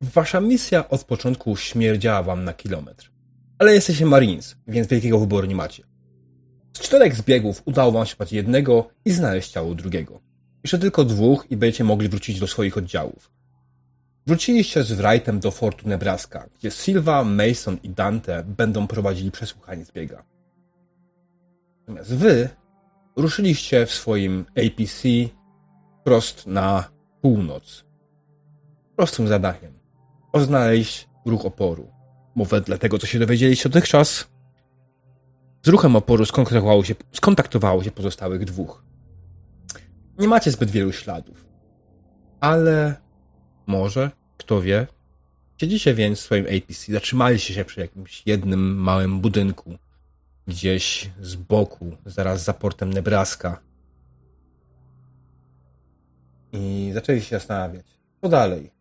[0.00, 3.10] Wasza misja od początku śmierdziała wam na kilometr.
[3.58, 5.82] Ale jesteście Marines, więc wielkiego wyboru nie macie.
[6.72, 10.20] Z czterech zbiegów udało wam się pać jednego i znaleźć ciało drugiego.
[10.64, 13.30] Jeszcze tylko dwóch i będziecie mogli wrócić do swoich oddziałów.
[14.26, 20.24] Wróciliście z Wrightem do Fortu Nebraska, gdzie Silva, Mason i Dante będą prowadzili przesłuchanie zbiega.
[21.80, 22.48] Natomiast wy
[23.16, 25.08] ruszyliście w swoim APC
[26.04, 26.90] prost na
[27.20, 27.84] północ.
[28.96, 29.77] Prostym zadaniem.
[30.32, 31.92] Oznaleźć ruch oporu.
[32.36, 34.28] Bo wedle tego, co się dowiedzieliście dotychczas,
[35.62, 38.84] z ruchem oporu skontaktowało się, skontaktowało się pozostałych dwóch.
[40.18, 41.46] Nie macie zbyt wielu śladów.
[42.40, 42.96] Ale
[43.66, 44.86] może, kto wie,
[45.56, 49.78] siedzicie więc w swoim APC, zatrzymaliście się przy jakimś jednym małym budynku,
[50.46, 53.60] gdzieś z boku, zaraz za portem Nebraska.
[56.52, 57.86] I zaczęli się zastanawiać,
[58.22, 58.77] co dalej.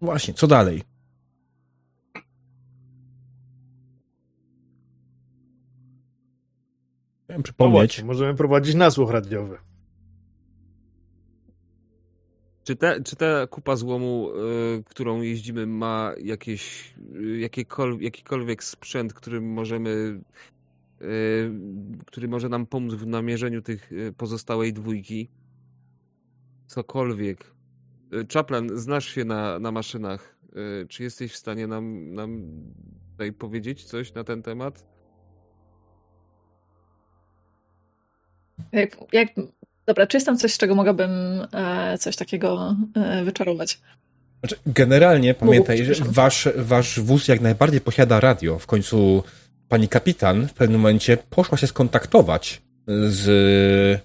[0.00, 0.82] Właśnie, co dalej?
[7.24, 7.72] Chciałem No przypomnieć.
[7.74, 9.58] właśnie, możemy prowadzić nasłuch radiowy.
[12.64, 14.30] Czy, te, czy ta kupa złomu,
[14.78, 20.20] y, którą jeździmy, ma jakieś, y, jakiekol, jakikolwiek sprzęt, którym możemy,
[21.02, 21.50] y,
[22.06, 25.30] który może nam pomóc w namierzeniu tych y, pozostałej dwójki?
[26.66, 27.55] Cokolwiek.
[28.12, 30.36] Y, Chaplin, znasz się na, na maszynach.
[30.82, 32.46] Y, czy jesteś w stanie nam, nam
[33.10, 34.86] tutaj powiedzieć coś na ten temat?
[38.72, 39.28] Jak, jak,
[39.86, 41.10] dobra, czy jest tam coś, z czego mogłabym
[41.52, 43.80] e, coś takiego e, wyczarować?
[44.40, 48.58] Znaczy, generalnie pamiętaj, że wasz, wasz wóz jak najbardziej posiada radio.
[48.58, 49.22] W końcu
[49.68, 52.62] pani kapitan w pewnym momencie poszła się skontaktować
[53.06, 54.00] z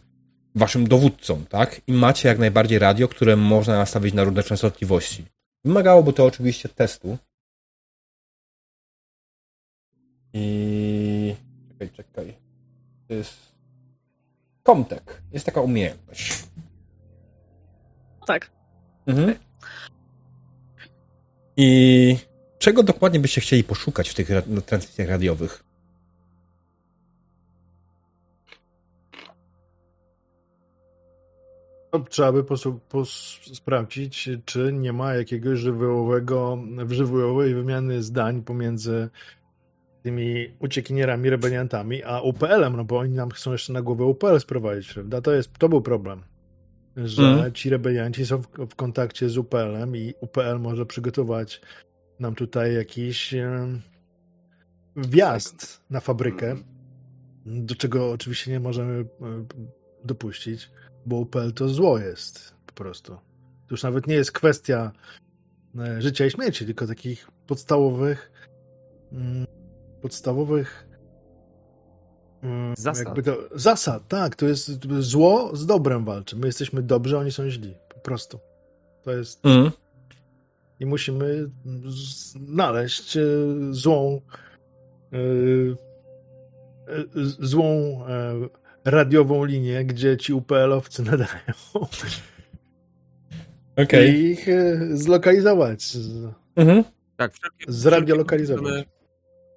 [0.55, 1.81] waszym dowódcą, tak?
[1.87, 5.25] I macie jak najbardziej radio, które można nastawić na różne częstotliwości.
[5.65, 7.17] Wymagałoby to oczywiście testu.
[10.33, 11.35] I...
[11.69, 12.37] Czekaj, czekaj.
[13.07, 13.51] To jest...
[14.65, 15.21] Comtek.
[15.31, 16.43] Jest taka umiejętność.
[18.27, 18.51] Tak.
[19.05, 19.35] Mhm.
[21.57, 22.17] I
[22.59, 25.63] czego dokładnie byście chcieli poszukać w tych ra- transmisjach radiowych?
[32.09, 32.43] Trzeba by
[33.53, 36.57] sprawdzić, czy nie ma jakiegoś żywiołowego,
[36.89, 39.09] żywiołowej wymiany zdań pomiędzy
[40.03, 44.93] tymi uciekinierami, rebeliantami, a UPL-em, no bo oni nam chcą jeszcze na głowę UPL sprowadzić,
[44.93, 45.21] prawda?
[45.21, 46.21] To, jest, to był problem,
[46.97, 47.53] że Mhm.
[47.53, 51.61] ci rebelianci są w, w kontakcie z UPL-em i UPL może przygotować
[52.19, 53.81] nam tutaj jakiś em,
[54.95, 56.55] wjazd na fabrykę,
[57.45, 59.05] do czego oczywiście nie możemy e,
[60.05, 60.69] dopuścić,
[61.05, 63.13] bo UPL to zło jest po prostu.
[63.67, 64.91] To już nawet nie jest kwestia
[65.79, 68.31] e, życia i śmierci, tylko takich podstawowych
[69.11, 69.47] mm,
[70.01, 70.87] podstawowych
[72.41, 73.05] mm, Zasad.
[73.05, 74.35] Jakby to, zasad, tak.
[74.35, 76.35] To jest zło z dobrem walczy.
[76.35, 77.75] My jesteśmy dobrzy, oni są źli.
[77.89, 78.39] Po prostu.
[79.03, 79.71] To jest Mhm.
[80.79, 81.49] i musimy
[82.33, 83.21] znaleźć e,
[83.71, 84.21] złą
[85.13, 85.17] e,
[87.39, 87.99] złą
[88.85, 91.29] radiową linię, gdzie ci UPL-owcy nadają
[93.75, 94.15] Okej.
[94.15, 95.97] i ich e, zlokalizować.
[96.55, 96.83] Mhm.
[97.17, 98.63] Tak, wszelkie, Zradiolokalizować.
[98.63, 99.01] wszelkie podejrzane-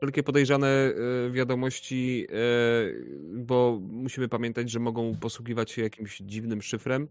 [0.01, 2.35] Wszelkie podejrzane e, wiadomości, e,
[3.37, 7.09] bo musimy pamiętać, że mogą posługiwać się jakimś dziwnym szyfrem.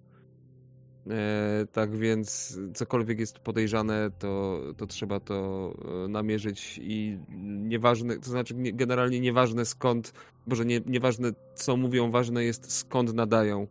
[1.10, 5.74] E, Tak więc cokolwiek jest podejrzane, to, to trzeba to
[6.06, 7.20] e, namierzyć i
[7.64, 10.14] nieważne, to znaczy nie- generalnie nieważne skąd,
[10.48, 13.68] może nie, nieważne co mówią, ważne jest skąd nadają.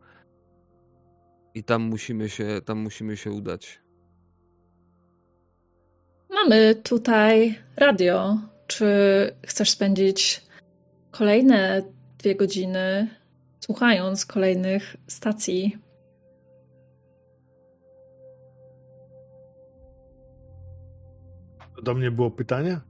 [1.55, 3.81] I tam musimy się, tam musimy się udać.
[6.31, 8.39] Mamy tutaj radio.
[8.67, 8.87] Czy
[9.47, 10.43] chcesz spędzić
[11.11, 11.83] kolejne
[12.19, 13.09] dwie godziny
[13.61, 15.77] słuchając kolejnych stacji?
[21.83, 22.81] Do mnie było pytanie?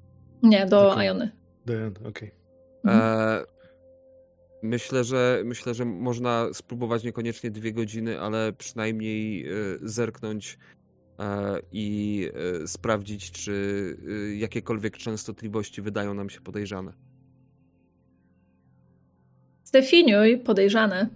[0.42, 1.30] Nie, do Iony.
[1.66, 2.30] Do- Okej.
[2.86, 3.44] E,
[4.62, 9.52] myślę, że myślę, że można spróbować niekoniecznie dwie godziny, ale przynajmniej e,
[9.82, 10.58] zerknąć
[11.18, 12.28] e, i
[12.66, 13.96] sprawdzić, czy
[14.38, 16.92] jakiekolwiek częstotliwości wydają nam się podejrzane.
[19.64, 21.08] Zdefiniuj podejrzane.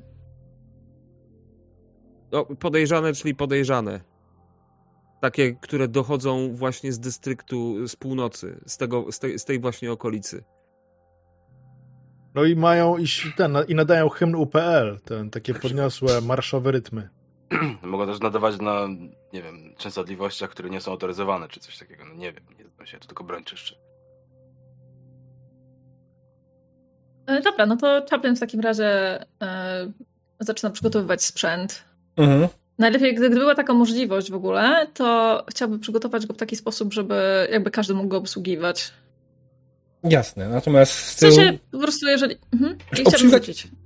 [2.33, 4.01] No, podejrzane, czyli podejrzane.
[5.27, 9.93] Takie, które dochodzą właśnie z dystryktu, z północy, z, tego, z, tej, z tej właśnie
[9.93, 10.45] okolicy.
[12.35, 13.07] No i mają i,
[13.37, 17.09] ten, i nadają hymn UPL, ten, takie podniosłe marszowe rytmy.
[17.83, 18.89] Mogą też nadawać na,
[19.33, 22.05] nie wiem, częstotliwościach, które nie są autoryzowane, czy coś takiego.
[22.05, 23.79] No nie wiem, nie znam się, to tylko broń czyszczy.
[27.27, 29.93] E, Dobra, no to Chaplin w takim razie e,
[30.41, 31.85] zaczyna przygotowywać sprzęt.
[32.17, 32.49] Mhm.
[32.79, 36.93] Najlepiej, gdy, gdyby była taka możliwość w ogóle, to chciałby przygotować go w taki sposób,
[36.93, 38.93] żeby jakby każdy mógł go obsługiwać.
[40.05, 41.33] Jasne, natomiast z W tyłu...
[41.33, 42.37] sensie po prostu, jeżeli.
[42.53, 42.73] Mhm.
[42.93, 43.35] I chciałbym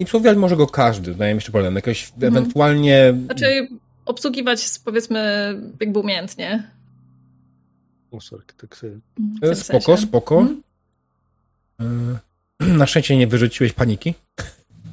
[0.00, 1.74] Obsługiwać- może go każdy, daje mi jeszcze problem.
[1.74, 2.36] Jakoś Mhm.
[2.36, 3.14] ewentualnie...
[3.24, 3.68] Znaczy,
[4.06, 6.70] obsługiwać powiedzmy jakby umiejętnie.
[8.10, 8.92] O, sorry, tak sobie.
[8.92, 10.02] w tym Spoko, sensie.
[10.06, 10.46] spoko.
[11.80, 12.18] Mhm.
[12.62, 14.14] Y, Na szczęście nie wyrzuciłeś paniki.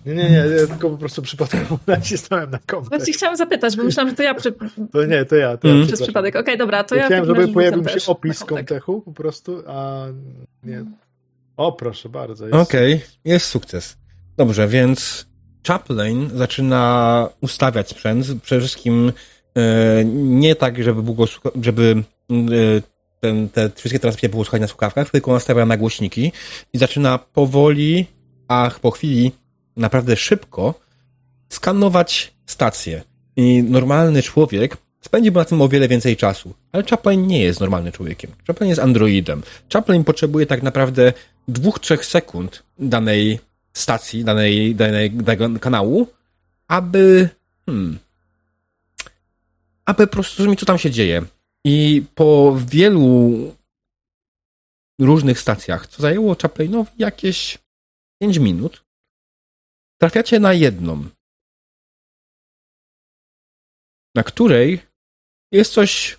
[0.07, 2.99] Nie, nie, nie, ja tylko po prostu przypadkowo nacisnąłem na komputer.
[2.99, 4.51] Właśnie chciałam zapytać, bo myślałam, że to ja przy,
[4.91, 5.57] To nie, to ja.
[5.57, 5.87] To ja Mm.
[5.87, 6.35] przez przypadek.
[6.35, 7.07] Okej, dobra, to Ja ja.
[7.07, 8.67] chciałem, żeby pojawił się opis na kontek.
[8.67, 10.05] kontechu po prostu, a
[10.63, 10.85] nie.
[11.57, 12.45] O, proszę bardzo.
[12.47, 13.97] Jest Okej, jest sukces.
[14.37, 15.27] Dobrze, więc
[15.67, 18.25] Chaplain zaczyna ustawiać sprzęt.
[18.43, 19.11] Przede wszystkim
[19.57, 21.25] e, nie tak, żeby, było,
[21.61, 22.35] żeby e,
[23.19, 26.31] ten, te wszystkie transmisje było słuchać na słuchawkach, tylko nastawia na głośniki
[26.73, 28.05] i zaczyna powoli,
[28.47, 29.31] a po chwili
[29.77, 30.73] naprawdę szybko
[31.49, 33.03] skanować stację.
[33.35, 36.53] I normalny człowiek spędziłby na tym o wiele więcej czasu.
[36.71, 38.31] Ale Chaplain nie jest normalnym człowiekiem.
[38.47, 39.43] Chaplain jest androidem.
[39.73, 41.13] Chaplain potrzebuje tak naprawdę
[41.47, 43.39] dwóch, trzech sekund danej
[43.73, 46.07] stacji, danej, danej, danego kanału,
[46.67, 47.29] aby
[47.65, 47.99] hmm,
[49.85, 51.23] aby po prostu zrozumieć, co tam się dzieje.
[51.65, 53.31] I po wielu
[54.99, 57.57] różnych stacjach, co zajęło Chaplainowi jakieś
[58.19, 58.83] 5 minut,
[59.97, 61.05] trafiacie na jedną,
[64.15, 64.79] na której
[65.51, 66.17] jest coś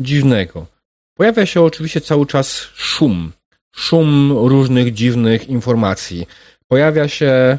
[0.00, 0.66] dziwnego.
[1.14, 3.32] Pojawia się oczywiście cały czas szum.
[3.76, 6.26] Szum różnych dziwnych informacji.
[6.68, 7.58] Pojawia się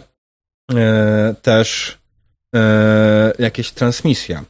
[0.74, 1.98] e, też
[2.56, 4.46] e, jakieś transmisja.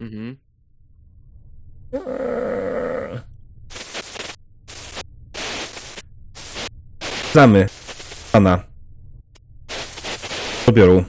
[0.00, 0.36] Mhm.
[7.36, 7.66] Znamy
[8.32, 8.62] pana
[10.68, 11.04] odbioru.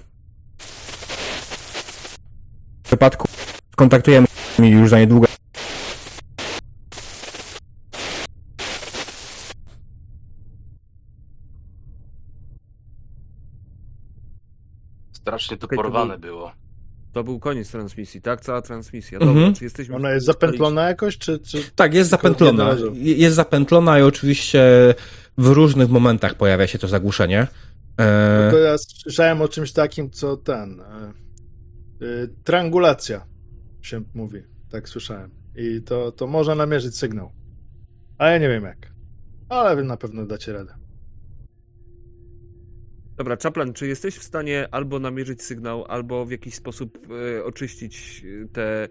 [2.84, 3.28] W wypadku
[3.76, 4.28] kontaktujemy
[4.60, 5.28] już za niedługo.
[15.12, 16.52] Strasznie to porwane był- było.
[17.18, 18.42] To był koniec transmisji, tak?
[18.42, 19.20] Cała transmisja.
[19.20, 19.38] Mhm.
[19.38, 19.96] Dobra, czy jesteśmy...
[19.96, 21.64] Ona jest zapętlona jakoś, czy, czy...
[21.76, 22.76] Tak, jest zapętlona.
[22.94, 24.64] Jest zapętlona i oczywiście
[25.38, 27.48] w różnych momentach pojawia się to zagłuszenie.
[28.00, 30.82] E, To ja słyszałem o czymś takim, co ten...
[30.82, 31.14] E,
[32.06, 33.26] y, triangulacja
[33.82, 34.44] się mówi.
[34.72, 35.32] Tak słyszałem.
[35.56, 37.32] I to, to można namierzyć sygnał.
[38.18, 38.92] A ja nie wiem jak.
[39.50, 40.74] Ale na pewno dacie radę.
[43.18, 48.24] Dobra, Czaplan, czy jesteś w stanie albo namierzyć sygnał, albo w jakiś sposób e, oczyścić
[48.44, 48.88] e, te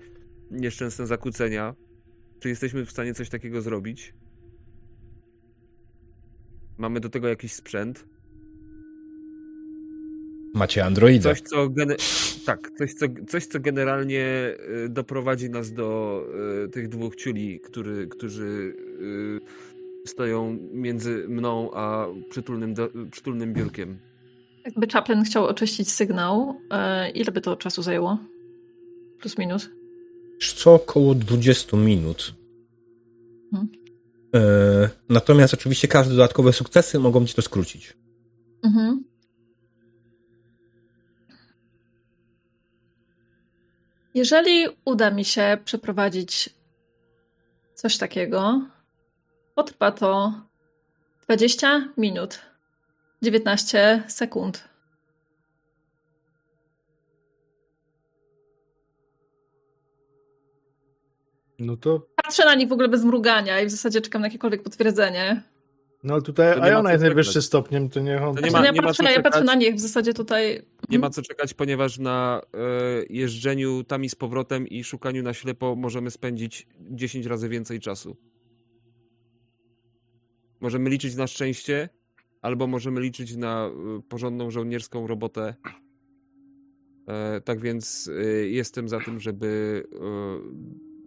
[0.51, 1.75] nieszczęsne zakłócenia?
[2.41, 4.15] Czy jesteśmy w stanie coś takiego zrobić?
[6.79, 8.05] Mamy do tego jakiś sprzęt?
[10.55, 11.31] macie androida.
[11.31, 11.69] Coś, co
[12.47, 16.23] tak, coś co, coś, co generalnie e, doprowadzi nas do
[16.65, 18.77] e, tych dwóch ciuli, który, którzy
[20.07, 23.99] stoją między mną a przytulnym, do, przytulnym biurkiem.
[24.67, 28.19] Jakby Chaplin chciał oczyścić sygnał, e, ile by to czasu zajęło?
[29.21, 29.69] Plus minus.
[30.57, 32.35] co około 20 minut.
[33.53, 33.69] Mhm.
[34.35, 37.97] E, natomiast oczywiście każde dodatkowe sukcesy mogą ci to skrócić.
[38.65, 39.05] Mhm.
[44.15, 46.51] Jeżeli uda mi się przeprowadzić
[47.75, 48.67] coś takiego,
[49.55, 50.33] potrwa to
[51.29, 52.39] 20 minut,
[53.27, 54.69] 19 sekund.
[61.59, 62.07] No to...
[62.25, 65.43] Patrzę na nich w ogóle bez mrugania i w zasadzie czekam na jakiekolwiek potwierdzenie.
[66.05, 68.35] No ale tutaj Iona co jest najwyższym stopniem, to niech on...
[68.37, 69.47] To nie Znaczy, ma- ja, nie ma patrzę, co ja patrzę czekać.
[69.47, 70.63] na nich w zasadzie tutaj.
[70.89, 72.59] Nie ma co czekać, ponieważ na e,
[73.11, 78.17] jeżdżeniu tam i z powrotem i szukaniu na ślepo możemy spędzić 10 razy więcej czasu.
[80.61, 81.89] Możemy liczyć na szczęście,
[82.47, 85.55] albo możemy liczyć na e, porządną żołnierską robotę.
[87.09, 89.85] E, tak więc e, jestem za tym, żeby,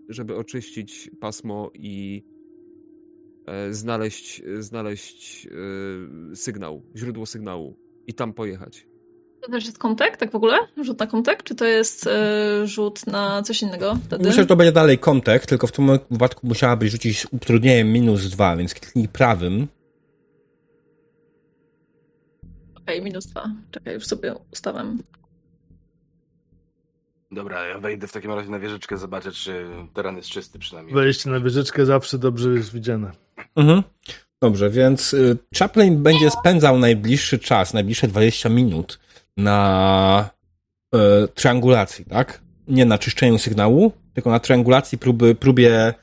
[0.10, 2.24] żeby oczyścić pasmo i
[3.72, 5.48] znaleźć, znaleźć
[6.34, 7.78] sygnał, źródło sygnału
[8.08, 8.88] i tam pojechać.
[9.42, 10.58] To też jest kontakt, tak w ogóle?
[10.84, 11.46] Rzut na kontakt?
[11.46, 14.24] Czy to jest e, rzut na coś innego wtedy?
[14.24, 18.30] Myślę, że to będzie dalej kontekst, tylko w tym wypadku musiałabyś rzucić z utrudnieniem minus
[18.30, 19.68] dwa, więc kliknij prawym.
[22.90, 23.50] Okej, minus dwa.
[23.72, 25.00] Czekaj, już sobie ustawiam.
[27.32, 30.96] Dobra, ja wejdę w takim razie na wieżyczkę, zobaczę, czy teren jest czysty przynajmniej.
[30.96, 33.12] Wejście na wieżyczkę zawsze dobrze jest widziane.
[33.56, 33.84] Mhm.
[34.42, 39.00] Dobrze, więc y, Chaplin będzie spędzał najbliższy czas, najbliższe 20 minut
[39.38, 40.30] na
[40.96, 42.42] y, triangulacji, tak?
[42.68, 45.94] Nie na czyszczeniu sygnału, tylko na triangulacji próby, próbie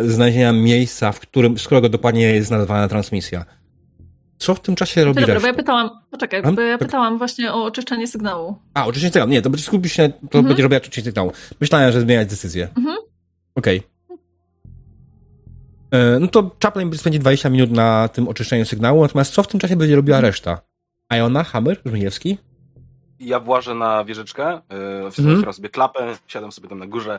[0.00, 3.44] y, znalezienia miejsca, w którym, z którego dokładnie jest nadawana transmisja.
[4.38, 5.48] Co w tym czasie robi Dobra, bo reszta?
[5.48, 6.86] ja pytałam, poczekaj, bo ja Tak.
[6.88, 8.56] pytałam właśnie o oczyszczanie sygnału.
[8.74, 9.30] A, oczyszczenie sygnału.
[9.30, 10.44] Nie, to będzie skupić się, to Mhm.
[10.46, 11.32] będzie robiła oczyszczenie sygnału.
[11.60, 12.68] Myślałem, że zmieniać decyzję.
[12.78, 12.96] Mhm.
[13.54, 13.82] Okej.
[15.90, 19.48] E, No to Chaplin będzie spędzić 20 minut na tym oczyszczeniu sygnału, natomiast co w
[19.48, 20.60] tym czasie będzie robiła reszta?
[21.14, 22.38] Iona, Hammer, Żmijewski?
[23.20, 24.60] Ja włażę na wieżyczkę,
[25.18, 25.52] yy, Mhm.
[25.52, 27.18] sobie klapę, siadam sobie tam na górze,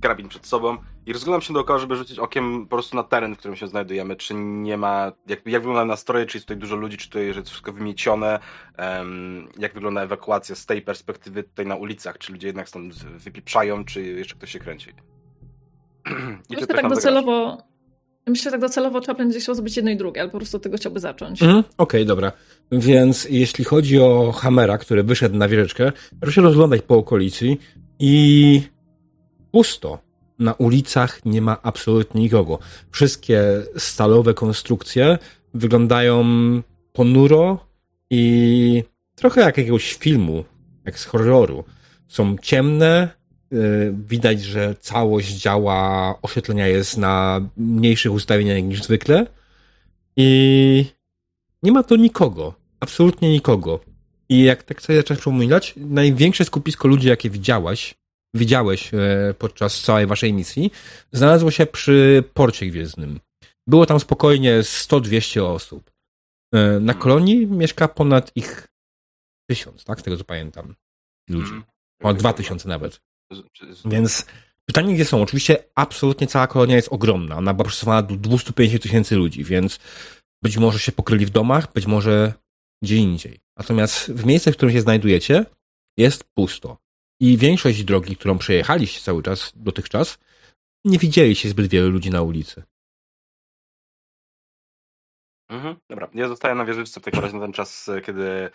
[0.00, 0.76] karabin przed sobą
[1.06, 4.16] i rozglądam się dookoła, żeby rzucić okiem po prostu na teren, w którym się znajdujemy,
[4.16, 7.48] czy nie ma, jak, jak wygląda nastroje, czy jest tutaj dużo ludzi, czy tutaj jest
[7.48, 8.38] wszystko wymiecione,
[8.76, 13.84] em, jak wygląda ewakuacja z tej perspektywy tutaj na ulicach, czy ludzie jednak stąd wypieprzają,
[13.84, 14.90] czy jeszcze ktoś się kręci.
[16.50, 17.58] I Myślę tak docelowo,
[18.26, 20.62] myślę że tak docelowo Chaplin będzie chciał zrobić jedno i drugie, ale po prostu od
[20.62, 21.42] tego chciałby zacząć.
[21.42, 21.64] Mhm.
[21.78, 22.32] Okej, dobra.
[22.72, 27.56] Więc jeśli chodzi o Hammera, który wyszedł na wieżyczkę, proszę się rozglądać po okolicy
[27.98, 28.62] i
[29.52, 29.98] pusto.
[30.38, 32.58] Na ulicach nie ma absolutnie nikogo.
[32.90, 33.42] Wszystkie
[33.76, 35.18] stalowe konstrukcje
[35.54, 36.24] wyglądają
[36.92, 37.66] ponuro
[38.10, 40.44] i trochę jak jakiegoś filmu,
[40.84, 41.64] jak z horroru.
[42.08, 43.08] Są ciemne,
[43.50, 49.26] yy, widać, że całość działa oświetlenia jest na mniejszych ustawieniach niż zwykle
[50.16, 50.84] i
[51.62, 52.54] nie ma tu nikogo.
[52.80, 53.80] Absolutnie nikogo.
[54.28, 57.94] I jak tak sobie zaczęłaś przypominać, największe skupisko ludzi, jakie widziałaś,
[58.34, 60.70] widziałeś e, podczas całej waszej misji,
[61.12, 63.20] znalazło się przy porcie gwiezdnym.
[63.66, 65.90] Było tam spokojnie 100-200 osób.
[66.54, 68.68] E, na kolonii mieszka ponad ich
[69.50, 70.00] tysiąc, tak?
[70.00, 70.74] Z tego co pamiętam.
[71.30, 71.52] Ludzi.
[71.52, 71.64] Mhm.
[72.02, 73.00] O, dwa tysiące nawet.
[73.84, 74.26] Więc
[74.64, 75.22] pytanie, gdzie są?
[75.22, 77.36] Oczywiście absolutnie cała kolonia jest ogromna.
[77.36, 79.78] Ona była przystosowana do 250 tysięcy ludzi, więc
[80.42, 82.32] być może się pokryli w domach, być może
[82.82, 83.40] gdzie indziej.
[83.56, 85.44] Natomiast w miejscu, w którym się znajdujecie,
[85.96, 86.78] jest pusto.
[87.20, 90.18] I większość drogi, którą przejechaliście cały czas dotychczas,
[90.84, 92.62] nie widzieliście zbyt wielu ludzi na ulicy.
[95.48, 98.50] Mhm, dobra, ja zostaję na wieżyczce w takim razie na ten czas, e, kiedy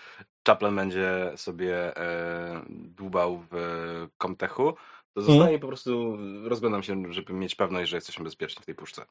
[0.47, 4.73] Chaplin będzie sobie e, dłubał w e, Comtechu,
[5.13, 8.75] to zostaję i po prostu rozglądam się, żeby mieć pewność, że jesteśmy bezpieczni w tej
[8.75, 9.05] puszce.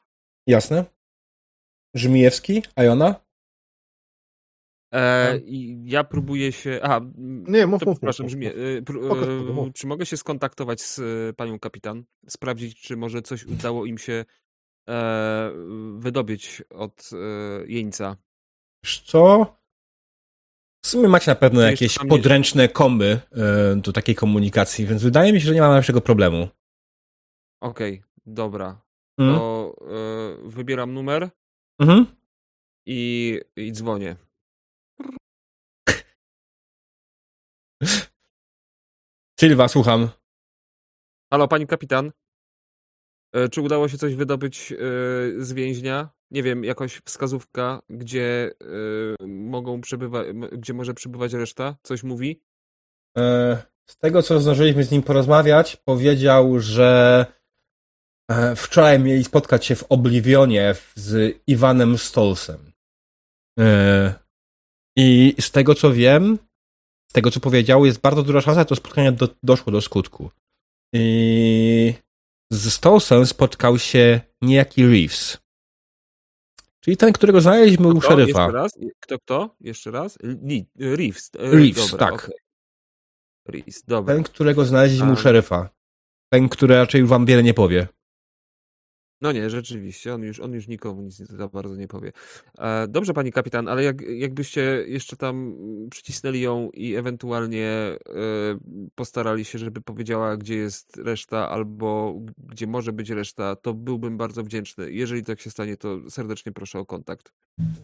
[0.47, 0.85] Jasne?
[1.95, 2.63] Żmijewski?
[2.77, 3.15] Iona?
[4.93, 6.79] E, i ja próbuję się.
[6.83, 7.01] Aha,
[7.47, 8.43] Nie, mów, to mów, przepraszam, mów, mów.
[8.45, 9.73] e, e, mów.
[9.73, 12.03] Czy mogę się skontaktować z e, panią kapitan?
[12.27, 14.25] Sprawdzić, czy może coś udało im się
[14.89, 15.51] e,
[15.97, 17.17] wydobyć od e,
[17.67, 18.17] jeńca.
[19.05, 19.55] Co?
[20.83, 25.41] W sumie macie na pewno jakieś podręczne komy e, do takiej komunikacji, więc wydaje mi
[25.41, 26.47] się, że nie ma najmniejszego problemu.
[27.61, 28.81] Okej, dobra.
[29.19, 29.35] Mm.
[29.35, 31.29] To e, wybieram numer
[31.79, 32.05] Mhm.
[32.85, 34.15] i, i dzwonię.
[39.43, 40.09] Sylwa, słucham.
[41.33, 42.11] Halo, pani kapitan.
[43.33, 44.75] E, Czy udało się coś wydobyć e,
[45.37, 46.09] z więźnia?
[46.31, 48.51] Nie wiem, jakaś wskazówka, gdzie
[49.21, 51.75] e, mogą przebywać, gdzie może przebywać reszta?
[51.83, 52.41] Coś mówi?
[53.89, 57.25] Z tego, co zdążyliśmy z nim porozmawiać, powiedział, że
[58.55, 62.71] wczoraj mieli spotkać się w Oblivionie z Iwanem Stolsem.
[64.97, 66.37] I z tego, co wiem,
[67.13, 70.29] tego, co powiedział, jest bardzo duża szansa, że to spotkanie do, doszło do skutku.
[72.51, 75.37] Z Stolsem spotkał się niejaki Reeves.
[76.79, 78.07] Czyli ten, którego znaleźliśmy u Kto?
[78.09, 78.41] szeryfa.
[78.43, 78.71] Jeszcze raz?
[78.99, 79.55] Kto, kto?
[79.59, 80.17] Jeszcze raz?
[80.23, 81.31] Li, Reeves.
[81.39, 82.13] e, Reeves, dobra, tak.
[82.13, 82.35] okej.
[83.47, 84.15] Reeves, dobra.
[84.15, 85.15] Ten, którego znaleźliśmy u A.
[85.15, 85.69] szeryfa.
[86.33, 87.87] Ten, który raczej wam wiele nie powie.
[89.23, 92.11] No nie, rzeczywiście, on już, on już nikomu nic za bardzo nie powie.
[92.59, 95.55] E, dobrze, pani kapitan, ale jak, jakbyście jeszcze tam
[95.91, 97.97] przycisnęli ją i ewentualnie e,
[98.95, 104.43] postarali się, żeby powiedziała, gdzie jest reszta, albo gdzie może być reszta, to byłbym bardzo
[104.43, 104.91] wdzięczny.
[104.91, 107.33] Jeżeli tak się stanie, to serdecznie proszę o kontakt.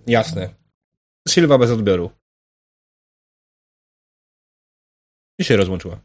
[0.07, 0.49] Jasne.
[1.27, 2.09] Sylwa bez odbioru.
[5.39, 5.99] I się rozłączyła.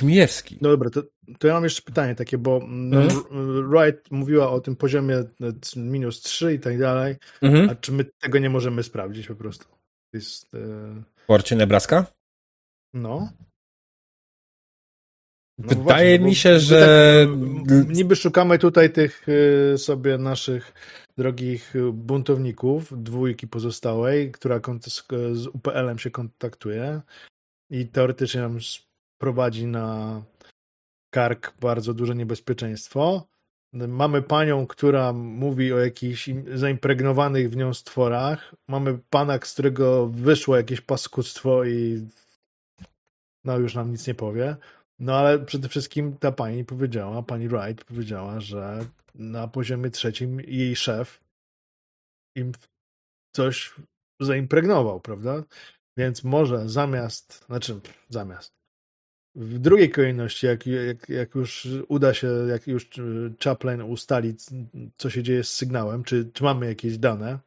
[0.00, 0.58] Żmijewski.
[0.60, 1.02] No dobra, to,
[1.38, 3.70] to ja mam jeszcze pytanie takie, bo mm, Mhm.
[3.70, 5.26] Wright mówiła o tym poziomie e,
[5.76, 7.70] minus 3 i tak dalej, Mhm.
[7.70, 9.64] a czy my tego nie możemy sprawdzić po prostu?
[10.14, 10.58] Jest, e,
[11.16, 12.06] W porcie Nebraska?
[12.94, 13.28] no,
[15.58, 17.26] No Wydaje właśnie, bo mi się, że-
[17.66, 20.72] Tak, m, niby szukamy tutaj tych y, sobie naszych
[21.18, 24.60] drogich buntowników, dwójki pozostałej, która
[25.32, 27.00] z UPL-em się kontaktuje
[27.70, 28.58] i teoretycznie nam
[29.20, 30.22] prowadzi na
[31.14, 33.26] kark bardzo duże niebezpieczeństwo.
[33.72, 38.54] Mamy panią, która mówi o jakichś im- zaimpregnowanych w nią stworach.
[38.68, 42.08] Mamy pana, z którego wyszło jakieś paskudztwo i
[43.44, 44.56] no już nam nic nie powie.
[44.98, 50.76] No ale przede wszystkim ta pani powiedziała, pani Wright powiedziała, że na poziomie trzecim jej
[50.76, 51.20] szef
[52.36, 52.52] im
[53.36, 53.74] coś
[54.20, 55.44] zaimpregnował, prawda?
[55.98, 58.59] Więc może zamiast, znaczy zamiast,
[59.34, 62.88] w drugiej kolejności, jak, jak, jak już uda się, jak już
[63.44, 64.34] Chaplin ustali,
[64.96, 67.38] co się dzieje z sygnałem, czy, czy mamy jakieś dane,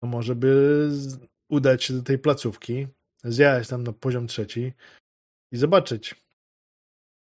[0.00, 0.88] to może by
[1.48, 2.86] udać się do tej placówki,
[3.24, 4.72] zjechać tam na poziom trzeci
[5.52, 6.14] i zobaczyć,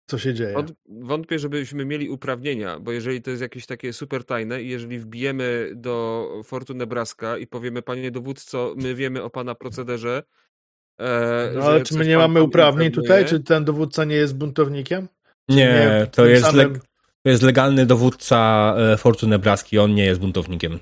[0.09, 0.53] co się dzieje.
[0.53, 4.99] Wąt- Wątpię, żebyśmy mieli uprawnienia, bo jeżeli to jest jakieś takie super tajne i jeżeli
[4.99, 10.23] wbijemy do Fortu Nebraska i powiemy, panie dowódco, my wiemy o pana procederze.
[10.99, 13.25] E, No, ale czy my nie mamy uprawnień tutaj?
[13.25, 15.07] Czy ten dowódca nie jest buntownikiem?
[15.49, 16.79] Czy Nie, to jest, samym- leg-
[17.23, 20.79] to jest legalny dowódca e, Fortu Nebraski, on nie jest buntownikiem.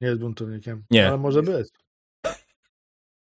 [0.00, 0.84] Nie jest buntownikiem.
[0.90, 1.08] Nie.
[1.08, 1.68] Ale może być.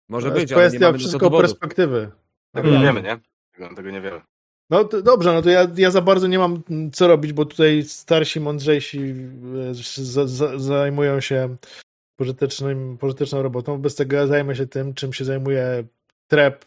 [0.09, 2.11] Może to być, jest ale nie kwestia wszystko perspektywy.
[2.55, 2.95] Tego nie Mhm.
[2.95, 3.19] wiemy, nie?
[3.55, 4.21] Tego, tego nie wiemy.
[4.69, 6.61] No to dobrze, no to ja, ja za bardzo nie mam
[6.93, 11.55] co robić, bo tutaj starsi, mądrzejsi e, za, za, zajmują się
[12.21, 13.81] pożytecznym, pożyteczną robotą.
[13.81, 15.83] Bez tego ja zajmę się tym, czym się zajmuje
[16.27, 16.65] trep,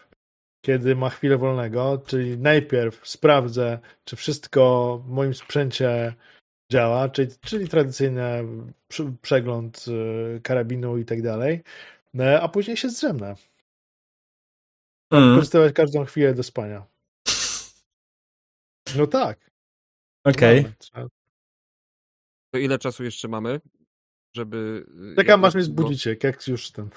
[0.64, 6.14] kiedy ma chwilę wolnego, czyli najpierw sprawdzę, czy wszystko w moim sprzęcie
[6.72, 8.44] działa, czyli, czyli tradycyjny
[9.22, 11.62] przegląd e, karabinu i tak dalej,
[12.18, 13.34] e, a później się zdrzemnę.
[15.12, 15.28] Mm.
[15.30, 16.86] Wykorzystywać każdą chwilę do spania.
[18.96, 19.50] No tak.
[20.24, 20.64] Okej.
[20.78, 21.08] Trzeba-
[22.54, 23.60] To ile czasu jeszcze mamy,
[24.36, 24.86] żeby...
[25.12, 26.90] y, Czekam, aż mnie długo- zbudzicie, jak już ten.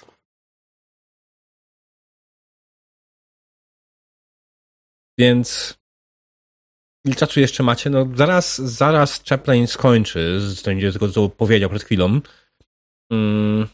[5.19, 5.77] Więc
[7.05, 7.89] ile czasu jeszcze macie?
[7.89, 12.21] No zaraz, zaraz Chaplin skończy, z będzie tego, co powiedział przed chwilą.
[13.11, 13.67] Mm.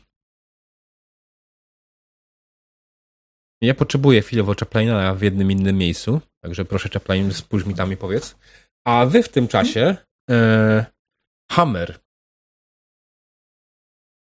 [3.61, 7.97] Ja potrzebuję chwilowo Chaplina w jednym innym miejscu, także proszę Chaplin, spójrz mi tam i
[7.97, 8.35] powiedz.
[8.88, 9.97] A wy w tym czasie
[10.29, 10.85] e,
[11.51, 12.02] Hammer.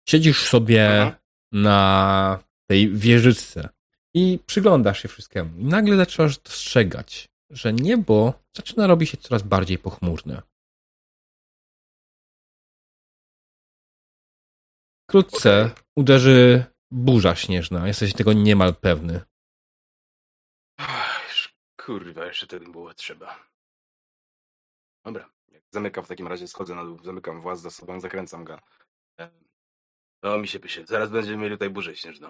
[0.08, 1.18] Siedzisz sobie Aha.
[1.52, 2.38] na
[2.70, 3.68] tej wieżyczce
[4.14, 5.58] i przyglądasz się wszystkiemu.
[5.58, 10.42] I nagle zaczynasz dostrzegać, że niebo zaczyna robić się coraz bardziej pochmurne.
[15.08, 17.86] Wkrótce uderzy burza śnieżna.
[17.86, 19.20] Jesteś tego niemal pewny.
[21.76, 23.46] Kurwa, jeszcze tego było trzeba.
[25.04, 25.30] Dobra.
[25.70, 28.60] Zamykam w takim razie, schodzę na dół, zamykam właz za sobą, zakręcam go.
[30.20, 30.84] To mi się pysie.
[30.86, 32.28] Zaraz będziemy mieli tutaj burzę śnieżną.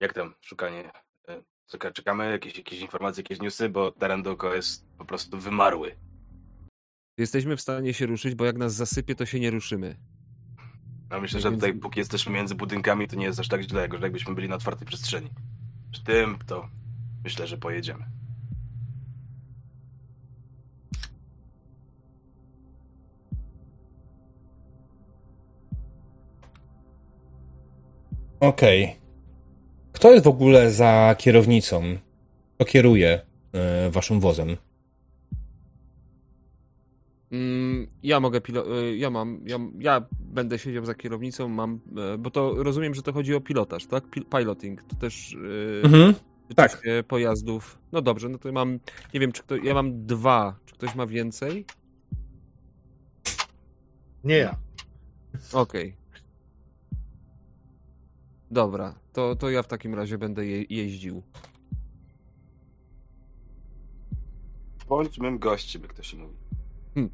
[0.00, 0.92] Jak tam szukanie?
[1.28, 1.42] E,
[1.72, 5.96] czeka- Czekamy jakieś, jakieś informacje, jakieś newsy, bo teren dookoła jest po prostu wymarły.
[7.18, 9.96] Jesteśmy w stanie się ruszyć, bo jak nas zasypie, to się nie ruszymy.
[11.10, 13.92] No myślę, że tutaj póki jesteśmy między budynkami, to nie jest aż tak źle, jak
[14.00, 15.30] jakbyśmy byli na otwartej przestrzeni.
[15.92, 16.68] Przy tym to
[17.24, 18.04] myślę, że pojedziemy.
[28.52, 28.96] Okej.
[29.92, 31.82] Kto jest w ogóle za kierownicą?
[32.54, 33.20] Kto kieruje
[33.52, 34.56] e, waszym wozem?
[37.32, 41.80] Mm, Ja mogę pilo- y, ja mam, ja, ja będę siedział za kierownicą, mam,
[42.14, 44.04] e, bo to rozumiem, że to chodzi o pilotaż, tak?
[44.04, 46.14] Pil- Piloting, to też y, Mhm.
[46.56, 46.82] tak.
[47.08, 47.78] pojazdów.
[47.92, 48.78] No dobrze, no to mam,
[49.14, 51.64] nie wiem, czy kto, ja mam dwa, czy ktoś ma więcej?
[54.24, 54.56] Nie ja.
[55.52, 56.01] Okej.
[58.52, 61.22] Dobra, to, to ja w takim razie będę je, jeździł.
[64.88, 66.34] Bądź mym gościem, jak to się mówi.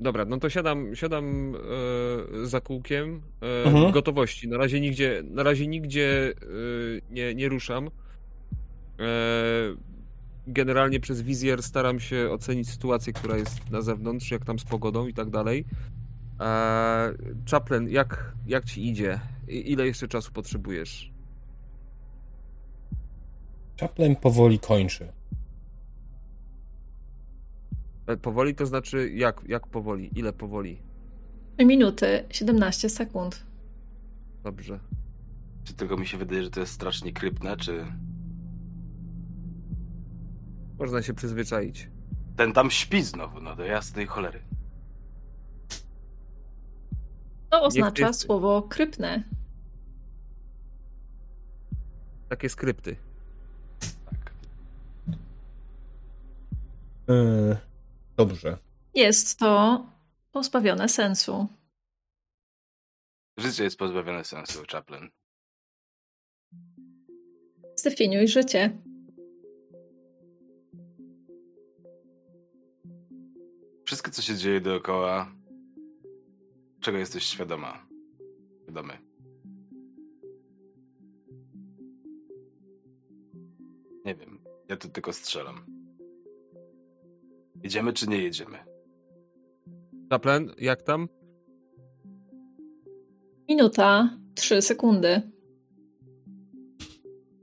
[0.00, 3.88] Dobra, no to siadam, siadam e, za kółkiem e, Mhm.
[3.90, 4.48] w gotowości.
[4.48, 6.34] Na razie nigdzie, na razie nigdzie e,
[7.10, 7.86] nie, nie ruszam.
[7.86, 7.90] E,
[10.46, 15.06] generalnie przez wizjer staram się ocenić sytuację, która jest na zewnątrz, jak tam z pogodą
[15.06, 15.64] i tak dalej.
[16.42, 17.12] E,
[17.50, 19.20] Chaplin, jak, jak ci idzie?
[19.48, 21.12] I, ile jeszcze czasu potrzebujesz?
[23.80, 25.12] Chaplin powoli kończy.
[28.06, 30.18] E, powoli to znaczy jak, jak powoli?
[30.18, 30.78] Ile powoli?
[31.58, 33.46] Minuty, 17 sekund.
[34.44, 34.78] Dobrze.
[35.64, 37.86] Czy tylko mi się wydaje, że to jest strasznie krypne, czy
[40.78, 41.90] Można się przyzwyczaić.
[42.36, 44.42] ten tam śpi znowu, no do jasnej cholery.
[47.62, 49.22] Oznacza jest- słowo krypne.
[52.28, 52.96] Takie skrypty.
[54.10, 54.32] Tak.
[57.08, 57.56] Yy,
[58.16, 58.58] dobrze.
[58.94, 59.86] Jest to
[60.32, 61.48] pozbawione sensu.
[63.38, 65.10] Życie jest pozbawione sensu, Chaplin.
[67.76, 68.78] Zdefiniuj życie.
[73.86, 75.32] Wszystko, co się dzieje dookoła,
[76.82, 77.86] czego jesteś świadoma?
[78.62, 78.98] Świadomy.
[84.04, 84.38] Nie wiem.
[84.68, 85.56] Ja tu tylko strzelam.
[87.62, 88.58] Jedziemy czy nie jedziemy?
[90.10, 91.08] Chaplin, jak tam?
[93.48, 95.22] Minuta, trzy sekundy.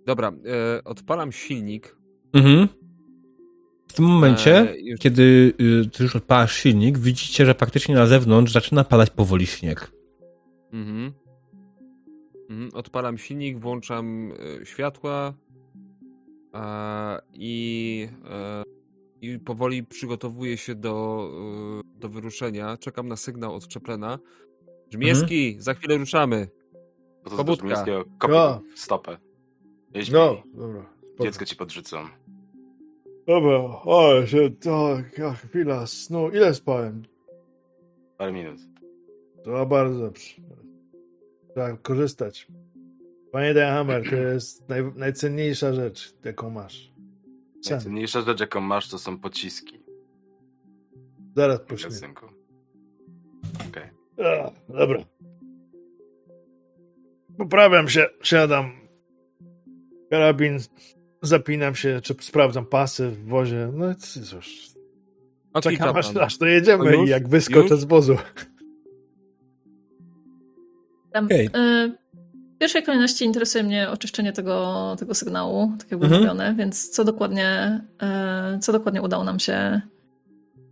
[0.05, 1.97] Dobra, e, odpalam silnik.
[2.33, 2.67] Mhm.
[3.99, 8.05] W tym momencie, E, już- kiedy y, ty już odpalasz silnik, widzicie, że faktycznie na
[8.07, 9.91] zewnątrz zaczyna padać powoli śnieg.
[10.73, 11.13] Mhm.
[12.49, 12.69] Mhm.
[12.73, 14.31] Odpalam silnik, włączam
[14.61, 15.33] e, światła
[16.53, 18.63] a, i, e,
[19.21, 21.29] i powoli przygotowuję się do,
[21.95, 22.77] e, do wyruszenia.
[22.77, 24.19] Czekam na sygnał od Czeplena.
[24.89, 26.47] Brzmieski, za chwilę ruszamy.
[27.23, 27.85] To Pobudka.
[28.17, 29.17] kopię w stopę.
[29.93, 30.85] Jeźdź No, dobra.
[31.21, 31.97] Dziecko ci podrzucą.
[33.29, 36.29] Dobra, ale się tak, chwila snu.
[36.29, 37.03] Ile spałem?
[38.17, 38.59] Parę minut.
[39.43, 40.33] To bardzo dobrze.
[41.51, 42.47] Trzeba korzystać.
[43.31, 46.91] Pamiętaj, Hammer, to jest naj, najcenniejsza rzecz, jaką masz.
[47.61, 47.77] Sen.
[47.77, 49.79] Najcenniejsza rzecz, jaką masz, to są pociski
[51.35, 52.25] Zaraz magazynku.
[53.69, 53.89] Okej.
[54.17, 55.03] A, Dobra.
[57.37, 58.71] Poprawiam się, siadam.
[60.09, 60.59] Karabin,
[61.21, 63.69] zapinam się, czy sprawdzam pasy w wozie.
[63.73, 64.69] No i cóż,
[65.53, 67.07] Okej, czekam aż, aż to jedziemy To już?
[67.07, 67.79] i jak wyskoczę Już?
[67.79, 68.17] z wozu.
[71.13, 71.45] Tam, Okej.
[71.45, 71.49] y,
[72.55, 76.21] w pierwszej kolejności interesuje mnie oczyszczenie tego, tego sygnału, tak jak było Mhm.
[76.21, 77.81] mówione, więc co dokładnie,
[78.55, 79.81] y, co dokładnie udało nam się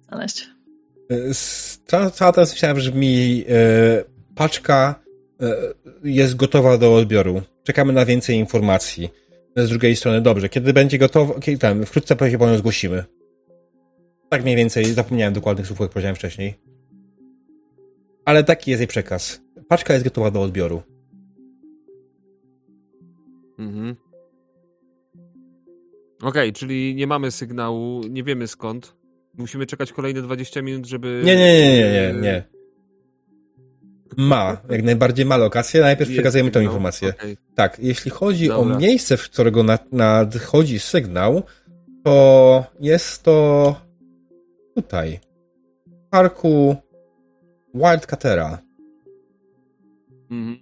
[0.07, 0.49] znaleźć?
[1.11, 1.31] Y,
[1.85, 4.95] Cała, cała ta myślałem brzmi y, paczka
[5.41, 5.47] y,
[6.03, 7.41] jest gotowa do odbioru.
[7.63, 9.09] Czekamy na więcej informacji.
[9.65, 13.03] Z drugiej strony, dobrze, kiedy będzie gotowa, kiedy tam, wkrótce po nią zgłosimy.
[14.29, 16.53] Tak mniej więcej, zapomniałem dokładnych słów, jak powiedziałem wcześniej.
[18.25, 19.41] Ale taki jest jej przekaz.
[19.67, 20.81] Paczka jest gotowa do odbioru.
[23.59, 23.95] Mhm.
[26.21, 28.95] Okej, czyli nie mamy sygnału, nie wiemy skąd.
[29.37, 31.21] Musimy czekać kolejne 20 minut, żeby...
[31.25, 32.56] Nie, nie, nie, nie, nie, nie.
[34.17, 36.71] Ma, jak najbardziej ma lokację, najpierw Jest przekazujemy tą sygnał.
[36.73, 37.09] informację.
[37.09, 37.37] Okej.
[37.55, 38.75] Tak, jeśli chodzi Dobra.
[38.75, 41.43] o miejsce, w którego nad, nadchodzi sygnał,
[42.03, 43.75] to jest to
[44.75, 45.19] tutaj,
[45.87, 46.75] w parku
[47.73, 48.59] Wildcatera.
[50.31, 50.57] Mhm.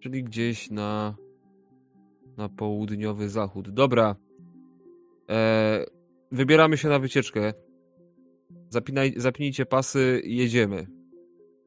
[0.00, 1.14] Czyli gdzieś na,
[2.36, 3.70] na południowy zachód.
[3.70, 4.16] Dobra.
[5.30, 5.84] E,
[6.32, 7.52] wybieramy się na wycieczkę.
[8.68, 10.86] Zapinaj, zapnijcie pasy i jedziemy.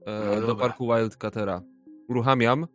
[0.06, 1.62] E, No do parku Wildcatera.
[2.08, 2.68] Uruchamiam.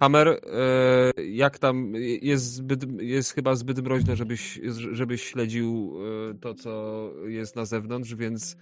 [0.00, 1.92] Hammer, e, jak tam?
[2.22, 4.60] Jest, zbyt, jest chyba zbyt mroźne, żebyś,
[4.92, 5.98] żebyś śledził
[6.30, 8.56] e, to, co jest na zewnątrz, więc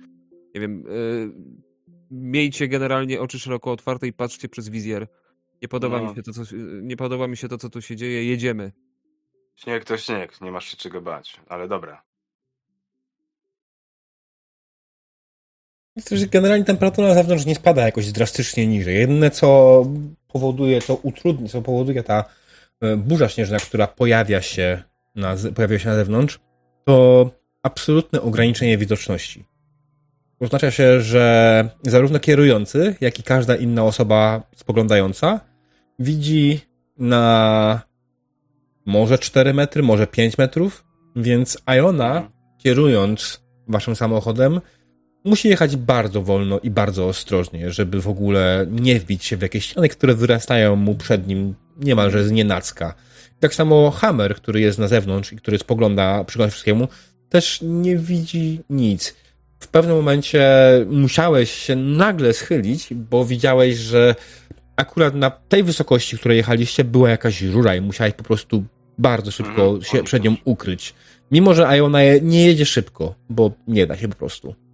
[0.55, 0.85] nie wiem.
[0.87, 0.90] E,
[2.11, 5.07] miejcie generalnie oczy szeroko otwarte i patrzcie przez wizjer.
[5.62, 6.09] Nie podoba, No.
[6.11, 6.42] mi się to, co,
[6.83, 8.24] nie podoba mi się to, co tu się dzieje.
[8.24, 8.72] Jedziemy.
[9.55, 12.02] Śnieg to śnieg, nie masz się czego bać, ale dobra.
[16.30, 18.96] Generalnie temperatura na zewnątrz nie spada jakoś drastycznie niżej.
[18.96, 19.82] Jedyne, co
[20.28, 22.24] powoduje, co utrudni, co powoduje ta
[22.80, 24.82] e, burza śnieżna, która pojawia się
[25.14, 26.40] na, pojawia się na zewnątrz,
[26.85, 27.30] to
[27.62, 29.44] absolutne ograniczenie widoczności.
[30.40, 35.40] Oznacza się, że zarówno kierujący, jak i każda inna osoba spoglądająca
[35.98, 36.61] widzi
[36.98, 37.80] na
[38.87, 40.85] może 4 metry, może 5 metrów,
[41.16, 44.61] więc Iona, kierując waszym samochodem,
[45.27, 49.65] musi jechać bardzo wolno i bardzo ostrożnie, żeby w ogóle nie wbić się w jakieś
[49.65, 52.95] ściany, które wyrastają mu przed nim niemalże z nienacka.
[53.41, 56.89] Tak samo Hammer, który jest na zewnątrz i który spogląda, przygląda wszystkiemu,
[57.29, 59.17] też nie widzi nic.
[59.61, 60.47] W pewnym momencie
[60.91, 64.15] musiałeś się nagle schylić, bo widziałeś, że
[64.77, 68.65] akurat na tej wysokości, której jechaliście, była jakaś rura i musiałeś po prostu
[68.99, 70.95] bardzo szybko Mhm, się przed nią ukryć.
[71.31, 74.65] Mimo, że Iona nie jedzie szybko, bo nie da się po prostu.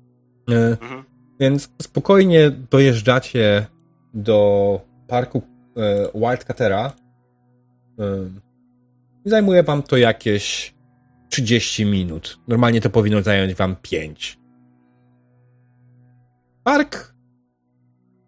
[0.51, 1.05] E, Mhm.
[1.41, 3.67] Więc spokojnie dojeżdżacie
[4.15, 5.43] do parku
[5.77, 6.93] e, Wildcatera
[8.01, 8.41] Ym,
[9.25, 10.75] Zajmuje wam to jakieś
[11.29, 12.39] 30 minut.
[12.49, 14.39] Normalnie to powinno zająć wam 5.
[16.65, 17.15] Park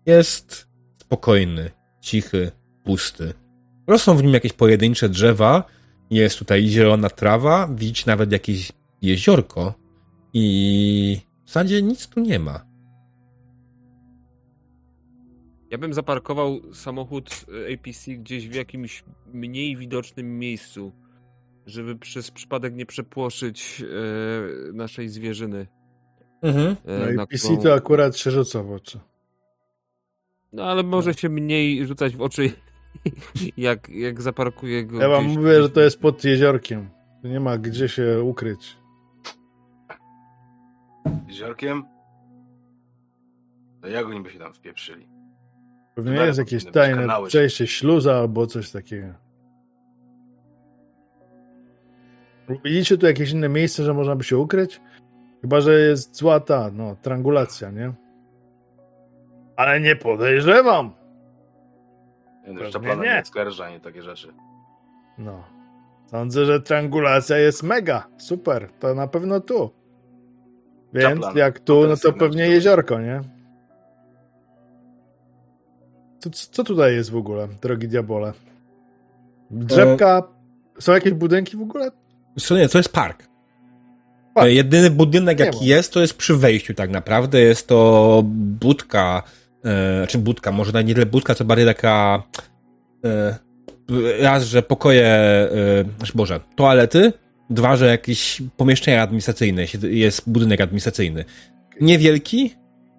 [0.06, 0.68] jest
[1.00, 2.50] spokojny, cichy,
[2.84, 3.34] pusty.
[3.86, 5.64] Rosną w nim jakieś pojedyncze drzewa,
[6.10, 8.72] jest tutaj zielona trawa, widzicie nawet jakieś
[9.02, 9.74] jeziorko
[10.32, 11.20] i
[11.54, 12.66] zasadzie nic tu nie ma.
[15.70, 17.30] Ja bym zaparkował samochód
[17.74, 20.92] APC gdzieś w jakimś mniej widocznym miejscu,
[21.66, 25.66] żeby przez przypadek nie przepłoszyć e, naszej zwierzyny.
[26.42, 26.76] Mhm.
[26.84, 29.00] e, No i na PC którą- to akurat się rzuca w oczy.
[30.52, 32.52] No ale może się mniej rzucać w oczy,
[33.56, 36.88] jak, jak zaparkuję go Ja wam gdzieś- mówię, że to jest pod jeziorkiem.
[37.24, 38.76] Nie ma gdzie się ukryć.
[41.28, 41.84] Jeziorkiem?
[43.80, 45.08] To jak oni by się tam wpieprzyli?
[45.94, 47.28] Pewnie jest jakieś tajne kanały.
[47.28, 49.08] przejście śluza albo coś takiego.
[52.64, 54.80] Widzicie tu jakieś inne miejsce, że można by się ukryć?
[55.42, 57.92] Chyba, że jest zła ta, no, triangulacja, nie?
[59.56, 60.86] Ale nie podejrzewam.
[62.46, 63.14] Nie, no, Pewnie Szczeplana nie.
[63.14, 64.34] nie skarża, nie takie rzeczy.
[65.18, 65.44] No.
[66.06, 68.06] Sądzę, że triangulacja jest mega.
[68.18, 68.68] Super.
[68.80, 69.70] To na pewno tu.
[70.94, 73.20] Więc jak tu, no to Ofensywny pewnie jeziorko, nie?
[76.18, 78.32] Co, co tutaj jest w ogóle, drogi diabole?
[79.50, 80.22] Drzewka.
[80.78, 81.90] Są jakieś budynki w ogóle?
[82.38, 83.28] Co nie, to jest park.
[84.34, 84.46] Park.
[84.46, 85.64] E, Jedyny budynek, Nie jaki ma.
[85.64, 87.40] jest, to jest przy wejściu tak naprawdę.
[87.40, 88.22] Jest to
[88.60, 89.22] budka,
[89.64, 92.22] e, znaczy budka, może nawet nie tyle budka, co bardziej taka
[93.04, 93.38] e,
[94.20, 95.48] raz, że pokoje, e,
[95.98, 97.12] znaczy Boże, toalety,
[97.50, 101.24] dwa, że jakieś pomieszczenia administracyjne, jest budynek administracyjny.
[101.80, 102.54] Niewielki,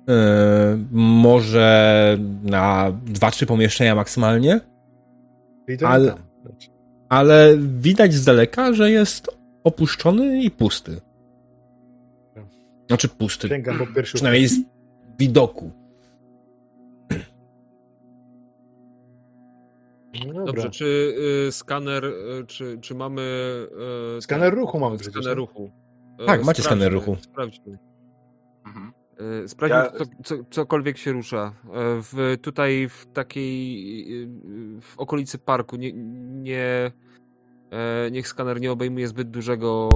[0.10, 4.60] e, może na dwa, trzy pomieszczenia maksymalnie,
[5.84, 6.15] Ale-
[7.10, 9.27] ale widać z daleka, że jest
[9.63, 11.01] opuszczony i pusty.
[12.88, 14.13] Znaczy pusty, Sięgam po pierwszy.
[14.13, 14.60] przynajmniej z
[15.19, 15.71] widoku.
[20.23, 20.43] Dobra.
[20.43, 21.15] Dobrze, czy
[21.47, 23.21] y, skaner, y, czy, czy mamy...
[24.17, 25.21] Y, Skaner ten- ruchu mamy przecież.
[25.21, 25.71] Skaner ruchu.
[26.21, 27.15] Y, Tak, macie skaner ruchu.
[27.21, 27.78] Sprawdźmy.
[28.65, 28.91] Mhm.
[29.43, 31.54] Y, Sprawdźmy, Ja- co, co, cokolwiek się rusza.
[31.65, 31.69] Y,
[32.01, 34.06] W, tutaj w takiej,
[34.82, 35.93] w okolicy parku nie,
[36.43, 36.91] nie,
[38.12, 39.89] niech skaner nie obejmuje zbyt dużego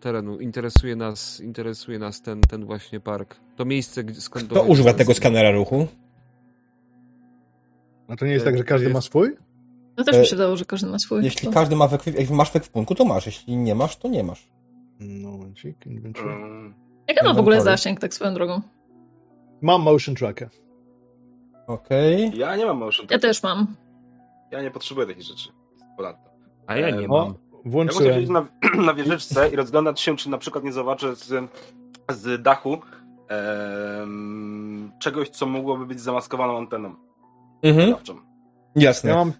[0.00, 0.38] terenu.
[0.40, 3.36] Interesuje nas, interesuje nas ten, ten właśnie park.
[3.56, 4.46] To miejsce, gdzie- skąd...
[4.50, 5.86] Kto używa tego skanera ruchu?
[8.08, 9.36] A to nie jest E, tak, że każdy jest- ma swój?
[9.96, 11.24] To też E, mi się dało, że każdy ma swój.
[11.24, 13.26] Jeśli To- każdy ma w ekwi- jak masz w ekwipunku, to masz.
[13.26, 14.48] Jeśli nie masz, to nie masz.
[15.00, 16.30] No, momencik, inventory.
[16.32, 16.74] Mm,
[17.08, 18.60] Jak ma w ogóle zasięg, tak swoją drogą?
[19.62, 20.48] Mam motion tracker.
[21.66, 22.32] Okej.
[22.38, 23.20] Ja nie mam motion Ja tracker.
[23.30, 23.66] też mam.
[24.50, 25.48] Ja nie potrzebuję takich rzeczy.
[25.96, 26.30] Ponadto.
[26.66, 27.10] A ja nie E, mam.
[27.12, 28.24] O, Ja muszę włączyłem.
[28.32, 28.46] na,
[28.86, 31.50] na wieżyczce i rozglądać się, czy na przykład nie zobaczę z,
[32.12, 32.78] z dachu
[33.28, 36.94] em, czegoś, co mogłoby być zamaskowaną anteną
[37.64, 37.94] Mhm,
[38.76, 39.10] jasne.
[39.10, 39.32] Ja mam,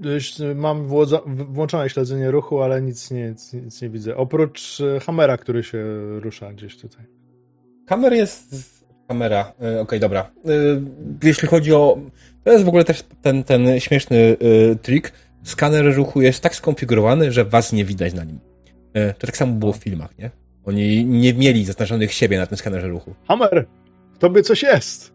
[0.00, 4.16] już, y, mam włodza- włączone śledzenie ruchu, ale nic nie, nic, nic nie widzę.
[4.16, 5.84] Oprócz y, Hammera, który się
[6.20, 7.04] rusza gdzieś tutaj.
[7.86, 8.76] Kamer jest.
[9.08, 10.30] Kamera, e, okej, dobra.
[10.44, 10.48] E,
[11.22, 11.98] Jeśli chodzi o.
[12.44, 14.36] To jest w ogóle też ten, ten śmieszny
[14.72, 15.12] e, trik.
[15.42, 18.38] Skaner ruchu jest tak skonfigurowany, że was nie widać na nim.
[18.94, 20.30] E, To tak samo było w filmach, nie?
[20.64, 23.14] Oni nie mieli zaznaczonych siebie na tym skanerze ruchu.
[23.28, 23.66] Hammer!
[24.14, 25.12] W tobie coś jest!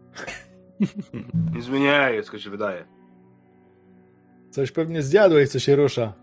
[1.56, 2.86] Nic mi nie jest, tylko się wydaje.
[4.50, 6.14] Coś pewnie zjadłeś, co się rusza.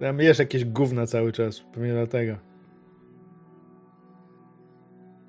[0.00, 2.36] Tam jesz jakieś gówna cały czas, pewnie dlatego.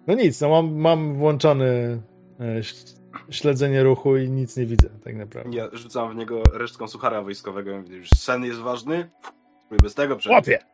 [0.07, 2.01] No nic, no mam, mam włączony
[2.39, 2.61] e,
[3.29, 5.57] śledzenie ruchu i nic nie widzę, tak naprawdę.
[5.57, 9.09] Ja rzucam w niego resztką suchara wojskowego już sen jest ważny,
[9.81, 10.35] bez tego przejść.
[10.35, 10.59] Łapie!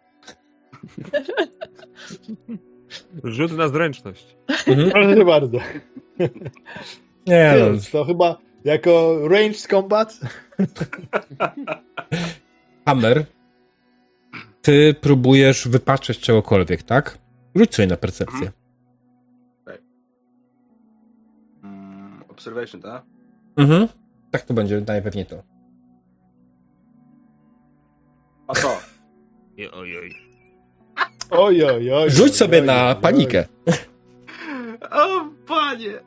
[3.23, 4.37] Rzut na zręczność.
[4.91, 5.57] Proszę bardzo.
[7.27, 10.19] Nie, no, Ty, to chyba jako ranged combat?
[12.85, 13.25] Hammer,
[14.61, 17.17] ty próbujesz wypatrzeć czegokolwiek, tak?
[17.55, 18.51] Rzuć sobie na percepcję.
[21.63, 23.03] Mm, observation, tak?
[23.57, 23.87] Mhm.
[24.31, 25.43] Tak to będzie najpewniej to.
[28.47, 28.77] A co?
[29.79, 30.15] Ojoj.
[31.31, 32.09] Oj, oj, oj.
[32.09, 33.45] Rzuć oj, sobie oj, na oj, panikę.
[34.91, 35.99] O, panie!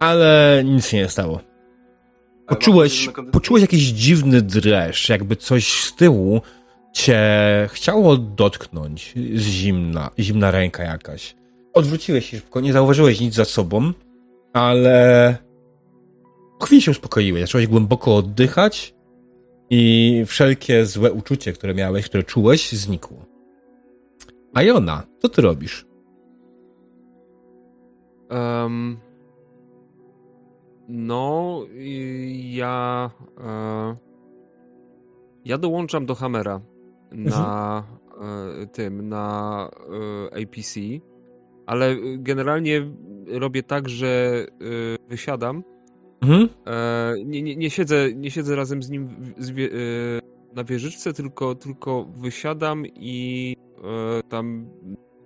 [0.00, 1.40] Ale nic się nie stało.
[2.46, 6.40] Poczułeś, poczułeś jakiś dziwny dreszcz, jakby coś z tyłu
[6.92, 7.20] cię
[7.72, 11.36] chciało dotknąć z zimna, zimna ręka jakaś.
[11.74, 13.92] odwróciłeś się szybko, nie zauważyłeś nic za sobą,
[14.52, 15.36] ale
[16.58, 18.94] po chwili się uspokoiłeś, zacząłeś głęboko oddychać
[19.70, 23.29] i wszelkie złe uczucie, które miałeś, które czułeś, znikło.
[24.54, 25.86] A Jona, co ty robisz?
[28.30, 28.96] Um,
[30.88, 31.60] no,
[32.50, 33.10] ja.
[33.40, 33.96] E,
[35.44, 36.60] ja dołączam do Hammera
[37.12, 37.84] na
[38.62, 39.68] e, tym, na
[40.32, 40.80] e, APC,
[41.66, 42.90] ale generalnie
[43.26, 45.64] robię tak, że e, wysiadam.
[46.20, 46.48] Mhm.
[46.66, 49.54] E, nie, nie, nie, siedzę, nie siedzę razem z nim w, z, e,
[50.54, 54.66] na wieżyczce, tylko, tylko wysiadam i e, tam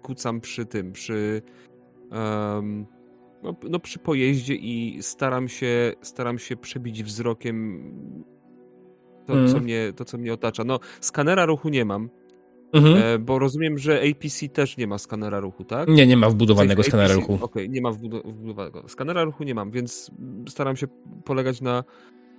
[0.02, 1.42] kucam przy tym, przy.
[2.12, 2.86] em,
[3.42, 7.82] no, no przy pojeździe i staram się, staram się przebić wzrokiem
[9.26, 10.64] to, co mnie, to, co mnie otacza.
[10.64, 12.10] No, skanera ruchu nie mam,
[12.72, 12.96] Mhm.
[12.96, 15.88] e, bo rozumiem, że APC też nie ma skanera ruchu, tak?
[15.88, 17.44] Nie, nie ma wbudowanego W sensie skanera APC ruchu.
[17.44, 18.88] Okej, nie ma wbudo- wbudowanego.
[18.88, 20.10] Skanera ruchu nie mam, więc
[20.48, 20.86] staram się
[21.24, 21.84] polegać na,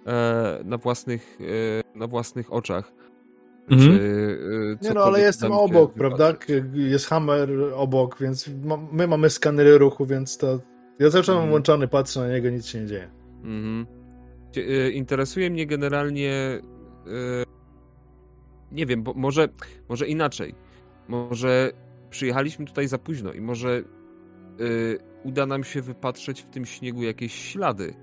[0.08, 1.38] e, na, własnych,
[1.94, 2.94] e, na własnych oczach.
[3.70, 3.98] Mhm.
[4.00, 4.40] Czy,
[4.82, 6.34] e, Nie no, ale jestem obok, prawda?
[6.74, 10.60] Jest Hammer obok, więc ma, my mamy skanery ruchu, więc to...
[11.00, 11.50] Ja zawsze mam Mhm.
[11.50, 13.10] włączony, patrzę na niego, nic się nie dzieje.
[13.44, 13.86] Mhm.
[14.58, 16.32] E, Interesuje mnie generalnie.
[16.32, 16.62] e,
[18.72, 19.48] Nie wiem, bo może,
[19.90, 20.56] może inaczej.
[21.08, 21.72] Może
[22.10, 23.84] przyjechaliśmy tutaj za późno i może
[25.24, 27.94] uda nam się wypatrzeć w tym śniegu jakieś ślady.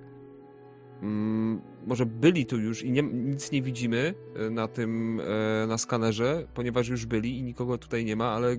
[1.03, 5.79] Mm, Może byli tu już i nie, nic nie widzimy e, na tym, e, na
[5.79, 8.57] skanerze, ponieważ już byli i nikogo tutaj nie ma, ale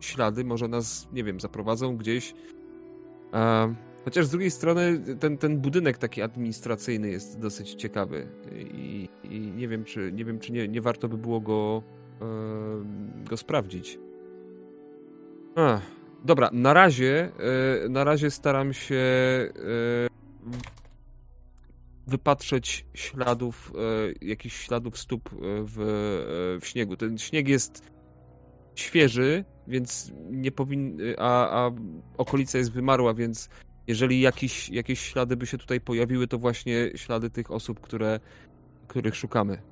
[0.00, 2.34] ślady może nas, nie wiem, zaprowadzą gdzieś.
[3.34, 9.40] E, Chociaż z drugiej strony ten, ten budynek taki administracyjny jest dosyć ciekawy i, i
[9.40, 11.82] nie wiem, czy, nie, wiem, czy nie, nie warto by było go,
[13.30, 13.98] go sprawdzić.
[15.54, 15.82] Ach,
[16.24, 17.30] dobra, na razie,
[17.88, 19.04] na razie staram się
[22.06, 26.96] wypatrzeć śladów, e, jakichś śladów stóp e, w, e, w śniegu.
[26.96, 27.82] Ten śnieg jest
[28.74, 30.98] świeży, więc nie powin...
[31.18, 31.70] a, a
[32.16, 33.48] okolica jest wymarła, więc
[33.86, 38.20] jeżeli jakiś, jakieś ślady by się tutaj pojawiły, to właśnie ślady tych osób, które,
[38.88, 39.62] których szukamy.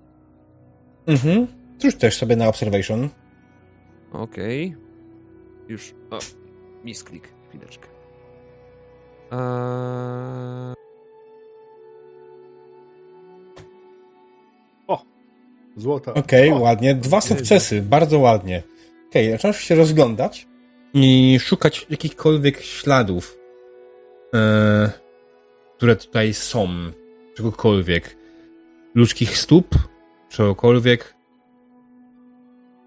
[1.06, 1.46] Mhm.
[1.82, 3.08] Rzuć też sobie na observation.
[4.12, 4.76] Okej.
[5.68, 5.94] Już.
[6.10, 6.18] O,
[6.84, 7.28] misklik.
[7.48, 7.88] Chwileczkę.
[9.32, 10.83] Eee,
[15.76, 16.14] Złota.
[16.14, 16.94] Okej, O, ładnie.
[16.94, 18.62] Dwa sukcesy, bardzo ładnie.
[19.08, 20.46] Okej, zaczynasz się rozglądać
[20.94, 23.38] i szukać jakichkolwiek śladów,
[24.34, 24.90] e,
[25.76, 26.68] które tutaj są.
[27.34, 28.16] Czegokolwiek.
[28.94, 29.74] Ludzkich stóp,
[30.28, 31.14] czegokolwiek.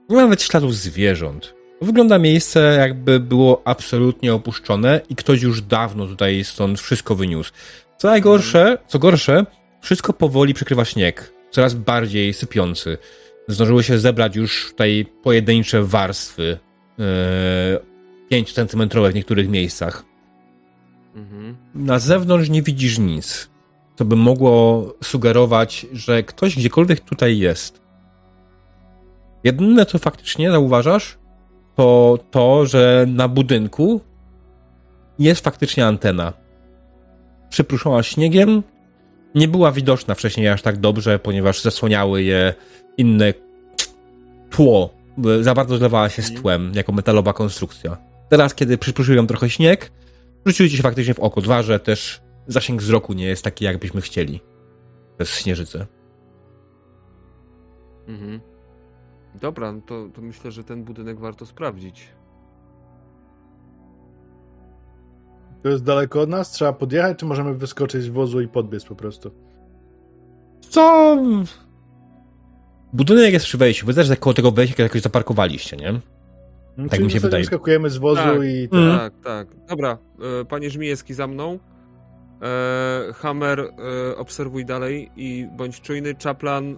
[0.10, 1.54] Nawet śladów zwierząt.
[1.82, 7.52] Wygląda miejsce, jakby było absolutnie opuszczone i ktoś już dawno tutaj stąd wszystko wyniósł.
[7.97, 9.45] Co najgorsze, co gorsze,
[9.82, 11.37] wszystko powoli przykrywa śnieg.
[11.58, 12.98] Coraz bardziej sypiący.
[13.48, 16.58] Zdążyły się zebrać już tutaj pojedyncze warstwy.
[16.98, 17.06] Yy,
[18.30, 20.06] 5 centymetrowe w niektórych miejscach.
[21.15, 21.58] mhm.
[21.76, 23.50] Na zewnątrz nie widzisz nic,
[23.96, 27.82] co by mogło sugerować, że ktoś gdziekolwiek tutaj jest.
[29.43, 31.17] Jedyne, co faktycznie zauważasz,
[31.76, 34.02] to to, że na budynku
[35.20, 36.34] jest faktycznie antena.
[37.50, 38.63] Przypruszona śniegiem,
[39.38, 42.54] nie była widoczna wcześniej aż tak dobrze, ponieważ zasłaniały je
[42.97, 43.34] inne
[44.50, 44.93] tło.
[45.41, 47.97] Za bardzo zlewała się z tłem, jako metalowa konstrukcja.
[48.30, 49.91] Teraz, kiedy przypruszył ją trochę śnieg,
[50.45, 51.41] rzuciły ci się faktycznie w oko.
[51.41, 54.41] Dwa, że też zasięg wzroku nie jest taki, jakbyśmy chcieli.
[55.17, 55.86] Przez śnieżycę.
[58.08, 58.41] Mhm.
[59.41, 62.10] Dobra, no to, to myślę, że ten budynek warto sprawdzić.
[65.63, 66.52] To jest daleko od nas?
[66.52, 69.32] Trzeba podjechać, czy możemy wyskoczyć z wozu i podbiec po prostu?
[70.70, 71.17] Co?
[72.93, 73.86] Budynek jest przy wejściu.
[73.86, 76.00] Wy też koło tego wejścia jakoś zaparkowaliście, nie?
[76.78, 77.43] No, Tak mi się wydaje.
[77.43, 78.43] Wyskakujemy z wozu Tak.
[78.43, 78.70] i...
[78.72, 78.98] Mm.
[78.98, 79.48] Tak, tak.
[79.70, 79.98] Dobra,
[80.41, 81.60] e, panie Żmijewski za mną.
[82.41, 86.15] E, Hammer, e, obserwuj dalej i bądź czujny.
[86.15, 86.77] Czaplan, e,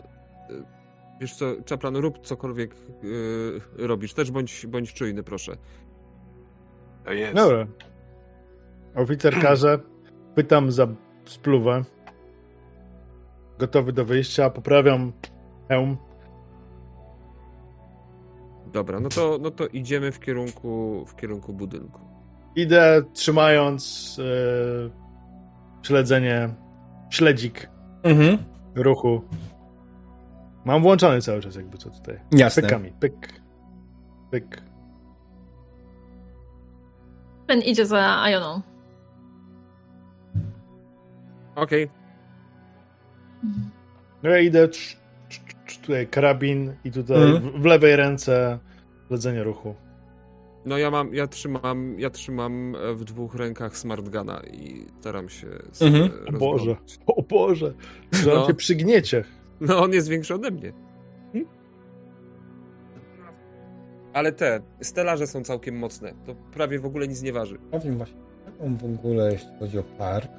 [1.22, 2.76] wiesz co, Czaplan, rób cokolwiek
[3.78, 4.14] robisz.
[4.14, 5.58] Też bądź, bądź czujny, proszę.
[7.06, 7.36] To jest.
[7.36, 7.68] Dobra.
[8.96, 9.80] Oficer każe,
[10.36, 10.88] pytam za
[11.26, 11.84] spluwę.
[13.60, 15.14] Gotowy do wyjścia, poprawiam
[15.68, 15.98] hełm.
[18.74, 22.00] Dobra, no to, no to idziemy w kierunku, w kierunku budynku.
[22.56, 24.90] Idę trzymając e,
[25.88, 26.50] śledzenie,
[27.10, 27.70] śledzik
[28.04, 28.38] Mhm.
[28.76, 29.22] ruchu.
[30.66, 32.20] Mam włączony cały czas jakby co tutaj.
[32.32, 32.64] Jasne.
[32.64, 33.42] Pykami, pyk,
[34.32, 34.62] pyk.
[37.48, 38.62] Ten idzie za Ioną.
[41.60, 41.89] Okej.
[44.24, 44.97] No ja idę trz,
[45.30, 47.53] trz, trz, tutaj karabin i tutaj Mhm.
[47.53, 48.60] w, w lewej ręce
[49.07, 49.76] śledzenie ruchu.
[50.66, 55.47] No ja mam, ja trzymam, ja trzymam e, w dwóch rękach smartgana i staram się
[55.72, 56.10] z, Mhm.
[56.36, 56.76] O Boże.
[57.07, 57.74] O Boże,
[58.12, 58.47] że on No.
[58.47, 59.24] cię przygniecie.
[59.62, 60.74] No on jest większy ode mnie.
[61.34, 61.45] Hm?
[64.14, 66.14] Ale te stelaże są całkiem mocne.
[66.26, 67.60] To prawie w ogóle nic nie waży.
[67.72, 70.32] Powiem właśnie, jak on w ogóle, jeśli chodzi o park.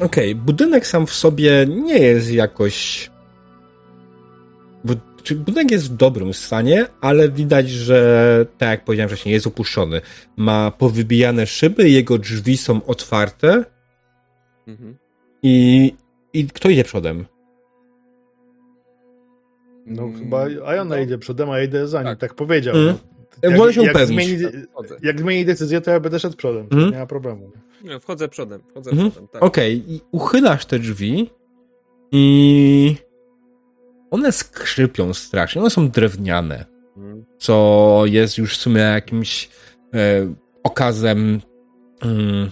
[0.00, 3.10] Okej, budynek sam w sobie nie jest jakoś.
[5.36, 10.00] Budynek jest w dobrym stanie, ale widać, że tak jak powiedziałem wcześniej, jest opuszczony.
[10.36, 13.64] Ma powybijane szyby, jego drzwi są otwarte
[14.66, 14.96] Mhm.
[15.42, 15.94] i,
[16.32, 17.26] i kto idzie przodem?
[19.86, 22.18] No Mm, chyba Iona no, idzie przodem, a ja idę za nim, Tak.
[22.18, 22.76] tak, powiedział.
[22.76, 22.98] Mhm.
[23.42, 23.56] No.
[23.56, 24.26] Wolę się upewnić.
[24.28, 24.54] zmieni,
[25.02, 26.62] jak zmieni decyzję, to ja będę szedł przodem.
[26.62, 26.90] Mhm.
[26.90, 27.50] Nie ma problemu.
[27.84, 29.10] Nie, wchodzę przodem, wchodzę Mhm.
[29.10, 29.42] przodem, tak.
[29.42, 31.30] Okej, i uchylasz te drzwi
[32.12, 32.96] i
[34.10, 35.60] one skrzypią strasznie.
[35.60, 36.64] One są drewniane,
[36.96, 37.24] Mhm.
[37.38, 39.48] co jest już w sumie jakimś
[39.94, 41.40] e, okazem
[42.02, 42.50] mm,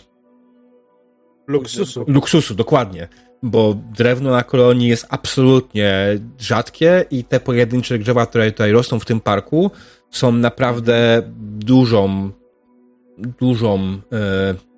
[1.46, 2.04] Luksusu.
[2.08, 3.08] luksusu, dokładnie.
[3.42, 9.04] Bo drewno na kolonii jest absolutnie rzadkie i te pojedyncze drzewa, które tutaj rosną w
[9.04, 9.70] tym parku,
[10.10, 11.22] są naprawdę
[11.58, 12.30] dużą,
[13.18, 14.68] dużą e,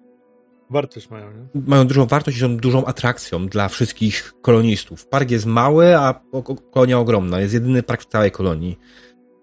[0.70, 1.62] Wartość mają, nie?
[1.66, 5.06] mają dużą wartość i są dużą atrakcją dla wszystkich kolonistów.
[5.06, 6.20] Park jest mały, a
[6.70, 7.40] kolonia ogromna.
[7.40, 8.78] Jest jedyny park w całej kolonii.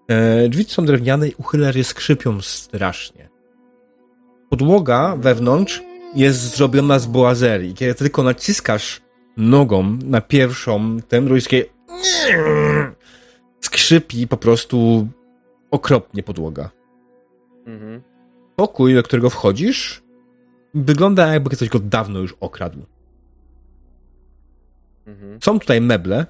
[0.08, 3.28] E, drzwi są drewniane i uchylerzy skrzypią strasznie.
[4.50, 5.82] Podłoga wewnątrz
[6.14, 7.74] jest zrobiona z boazerii.
[7.74, 9.02] Kiedy tylko naciskasz
[9.36, 11.64] nogą na pierwszą, ten drugie
[13.60, 15.08] skrzypi po prostu
[15.70, 16.70] okropnie podłoga.
[17.66, 18.02] Mhm.
[18.56, 20.02] Pokój, do którego wchodzisz,
[20.74, 22.86] wygląda jakby ktoś go dawno już okradł.
[25.06, 25.42] Mhm.
[25.42, 26.26] Są tutaj meble,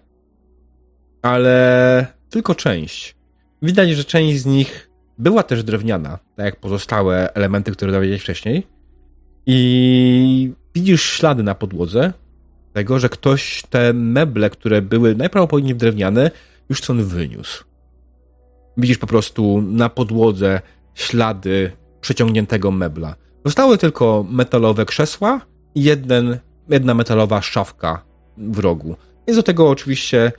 [1.22, 3.16] ale tylko część.
[3.62, 8.66] Widać, że część z nich była też drewniana, tak jak pozostałe elementy, które dowiedziałeś wcześniej.
[9.46, 12.12] I widzisz ślady na podłodze
[12.72, 16.30] tego, że ktoś te meble, które były najprawdopodobniej drewniane,
[16.68, 17.67] już stąd wyniósł.
[18.78, 20.60] Widzisz po prostu na podłodze
[20.94, 23.16] ślady przeciągniętego mebla.
[23.44, 25.40] Zostały tylko metalowe krzesła
[25.74, 28.04] i jeden, jedna metalowa szafka
[28.36, 28.96] w rogu.
[29.26, 30.32] Jest do tego oczywiście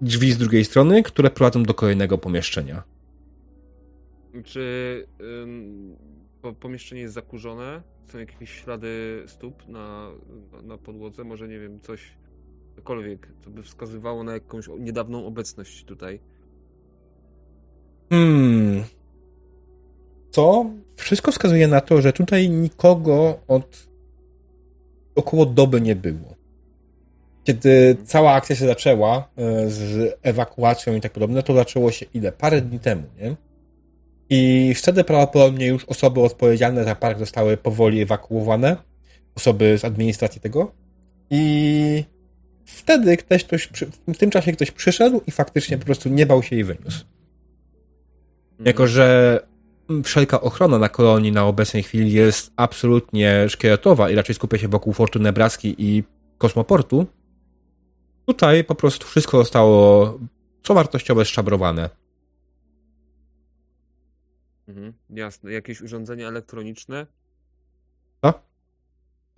[0.00, 2.82] drzwi z drugiej strony, które prowadzą do kolejnego pomieszczenia.
[4.44, 5.06] Czy
[5.42, 5.96] ym,
[6.42, 7.82] po, pomieszczenie jest zakurzone?
[8.02, 10.10] Są jakieś ślady stóp na,
[10.62, 11.24] na, podłodze?
[11.24, 12.14] Może nie wiem, coś,
[12.76, 16.20] cokolwiek, co by wskazywało na jakąś niedawną obecność tutaj.
[18.10, 18.84] Hmm.
[20.32, 23.88] To wszystko wskazuje na to, że tutaj nikogo od
[25.14, 26.34] około doby nie było.
[27.44, 32.32] Kiedy cała akcja się zaczęła e, z ewakuacją i tak podobne, to zaczęło się ile?
[32.32, 33.36] Parę dni temu, nie?
[34.30, 38.76] I wtedy prawdopodobnie już osoby odpowiedzialne za park zostały powoli ewakuowane.
[39.34, 40.72] Osoby z administracji tego.
[41.30, 42.04] I
[42.64, 43.68] wtedy ktoś, ktoś
[44.08, 47.04] w tym czasie ktoś przyszedł i faktycznie po prostu nie bał się i wyniósł.
[48.64, 49.40] Jako, że
[50.04, 54.92] wszelka ochrona na kolonii na obecnej chwili jest absolutnie szkieletowa i raczej skupia się wokół
[54.92, 56.04] Fortu Nebraski i
[56.38, 57.06] kosmoportu,
[58.26, 60.18] tutaj po prostu wszystko zostało
[60.62, 61.90] co wartościowe szabrowane.
[64.68, 65.52] Mhm, jasne.
[65.52, 67.06] Jakieś urządzenia elektroniczne?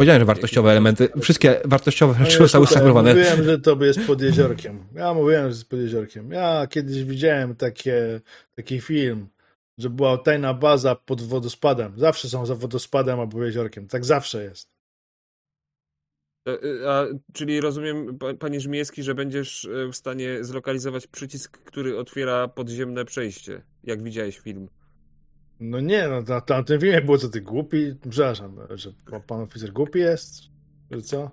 [0.00, 3.14] Powiedziałem, że wartościowe elementy, wszystkie wartościowe No rzeczy ja zostały szabrowane.
[3.14, 4.84] Mówiłem, że to jest pod jeziorkiem.
[4.94, 6.30] Ja mówiłem, że jest pod jeziorkiem.
[6.30, 8.20] Ja kiedyś widziałem takie,
[8.56, 9.28] taki film,
[9.78, 11.92] że była tajna baza pod wodospadem.
[11.96, 13.88] Zawsze są za wodospadem albo jeziorkiem.
[13.88, 14.68] Tak zawsze jest.
[16.48, 21.58] E, e, A, czyli rozumiem, pa- panie Żmijewski, że będziesz e, w stanie zlokalizować przycisk,
[21.58, 24.68] który otwiera podziemne przejście, jak widziałeś film.
[25.60, 27.94] No nie, no na tamtym filmie było co ty głupi.
[28.10, 28.92] Przepraszam, że
[29.26, 30.42] pan oficer głupi jest?
[30.90, 31.30] Że co?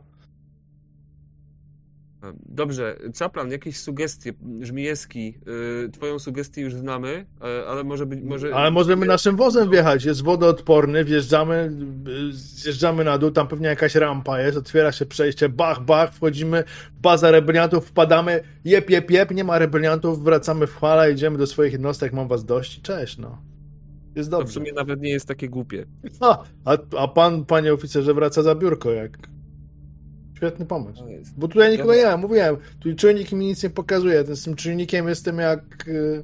[2.21, 5.39] A, Dobrze, Czaplan, jakieś sugestie, Żmijewski,
[5.86, 8.55] y, twoją sugestię już znamy, e, ale może być, może...
[8.55, 10.05] Ale możemy naszym wozem wjechać.
[10.05, 11.71] Jest wodoodporny, wjeżdżamy,
[12.32, 16.63] zjeżdżamy na dół, tam pewnie jakaś rampa jest, otwiera się przejście, bach, bach, wchodzimy,
[17.01, 21.71] baza rebeliantów, wpadamy, jep, jep, jep, nie ma rebeliantów, wracamy w chwale, idziemy do swoich
[21.71, 23.56] jednostek, mam was dość, cześć, no.
[24.18, 24.53] Jest To w dobrze.
[24.53, 25.86] sumie nawet nie jest takie głupie.
[26.20, 29.18] A, a, a pan, panie oficerze, wraca za biurko, jak
[30.38, 31.03] Świetny pomysł.
[31.38, 32.57] Bo tutaj nikogo Ja- nie ma, mówiłem.
[32.80, 34.36] Tu czujnik mi nic nie pokazuje.
[34.36, 35.88] Z tym czujnikiem jestem jak.
[35.88, 36.24] y,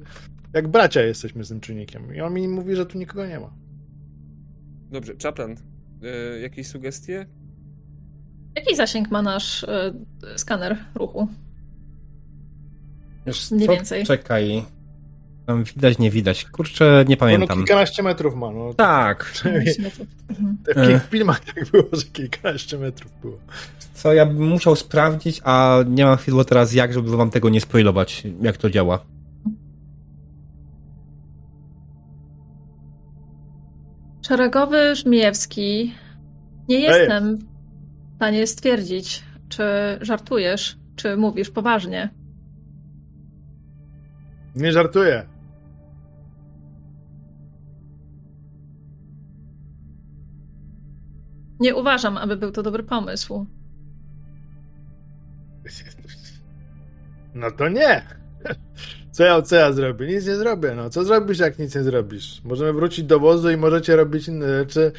[0.52, 2.14] Jak bracia jesteśmy z tym czujnikiem.
[2.14, 3.54] I on mi mówi, że tu nikogo nie ma.
[4.90, 5.52] Dobrze, Czaplan,
[6.36, 7.26] y, jakieś sugestie?
[8.56, 9.68] Jaki zasięg ma nasz y,
[10.36, 11.28] skaner ruchu?
[13.26, 13.72] Wiesz Mniej co?
[13.74, 14.04] więcej.
[14.04, 14.64] Czekaj.
[15.46, 16.44] Tam widać, nie widać.
[16.44, 17.58] Kurczę, nie Bo no pamiętam.
[17.58, 18.50] kilkanaście metrów ma.
[18.50, 18.74] No.
[18.74, 19.42] Tak.
[19.44, 20.58] Mhm.
[20.74, 21.00] w E.
[21.10, 23.38] filmach tak było, że kilkanaście metrów było.
[23.94, 27.60] Co ja bym musiał sprawdzić, a nie mam chwilę teraz jak, żeby wam tego nie
[27.60, 28.98] spoilować, jak to działa.
[34.26, 35.94] Szeregowy Żmijewski.
[36.68, 37.38] Nie jestem
[38.12, 39.62] w stanie stwierdzić, czy
[40.00, 42.08] żartujesz, czy mówisz poważnie.
[44.56, 45.26] Nie żartuję.
[51.64, 53.46] Nie uważam, aby był to dobry pomysł.
[57.34, 58.02] No to nie.
[59.10, 60.06] Co ja, co ja zrobię?
[60.06, 60.74] Nic nie zrobię.
[60.76, 62.40] No, co zrobisz, jak nic nie zrobisz?
[62.44, 64.92] Możemy wrócić do wozu i możecie robić inne rzeczy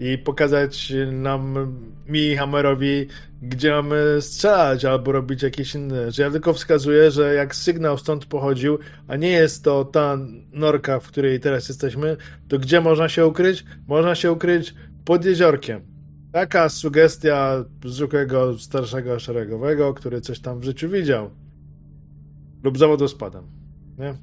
[0.00, 1.76] i pokazać nam,
[2.08, 3.06] mi Hammerowi,
[3.42, 6.22] gdzie mamy strzelać albo robić jakieś inne rzeczy.
[6.22, 10.18] Ja tylko wskazuję, że jak sygnał stąd pochodził, a nie jest to ta
[10.52, 12.16] norka, w której teraz jesteśmy,
[12.48, 13.64] to gdzie można się ukryć?
[13.88, 15.93] Można się ukryć pod jeziorkiem.
[16.34, 21.30] Taka sugestia zwykłego starszego szeregowego, który coś tam w życiu widział.
[22.62, 23.44] Lub zawodospadem.
[23.98, 24.14] Nie?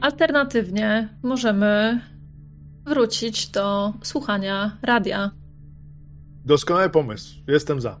[0.00, 2.00] Alternatywnie możemy
[2.86, 5.30] wrócić do słuchania radia.
[6.44, 7.34] Doskonały pomysł.
[7.48, 8.00] Jestem za.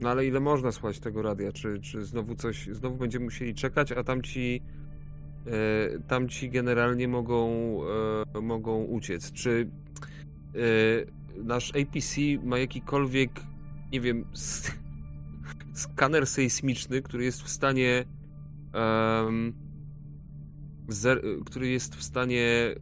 [0.00, 1.52] No ale ile można słuchać tego radia?
[1.52, 4.62] Czy, czy znowu coś, znowu będziemy musieli czekać, a tamci,
[6.08, 7.48] tamci generalnie mogą,
[8.36, 9.32] e, mogą uciec?
[9.32, 9.70] Czy
[10.54, 10.58] e,
[11.44, 13.30] nasz APC ma jakikolwiek,
[13.92, 14.24] nie wiem,
[15.74, 18.04] skaner sejsmiczny, który jest w stanie
[18.72, 19.52] em,
[20.88, 22.74] zer, który jest w stanie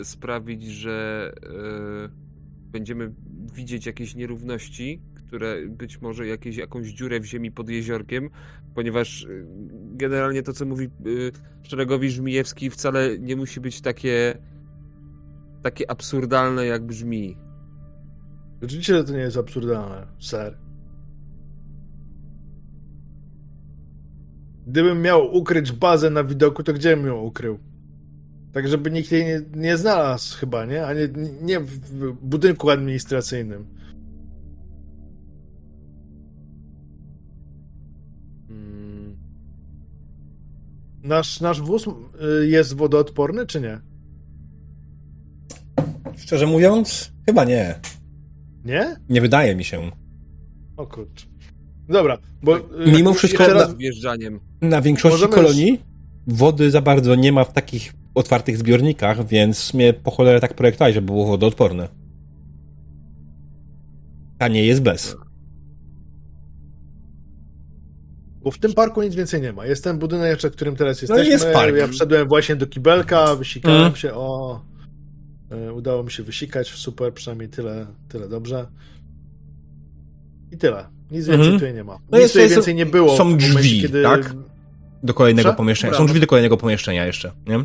[0.00, 2.08] e, sprawić, że e,
[2.70, 3.14] będziemy
[3.54, 8.30] widzieć jakieś nierówności, które być może jakieś, jakąś dziurę w ziemi pod jeziorkiem,
[8.74, 14.38] ponieważ y, generalnie to, co mówi y, szeregowi Żmijewski, wcale nie musi być takie
[15.64, 17.36] takie absurdalne, jak brzmi.
[18.62, 20.58] Oczywiście, że to nie jest absurdalne, ser.
[24.66, 27.58] Gdybym miał ukryć bazę na widoku, to gdzie bym ją ukrył?
[28.52, 30.86] Tak, żeby nikt jej nie, nie znalazł chyba, nie?
[30.86, 31.08] A nie,
[31.42, 33.66] nie w w budynku administracyjnym.
[41.04, 43.80] Nasz, nasz wóz y, jest wodoodporny, czy nie?
[46.16, 47.74] Szczerze mówiąc, chyba nie.
[48.64, 48.96] Nie?
[49.08, 49.90] Nie wydaje mi się.
[50.76, 51.26] O kurczę.
[51.88, 52.56] Dobra, bo...
[52.58, 54.40] y, Mimo wszystko- wjeżdżaniem.
[54.60, 55.80] Na większości Możemy kolonii
[56.26, 60.94] wody za bardzo nie ma w takich otwartych zbiornikach, więc mnie po cholerę tak projektowali,
[60.94, 61.88] żeby było wodoodporne.
[64.38, 65.16] A nie jest bez.
[68.44, 69.66] Bo w tym parku nic więcej nie ma.
[69.66, 71.32] Jest ten budynek jeszcze, w którym teraz No i jesteśmy.
[71.32, 71.76] jest park.
[71.76, 73.96] Ja wszedłem właśnie do kibelka, wysikałem Mhm.
[73.96, 74.60] się, o...
[75.50, 78.66] e, Udało mi się wysikać, super, przynajmniej tyle, tyle dobrze.
[80.52, 80.86] I tyle.
[81.10, 81.54] Nic więcej Mhm.
[81.54, 81.92] tutaj nie ma.
[81.92, 83.16] No Nic jest- tutaj jest- więcej nie było.
[83.16, 84.02] są w momencie, drzwi, kiedy...
[84.02, 84.34] tak?
[85.02, 85.56] Do kolejnego Proszę?
[85.56, 85.90] pomieszczenia.
[85.90, 87.58] Dobra, Są no- drzwi do kolejnego pomieszczenia jeszcze, nie?
[87.58, 87.64] No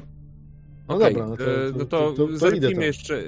[0.96, 3.22] Okej, dobra, no to, e, to, no to, to, to, to, idę zerknijmy jeszcze, e,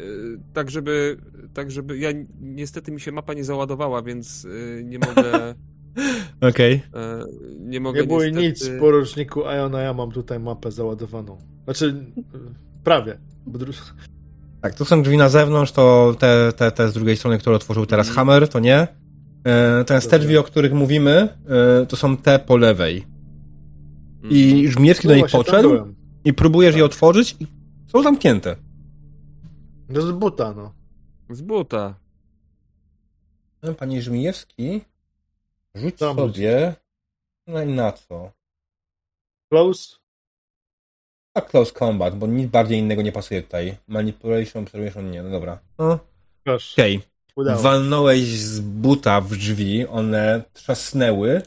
[0.53, 1.17] tak żeby,
[1.53, 4.47] tak żeby, ja ni- niestety mi się mapa nie załadowała, więc
[4.83, 5.23] nie mogę,
[6.49, 6.73] Okej.
[6.93, 7.25] e,
[7.59, 8.47] nie mogę Nie było niestety...
[8.47, 11.37] nic, poruczniku Iona, ja mam tutaj mapę załadowaną.
[11.63, 13.17] Znaczy, e, prawie.
[14.61, 17.85] Tak, tu są drzwi na zewnątrz, to te, te, te z drugiej strony, które otworzył
[17.85, 18.15] teraz Mhm.
[18.27, 18.87] Hammer, to nie.
[19.43, 21.29] E, Teraz te drzwi, o których mówimy,
[21.81, 23.05] e, to są te po lewej.
[24.15, 24.31] Mhm.
[24.31, 25.69] I Żmijewski do No nich podszedł
[26.25, 27.47] i próbujesz je otworzyć i
[27.91, 28.55] są zamknięte.
[29.89, 30.73] No z buta, no.
[31.29, 31.95] Z buta.
[33.77, 34.81] Panie Żmijewski,
[35.75, 36.73] rzuć Tam sobie
[37.47, 38.31] no i na co?
[39.51, 39.95] Close?
[41.33, 43.77] A close combat, bo nic bardziej innego nie pasuje tutaj.
[43.87, 45.59] Manipulation, observation, nie, no dobra.
[45.79, 45.99] No,
[46.73, 47.01] Okej,
[47.35, 47.61] udało.
[47.61, 51.41] walnąłeś z buta w drzwi, one trzasnęły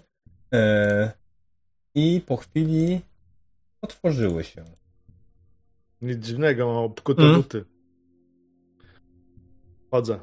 [0.54, 1.12] e,
[1.94, 3.00] i po chwili
[3.82, 4.64] otworzyły się.
[6.02, 7.36] Nic dziwnego, mam obkute Mm.
[7.36, 7.64] buty.
[9.90, 10.20] Chodzę.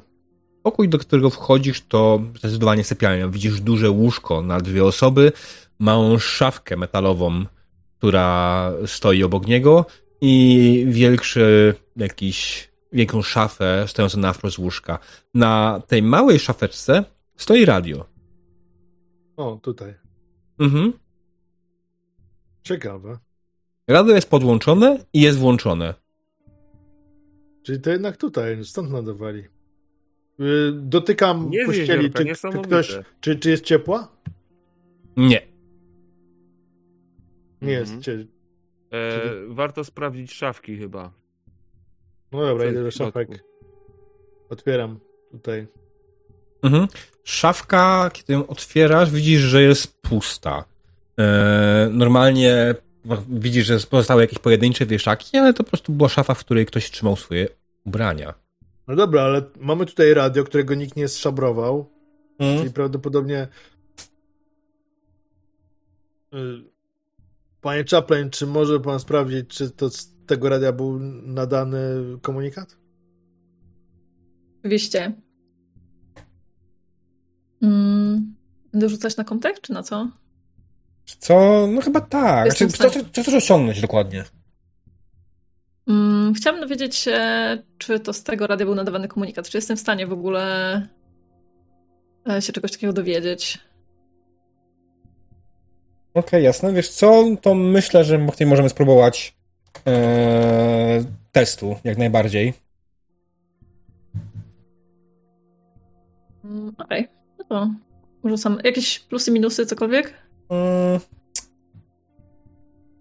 [0.62, 3.28] Pokój, do którego wchodzisz, to zdecydowanie sypialnia.
[3.28, 5.32] Widzisz duże łóżko na dwie osoby,
[5.78, 7.44] małą szafkę metalową,
[7.98, 9.86] która stoi obok niego
[10.20, 14.98] i większy jakiś wielką szafę stojącą na wprost z łóżka.
[15.34, 17.04] Na tej małej szafeczce
[17.36, 18.06] stoi radio.
[19.36, 19.94] O, tutaj.
[20.58, 20.92] Mhm.
[22.62, 23.18] Ciekawe.
[23.88, 25.94] Radio jest podłączone i jest włączone.
[27.62, 29.44] Czyli to jednak tutaj, stąd nadawali.
[30.40, 31.88] Y, Dotykam Nie pościeli.
[32.04, 34.08] jeziorka, Czy, czy, ktoś, czy, czy jest ciepła?
[35.16, 35.42] Nie.
[37.62, 37.80] Nie Mhm.
[37.80, 38.04] jest.
[38.04, 38.12] Cie...
[38.92, 41.12] E, warto sprawdzić szafki chyba.
[42.32, 43.28] No dobra, idę do szafek.
[44.50, 45.66] Otwieram tutaj.
[46.62, 46.86] Mhm.
[47.24, 50.64] Szafka, kiedy ją otwierasz, widzisz, że jest pusta.
[51.18, 52.74] E, normalnie
[53.28, 56.90] widzisz, że pozostały jakieś pojedyncze wieszaki, ale to po prostu była szafa, w której ktoś
[56.90, 57.48] trzymał swoje
[57.84, 58.34] ubrania.
[58.88, 61.90] No dobra, ale mamy tutaj radio, którego nikt nie szabrował.
[62.38, 62.58] Mhm.
[62.58, 63.48] Czyli prawdopodobnie.
[66.34, 66.72] Y,
[67.60, 71.78] Panie Chaplin, czy może pan sprawdzić, czy to z tego radia był nadany
[72.22, 72.76] komunikat?
[74.60, 75.12] Oczywiście.
[77.62, 78.34] Mm,
[78.72, 80.08] będę rzucać na kontakt, czy na co?
[81.18, 81.66] Co?
[81.66, 82.46] No chyba tak.
[82.46, 84.24] Jestem Znaczy, co, co, co chcesz osiągnąć dokładnie?
[86.34, 87.18] Chciałabym dowiedzieć się,
[87.78, 89.48] czy to z tego radia był nadawany komunikat.
[89.48, 90.88] Czy jestem w stanie w ogóle
[92.28, 93.58] e, się czegoś takiego dowiedzieć?
[96.14, 96.72] Okej, jasne.
[96.72, 97.24] Wiesz co?
[97.42, 99.34] To myślę, że możemy spróbować
[99.86, 102.54] e, testu, jak najbardziej.
[106.44, 107.08] Mm, Okej,
[107.38, 107.70] no to
[108.24, 108.58] rzucam.
[108.64, 110.14] Jakieś plusy, minusy, cokolwiek?
[110.50, 111.00] Mm.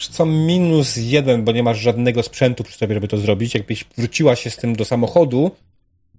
[0.07, 3.55] Co minus jeden, bo nie masz żadnego sprzętu przy sobie, żeby to zrobić.
[3.55, 5.51] Jakbyś wróciła się z tym do samochodu,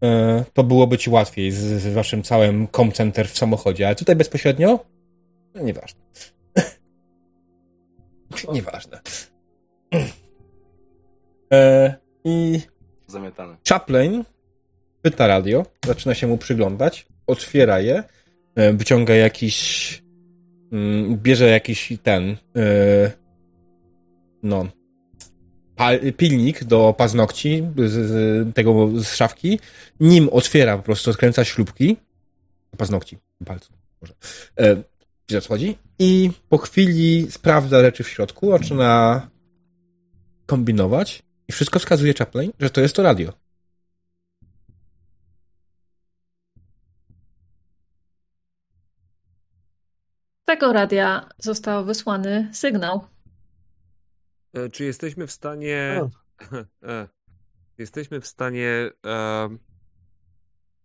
[0.03, 3.87] e, to byłoby ci łatwiej z, z waszym całym com center w samochodzie.
[3.87, 4.79] Ale tutaj bezpośrednio?
[5.55, 6.01] No, nieważne.
[8.55, 9.01] nieważne.
[11.53, 12.61] E, I
[13.07, 13.57] Zamiatany.
[13.69, 14.25] Chaplin
[15.03, 18.03] pyta radio, zaczyna się mu przyglądać, otwiera je,
[18.55, 20.03] e, wyciąga jakiś.
[20.73, 22.37] mm, bierze jakiś ten.
[22.57, 23.22] e,
[24.43, 24.67] no.
[26.17, 29.61] pilnik do paznokci z, z tego z szafki.
[30.01, 31.97] Nim otwiera, po prostu odkręca śrubki.
[32.77, 34.15] Paznokci, palców, może.
[34.59, 34.77] E,
[35.29, 35.79] wiesz o co chodzi?
[35.99, 39.31] I po chwili sprawdza rzeczy w środku, zaczyna
[40.47, 41.23] kombinować.
[41.49, 43.33] I wszystko wskazuje Chaplin, że to jest to radio.
[50.43, 53.05] Z tego radia został wysłany sygnał.
[54.53, 56.01] E, czy jesteśmy w stanie.
[56.83, 57.09] E,
[57.79, 58.91] jesteśmy w stanie.
[59.07, 59.49] E,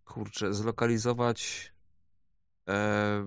[0.04, 1.72] kurczę, zlokalizować.
[2.68, 3.26] E,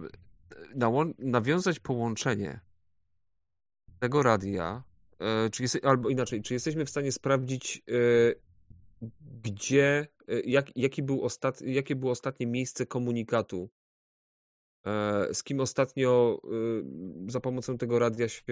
[1.19, 2.59] nawiązać połączenie
[3.99, 4.83] tego radia.
[5.19, 9.11] E, czy jest, albo inaczej, czy jesteśmy w stanie sprawdzić, e,
[9.41, 10.07] gdzie.
[10.45, 13.69] Jak, jaki był ostat, jakie było ostatnie miejsce komunikatu?
[14.86, 16.41] E, z kim ostatnio
[17.27, 18.43] y, za pomocą tego radia się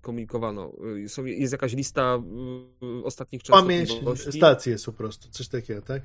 [0.00, 0.72] komunikowano.
[1.06, 2.18] Są, jest jakaś lista
[3.04, 4.38] ostatnich Pamięć częstotliwości?
[4.38, 6.02] stacji jest po prostu, coś takiego, tak?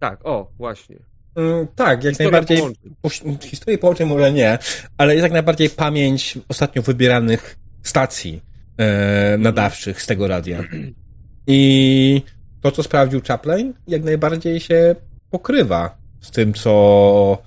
[0.00, 0.96] Tak, o, właśnie.
[1.34, 2.58] Mm, tak, jak Historia najbardziej.
[2.58, 3.38] połączeń.
[3.50, 4.58] Historii połączeń może nie,
[4.98, 8.42] ale jest jak najbardziej pamięć ostatnio wybieranych stacji
[8.78, 10.64] e, nadawczych z tego radia.
[11.46, 12.22] I
[12.60, 14.96] to, co sprawdził Chaplin, jak najbardziej się
[15.30, 17.45] pokrywa z tym, co e,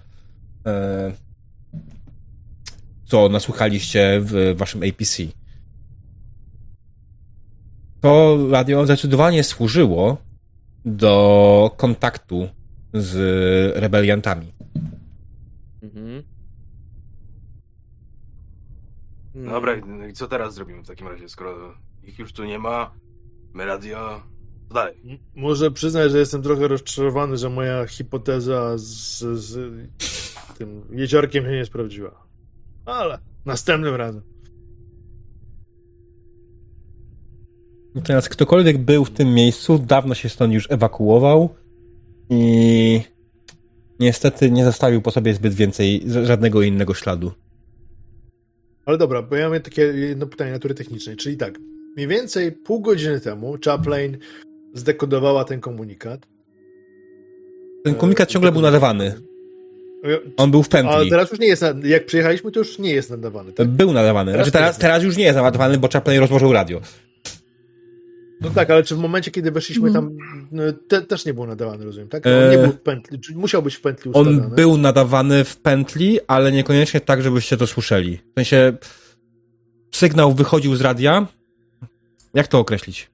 [3.05, 5.23] co nasłuchaliście w waszym APC.
[8.01, 10.17] To radio zdecydowanie służyło
[10.85, 12.49] do kontaktu
[12.93, 13.15] z
[13.77, 14.53] rebeliantami.
[15.83, 16.23] Mhm.
[19.35, 19.73] No Dobra,
[20.09, 22.91] i co teraz zrobimy w takim razie, skoro ich już tu nie ma,
[23.53, 24.21] my radio,
[24.73, 24.95] dalej?
[25.05, 29.57] M- Muszę przyznać, że jestem trochę rozczarowany, że moja hipoteza z, z
[30.59, 32.27] tym jeziorkiem się nie sprawdziła.
[32.85, 34.21] Ale następnym razem.
[37.95, 41.49] I Teraz ktokolwiek był w tym miejscu, dawno się stąd już ewakuował
[42.29, 43.01] i
[43.99, 47.31] niestety nie zostawił po sobie zbyt więcej, ża- żadnego innego śladu.
[48.85, 51.15] Ale dobra, bo ja mam takie jedno pytanie natury technicznej.
[51.15, 51.59] Czyli tak,
[51.95, 54.17] mniej więcej pół godziny temu Chaplin
[54.73, 56.27] zdekodowała ten komunikat.
[57.83, 59.28] Ten komunikat E, ciągle był nadawany.
[60.37, 61.09] On był w A pętli.
[61.09, 63.67] teraz już nie jest, jak przyjechaliśmy, to już nie jest nadawany, tak?
[63.67, 64.31] Był nadawany.
[64.31, 66.81] Teraz Znaczy teraz, teraz już nie jest nadawany, bo Chaplin rozłożył radio.
[68.41, 70.05] No tak, ale czy w momencie, kiedy weszliśmy Mhm.
[70.07, 70.17] tam,
[70.51, 72.25] no, te, też nie był nadawany, rozumiem, tak?
[72.25, 74.43] On E, nie był w pętli, czy musiał być w pętli ustawiony.
[74.45, 78.17] On był nadawany w pętli, ale niekoniecznie tak, żebyście to słyszeli.
[78.17, 78.73] W sensie
[79.91, 81.27] sygnał wychodził z radia.
[82.33, 83.09] Jak to określić?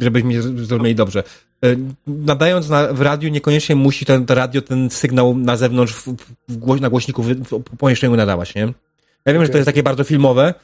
[0.00, 1.22] żebyśmy zrozumieli dobrze.
[1.64, 6.16] E, nadając na, w radiu, niekoniecznie musi ten to radio, ten sygnał na zewnątrz w,
[6.48, 8.60] w, głoś, na głośniku w, w pomieszczeniu nadawać, nie?
[8.60, 9.46] Ja wiem, okay.
[9.46, 10.54] że to jest takie bardzo filmowe,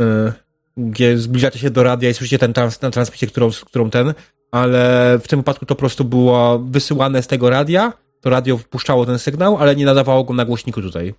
[0.00, 0.32] e,
[0.76, 4.14] gdzie zbliżacie się do radia i słyszycie ten trans, tę transmisję, którą, którą ten,
[4.50, 9.06] ale w tym wypadku to po prostu było wysyłane z tego radia, to radio wpuszczało
[9.06, 11.14] ten sygnał, ale nie nadawało go na głośniku tutaj.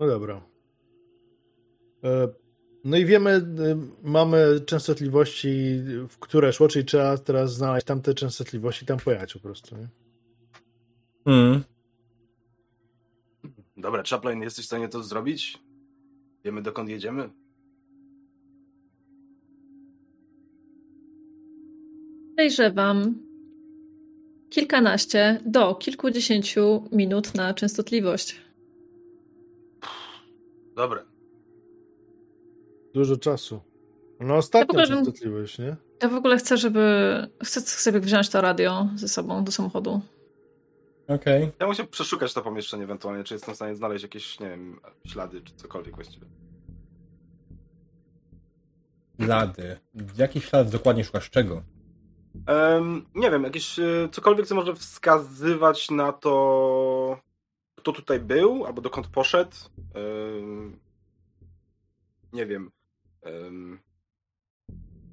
[0.00, 0.40] No dobra.
[2.04, 2.28] E,
[2.86, 3.42] no i wiemy, e,
[4.02, 5.48] mamy częstotliwości,
[6.08, 9.88] w które szło, czyli trzeba teraz znaleźć tamte częstotliwości i tam pojechać po prostu, nie?
[11.26, 11.62] Mm.
[13.76, 15.58] Dobra, Chaplin, jesteś w stanie to zrobić?
[16.44, 17.30] Wiemy, dokąd jedziemy?
[22.30, 23.14] Podejrzewam
[24.50, 28.40] kilkanaście do kilkudziesięciu minut na częstotliwość.
[30.76, 31.15] Dobra.
[32.96, 33.60] Dużo czasu.
[34.20, 35.76] No ostatnia Ja częstotliwość, nie?
[36.02, 36.80] Ja w ogóle chcę, żeby.
[37.44, 40.00] Chcę sobie wziąć to radio ze sobą do samochodu.
[41.08, 41.50] Okej.
[41.60, 45.40] Ja musiał przeszukać to pomieszczenie ewentualnie, czy jestem w stanie znaleźć jakieś, nie wiem, ślady,
[45.40, 46.26] czy cokolwiek właściwie.
[49.20, 49.78] Ślady.
[50.18, 51.62] Jaki ślad dokładnie szukasz czego?
[52.46, 57.20] Em, nie wiem, jakieś e, cokolwiek, co może wskazywać na to,
[57.74, 59.56] kto tutaj był, albo dokąd poszedł.
[59.94, 60.78] Em,
[62.32, 62.75] nie wiem.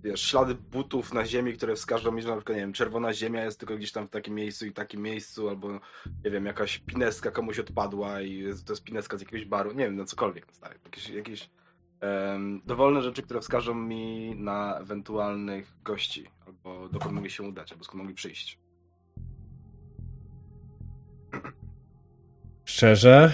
[0.04, 3.44] Wiesz, ślady butów na ziemi, które wskażą mi, że na przykład, nie wiem, czerwona ziemia
[3.44, 5.80] jest tylko gdzieś tam w takim miejscu i takim miejscu, albo,
[6.26, 9.72] nie wiem, jakaś pineska komuś odpadła i jest, to jest pineska z jakiegoś baru.
[9.72, 10.48] Nie wiem, no cokolwiek.
[10.48, 10.80] No, stary.
[10.86, 11.50] Jakieś, jakieś
[12.00, 17.84] em, dowolne rzeczy, które wskażą mi na ewentualnych gości, albo dokąd mogli się udać, albo
[17.84, 18.60] skąd mogli przyjść.
[22.66, 23.34] Szczerze,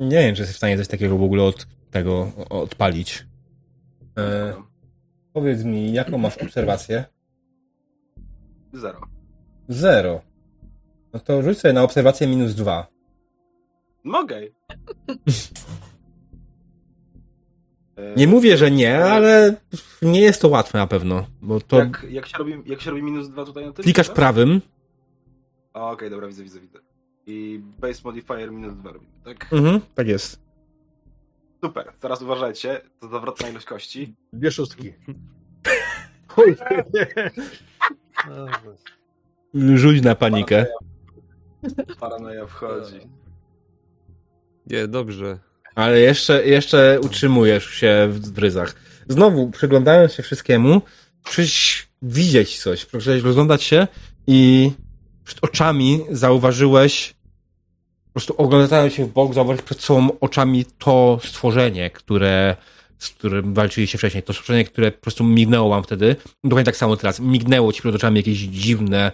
[0.00, 3.26] nie wiem, czy jesteś w stanie coś takiego w ogóle od tego odpalić.
[4.18, 4.54] E,
[5.32, 7.04] powiedz mi, jaką masz obserwację?
[8.72, 9.00] Zero.
[9.68, 10.20] Zero.
[11.12, 12.86] No to rzuć sobie na obserwację minus dwa.
[14.04, 14.40] Mogę.
[18.16, 19.54] Nie mówię, że nie, ale
[20.02, 23.02] nie jest to łatwe na pewno, bo to Jak, jak, się robi, jak się robi
[23.02, 23.82] minus dwa tutaj na tym?
[23.82, 24.16] klikasz tak?
[24.16, 24.60] prawym,
[25.74, 26.78] Okej, dobra, widzę, widzę, widzę.
[27.26, 29.52] I base modifier minus dwa robimy, tak?
[29.52, 30.43] mhm, tak jest.
[31.64, 34.14] Super, teraz uważajcie, to zawrotna ilość kości.
[34.32, 34.92] Dwie szóstki.
[39.74, 40.66] Rzuć na panikę.
[42.00, 43.00] Paranoja wchodzi.
[44.66, 45.38] Nie, dobrze.
[45.74, 48.74] Ale jeszcze, jeszcze utrzymujesz się w ryzach.
[49.08, 50.82] Znowu, przyglądając się wszystkiemu,
[51.24, 53.86] przyś widzieć coś, przyszedłeś rozglądać się
[54.26, 54.72] i
[55.24, 57.14] przed oczami zauważyłeś,
[58.14, 62.56] po prostu oglądając się w bok, zauważyłeś przed sobą oczami to stworzenie, które,
[62.98, 64.22] z którym walczyliście wcześniej.
[64.22, 66.16] To stworzenie, które po prostu mignęło wam wtedy.
[66.44, 67.20] Dokładnie tak samo teraz.
[67.20, 69.12] Mignęło ci przed oczami jakieś dziwne,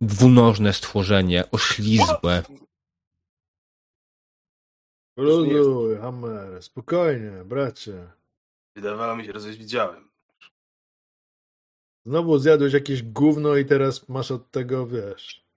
[0.00, 2.42] dwunożne stworzenie, oślizgłe.
[5.16, 8.06] Luduj, Hammer, spokojnie, bracie.
[8.76, 10.08] Wydawało mi się, że coś widziałem.
[12.06, 15.47] Znowu zjadłeś jakieś gówno i teraz masz od tego, wiesz,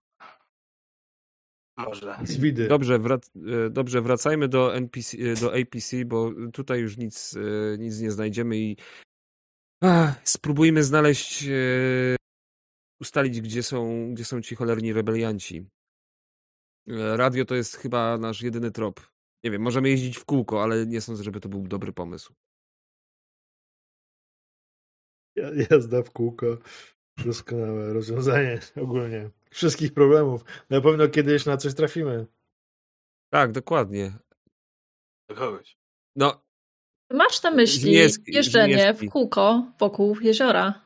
[1.86, 2.18] Może.
[2.24, 2.68] zwidy.
[2.68, 7.78] Dobrze, wrac e, dobrze, wracajmy do NPC, e, do APC, bo tutaj już nic, e,
[7.78, 8.78] nic nie znajdziemy i
[9.84, 12.16] Ach, spróbujmy znaleźć, e,
[13.02, 15.66] ustalić, gdzie są, gdzie są ci cholerni rebelianci.
[16.88, 19.12] E, Radio to jest chyba nasz jedyny trop.
[19.44, 22.34] Nie wiem, możemy jeździć w kółko, ale nie sądzę, żeby to był dobry pomysł.
[25.36, 26.58] Ja- Jazda w kółko.
[27.26, 30.44] Doskonałe rozwiązanie ogólnie wszystkich problemów.
[30.70, 32.26] Na pewno kiedyś na coś trafimy.
[33.34, 34.12] Tak, dokładnie.
[35.30, 35.78] Do kogoś.
[36.16, 36.42] No,
[37.14, 40.82] Masz na myśli Żmijewski, jeżdżenie w kółko wokół jeziora.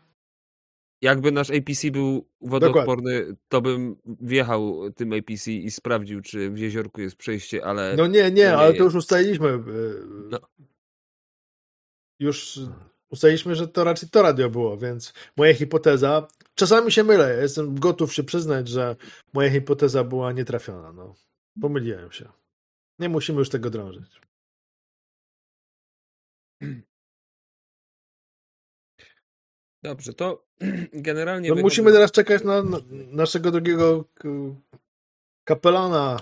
[1.02, 7.02] jakby nasz APC był wodoodporny, to bym wjechał tym APC i sprawdził, czy w jeziorku
[7.02, 9.50] jest przejście, ale No nie, nie, to ale to już ustaliliśmy.
[9.50, 9.62] e,
[10.30, 10.40] No.
[12.20, 12.60] Już
[13.10, 16.28] ustaliliśmy, że to raczej to radio było, więc moja hipoteza.
[16.56, 17.30] Czasami się mylę.
[17.36, 18.96] ja Jestem gotów się przyznać, że
[19.34, 20.94] moja hipoteza była nietrafiona.
[20.94, 21.16] No.
[21.62, 22.30] Pomyliłem się.
[23.00, 24.22] Nie musimy już tego drążyć.
[29.84, 30.46] Dobrze, to
[30.94, 31.50] generalnie.
[31.50, 34.06] No musimy teraz czekać na, na naszego drugiego
[35.48, 36.20] kapelana,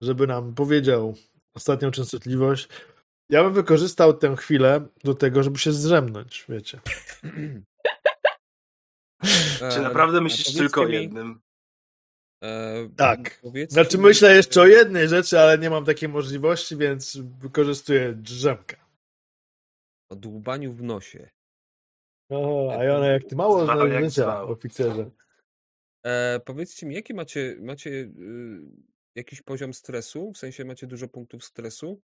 [0.00, 1.14] żeby nam powiedział
[1.54, 2.68] ostatnią częstotliwość.
[3.30, 6.80] Ja bym wykorzystał tę chwilę do tego, żeby się zdrzemnąć, wiecie.
[9.58, 11.40] Czy E, naprawdę a myślisz tylko o mi, jednym?
[12.44, 13.42] e, Tak.
[13.68, 18.76] Znaczy mi- myślę jeszcze o jednej rzeczy, ale nie mam takiej możliwości, więc wykorzystuję drzemkę.
[20.10, 21.30] O dłubaniu w nosie.
[22.30, 24.18] O, a ona jak ty mało znasz
[24.48, 25.10] oficerze.
[26.06, 28.10] E, powiedzcie mi, jaki macie, macie y,
[29.14, 30.32] jakiś poziom stresu?
[30.32, 32.00] W sensie macie dużo punktów stresu?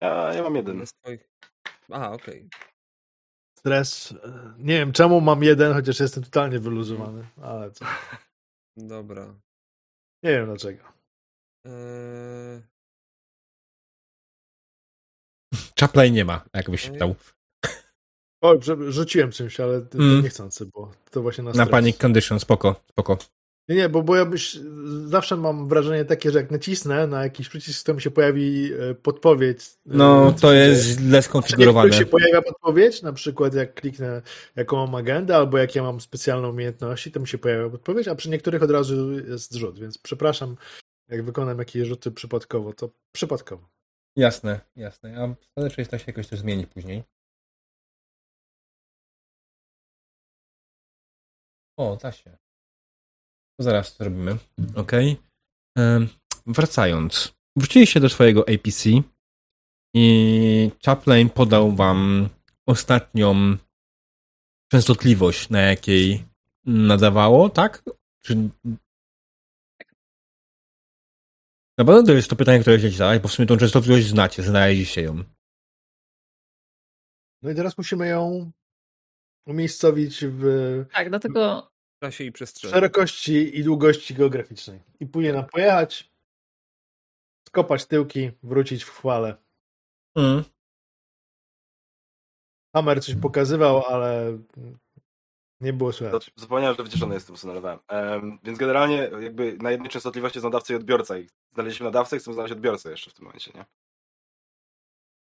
[0.00, 0.86] Ja, ja mam jeden.
[0.86, 1.30] Swoich...
[1.90, 2.48] Aha, okej.
[3.64, 4.14] Stres.
[4.58, 7.84] Nie wiem czemu mam jeden, chociaż jestem totalnie wyluzowany, ale co.
[8.76, 9.34] Dobra.
[10.22, 10.84] Nie wiem dlaczego.
[11.66, 12.62] E,
[15.80, 17.14] Chaplay nie ma, jakbyś i- pytał.
[18.42, 20.22] O, że- rzuciłem czymś, ale Mm.
[20.22, 21.70] niechcący, bo to właśnie na Na stres.
[21.70, 23.18] panic condition, spoko, spoko.
[23.68, 24.58] Nie, nie, bo, bo ja byś,
[25.06, 28.94] zawsze mam wrażenie takie, że jak nacisnę na jakiś przycisk, to mi się pojawi e,
[28.94, 29.60] podpowiedź.
[29.64, 31.92] e, No, to jest źle skonfigurowane.
[31.92, 34.22] się pojawia podpowiedź, na przykład jak kliknę
[34.56, 38.14] jaką mam agendę, albo jak ja mam specjalne umiejętności, to mi się pojawia podpowiedź, a
[38.14, 40.56] przy niektórych od razu jest rzut, więc przepraszam,
[41.08, 43.68] jak wykonam jakieś rzuty przypadkowo, to przypadkowo.
[44.16, 45.10] Jasne, jasne.
[45.10, 47.02] Ja zależy, czy to się jakoś to zmieni później.
[51.76, 52.36] O, da się.
[53.56, 54.36] To zaraz to zrobimy.
[54.74, 54.92] Ok.
[56.46, 57.34] Wracając.
[57.56, 58.88] Wróciliście do swojego APC
[59.96, 62.28] i Chaplain podał wam
[62.68, 63.56] ostatnią
[64.72, 66.24] częstotliwość, na jakiej
[66.66, 67.82] nadawało, tak?
[68.24, 68.34] Czy...
[71.78, 74.42] Na pewno to jest to pytanie, które chcieliście zadać, bo w sumie tą częstotliwość znacie,
[74.42, 75.24] znaleźliście ją.
[77.42, 78.50] No i teraz musimy ją
[79.46, 80.44] umiejscowić w
[80.92, 81.70] Tak, dlatego
[82.04, 82.74] czasie i przestrzeni.
[82.74, 84.80] szerokości i długości geograficznej.
[85.00, 86.10] I później nam pojechać,
[87.48, 89.36] skopać tyłki, wrócić w chwale.
[90.16, 90.44] Mm.
[92.76, 94.38] Hammer coś pokazywał, ale
[95.60, 96.32] nie było słychać.
[96.36, 97.78] Zapomniałem, że wycieszony jestem, usunąłem.
[97.90, 102.18] Um, więc generalnie jakby na jednej częstotliwości jest nadawca i odbiorca i znaleźliśmy nadawcę i
[102.18, 103.64] chcemy znaleźć odbiorcę jeszcze w tym momencie, nie?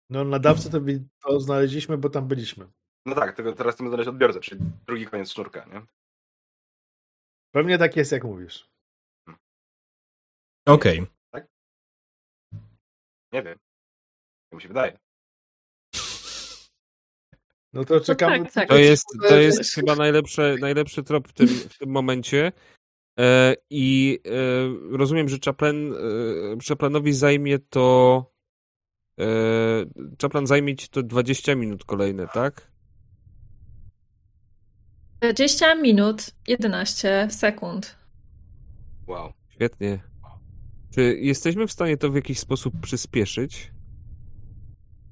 [0.10, 0.80] No nadawcę to,
[1.24, 2.68] to znaleźliśmy, bo tam byliśmy.
[3.06, 5.82] No tak, tylko teraz chcemy znaleźć odbiorcę, czyli drugi koniec sznurka, nie?
[7.52, 8.70] Pewnie tak jest, jak mówisz.
[10.66, 11.06] Okej.
[13.34, 13.60] Nie wiem.
[14.52, 15.00] Jak mi się wydaje.
[17.74, 18.44] No to czekamy.
[18.44, 18.70] tak, tak.
[18.70, 22.52] To jest, to jest jest- chyba najlepszy, najlepszy trop w tym, w tym momencie.
[23.20, 25.98] E, I e, rozumiem, że Chaplin, e,
[26.68, 28.26] Chaplinowi zajmie to.
[29.20, 29.26] E,
[30.22, 32.71] Chaplin zajmie ci to 20 minut kolejne, tak?
[35.32, 37.96] 20 minut 11 sekund.
[39.08, 39.34] Wow.
[39.50, 40.00] Świetnie.
[40.92, 43.72] Czy jesteśmy w stanie to w jakiś sposób przyspieszyć?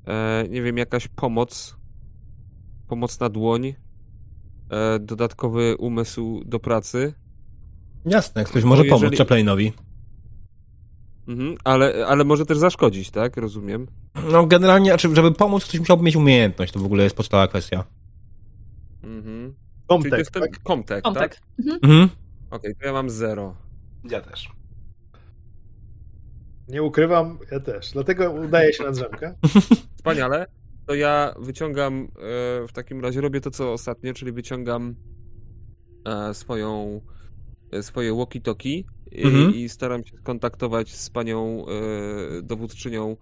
[0.08, 1.76] E, nie wiem, jakaś pomoc,
[2.88, 3.68] pomoc na dłoń,
[4.70, 7.14] e, dodatkowy umysł do pracy.
[8.06, 9.74] Jasne, ktoś może Bo pomóc jeżeli- Chaplainowi.
[11.28, 13.38] Mhm, ale, ale może też zaszkodzić, tak?
[13.38, 13.88] Rozumiem.
[14.32, 16.74] No generalnie, znaczy, żeby pomóc, ktoś musiałby mieć umiejętność.
[16.74, 17.84] To w ogóle jest podstawowa kwestia.
[19.04, 19.54] Mhm.
[19.90, 20.60] Czyli to Komtek, jest ten tak?
[20.64, 21.38] Comtek, tak?
[21.60, 21.80] Mhm.
[21.84, 22.10] Mhm.
[22.52, 23.56] Okej, to ja mam zero.
[24.04, 24.50] Ja też.
[26.68, 27.92] Nie ukrywam, ja też.
[27.92, 29.36] Dlatego udaje się na drzemkę.
[29.98, 30.46] Wspaniale.
[30.86, 32.08] To ja wyciągam, e,
[32.68, 34.96] w takim razie robię to, co ostatnio, czyli wyciągam
[36.06, 37.02] e, swoją,
[37.72, 39.56] e, swoje walkie-talkie i, Mhm.
[39.56, 41.66] i staram się skontaktować z panią
[42.44, 43.18] dowódczynią,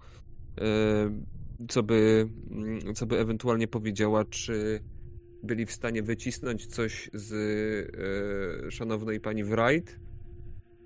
[1.68, 4.80] co by, mm, co by ewentualnie powiedziała, czy
[5.42, 7.32] byli w stanie wycisnąć coś z
[8.66, 9.98] e, szanownej pani Wright,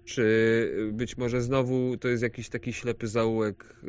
[0.05, 3.89] czy być może znowu to jest jakiś taki ślepy zaułek, y,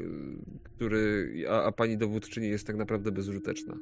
[0.64, 3.78] który, a, a pani dowódczyni jest tak naprawdę bezużyteczna.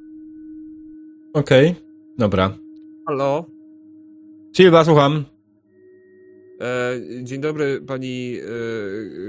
[1.32, 1.74] Okej,
[2.18, 2.58] dobra.
[3.06, 3.46] Halo?
[4.56, 5.24] Silva, słucham.
[6.60, 8.38] E, dzień dobry, pani,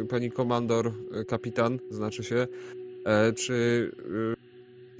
[0.01, 2.47] e, pani komandor, e, kapitan, znaczy się.
[3.05, 3.91] E, czy
[4.31, 4.43] e,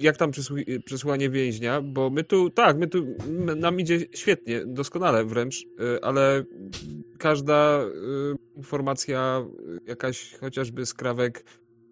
[0.00, 1.80] jak tam przysłu- przesłanie więźnia?
[1.82, 3.06] Bo my tu, tak, my tu,
[3.56, 5.56] nam idzie świetnie, doskonale wręcz,
[5.96, 6.44] e, ale
[7.18, 7.86] każda e,
[8.56, 11.44] informacja, e, jakaś chociażby skrawek,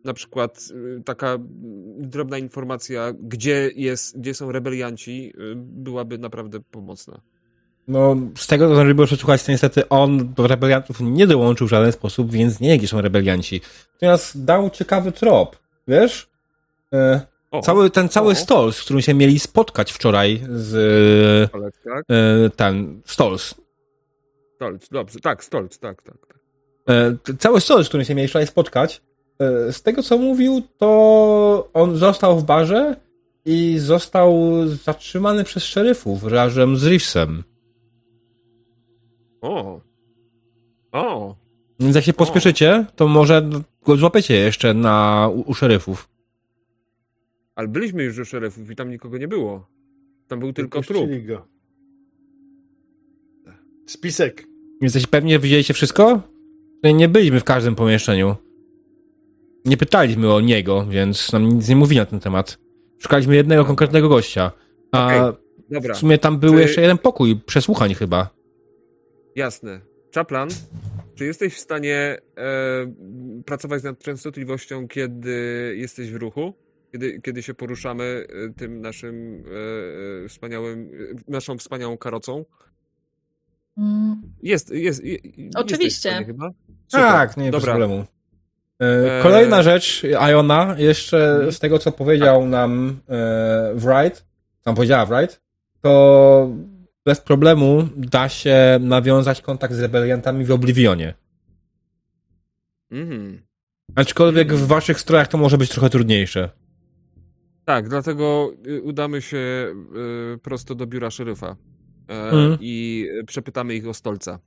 [0.05, 0.69] na przykład
[1.05, 1.39] taka
[1.99, 7.21] drobna informacja, gdzie jest, gdzie są rebelianci, byłaby naprawdę pomocna.
[7.89, 11.93] No, z tego, co zdążyłem przesłuchać, to niestety on do rebeliantów nie dołączył w żaden
[11.93, 13.61] sposób, więc nie gdzie są rebelianci.
[13.93, 15.57] Natomiast dał ciekawy trop,
[15.89, 16.31] wiesz?
[16.93, 17.21] E,
[17.53, 18.35] O, cały, ten cały o.
[18.35, 22.05] Stolz, z którym się mieli spotkać wczoraj z Stolc, tak?
[22.11, 23.55] e, ten Stolz.
[24.55, 26.17] Stolc, dobrze, tak, Stolc, tak, tak.
[26.27, 26.39] tak.
[27.31, 29.03] E, cały Stolz, z którym się mieli wczoraj spotkać,
[29.39, 32.97] e, z tego, co mówił, to on został w barze
[33.45, 37.45] i został zatrzymany przez szeryfów razem z Reevesem.
[39.41, 39.81] O!
[40.93, 41.35] O!
[41.81, 43.51] Więc jak się pospieszycie, to może
[43.87, 46.12] go złapiecie jeszcze na, u, u szeryfów.
[47.55, 49.69] Ale byliśmy już u szeryfów i tam nikogo nie było.
[50.29, 51.11] Tam był tylko trup.
[51.27, 51.49] Go.
[53.87, 54.45] Spisek.
[54.81, 56.23] Jesteś pewnie, widzieliście wszystko?
[56.95, 58.37] Nie byliśmy w każdym pomieszczeniu.
[59.65, 62.59] Nie pytaliśmy o niego, więc nam nic nie mówi na ten temat.
[62.99, 64.53] Szukaliśmy jednego konkretnego gościa.
[64.93, 68.31] A Okej, Dobra, w sumie tam był Czy- jeszcze jeden pokój przesłuchań chyba.
[69.37, 69.81] jasne.
[70.11, 70.49] Czaplan,
[71.15, 71.97] czy jesteś w stanie
[72.39, 72.93] e,
[73.47, 75.35] pracować nad częstotliwością, kiedy
[75.79, 76.53] jesteś w ruchu?
[76.93, 80.91] Kiedy, kiedy się poruszamy e, tym naszym e, e, wspaniałym,
[81.29, 82.45] e, naszą wspaniałą karocą?
[83.79, 85.05] Mm, Jest, jest.
[85.05, 86.11] je- jesteś w Oczywiście.
[86.11, 86.51] stanie chyba?
[86.89, 87.07] Super.
[87.07, 87.73] Tak, nie bez Dobra.
[87.77, 88.05] problemu.
[88.83, 91.53] E, E, Kolejna rzecz, Iona, jeszcze Mhm.
[91.53, 94.25] z tego, co powiedział nam e, Wright,
[94.63, 95.41] tam powiedziała Wright,
[95.81, 96.51] to
[97.05, 101.15] bez problemu da się nawiązać kontakt z rebeliantami w Oblivionie.
[102.91, 103.43] Mhm.
[103.95, 106.51] Aczkolwiek w waszych strojach to może być trochę trudniejsze.
[107.65, 109.37] Tak, dlatego y, udamy się
[110.35, 111.57] y, prosto do biura szeryfa
[112.09, 112.59] e, Mhm.
[112.61, 114.39] i przepytamy ich o stolca.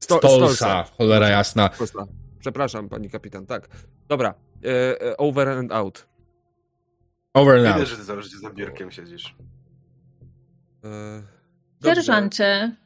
[0.00, 1.70] Sto- Stolsa, cholera jasna.
[1.74, 2.06] Stolca.
[2.38, 3.68] Przepraszam, pani kapitan, tak.
[4.08, 4.34] Dobra,
[4.64, 6.06] e, e, over and out.
[7.34, 7.88] Over and Widać, out.
[8.24, 9.36] że ty za biurkiem siedzisz.
[11.80, 11.94] Dobrze.
[11.94, 12.76] Sierżancie,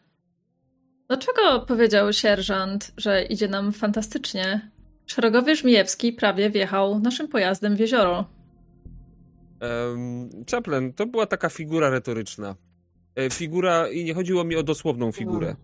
[1.09, 4.71] dlaczego powiedział sierżant, że idzie nam fantastycznie?
[5.07, 8.25] Szeregowy Żmijewski prawie wjechał naszym pojazdem w jezioro.
[10.51, 12.57] Chaplin, to była taka figura retoryczna.
[13.17, 15.57] E, Figura, i nie chodziło mi o dosłowną figurę.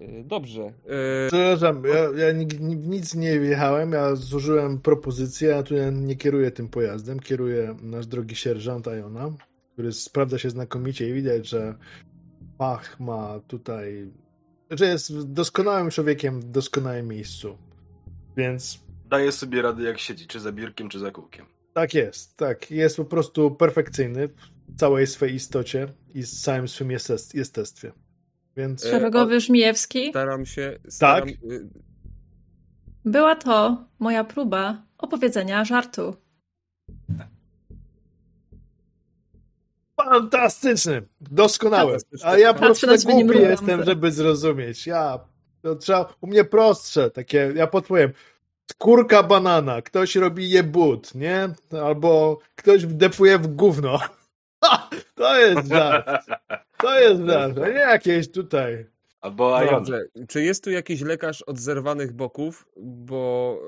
[0.00, 0.62] E, Dobrze.
[0.62, 0.72] e,
[1.28, 2.32] Przepraszam, ja, ja
[2.76, 8.06] nic nie wjechałem, ja zużyłem propozycję, a tu ja nie kieruję tym pojazdem, kieruje nasz
[8.06, 9.30] drogi sierżant Iona,
[9.72, 11.74] który sprawdza się znakomicie i widać, że
[12.58, 14.10] Pach ma tutaj,
[14.70, 17.58] że jest doskonałym człowiekiem w doskonałym miejscu.
[18.36, 21.46] Więc Daje sobie radę jak siedzi, czy za biurkiem, czy za kółkiem.
[21.74, 24.28] Tak jest, tak, jest po prostu perfekcyjny
[24.68, 27.92] w całej swej istocie i z całym swym jestest- jestestwie.
[28.56, 30.10] Więc E, Szeregowy Żmijewski?
[30.10, 30.78] Staram się.
[30.88, 31.38] Staram, Tak?
[33.04, 36.16] Była to moja próba opowiedzenia żartu.
[39.96, 41.02] Fantastyczny!
[41.20, 41.96] Doskonały.
[42.24, 44.86] A ja po prostu tak głupi jestem, żeby zrozumieć.
[44.86, 45.20] Ja,
[45.62, 48.12] to trzeba, u mnie prostsze, takie, ja podpowiem,
[48.70, 51.48] skórka banana, ktoś robi jebut, nie?
[51.84, 53.98] Albo ktoś wdepuje w gówno.
[54.64, 54.90] Ha!
[55.14, 56.06] To jest żart,
[56.78, 58.86] to jest żart, a nie jakieś tutaj.
[59.20, 59.70] Albo Ion.
[59.70, 60.04] Dobrze.
[60.28, 62.66] Czy jest tu jakiś lekarz od zerwanych boków?
[62.76, 63.58] Bo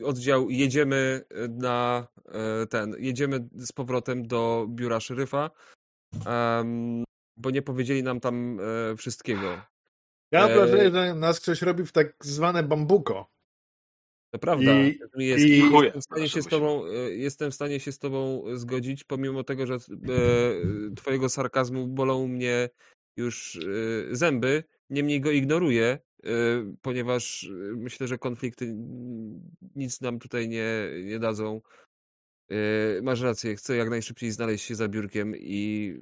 [0.00, 5.50] e, oddział jedziemy na e, ten, jedziemy z powrotem do biura szeryfa,
[6.26, 7.04] em,
[7.36, 9.60] bo nie powiedzieli nam tam e, wszystkiego.
[10.32, 13.37] Ja mam E, wrażenie, że nas ktoś robi w tak zwane bambuko.
[14.30, 14.72] To prawda.
[14.88, 17.98] I- jest, i- jestem, w stanie się z tobą, e, jestem w stanie się z
[17.98, 19.78] tobą zgodzić, pomimo tego, że e,
[20.96, 22.68] twojego sarkazmu bolą mnie
[23.16, 24.64] już e, zęby.
[24.90, 26.28] Niemniej go ignoruję, e,
[26.82, 28.74] ponieważ e, myślę, że konflikty
[29.76, 30.74] nic nam tutaj nie,
[31.04, 31.60] nie dadzą.
[32.50, 32.56] E,
[33.02, 35.94] masz rację, chcę jak najszybciej znaleźć się za biurkiem i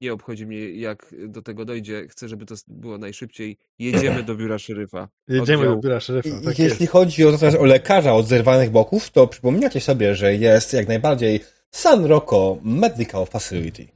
[0.00, 2.08] nie obchodzi mnie, jak do tego dojdzie.
[2.08, 3.58] Chcę, żeby to było najszybciej.
[3.78, 5.08] Jedziemy do biura szeryfa.
[5.28, 5.76] Jedziemy Oddział.
[5.76, 6.40] do biura szeryfa.
[6.44, 6.92] Tak jeśli jest.
[6.92, 7.30] chodzi o,
[7.60, 11.40] o lekarza od zerwanych boków, to przypominacie sobie, że jest jak najbardziej
[11.70, 13.88] San Rocco Medical Facility.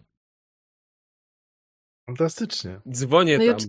[2.07, 2.81] Fantastycznie.
[2.91, 3.69] Dzwonię No tam.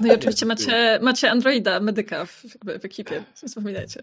[0.00, 2.42] No i oczywiście macie, macie androida, medyka w,
[2.80, 4.02] w ekipie, nie zapominajcie.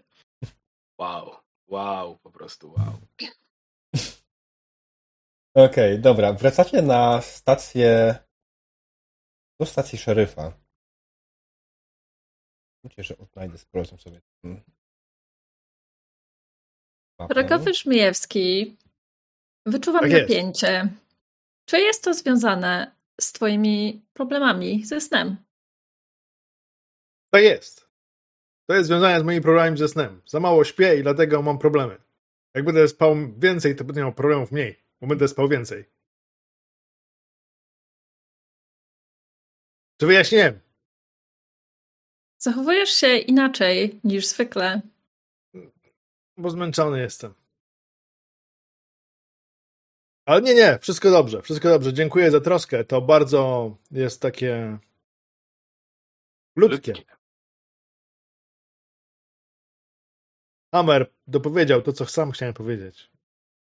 [0.98, 1.36] Wow,
[1.68, 2.98] wow, po prostu wow.
[5.64, 6.32] Okej, dobra.
[6.32, 8.18] Wracacie na stację.
[9.60, 10.52] Do stacji szeryfa.
[12.84, 14.20] Myślę, że odnajdę z powrotem sobie.
[17.28, 18.76] Szeregowy Żmijewski,
[19.66, 20.22] wyczuwam Tak jest.
[20.22, 20.88] napięcie.
[21.68, 25.36] Czy jest to związane z twoimi problemami ze snem?
[27.30, 27.88] Tak jest.
[28.68, 30.22] To jest związane z moimi problemami ze snem.
[30.26, 31.98] Za mało śpię i dlatego mam problemy.
[32.54, 35.84] Jak będę spał więcej, to będę miał problemów mniej, bo będę spał więcej.
[40.00, 40.60] Czy wyjaśniłem?
[42.38, 44.80] Zachowujesz się inaczej niż zwykle.
[46.36, 47.34] Bo zmęczony jestem.
[50.26, 51.92] Ale nie, nie, wszystko dobrze, wszystko dobrze.
[51.92, 52.84] Dziękuję za troskę.
[52.84, 54.78] To bardzo jest takie
[56.56, 56.92] ludzkie.
[60.74, 63.10] Hammer dopowiedział to, co sam chciałem powiedzieć.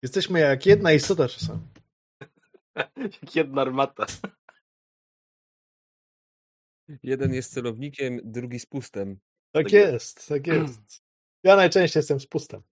[0.02, 1.60] Jesteśmy jak jedna istota czasami.
[3.22, 4.06] Jak jedna armata.
[7.02, 9.20] Jeden jest celownikiem, drugi z pustem.
[9.52, 11.02] Tak Tak jest, tak jest.
[11.42, 12.62] Ja najczęściej jestem z pustem.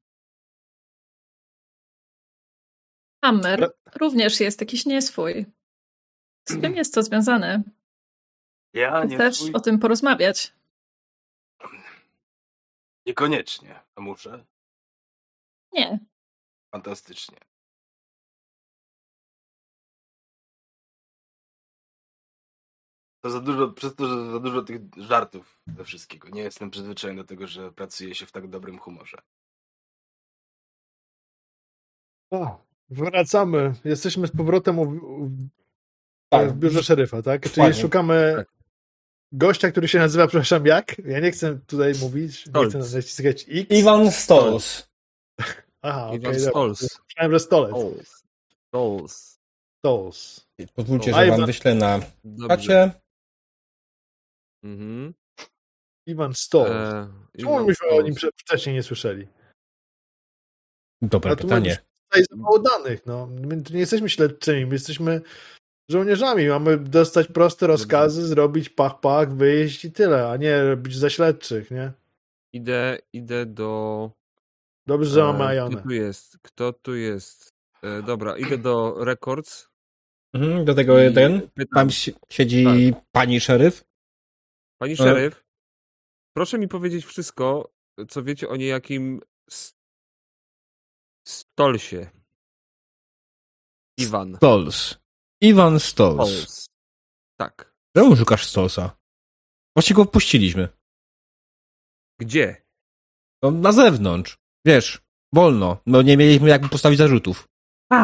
[3.24, 5.47] Hammer również jest jakiś nieswój.
[6.49, 7.62] Z czym jest to związane?
[8.74, 9.53] Ja nie Chcesz twój...
[9.53, 10.53] o tym porozmawiać?
[13.07, 13.81] Niekoniecznie.
[13.95, 14.45] A muszę?
[15.72, 15.99] Nie.
[16.73, 17.39] Fantastycznie.
[23.21, 26.29] To za dużo, przez to, że za dużo tych żartów ze wszystkiego.
[26.29, 29.19] Nie jestem przyzwyczajony do tego, że pracuje się w tak dobrym humorze.
[32.31, 33.73] O, wracamy.
[33.85, 35.31] Jesteśmy z powrotem u, u,
[36.29, 36.51] Tak.
[36.53, 37.51] w biurze szeryfa, tak?
[37.53, 38.49] Czyli szukamy Tak.
[39.33, 40.99] gościa, który się nazywa, przepraszam, jak?
[40.99, 42.69] Ja nie chcę tutaj mówić, nie Stolz.
[42.75, 43.71] chcę naciskać X.
[43.71, 44.89] Iwan Stols.
[45.89, 46.51] Aha, Iwan dobra.
[46.51, 47.01] Stols.
[47.05, 47.70] Myślałem, że stolec.
[47.70, 48.22] Stols.
[48.68, 49.39] Stols.
[49.78, 50.47] Stols.
[50.74, 52.01] Pozwólcie, O, że wam wyślę na
[52.49, 52.91] czacie.
[54.64, 55.14] Mhm.
[56.07, 56.70] Iwan Stols.
[56.70, 57.09] E,
[57.39, 59.28] Czemu myśmy o nim wcześniej nie słyszeli?
[61.03, 61.78] Dobre A pytanie.
[62.11, 63.26] tutaj zapało danych, no.
[63.26, 65.20] My nie jesteśmy śledczymi, my jesteśmy
[65.91, 66.49] żołnierzami.
[66.49, 71.70] Mamy dostać proste rozkazy, zrobić pach, pach, wyjść i tyle, a nie robić za śledczych,
[71.70, 71.93] nie?
[72.53, 74.11] Idę, idę do...
[74.89, 75.68] Dobrze, że e.
[75.70, 76.39] Kto tu jest?
[76.43, 77.55] Kto tu jest?
[77.82, 79.68] E, dobra, idę do Records.
[80.34, 81.51] Mhm, do tego i jeden.
[81.51, 81.74] pytam.
[81.74, 83.84] Tam si- siedzi pani szeryf.
[84.80, 84.97] Pani E.
[84.97, 85.45] szeryf,
[86.36, 87.72] proszę mi powiedzieć wszystko,
[88.09, 89.20] co wiecie o niejakim
[91.26, 92.11] Stolsie.
[93.99, 94.36] Iwan.
[94.36, 94.99] Stols.
[95.41, 96.30] Iwan Stols.
[96.30, 96.68] Stols.
[97.41, 97.74] Tak.
[97.97, 98.97] Czemu szukasz Stolsa?
[99.76, 100.68] Właśnie go wpuściliśmy.
[102.20, 102.62] Gdzie?
[103.43, 104.39] No, na zewnątrz.
[104.65, 104.99] Wiesz,
[105.33, 105.77] wolno.
[105.87, 107.49] No nie mieliśmy jakby postawić zarzutów.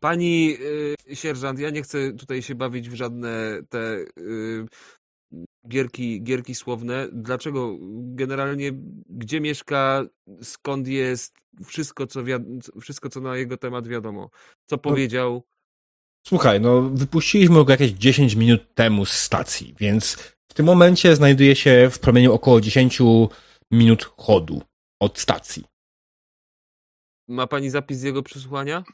[0.00, 0.56] Pani
[1.10, 4.66] y, sierżant, ja nie chcę tutaj się bawić w żadne te y,
[5.68, 7.08] gierki, gierki słowne.
[7.12, 8.72] Dlaczego generalnie,
[9.08, 10.04] gdzie mieszka,
[10.42, 14.30] skąd jest, wszystko co, wiad- wszystko, co na jego temat wiadomo.
[14.66, 15.42] Co powiedział.
[16.26, 20.14] Słuchaj, no wypuściliśmy go jakieś 10 minut temu z stacji, więc
[20.50, 22.98] w tym momencie znajduje się w promieniu około 10
[23.70, 24.62] minut chodu
[25.02, 25.64] od stacji.
[27.28, 28.84] Ma pani zapis z jego przesłuchania?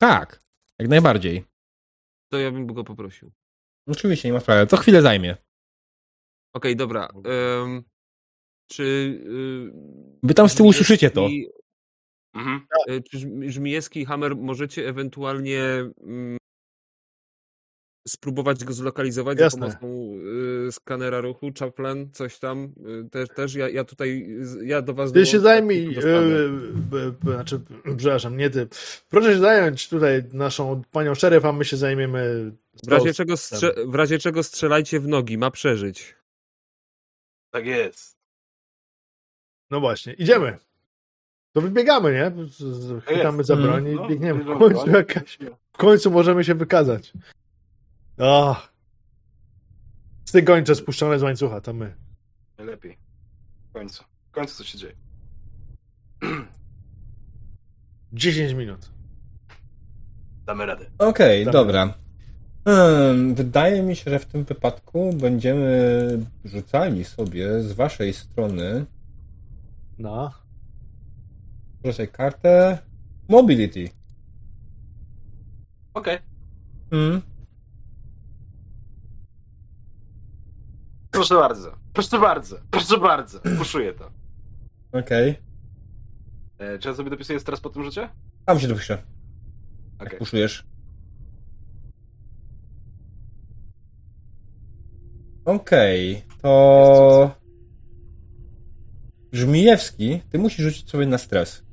[0.00, 0.40] Tak,
[0.78, 1.44] jak najbardziej.
[2.32, 3.32] To ja bym go poprosił.
[3.88, 4.66] Oczywiście, nie ma sprawy.
[4.66, 5.36] To chwilę zajmie.
[6.54, 7.08] Okej, dobra.
[7.24, 7.82] em,
[8.70, 8.82] czy.
[8.82, 11.28] y, Wy tam z tyłu Żmijewski- słyszycie to.
[12.34, 12.66] Mhm.
[12.90, 15.60] y, Czy Żm- Żmijewski i Hammer możecie ewentualnie
[16.00, 16.38] mm,
[18.08, 19.70] spróbować go zlokalizować Jasne.
[19.70, 20.18] za pomocą
[20.68, 22.72] y, skanera ruchu, Chaplin, coś tam.
[23.06, 24.28] Y, też, też ja, ja tutaj,
[24.62, 25.96] ja do was Ty się dołączę, zajmij,
[26.74, 27.60] b- znaczy,
[27.96, 28.68] przepraszam, nie ty.
[29.08, 32.52] Proszę się zająć tutaj naszą panią szeryf, a my się zajmiemy
[32.84, 36.14] w, razie czego strze- w razie czego strzelajcie w nogi, ma przeżyć.
[37.50, 38.16] Tak jest.
[39.70, 40.58] No właśnie, idziemy.
[41.52, 42.46] To wybiegamy, nie?
[42.48, 44.44] Z- Chwytamy za broń i No, biegniemy.
[44.44, 44.86] W bierzemy końcu,
[45.72, 47.12] w końcu możemy się wykazać.
[48.18, 48.56] O.
[50.24, 51.94] Z tej gończe spuszczone z łańcucha, to my.
[52.58, 52.98] Najlepiej.
[53.70, 54.04] W końcu.
[54.28, 54.94] W końcu co się dzieje.
[58.12, 58.90] 10 minut.
[60.46, 60.86] Damy radę.
[60.98, 61.60] Okej, Dobra.
[61.60, 61.94] dobra.
[62.64, 68.86] Hmm, wydaje mi się, że w tym wypadku będziemy rzucali sobie z waszej strony
[69.98, 70.32] No.
[71.82, 72.78] proszę kartę
[73.28, 73.88] Mobility.
[75.94, 76.18] Okej.
[76.90, 77.22] Hmm.
[81.14, 81.76] Proszę bardzo.
[81.92, 82.56] Proszę bardzo.
[82.70, 83.40] Proszę bardzo.
[83.58, 84.10] Puszuję to.
[84.92, 85.34] Okej.
[86.58, 88.08] E, czy ja sobie dopisuję teraz po tym rzucie?
[88.46, 88.94] Tam się dopiszę.
[88.94, 90.08] Okej.
[90.10, 90.64] Jak puszujesz.
[95.44, 97.34] Okej, to...
[99.32, 101.64] Żmijewski, ty musisz rzucić sobie na stres.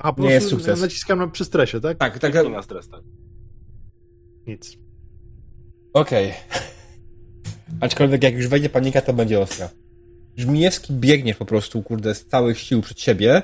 [0.00, 0.80] A po Nie jest prostu sukces.
[0.80, 1.98] naciskam na przy stresie, tak?
[1.98, 2.32] Tak, tak.
[2.32, 3.00] Tak, na stres, tak.
[4.46, 4.76] Nic.
[5.92, 6.32] Okej.
[7.80, 9.68] Aczkolwiek jak już wejdzie panika, to będzie ostra.
[10.36, 13.42] Żmijewski biegniesz po prostu, kurde, z całych sił przed siebie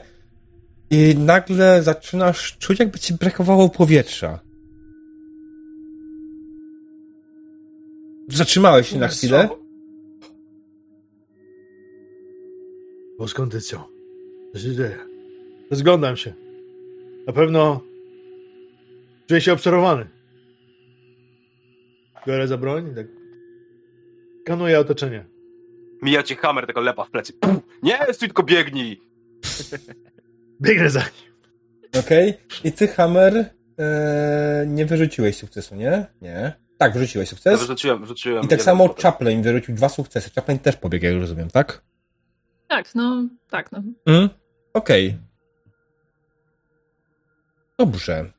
[0.90, 4.40] i nagle zaczynasz czuć, jakby ci brakowało powietrza.
[8.28, 9.48] Zatrzymałeś się na chwilę.
[13.18, 13.88] Bo skąd ty co?
[14.52, 14.98] Co się dzieje?
[15.70, 16.32] Rozglądam się.
[17.26, 17.80] Na pewno
[19.28, 20.06] czuję się obserwowany.
[22.26, 23.06] Biorę za broń tak
[24.46, 25.24] kanuję otoczenie.
[26.02, 27.32] Mija cię hammer, tego lepa w plecy.
[27.32, 27.60] Pum!
[27.82, 29.00] Nie, stój, tylko biegnij!
[30.62, 31.32] Biegnę za nim.
[32.00, 32.34] Okej.
[32.64, 36.06] I ty, Hammer, e, nie wyrzuciłeś sukcesu, nie?
[36.22, 36.52] Nie.
[36.78, 37.60] Tak, wyrzuciłeś Ja sukces.
[37.60, 38.44] wyrzuciłem, wyrzuciłem.
[38.44, 39.02] I tak samo potem.
[39.02, 40.30] Chaplin wyrzucił dwa sukcesy.
[40.34, 41.82] Chaplin też pobiegł, jak rozumiem, tak?
[42.68, 43.82] Tak, no, tak, no.
[44.06, 44.28] Mhm.
[44.74, 45.18] Okej.
[47.78, 48.32] Dobrze.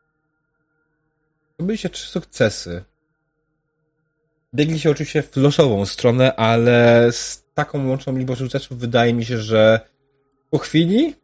[1.55, 2.83] Zdobyliście trzy sukcesy.
[4.55, 9.79] Biegliście oczywiście w losową stronę, ale z taką łączną liczbą sukcesów wydaje mi się, że
[10.49, 11.15] po chwili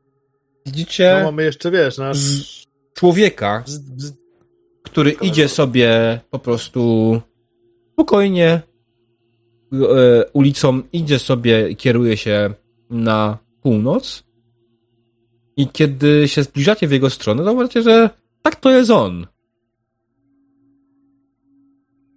[0.65, 2.63] widzicie No mamy jeszcze, wiesz, nasz...
[2.93, 3.63] człowieka,
[4.83, 7.21] który idzie sobie po prostu
[7.93, 8.61] spokojnie e,
[10.33, 12.53] ulicą, idzie sobie kieruje się
[12.89, 14.23] na północ.
[15.57, 18.09] I kiedy się zbliżacie w jego stronę, zauważycie, że
[18.41, 19.27] tak to jest on.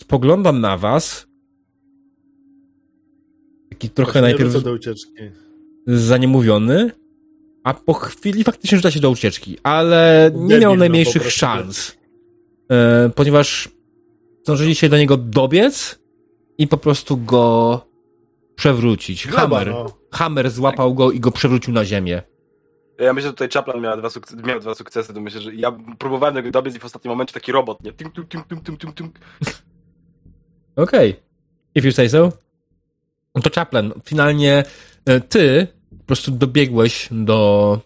[0.07, 1.27] Spoglądam na was.
[3.71, 5.13] Taki trochę Właśnie najpierw do ucieczki.
[5.87, 6.91] zaniemówiony,
[7.65, 11.39] a po chwili faktycznie rzuca się do ucieczki, ale nie Debil, miał no, najmniejszych prostu
[11.39, 11.97] szans,
[12.71, 13.69] e, ponieważ
[14.43, 15.99] zdążyliście do niego dobiec
[16.59, 17.81] i po prostu go
[18.55, 19.27] przewrócić.
[19.27, 19.87] Gleba, Hammer, no.
[20.13, 22.23] Hammer złapał go i go przewrócił na ziemię.
[22.99, 25.79] Ja myślę, że tutaj Chaplan miał dwa, sukcesy, miał dwa sukcesy, to myślę, że ja
[25.99, 27.93] próbowałem go dobiec i w ostatnim momencie taki robot, nie?
[27.93, 29.11] Tum, tum, tum, tum, tum, tum, tum.
[30.77, 31.17] Okej.
[31.75, 32.33] If you say so.
[33.35, 34.65] No to Chaplin, finalnie
[35.05, 35.67] e, ty
[35.99, 37.81] po prostu dobiegłeś do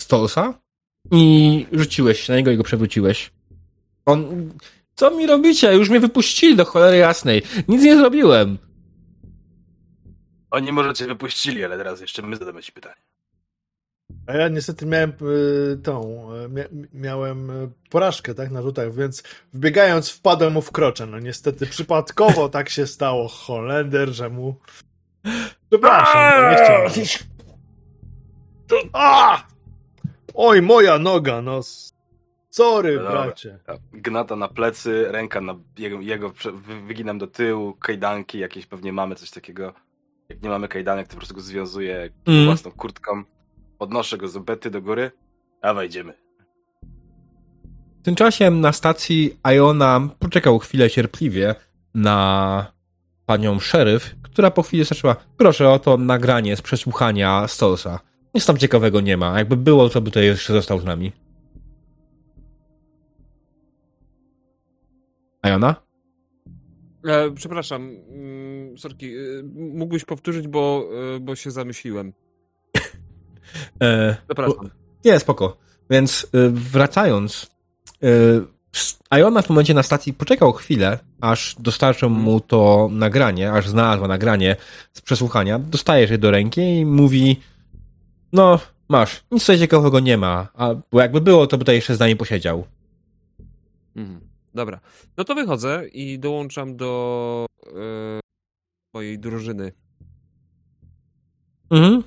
[0.00, 0.54] Stolsa
[1.10, 3.30] i rzuciłeś się na niego i go przewróciłeś.
[4.06, 4.50] On...
[4.94, 5.74] Co mi robicie?
[5.74, 7.42] Już mnie wypuścili do cholery jasnej.
[7.68, 8.58] Nic nie zrobiłem.
[10.50, 13.11] Oni może cię wypuścili, ale teraz jeszcze my zadamy ci pytanie.
[14.26, 16.64] A ja niestety miałem y, tą, y, mia,
[16.94, 19.22] miałem y, porażkę, tak, na rzutach, więc
[19.54, 21.06] wbiegając wpadłem mu w krocze.
[21.06, 24.56] No niestety przypadkowo tak się stało, Holender, że mu...
[25.70, 26.90] Przepraszam, to nie chciałem.
[28.92, 29.42] A!
[30.34, 31.60] Oj, moja noga, no.
[32.50, 33.22] Sorry, No dobra.
[33.22, 33.58] bracie.
[33.92, 36.32] Gnata na plecy, ręka na jego, jego
[36.86, 39.72] wyginam do tyłu, kajdanki jakieś pewnie mamy, coś takiego.
[40.28, 42.44] Jak nie mamy kajdanek, to po prostu go związuję Mm.
[42.44, 43.22] własną kurtką.
[43.82, 45.10] Podnoszę go z bety do góry,
[45.62, 46.12] a wejdziemy.
[48.00, 51.54] W tym czasie na stacji Iona poczekał chwilę cierpliwie
[51.94, 52.72] na
[53.26, 58.00] panią szeryf, która po chwili zaczęła proszę o to nagranie z przesłuchania Stolsa.
[58.34, 59.38] Nic tam ciekawego nie ma.
[59.38, 61.12] Jakby było, to by tutaj jeszcze został z nami.
[65.46, 65.76] Iona?
[67.04, 69.20] E, przepraszam, mm, sorki, e,
[69.54, 72.12] mógłbyś powtórzyć, bo, e, bo się zamyśliłem.
[73.82, 74.70] E, Zapraszam.
[75.04, 75.56] Nie, spoko.
[75.90, 77.50] Więc y, wracając,
[78.04, 83.68] y, Iona w tym momencie na stacji poczekał chwilę, aż dostarczą mu to nagranie, aż
[83.68, 84.56] znalazła nagranie
[84.92, 85.58] z przesłuchania.
[85.58, 87.40] Dostajesz je do ręki i mówi
[88.32, 91.96] no, masz, nic tutaj ciekawego nie ma, a, bo jakby było, to by tutaj jeszcze
[91.96, 92.64] z nami posiedział.
[93.96, 94.20] Mhm.
[94.54, 94.80] Dobra.
[95.16, 98.20] No to wychodzę i dołączam do e,
[98.94, 99.72] mojej drużyny.
[101.70, 102.02] Mhm.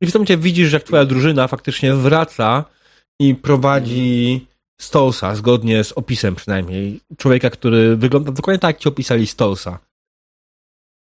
[0.00, 2.64] I w tym momencie widzisz, że jak twoja drużyna faktycznie wraca
[3.20, 4.46] i prowadzi
[4.80, 7.00] Stolsa, zgodnie z opisem przynajmniej.
[7.16, 9.78] Człowieka, który wygląda dokładnie tak, jak ci opisali Stolsa.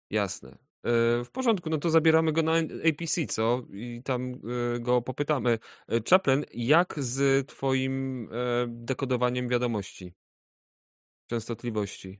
[0.09, 0.49] Jasne.
[0.83, 2.53] E, W porządku, no to zabieramy go na
[2.89, 3.63] APC, co?
[3.73, 4.33] I tam
[4.75, 5.59] e, go popytamy.
[5.87, 8.27] E, Chaplin, jak z twoim
[8.67, 10.13] dekodowaniem wiadomości?
[11.29, 12.19] Częstotliwości.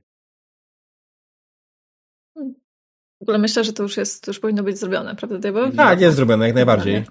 [3.22, 5.72] W ogóle myślę, że to już jest, to już powinno być zrobione, prawda, Diabeł?
[5.72, 7.04] Tak, jest zrobione, jak najbardziej.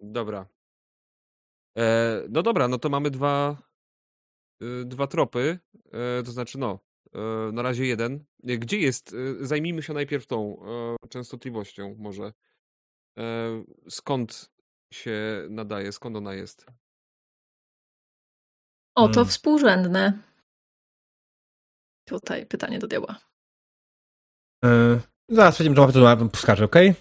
[0.00, 0.46] Dobra.
[1.78, 3.56] E, no dobra, no to mamy dwa,
[4.62, 5.58] y, dwa tropy.
[5.92, 6.78] E, to znaczy, no,
[7.14, 8.24] e, na razie jeden.
[8.42, 9.14] Gdzie jest?
[9.14, 10.62] E, zajmijmy się najpierw tą
[11.02, 12.32] e, częstotliwością, może.
[13.18, 14.50] E, skąd
[14.92, 15.92] się nadaje?
[15.92, 16.66] Skąd ona jest?
[18.94, 19.28] O, to Hmm.
[19.30, 20.18] współrzędne.
[22.08, 23.18] Tutaj pytanie do diabła.
[25.28, 26.94] Zaraz przejdziemy do wam wskażę, okej?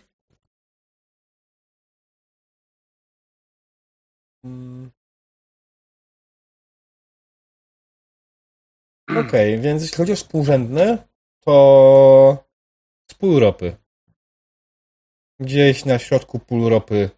[4.45, 4.91] Mm.
[9.17, 11.07] Okej, więc jeśli chodzi o współrzędne,
[11.39, 12.45] to
[13.11, 13.77] z pół ropy.
[15.39, 17.09] Gdzieś na środku pół ropy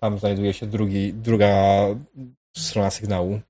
[0.00, 1.54] tam znajduje się drugi, druga
[2.56, 3.40] strona sygnału.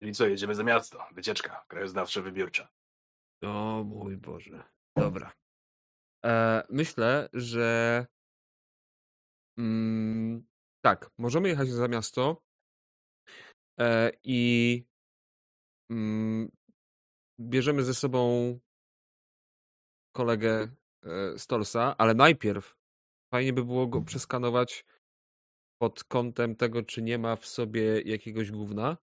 [0.00, 1.06] Czyli co, jedziemy za miasto.
[1.12, 2.68] Wycieczka, krajoznawcza, wybiórcza.
[3.42, 4.64] O mój Boże.
[4.96, 5.32] Dobra.
[6.24, 8.06] E, myślę, że
[9.58, 10.46] mm,
[10.84, 12.42] tak, możemy jechać za miasto
[13.80, 14.84] e, i
[15.90, 16.50] mm,
[17.40, 18.58] bierzemy ze sobą
[20.16, 20.68] kolegę
[21.02, 22.76] e, Stolsa, ale najpierw
[23.34, 24.84] fajnie by było go przeskanować
[25.78, 28.96] pod kątem tego, czy nie ma w sobie jakiegoś gówna.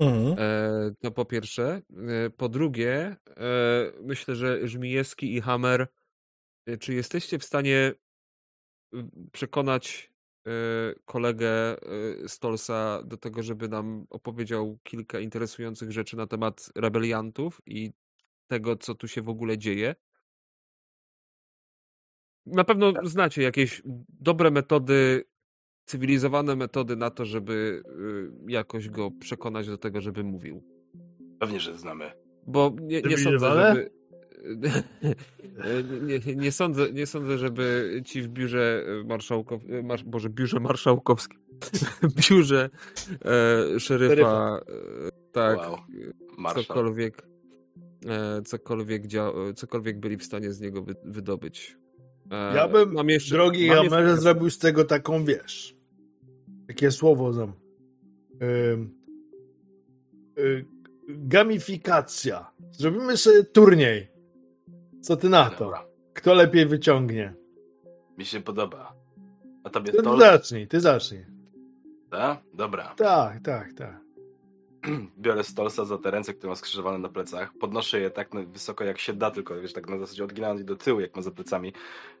[0.00, 0.36] Mhm.
[0.38, 1.82] E, to po pierwsze.
[2.26, 5.88] E, po drugie, e, myślę, że Żmijewski i Hammer,
[6.80, 7.92] czy jesteście w stanie
[9.32, 10.12] przekonać
[11.04, 11.76] kolegę
[12.26, 17.92] Stolsa do tego, żeby nam opowiedział kilka interesujących rzeczy na temat rebeliantów i
[18.46, 19.94] tego, co tu się w ogóle dzieje?
[22.46, 25.24] Na pewno znacie jakieś dobre metody,
[25.88, 27.82] cywilizowane metody na to, żeby
[28.48, 30.62] y, jakoś go przekonać do tego, żeby mówił.
[31.38, 32.10] Pewnie, że znamy.
[32.46, 33.90] Bo nie, nie sądzę, żeby.
[36.06, 39.62] Nie, nie, nie, sądzę, nie sądzę, żeby ci w biurze marszałkow...
[39.84, 40.04] Marsz...
[40.04, 41.38] Boże, biurze marszałkowskim.
[42.30, 42.70] biurze
[43.74, 44.60] e, szeryfa.
[44.68, 45.58] E, tak.
[45.58, 45.76] Wow.
[46.38, 46.62] Marszał.
[46.64, 47.22] cokolwiek.
[48.06, 49.32] E, cokolwiek, dzia...
[49.56, 50.94] cokolwiek byli w stanie z niego wy...
[51.04, 51.76] wydobyć.
[52.30, 55.77] E, Ja bym, mam jeszcze, drogi jeszcze- zrobił z tego taką, wiesz,
[56.68, 57.52] takie słowo znam.
[60.38, 60.64] Y,
[61.08, 62.50] gamifikacja.
[62.70, 64.08] Zrobimy sobie turniej.
[65.00, 65.64] Co ty na to?
[65.64, 65.84] Dobra.
[66.14, 67.34] Kto lepiej wyciągnie?
[68.18, 68.92] Mi się podoba.
[69.64, 70.18] A tobie Ty to?
[70.18, 71.26] zacznij, ty zacznij.
[72.10, 72.38] Tak?
[72.54, 72.94] Dobra.
[72.96, 74.00] Tak, tak, tak.
[75.22, 77.52] Biorę Stolsa za te ręce, które ma skrzyżowane na plecach.
[77.60, 80.76] Podnoszę je tak wysoko jak się da, tylko wiesz, tak na zasadzie odginając je do
[80.76, 81.72] tyłu, jak ma za plecami,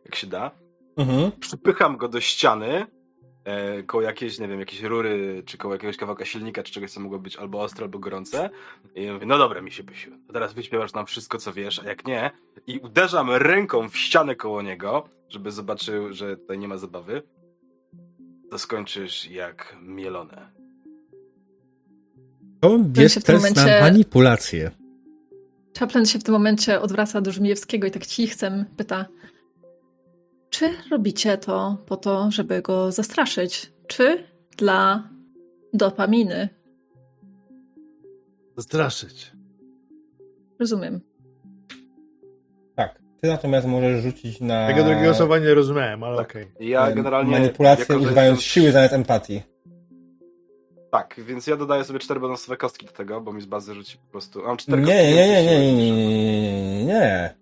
[0.04, 0.50] jak się da.
[0.96, 1.32] Mhm.
[1.40, 2.86] Przypycham go do ściany,
[3.48, 7.00] e, koło jakiejś, nie wiem, jakiejś rury, czy koło jakiegoś kawałka silnika, czy czegoś, co
[7.00, 8.50] mogło być albo ostre, albo gorące.
[8.94, 10.10] I mówię, no dobra, mi się pysiu.
[10.26, 12.30] To teraz wyśpiewasz nam wszystko, co wiesz, a jak nie,
[12.66, 17.22] i uderzam ręką w ścianę koło niego, żeby zobaczył, że tutaj nie ma zabawy,
[18.50, 20.50] to skończysz jak mielone.
[22.94, 24.70] To jest się w tym test na momencie- manipulację.
[25.78, 29.06] Chaplin się w tym momencie odwraca do Żmijewskiego i tak cichcem pyta
[30.50, 33.72] czy robicie to po to, żeby go zastraszyć?
[33.86, 34.24] Czy
[34.56, 35.08] dla
[35.74, 36.48] dopaminy?
[38.56, 39.32] Zastraszyć.
[40.60, 41.00] Rozumiem.
[42.74, 42.98] Tak.
[43.22, 46.30] Ty natomiast możesz rzucić na Tego drugiego słowa nie rozumiałem, ale Tak.
[46.30, 46.46] okej.
[46.60, 47.30] Ja em, generalnie...
[47.30, 49.42] manipulację jako, używając jestem- siły zamiast empatii.
[50.90, 53.98] Tak, więc ja dodaję sobie cztery bonusowe kostki do tego, bo mi z bazy rzuci
[53.98, 54.42] po prostu...
[54.42, 57.34] Mam Nie, cztery nie, kostki nie, nie, siły nie, niż- nie, nie, nie.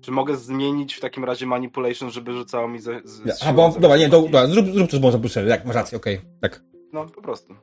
[0.00, 3.74] Czy mogę zmienić w takim razie manipulation, żeby rzucało mi ze, z, z A bo,
[3.80, 6.62] dobra, nie, do, dobra, zrób, zrób to z bonusem tak, masz rację, okej, tak.
[6.92, 7.54] No, po prostu.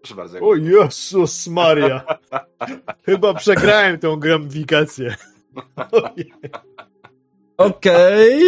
[0.00, 0.34] Proszę bardzo.
[0.34, 2.04] jak- O Jezus Maria.
[3.06, 5.16] Chyba przegrałem tą gamifikację.
[5.92, 6.32] Ojej.
[7.56, 8.40] Okej,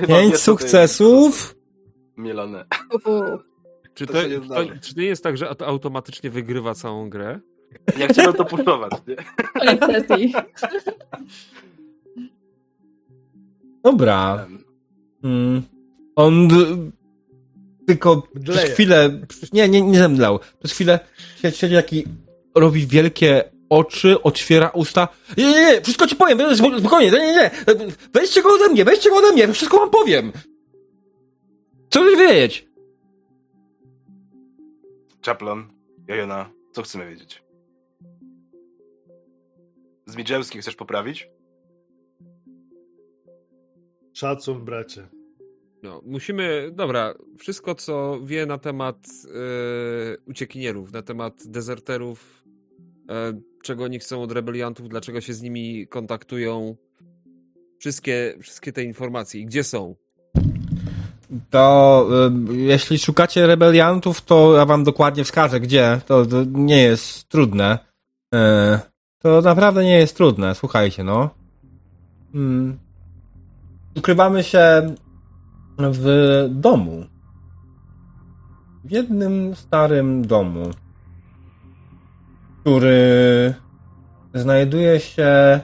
[0.00, 1.56] wie, pięć sukcesów.
[2.16, 2.64] Mielone.
[3.94, 4.18] Czy To to,
[4.48, 7.40] to, czy to nie jest tak, że to automatycznie wygrywa całą grę?
[7.98, 9.16] Ja chciałem to puszczować, nie?
[9.60, 10.34] Koniec sesji.
[13.84, 14.46] Dobra.
[15.24, 15.62] Mm.
[16.16, 16.90] On d-
[17.86, 18.58] tylko Mdleje.
[18.60, 19.20] przez chwilę,
[19.52, 20.40] nie, nie, nie zemdlał.
[20.58, 21.00] Przez chwilę
[21.42, 22.04] siedzi siedzi taki,
[22.54, 25.08] robi wielkie oczy, otwiera usta.
[25.36, 27.50] Nie, nie, nie, wszystko ci powiem, sp- spokojnie, nie, nie, nie.
[28.12, 30.32] Weźcie go ode mnie, weźcie go ode mnie, wszystko wam powiem.
[31.90, 32.68] Co chcesz wiedzieć?
[35.26, 35.68] Chaplon,
[36.08, 37.43] Jojona, co chcemy wiedzieć?
[40.06, 41.30] Zmidżelski chcesz poprawić?
[44.12, 45.08] Szacun, bracie.
[45.82, 52.44] No, musimy, dobra, wszystko co wie na temat e, uciekinierów, na temat dezerterów,
[53.10, 56.76] e, czego oni chcą od rebeliantów, dlaczego się z nimi kontaktują,
[57.78, 59.94] wszystkie, wszystkie te informacje i gdzie są.
[61.50, 62.06] To
[62.50, 66.00] y, jeśli szukacie rebeliantów, to ja wam dokładnie wskażę, gdzie.
[66.06, 67.78] To, to nie jest trudne.
[68.34, 68.38] Y,
[69.24, 71.30] to naprawdę nie jest trudne, słuchajcie, no.
[72.34, 72.78] Mm.
[73.96, 74.94] Ukrywamy się
[75.78, 77.04] w domu.
[78.84, 80.70] W jednym starym domu,
[82.60, 83.54] który
[84.34, 85.60] znajduje się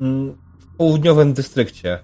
[0.00, 1.98] mm, w południowym dystrykcie.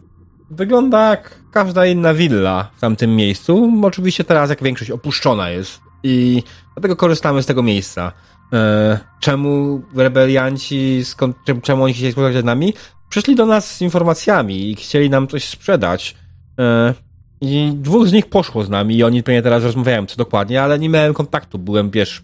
[0.51, 3.73] Wygląda jak każda inna willa w tamtym miejscu.
[3.83, 6.43] Oczywiście teraz jak większość opuszczona jest i
[6.75, 8.13] dlatego korzystamy z tego miejsca.
[8.53, 12.75] E, czemu rebelianci, skąd, czem- czemu oni chcieli spotkać z nami?
[13.09, 16.15] Przyszli do nas z informacjami i chcieli nam coś sprzedać.
[16.59, 16.95] E,
[17.41, 20.79] I dwóch z nich poszło z nami i oni pewnie teraz rozmawiają co dokładnie, ale
[20.79, 21.59] nie miałem kontaktu.
[21.59, 22.23] Byłem, wiesz,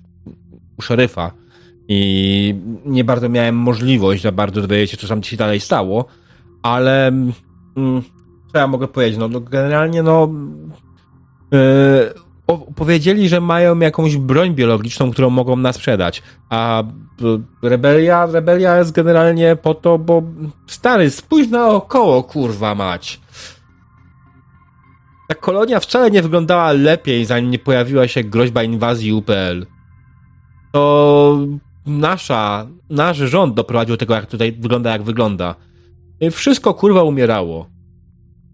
[0.78, 1.32] u szeryfa
[1.88, 2.54] i
[2.86, 6.04] nie bardzo miałem możliwość za bardzo dowiedzieć się, co tam się dalej stało,
[6.62, 8.02] ale mm,
[8.52, 9.18] co ja mogę powiedzieć?
[9.18, 10.28] No, no generalnie, no.
[11.52, 12.23] Yy,
[12.76, 16.22] powiedzieli, że mają jakąś broń biologiczną, którą mogą nas sprzedać.
[16.48, 16.86] A y,
[17.62, 20.22] rebelia, rebelia jest generalnie po to, bo
[20.66, 23.20] stary, spójrz naokoło, kurwa mać.
[25.28, 29.66] Ta kolonia wcale nie wyglądała lepiej, zanim nie pojawiła się groźba inwazji UPL.
[30.72, 31.38] to
[31.86, 35.54] nasza, nasz rząd doprowadził do tego, jak tutaj wygląda, jak wygląda.
[36.32, 37.66] Wszystko kurwa umierało.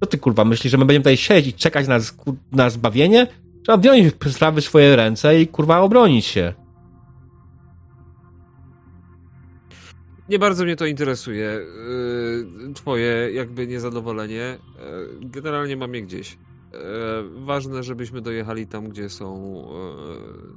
[0.01, 1.99] Co ty kurwa myślisz, że my będziemy tutaj siedzieć i czekać na,
[2.53, 3.27] na zbawienie?
[3.63, 6.55] Trzeba wziąć sprawy w swoje ręce i kurwa obronić się.
[10.29, 11.61] Nie bardzo mnie to interesuje.
[12.67, 14.59] Yy, Twoje jakby niezadowolenie.
[15.21, 16.39] Yy, Generalnie mam je gdzieś.
[16.73, 16.79] Yy,
[17.45, 19.65] Ważne, żebyśmy dojechali tam, gdzie są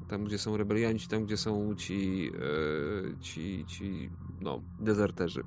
[0.08, 2.32] tam, gdzie są rebelianci, tam, gdzie są ci
[3.22, 4.10] ci, ci
[4.42, 5.44] no, dezerterzy.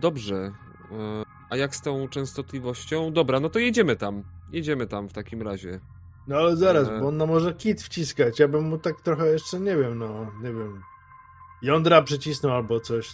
[0.00, 0.52] Dobrze.
[1.52, 3.12] A jak z tą częstotliwością?
[3.12, 4.22] Dobra, no to jedziemy tam.
[4.52, 5.80] Jedziemy tam w takim razie.
[6.28, 7.00] No ale zaraz, E.
[7.00, 8.38] bo on no może kit wciskać.
[8.38, 10.82] Ja bym mu tak trochę jeszcze, nie wiem, no, nie wiem.
[11.62, 13.10] Jądra przycisnął albo coś.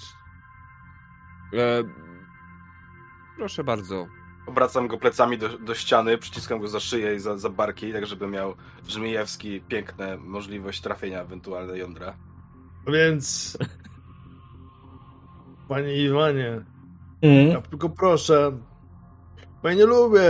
[1.55, 1.85] E,
[3.37, 4.07] Proszę bardzo.
[4.47, 8.07] Obracam go plecami do, do ściany, przyciskam go za szyję i za, za barki, tak
[8.07, 8.55] żeby miał
[8.89, 12.17] Żmijewski piękne możliwość trafienia ewentualne jądra.
[12.87, 13.59] Więc...
[15.69, 16.65] Panie Iwanie,
[17.23, 17.49] Mm.
[17.49, 18.53] ja tylko proszę,
[19.63, 20.21] bo ja nie lubię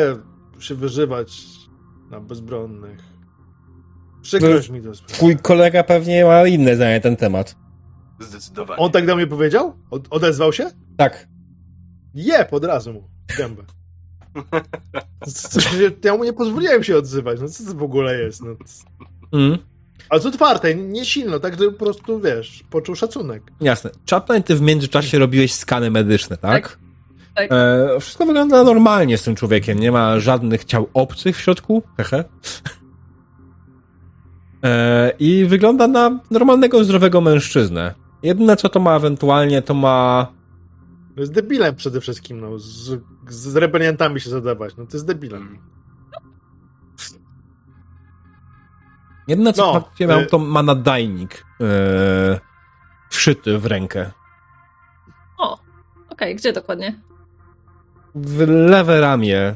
[0.59, 1.43] się wyżywać
[2.11, 3.01] na bezbronnych.
[4.23, 5.15] Przykrość mi to sprawia.
[5.15, 7.57] Twój kolega pewnie ma inne zdanie na ten temat.
[8.21, 8.81] Zdecydowanie.
[8.81, 9.75] On tak do mnie powiedział?
[9.91, 10.71] Od, odezwał się?
[10.97, 11.29] Tak.
[12.15, 13.09] Jeb, od razu mu.
[13.39, 13.63] Gębę.
[15.27, 15.69] Co- co-
[16.05, 17.41] Ja mu nie pozwoliłem się odzywać.
[17.41, 18.43] No co to w ogóle jest?
[18.43, 18.51] No.
[19.33, 19.59] Mm.
[20.11, 23.43] Ale co otwarte, nie silno, tak żeby po prostu, wiesz, poczuł szacunek.
[23.61, 23.91] Jasne.
[24.11, 26.69] Chaplin, ty w międzyczasie robiłeś skany medyczne, tak?
[26.69, 26.79] Tak.
[27.35, 27.53] Tak.
[27.53, 29.79] E, wszystko wygląda normalnie z tym człowiekiem.
[29.79, 31.83] Nie ma żadnych ciał obcych w środku.
[31.97, 32.25] Hehe.
[34.65, 37.95] E, I wygląda na normalnego, zdrowego mężczyznę.
[38.23, 40.27] Jedyne, co to ma ewentualnie, to ma...
[41.15, 42.59] To jest debilem przede wszystkim, no.
[42.59, 45.59] Z, z rebeliantami się zadawać, no to jest debilem.
[49.29, 52.41] Jedyne, co No, faktycznie miał, y- to ma nadajnik e,
[53.11, 54.11] wszyty w rękę.
[55.39, 55.59] O,
[56.11, 57.01] okej, gdzie dokładnie?
[58.15, 59.55] W lewe ramię.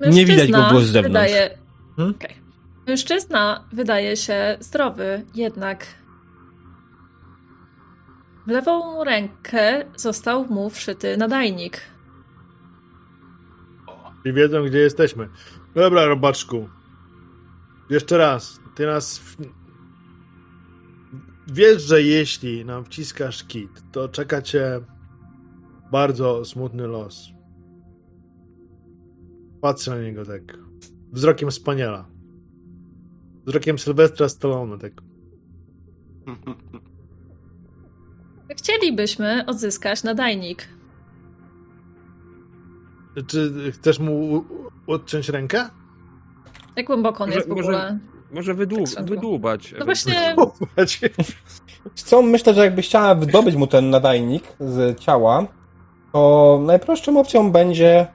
[0.00, 1.30] Nie widać go było z zewnątrz.
[1.30, 1.58] Wydaje...
[1.96, 2.14] Hmm?
[2.14, 2.36] Okej.
[2.86, 5.86] Mężczyzna wydaje się zdrowy, jednak
[8.46, 11.80] w lewą rękę został mu wszyty nadajnik.
[14.24, 15.28] I wiedzą, gdzie jesteśmy.
[15.74, 16.68] Dobra, robaczku.
[17.90, 18.60] Jeszcze raz.
[18.74, 19.18] Ty nas...
[19.18, 19.36] w-
[21.52, 24.80] Wiesz, że jeśli nam wciskasz kit, to czeka cię
[25.92, 27.28] bardzo smutny los.
[29.60, 30.58] Patrzę na niego tak.
[31.12, 32.08] Wzrokiem spaniela.
[33.46, 34.92] Wzrokiem Sylwestra Stallone, tak.
[38.58, 40.68] Chcielibyśmy odzyskać nadajnik.
[43.26, 44.44] Czy chcesz mu
[44.86, 45.66] odciąć rękę?
[46.76, 47.98] Jak głęboko on Może- jest w może- ogóle?
[48.32, 49.74] Może wydłu- Tak, wydłubać.
[49.78, 51.00] No właśnie, Popatrz.
[51.94, 55.46] Co myślę, że jakbyś chciała wydobyć mu ten nadajnik z ciała,
[56.12, 58.06] to najprostszą opcją będzie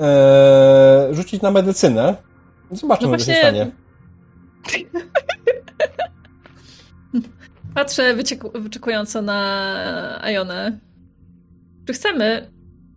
[0.00, 2.16] e, rzucić na medycynę.
[2.70, 3.70] Zobaczymy, No co się właśnie- stanie.
[7.74, 10.78] patrzę wycieku- wyczekująco na Ajonę.
[11.86, 12.50] Czy chcemy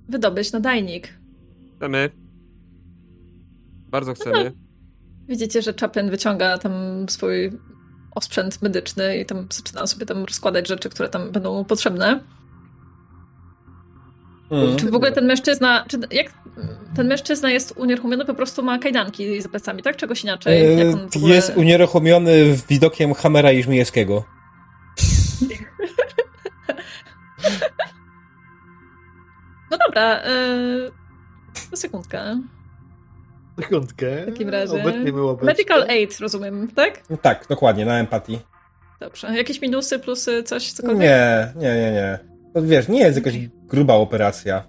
[0.10, 1.14] wydobyć nadajnik?
[1.76, 2.10] Chcemy.
[3.90, 4.52] Bardzo No chcemy.
[5.28, 6.74] Widzicie, że Chaplin wyciąga tam
[7.10, 7.52] swój
[8.16, 12.20] osprzęt medyczny i tam zaczyna sobie tam rozkładać rzeczy, które tam będą mu potrzebne.
[14.52, 14.78] Mm.
[14.78, 16.34] Czy w ogóle ten mężczyzna, czy jak
[16.96, 19.96] ten mężczyzna jest unieruchomiony, po prostu ma kajdanki za plecami, tak?
[19.96, 20.78] Czegoś inaczej?
[20.78, 21.36] Jak on w ogóle...
[21.36, 24.24] Jest unieruchomiony widokiem Hamera i Żmijewskiego.
[29.72, 31.05] No dobra, yy...
[31.76, 32.42] to sekundkę.
[33.62, 34.22] Sekundkę.
[34.24, 34.74] W takim razie.
[34.78, 35.46] Łapeczkę.
[35.46, 37.02] Medical aid, rozumiem, tak?
[37.22, 38.40] Tak, dokładnie, na empatii.
[39.00, 39.38] Dobrze.
[39.38, 41.00] Jakieś minusy, plusy, coś, cokolwiek?
[41.00, 42.20] Nie, nie, nie, nie.
[42.54, 44.64] To wiesz, nie jest jakaś gruba operacja.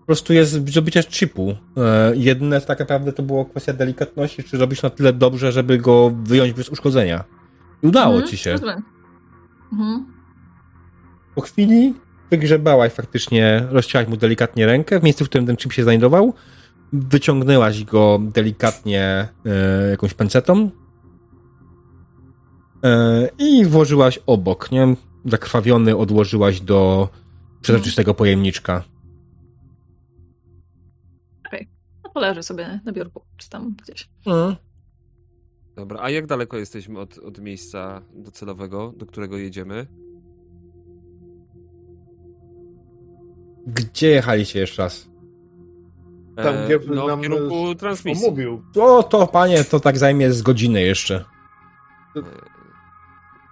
[0.00, 1.56] Po prostu jest zdobycie chipu.
[1.76, 6.10] E, jedyne tak naprawdę to było kwestia delikatności, czy robisz na tyle dobrze, żeby go
[6.22, 7.24] wyjąć bez uszkodzenia.
[7.82, 8.52] I udało Mhm, ci się.
[8.52, 8.82] Rozumiem.
[9.72, 10.06] Mhm.
[11.34, 11.94] Po chwili
[12.30, 16.34] wygrzebałaś faktycznie, rozcięłaś mu delikatnie rękę w miejscu, w którym ten chip się znajdował.
[16.92, 20.70] Wyciągnęłaś go delikatnie e, jakąś pencetą
[22.84, 24.96] e, i włożyłaś obok, nie?
[25.24, 27.08] Zakrwawiony odłożyłaś do
[27.60, 28.84] przezroczystego pojemniczka.
[32.04, 34.08] No poleży sobie na biurku, czy tam gdzieś.
[34.26, 34.56] Mm.
[35.76, 39.86] Dobra, a jak daleko jesteśmy od, od miejsca docelowego, do którego jedziemy?
[43.66, 45.10] Gdzie jechaliście jeszcze raz?
[46.36, 48.26] Tam, E, gdzie no, nam w kierunku transmisji.
[48.26, 48.62] omówił.
[48.80, 51.24] O, to panie, to tak zajmie z godziny jeszcze.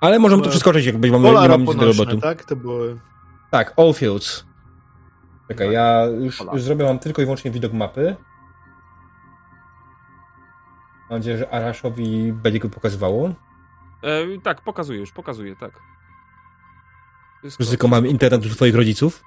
[0.01, 2.19] Ale możemy tu E, przeskoczyć, jakby mamy, nie mamy nic do roboty.
[2.19, 2.45] tak?
[2.45, 3.01] To były...
[3.51, 4.45] Tak, All Fields.
[5.49, 8.17] Czekaj, ja już, już zrobię wam tylko i wyłącznie widok mapy.
[11.11, 13.29] Mam nadzieję, że Araszowi będzie go pokazywało.
[14.03, 15.73] E, tak, pokazuję już, pokazuję, tak.
[17.41, 17.63] Wszystko.
[17.65, 19.23] Wszyscy kochamy internet u twoich rodziców.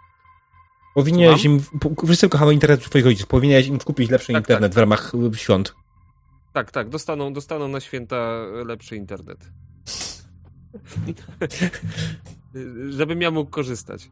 [0.95, 1.61] Powinieneś im.
[2.05, 3.27] Wszyscy kochamy internet twoich rodziców.
[3.27, 5.76] Powinieneś im kupić lepszy Tak, internet tak, w ramach y, świąt.
[6.53, 9.39] Tak, tak, dostaną, dostaną na święta lepszy internet.
[12.89, 14.09] Żebym ja mógł korzystać.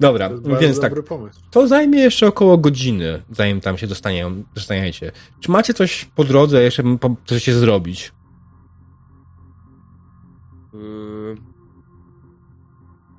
[0.00, 0.30] Dobra,
[0.60, 0.90] więc tak.
[0.90, 1.40] dobry pomysł.
[1.50, 5.12] To zajmie jeszcze około godziny, zanim tam się dostaniecie.
[5.40, 8.12] Czy macie coś po drodze, jeszcze bym po- chcecie zrobić?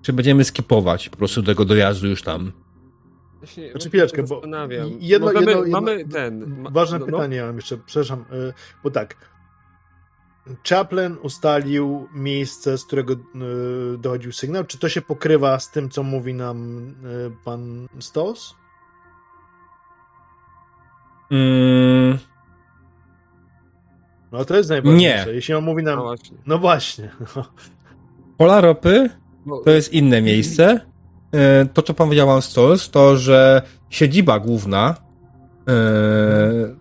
[0.01, 2.51] Czy będziemy skipować po prostu tego dojazdu już tam?
[3.37, 4.41] Właśnie, Znaczy chwileczkę, bo
[4.99, 6.63] jedno, Możemy, jedno, jedno, mamy ten.
[6.71, 7.11] Ważne no, no.
[7.11, 8.53] pytanie mam jeszcze, przepraszam, y,
[8.83, 9.31] bo tak.
[10.69, 13.17] Chaplin ustalił miejsce, z którego y,
[13.97, 14.63] dochodził sygnał.
[14.63, 18.55] Czy to się pokrywa z tym, co mówi nam y, pan Stos?
[21.31, 22.17] Mm,
[24.31, 25.25] No to jest najważniejsze.
[25.25, 25.33] Nie.
[25.33, 25.95] Jeśli on mówi nam.
[25.97, 26.37] No właśnie.
[26.47, 27.11] No właśnie.
[28.37, 29.09] pola ropy
[29.65, 30.79] to jest inne miejsce.
[31.31, 34.95] E, To, co powiedział Wam Stolz, to, że siedziba główna
[35.67, 36.75] e,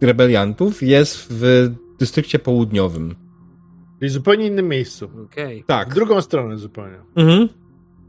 [0.00, 3.14] rebeliantów jest w dystrykcie południowym.
[3.98, 5.10] Czyli w zupełnie innym miejscu.
[5.24, 5.64] Okej.
[5.66, 5.90] Tak.
[5.90, 6.96] W drugą stronę zupełnie.
[7.16, 7.48] Mhm.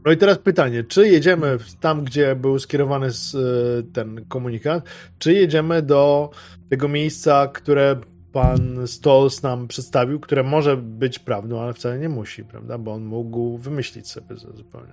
[0.04, 3.08] No i teraz pytanie, czy jedziemy tam, gdzie był skierowany
[3.92, 4.84] ten komunikat,
[5.18, 6.30] czy jedziemy do
[6.70, 7.96] tego miejsca, które
[8.32, 12.78] pan Stolz nam przedstawił, które może być prawdą, ale wcale nie musi, prawda?
[12.78, 14.92] Bo on mógł wymyślić sobie zupełnie.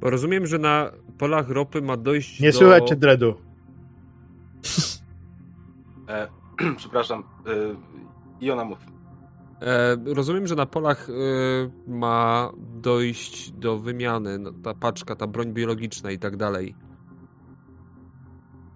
[0.00, 2.58] Bo rozumiem, że na polach ropy ma dojść Nie do...
[2.58, 3.34] słychać cię, Dredu.
[6.08, 6.28] E,
[6.76, 7.24] przepraszam.
[7.46, 7.52] E,
[8.40, 8.78] I ona mów.
[9.62, 11.12] E, rozumiem, że na polach e,
[11.90, 16.74] ma dojść do wymiany no, ta paczka, ta broń biologiczna i tak dalej.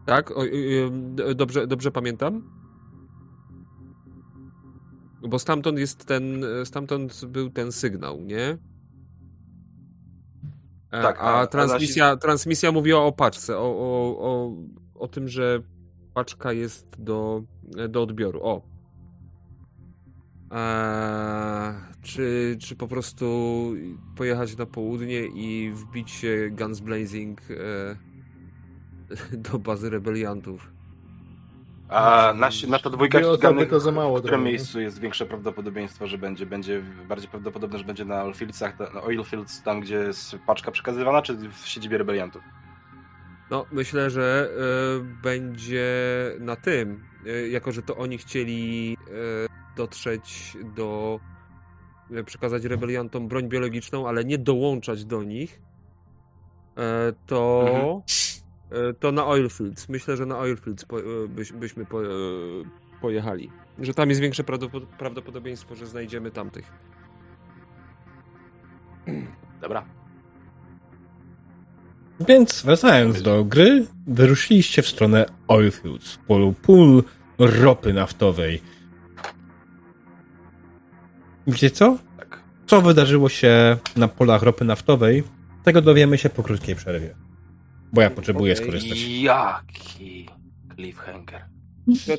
[0.07, 0.31] Tak?
[0.31, 0.43] O,
[1.35, 2.60] dobrze, dobrze pamiętam?
[5.29, 8.59] Bo stamtąd jest ten, stamtąd był ten sygnał, nie?
[10.91, 14.57] E, Tak, a- a a transmisja, transmisja mówiła o paczce, o, o, o,
[14.95, 15.63] o tym, że
[16.15, 17.43] paczka jest do,
[17.89, 18.41] do odbioru.
[18.43, 18.71] O,
[20.53, 23.27] Eee, czy, czy po prostu
[24.17, 30.73] pojechać na południe i wbić się Guns Blazing e, do bazy rebeliantów?
[31.91, 35.27] A nasz, nasza dwójka Dwie osoby ściganych, to za mało w którym miejscu jest większe
[35.27, 40.37] prawdopodobieństwo, że będzie, będzie bardziej prawdopodobne, że będzie na Oilfieldsach, na Oilfields, tam gdzie jest
[40.47, 42.43] paczka przekazywana, czy w siedzibie rebeliantów?
[43.51, 45.91] No, myślę, że e, będzie
[46.41, 51.21] na tym, e, jako że to oni chcieli e, dotrzeć do,
[52.27, 55.61] przekazać rebeliantom broń biologiczną, ale nie dołączać do nich,
[57.27, 58.01] to, e,
[59.01, 59.89] to na Oilfields.
[59.89, 62.09] Myślę, że na Oilfields po, e, byś, byśmy po, e,
[63.01, 63.51] pojechali.
[63.79, 66.73] Że tam jest większe prawdopod- prawdopodobieństwo, że znajdziemy tamtych.
[69.61, 69.85] Dobra.
[72.29, 77.03] Więc wracając do gry, wyruszyliście w stronę Oilfields, polu pól
[77.39, 78.63] ropy naftowej.
[81.47, 81.99] Wiecie co?
[82.17, 82.43] Tak.
[82.67, 85.25] Co wydarzyło się na polach ropy naftowej?
[85.65, 87.15] Tego dowiemy się po krótkiej przerwie.
[87.93, 88.65] Bo ja potrzebuję Okej.
[88.65, 88.99] skorzystać.
[89.09, 90.29] Jaki
[90.75, 91.45] cliffhanger.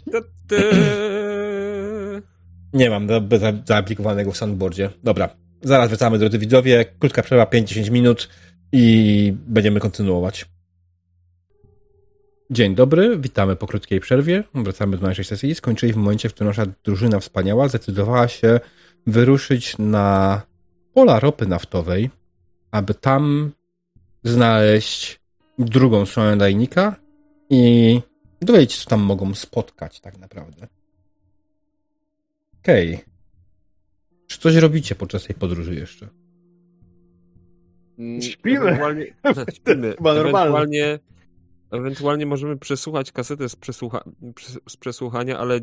[2.73, 4.89] Nie mam za- za- zaaplikowanego w soundboardzie.
[5.03, 5.29] Dobra,
[5.61, 6.85] zaraz wracamy, drodzy widzowie.
[6.99, 8.29] Krótka przerwa, 5-10 minut
[8.71, 10.45] i będziemy kontynuować.
[12.49, 14.43] Dzień dobry, witamy po krótkiej przerwie.
[14.53, 15.55] Wracamy do naszej sesji.
[15.55, 18.59] Skończyli w momencie, w którym nasza drużyna wspaniała zdecydowała się
[19.07, 20.41] wyruszyć na
[20.93, 22.09] pola ropy naftowej,
[22.71, 23.51] aby tam
[24.23, 25.20] znaleźć
[25.59, 26.95] drugą stronę dajnika
[27.49, 28.01] i
[28.41, 30.67] dowiedzieć się, co tam mogą spotkać tak naprawdę.
[32.63, 32.99] Okej.
[34.27, 36.09] Czy coś robicie podczas tej podróży jeszcze?
[37.99, 38.59] Mm, Śpimy.
[38.59, 39.05] Ewentualnie,
[39.55, 39.93] śpimy.
[39.97, 40.13] Chyba.
[40.13, 40.99] Ewentualnie,
[41.71, 45.59] ewentualnie możemy przesłuchać kasetę z, przesłucha, przes- z przesłuchania, ale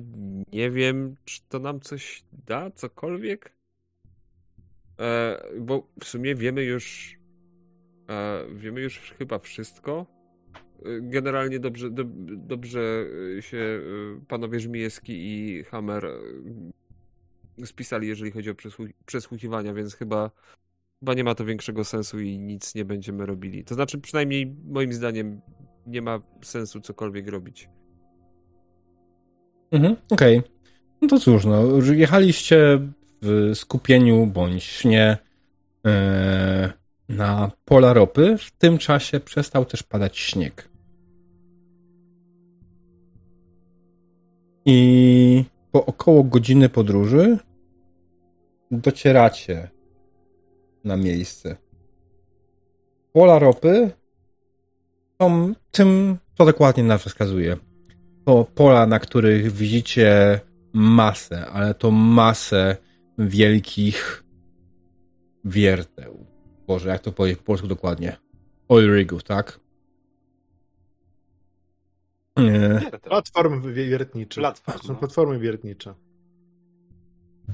[0.52, 3.52] nie wiem, czy to nam coś da, cokolwiek.
[5.00, 7.17] E, bo w sumie wiemy już
[8.54, 10.06] wiemy już chyba wszystko.
[10.54, 13.06] E, Generalnie dobrze, dob, dobrze
[13.38, 13.80] e, się e,
[14.28, 16.06] panowie Żmijewski i Hammer
[17.64, 20.30] spisali, jeżeli chodzi o przesłu- przesłuchiwania, więc chyba
[21.00, 23.64] Chyba nie ma to większego sensu i nic nie będziemy robili.
[23.64, 25.40] To znaczy, przynajmniej moim zdaniem,
[25.86, 27.68] nie ma sensu cokolwiek robić.
[29.70, 30.38] Mhm, okej.
[30.38, 30.50] Okay.
[31.02, 31.64] No to cóż, no,
[31.94, 32.80] jechaliście
[33.22, 35.16] w skupieniu bądź nie
[35.86, 36.72] e,
[37.08, 38.38] na pola ropy.
[38.38, 40.68] W tym czasie przestał też padać śnieg.
[44.64, 47.38] I po około godziny podróży
[48.70, 49.70] docieracie
[50.84, 51.56] na miejsce.
[53.12, 53.90] Pola ropy
[55.22, 57.56] są tym, co dokładnie nas wskazuje.
[58.24, 60.40] To pola, na których widzicie
[60.72, 62.76] masę, ale to masę
[63.18, 64.24] wielkich
[65.44, 66.27] wierteł.
[66.68, 68.16] Boże, jak to powiedzieć po polsku dokładnie?
[68.68, 69.60] Oil rigów, tak?
[72.36, 72.80] Nie.
[73.02, 74.40] Platformy wiertnicze.
[74.40, 74.94] Platform, no.
[74.94, 75.94] Platformy wiertnicze.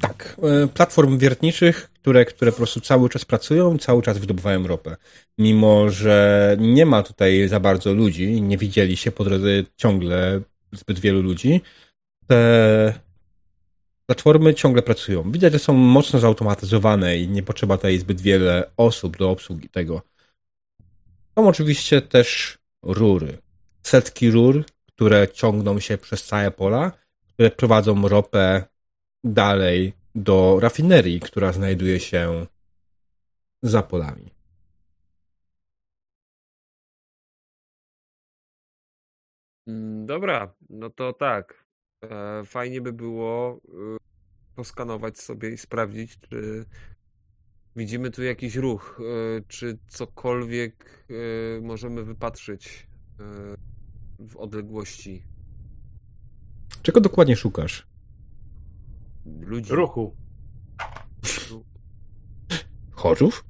[0.00, 4.96] Tak, e, platform wiertniczych, które, które po prostu cały czas pracują, cały czas wydobywają ropę.
[5.38, 10.40] Mimo, że nie ma tutaj za bardzo ludzi, nie widzieli się po drodze ciągle
[10.72, 11.60] zbyt wielu ludzi,
[12.26, 13.03] te
[14.06, 15.32] platformy ciągle pracują.
[15.32, 20.02] Widać, że są mocno zautomatyzowane i nie potrzeba tutaj zbyt wiele osób do obsługi tego.
[21.38, 23.38] Są oczywiście też rury.
[23.82, 26.92] Setki rur, które ciągną się przez całe pola,
[27.32, 28.64] które prowadzą ropę
[29.24, 32.46] dalej do rafinerii, która znajduje się
[33.62, 34.30] za polami.
[39.66, 41.63] Mm, dobra, no to tak.
[42.10, 43.96] E, fajnie by było y,
[44.54, 46.64] poskanować sobie i sprawdzić, czy
[47.76, 52.86] widzimy tu jakiś ruch, e, czy cokolwiek e, możemy wypatrzyć
[54.18, 55.22] w odległości.
[56.82, 57.86] Czego dokładnie szukasz?
[59.40, 59.72] Ludzi.
[59.72, 60.16] Ruchu.
[62.90, 63.44] Chorzów?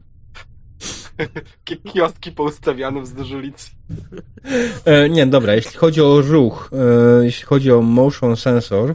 [1.92, 3.70] Kioski poustawiane wzdłuż ulicy.
[4.84, 8.94] E, nie, dobra, jeśli chodzi o ruch, e, jeśli chodzi o motion sensor, e,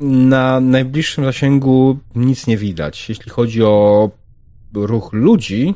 [0.00, 3.08] na najbliższym zasięgu nic nie widać.
[3.08, 4.10] Jeśli chodzi o
[4.74, 5.74] ruch ludzi,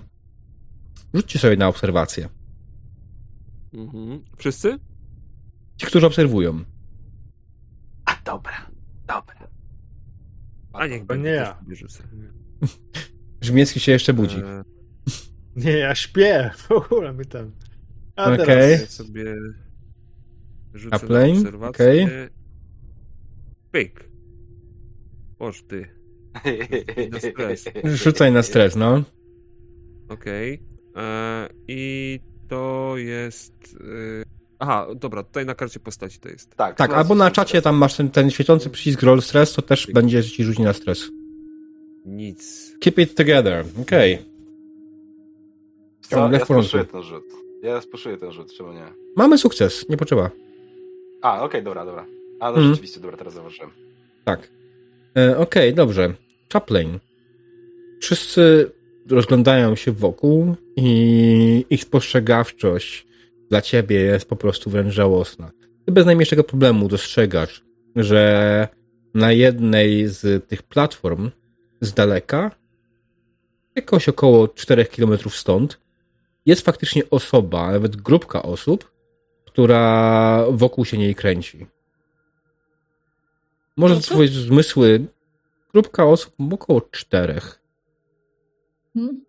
[1.14, 2.28] rzućcie sobie na obserwację.
[3.72, 4.20] Mhm.
[4.36, 4.78] Wszyscy?
[5.76, 6.64] Ci, którzy obserwują.
[8.04, 8.66] A dobra,
[9.06, 9.48] dobra.
[10.72, 11.24] A niech będzie.
[11.24, 11.58] Nie ja.
[13.40, 14.38] Brzmiecki się jeszcze budzi.
[14.38, 14.73] E...
[15.56, 16.50] Nie, ja śpię.
[16.56, 17.52] W ogóle my tam.
[18.16, 18.42] Okej.
[18.42, 18.70] Okay.
[18.70, 19.34] Ja sobie
[20.74, 21.32] rzucę Aplane?
[21.32, 22.04] na obserwację.
[22.04, 22.30] Okay.
[23.70, 24.10] Pyk.
[25.38, 25.88] Boż ty.
[27.10, 27.64] Na stres.
[27.84, 29.02] Rzucaj na stres, no.
[30.08, 30.54] Okej.
[30.54, 31.04] Okay.
[31.04, 33.52] E, I to jest...
[33.80, 34.24] E,
[34.58, 36.56] aha, dobra, tutaj na karcie postaci to jest.
[36.56, 39.86] Tak, tak albo na czacie tam masz ten, ten świecący przycisk roll stress, to też
[39.94, 41.10] będzie ci rzucić na stres.
[42.06, 42.72] Nic.
[42.80, 44.14] Keep it together, okej.
[44.14, 44.33] Okay.
[46.14, 46.32] Co?
[46.32, 47.24] Ja spuszuję ten rzut.
[47.62, 48.86] Ja spuszuję ten rzut, czemu nie?
[49.16, 50.30] Mamy sukces, nie potrzeba.
[51.22, 52.06] A, okej, okay, dobra, dobra.
[52.40, 52.68] A, no mm.
[52.68, 53.70] rzeczywiście, dobra, teraz zauważyłem.
[54.24, 54.48] Tak.
[55.16, 56.14] E, okej, okay, dobrze.
[56.52, 56.98] Chaplain.
[58.00, 58.70] Wszyscy
[59.10, 63.06] rozglądają się wokół i ich spostrzegawczość
[63.50, 65.50] dla ciebie jest po prostu wręcz żałosna.
[65.86, 67.64] Ty bez najmniejszego problemu dostrzegasz,
[67.96, 68.68] że
[69.14, 71.30] na jednej z tych platform
[71.80, 72.50] z daleka,
[73.76, 75.80] jakoś około 4 km stąd,
[76.46, 78.92] jest faktycznie osoba, nawet grupka osób,
[79.44, 81.66] która wokół się niej kręci.
[83.76, 85.06] Może swoje zmysły,
[85.72, 87.60] grupka osób około czterech.
[88.94, 89.24] Hmm?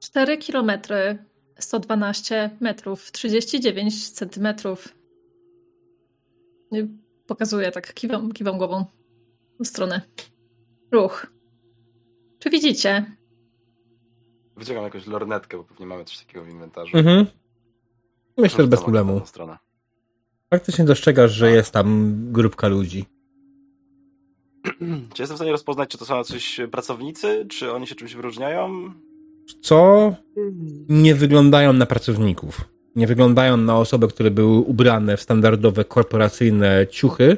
[0.00, 1.18] 4 kilometry,
[1.58, 4.94] 112 metrów, 39 centymetrów.
[7.26, 8.84] Pokazuję tak, kiwam, kiwam głową
[9.60, 10.00] w stronę.
[10.92, 11.35] Ruch.
[12.38, 13.16] Czy widzicie?
[14.56, 16.96] Wyciągam jakąś lornetkę, bo pewnie mamy coś takiego w inwentarzu.
[16.98, 17.26] Mhm.
[18.38, 19.20] Myślę, że bez problemu.
[20.50, 23.04] Faktycznie dostrzegasz, że jest tam grupka ludzi.
[25.14, 28.92] Czy jestem w stanie rozpoznać, czy to są coś pracownicy, czy oni się czymś wyróżniają?
[29.60, 30.12] Co?
[30.88, 32.60] Nie wyglądają na pracowników.
[32.96, 37.36] Nie wyglądają na osoby, które były ubrane w standardowe korporacyjne ciuchy,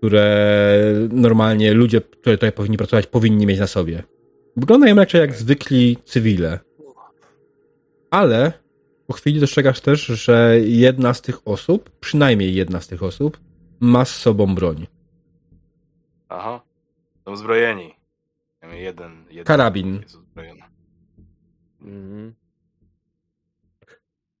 [0.00, 4.02] które normalnie ludzie, którzy tutaj powinni pracować, powinni mieć na sobie.
[4.56, 6.58] Wyglądają raczej jak zwykli cywile.
[8.10, 8.52] Ale
[9.06, 13.40] po chwili dostrzegasz też, że jedna z tych osób, przynajmniej jedna z tych osób,
[13.80, 14.86] ma z sobą broń.
[16.28, 16.60] Aha.
[17.24, 17.94] Są zbrojeni.
[18.72, 20.00] Jeden, jeden Karabin.
[20.02, 20.18] Jest
[21.82, 22.34] Mhm.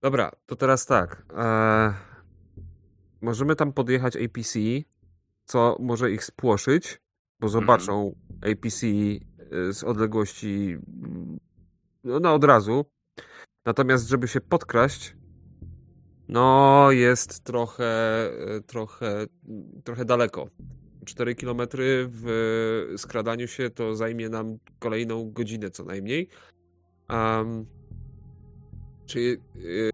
[0.02, 1.22] Dobra, to teraz tak.
[1.36, 1.92] Eee,
[3.20, 4.58] możemy tam podjechać APC,
[5.50, 7.00] co może ich spłoszyć,
[7.40, 7.62] bo mhm.
[7.62, 9.20] zobaczą APC y,
[9.72, 10.76] z odległości
[12.04, 12.84] no, no od razu.
[13.66, 15.16] Natomiast, żeby się podkraść,
[16.28, 17.84] no jest trochę,
[18.56, 19.26] e, trochę,
[19.84, 20.48] trochę daleko.
[21.04, 21.60] 4 km
[22.08, 26.28] w skradaniu się to zajmie nam kolejną godzinę co najmniej.
[27.08, 27.66] Um,
[29.06, 29.20] czy,
[29.54, 29.90] yy,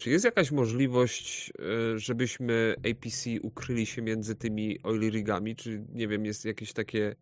[0.00, 5.56] czy jest jakaś możliwość, yy, żebyśmy APC ukryli się między tymi oil rigami?
[5.56, 7.16] Czy nie wiem, jest jakieś takie.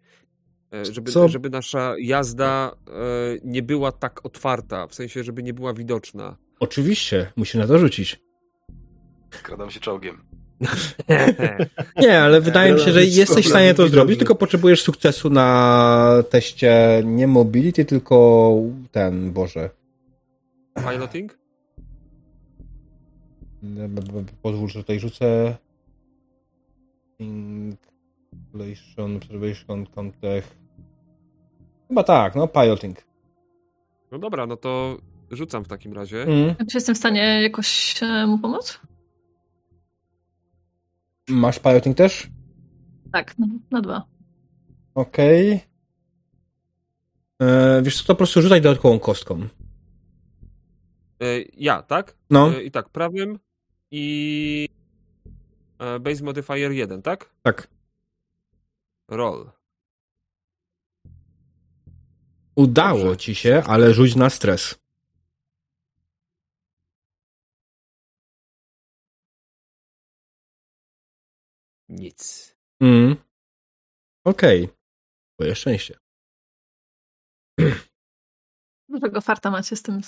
[0.73, 2.77] Yy, żeby, żeby nasza jazda
[3.45, 6.37] nie była tak otwarta, w sensie, żeby nie była widoczna.
[6.61, 8.21] Oczywiście, musi na to rzucić.
[9.31, 10.19] Skradam się czołgiem.
[12.03, 16.23] Nie, ale wydaje mi się, że jesteś w stanie to zrobić, tylko potrzebujesz sukcesu na
[16.31, 18.53] teście nie mobility, tylko
[18.93, 19.71] ten, Boże.
[20.91, 21.39] Piloting?
[24.43, 25.57] Pozwól, że tutaj rzucę.
[27.19, 30.57] Inflation, Observation, Contact.
[31.89, 33.05] Chyba tak, no, piloting.
[34.13, 34.99] No dobra, no to
[35.31, 36.23] rzucam w takim razie.
[36.23, 36.55] Mm.
[36.57, 38.81] Czy jestem w stanie jakoś e, mu pomóc?
[41.29, 42.29] Masz piloting też?
[43.13, 43.35] Tak,
[43.71, 44.05] na dwa.
[44.95, 45.49] Okej.
[45.49, 45.61] Okay.
[47.49, 49.41] E, wiesz co, to po prostu rzucaj dodatkową kostką.
[51.23, 52.17] E, ja, tak?
[52.31, 52.55] No.
[52.55, 53.39] E, I tak, prawym
[53.91, 54.69] i
[56.01, 57.35] base modifier 1, tak?
[57.43, 57.69] Tak.
[59.09, 59.51] Roll.
[62.57, 63.17] Udało Dobrze.
[63.17, 64.75] ci się, ale rzuć na stres.
[71.89, 72.55] Nic.
[72.81, 73.17] Mm.
[74.25, 74.65] Okej.
[74.65, 74.77] Okay.
[75.35, 75.99] Twoje szczęście.
[78.89, 80.01] Dużego farta macie z tym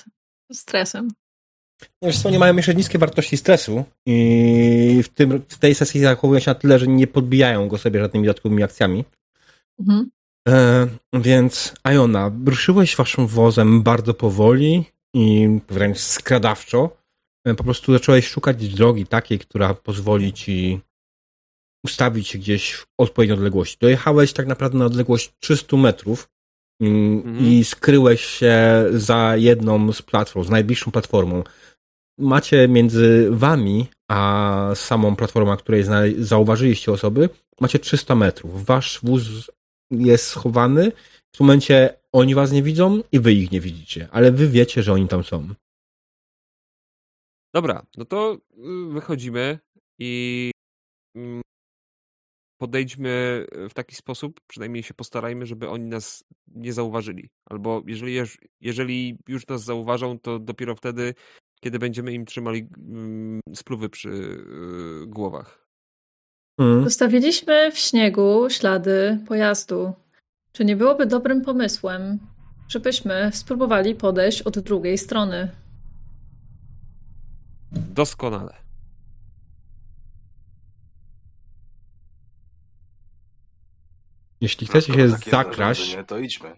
[0.52, 1.08] stresem.
[2.02, 6.40] Wiesz co, nie mają jeszcze niskie wartości stresu i w, tym, w tej sesji zachowują
[6.40, 9.04] się na tyle, że nie podbijają go sobie żadnymi dodatkowymi akcjami.
[9.80, 10.10] Mhm.
[10.48, 14.84] E, więc Iona, ruszyłeś waszym wozem bardzo powoli
[15.14, 16.96] i wręcz skradawczo.
[17.46, 20.80] E, po prostu zacząłeś szukać drogi takiej, która pozwoli ci
[21.84, 23.76] ustawić się gdzieś w odpowiedniej odległości.
[23.80, 26.28] Dojechałeś tak naprawdę na odległość 300 metrów
[26.80, 27.46] mm, mhm.
[27.46, 31.44] i skryłeś się za jedną z platform, z najbliższą platformą.
[32.20, 35.84] Macie między wami a samą platformą, której
[36.18, 37.28] zauważyliście osoby,
[37.60, 38.64] macie 300 metrów.
[38.64, 39.50] Wasz wóz
[39.90, 40.92] jest schowany.
[41.32, 44.82] W tym momencie oni was nie widzą i wy ich nie widzicie, ale wy wiecie,
[44.82, 45.48] że oni tam są.
[47.54, 49.58] Dobra, no to y, wychodzimy
[49.98, 50.50] i
[51.16, 51.42] mm,
[52.60, 56.24] podejdźmy e, w taki sposób, przynajmniej się postarajmy, żeby oni nas
[56.54, 57.28] nie zauważyli.
[57.50, 58.16] Albo jeżeli,
[58.60, 61.14] jeżeli już nas zauważą, to dopiero wtedy,
[61.60, 65.66] kiedy będziemy im trzymali mm, spluwy przy y, głowach.
[66.60, 66.84] Hmm.
[66.84, 69.92] Zostawiliśmy w śniegu ślady pojazdu.
[70.52, 72.18] Czy nie byłoby dobrym pomysłem,
[72.68, 75.50] żebyśmy spróbowali podejść od drugiej strony?
[77.72, 78.54] Doskonale.
[84.40, 85.96] Jeśli chcecie się zakraść...
[86.06, 86.52] To idźmy.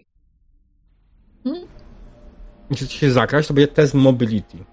[1.43, 1.67] Hmm?
[2.69, 4.72] Jeśli chcecie się zakraść, to będzie test mobility.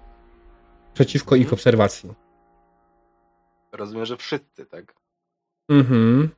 [0.93, 1.53] Przeciwko ich mhm.
[1.53, 2.13] obserwacji.
[3.71, 4.95] Rozumiem, że wszyscy, tak?
[5.69, 6.29] Mhm.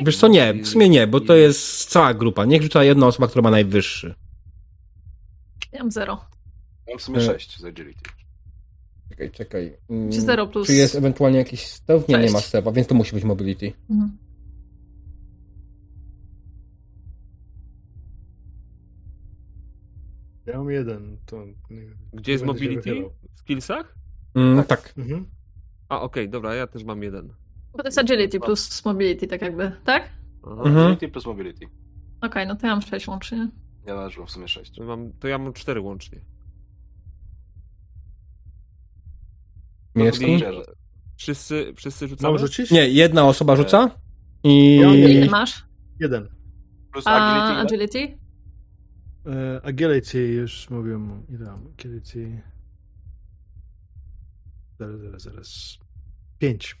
[0.00, 2.44] Wiesz co, nie, w sumie nie, bo to jest cała grupa.
[2.44, 4.14] Niech rzuca jedna osoba, która ma najwyższy.
[5.72, 6.24] Ja mam zero.
[6.88, 7.20] Mam w sumie e.
[7.20, 8.10] sześć z agility.
[9.08, 9.76] Czekaj, czekaj.
[9.90, 10.66] Mm, Czy 0 plus.
[10.66, 12.08] Czy jest ewentualnie jakiś stealth?
[12.08, 13.72] Nie, nie ma stealth, więc to musi być mobility.
[13.90, 14.18] Mhm.
[20.46, 21.18] Ja mam jeden.
[21.26, 21.44] To
[22.12, 23.04] Gdzie jest mobility?
[23.34, 23.94] W skillsach?
[24.34, 24.66] Mm, tak.
[24.66, 24.98] tak.
[24.98, 25.26] Mhm.
[25.88, 27.34] A, okej, okay, dobra, ja też mam jeden.
[27.72, 30.10] Bo to jest agility plus mobility, tak jakby, tak?
[30.42, 30.62] Aha.
[30.62, 30.76] Mhm.
[30.76, 31.66] Agility plus mobility.
[31.66, 31.74] Okej,
[32.20, 33.48] okay, no to ja mam 6 łącznie.
[33.86, 34.74] Ja też mam w sumie 6.
[34.76, 36.20] To, mam, to ja mam 4 łącznie.
[39.94, 40.42] Miejski?
[41.16, 42.32] Wszyscy, wszyscy rzucamy?
[42.32, 42.70] Mam rzucić?
[42.70, 43.90] Nie, jedna osoba rzuca
[44.44, 44.76] i...
[44.76, 45.64] Ile masz?
[46.00, 46.28] Jeden.
[46.92, 47.60] Plus agility?
[47.60, 48.23] agility?
[49.26, 51.26] E, agility już mówiłem.
[51.28, 51.66] Ile mam?
[51.78, 52.42] Agility...
[54.78, 55.78] Zaraz, zaraz, zaraz.
[56.38, 56.76] Pięć.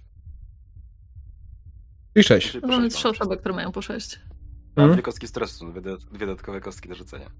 [2.14, 2.62] I sześć.
[2.62, 4.20] Mamy trzy osoby, które mają po sześć.
[4.76, 7.30] Mam dwie kostki stresu, dwie, dwie dodatkowe kostki do rzucenia.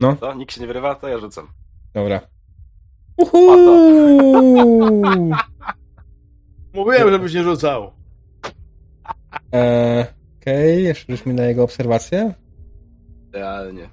[0.00, 0.16] No.
[0.16, 0.34] To?
[0.34, 1.48] Nikt się nie wyrywa, to ja rzucam.
[1.94, 2.20] Dobra.
[6.74, 7.92] Mówiłem, żebyś nie rzucał.
[9.52, 10.04] Eee,
[10.40, 10.80] Okej, okay.
[10.80, 12.34] jeszcze rzuć mi na jego obserwację.
[13.32, 13.88] Ja nie.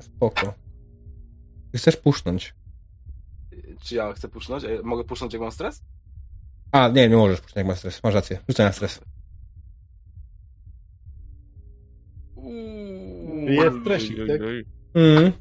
[0.00, 0.54] Spoko.
[1.76, 2.54] Chcesz pusznąć.
[3.82, 4.64] czy ja chcę pusznąć?
[4.64, 5.82] E, Mogę pusznąć jak mam stres?
[6.72, 8.02] A, nie, nie możesz, jak masz stres.
[8.02, 8.38] Masz rację.
[8.48, 9.00] Rzucaj na stres.
[13.46, 14.40] Jest stresik, tak?
[14.94, 15.32] Mm.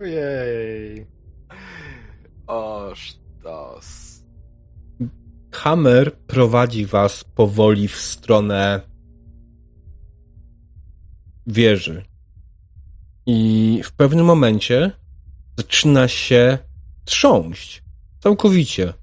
[0.00, 1.06] Ojej.
[2.46, 4.18] O, sztos.
[5.52, 8.80] Hammer prowadzi was powoli w stronę
[11.46, 12.04] wieży.
[13.26, 14.90] I w pewnym momencie
[15.56, 16.58] zaczyna się
[17.04, 17.82] trząść.
[18.20, 18.94] Całkowicie.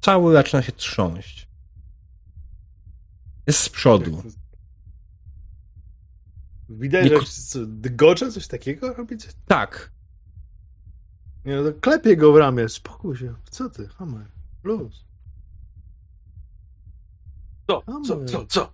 [0.00, 1.48] Cały zaczyna się trząść.
[3.46, 4.22] Jest z przodu.
[6.68, 9.28] Widać, Nie że dygocze coś takiego robicie?
[9.46, 9.97] Tak.
[11.48, 12.68] Nie, no to klepie go w ramię.
[12.68, 13.34] Spokój się.
[13.50, 14.26] Co ty, Hammer?
[14.64, 15.04] Luz.
[17.66, 17.82] Co?
[18.06, 18.24] Co?
[18.24, 18.46] Co?
[18.46, 18.72] Co?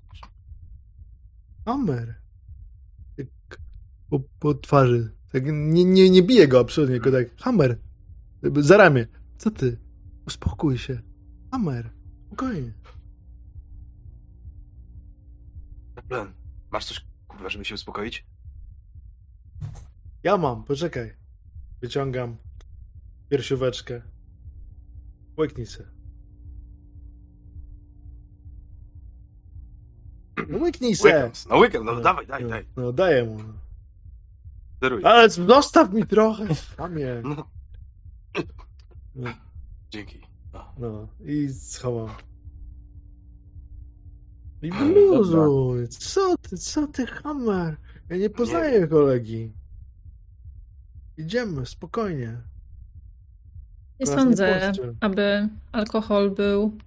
[1.66, 2.14] Hammer.
[3.16, 3.26] Tak
[4.10, 5.12] Po, po twarzy.
[5.32, 7.36] Tak nie, nie, nie bije go absolutnie, tylko tak.
[7.36, 7.78] Hammer.
[8.58, 9.06] Za ramię.
[9.38, 9.78] Co ty?
[10.26, 11.02] Uspokój się.
[11.50, 11.90] Hammer.
[12.26, 12.72] Spokojnie.
[16.08, 16.34] Plan.
[16.70, 18.26] Masz coś, kurwa, żeby się uspokoić?
[20.22, 21.16] Ja mam, poczekaj.
[21.80, 22.36] Wyciągam
[23.34, 24.02] piersióweczkę.
[25.38, 25.84] Łyknij se.
[30.48, 31.08] No łyknij se.
[31.08, 31.30] Łykam.
[31.50, 32.66] No łykam, no dawaj, daj, no, daj.
[32.76, 33.38] No daję mu.
[33.38, 33.54] no.
[34.82, 35.04] Zeruj.
[35.04, 36.46] Ale zostaw mi trochę.
[36.78, 37.22] Mamie.
[37.24, 37.50] No.
[39.14, 39.30] No.
[39.90, 40.20] Dzięki.
[40.52, 40.74] No.
[40.78, 42.10] No i schowam.
[44.62, 44.84] I Dobra.
[44.86, 45.88] wyluzuj.
[45.88, 47.76] Co ty, co ty, Hammer?
[48.10, 49.52] Ja nie poznaję kolegi.
[51.16, 52.53] Idziemy, spokojnie.
[54.00, 54.94] Nie nie sądzę, puszczę.
[55.00, 56.78] aby alkohol był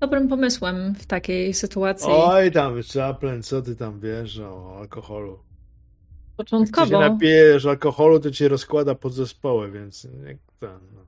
[0.00, 2.08] dobrym pomysłem w takiej sytuacji.
[2.10, 5.30] Oj tam, Chaplin, co ty tam wiesz o alkoholu?
[5.30, 11.06] Jak ty się Początkowo napijesz alkoholu, to cię rozkłada pod zespoły, więc jak ten, no.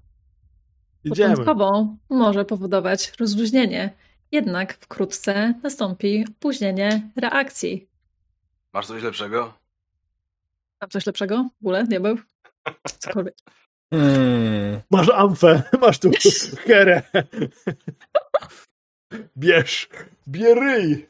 [1.04, 1.30] Idziemy.
[1.30, 3.94] Początkowo może powodować rozluźnienie,
[4.32, 7.88] jednak wkrótce nastąpi opóźnienie reakcji.
[8.72, 9.54] Masz coś lepszego?
[10.80, 11.48] Mam coś lepszego?
[11.60, 11.84] W ogóle?
[11.84, 12.16] Nie był?
[13.00, 13.34] Cokolwiek.
[13.92, 14.80] Mm.
[14.90, 16.10] Masz amfę, masz tu
[16.66, 17.02] herę.
[19.38, 19.88] Bierz,
[20.28, 21.06] bieryj.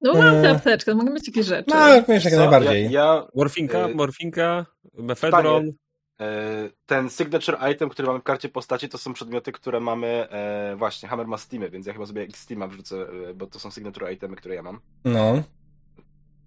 [0.00, 0.42] No mam Eee.
[0.42, 1.70] tę apteczkę, mogą być jakieś rzeczy.
[1.70, 2.40] No, wiesz, jak Co?
[2.40, 2.84] najbardziej.
[2.84, 5.72] Ja, ja Morfinka, Y, morfinka, mefedron.
[6.20, 10.06] e, ten signature item, który mamy w karcie postaci, to są przedmioty, które mamy.
[10.30, 12.96] E, właśnie, Hammer ma Steamy, więc ja chyba sobie X Steama wrzucę,
[13.30, 14.80] e, bo to są signature itemy, które ja mam.
[15.04, 15.42] No.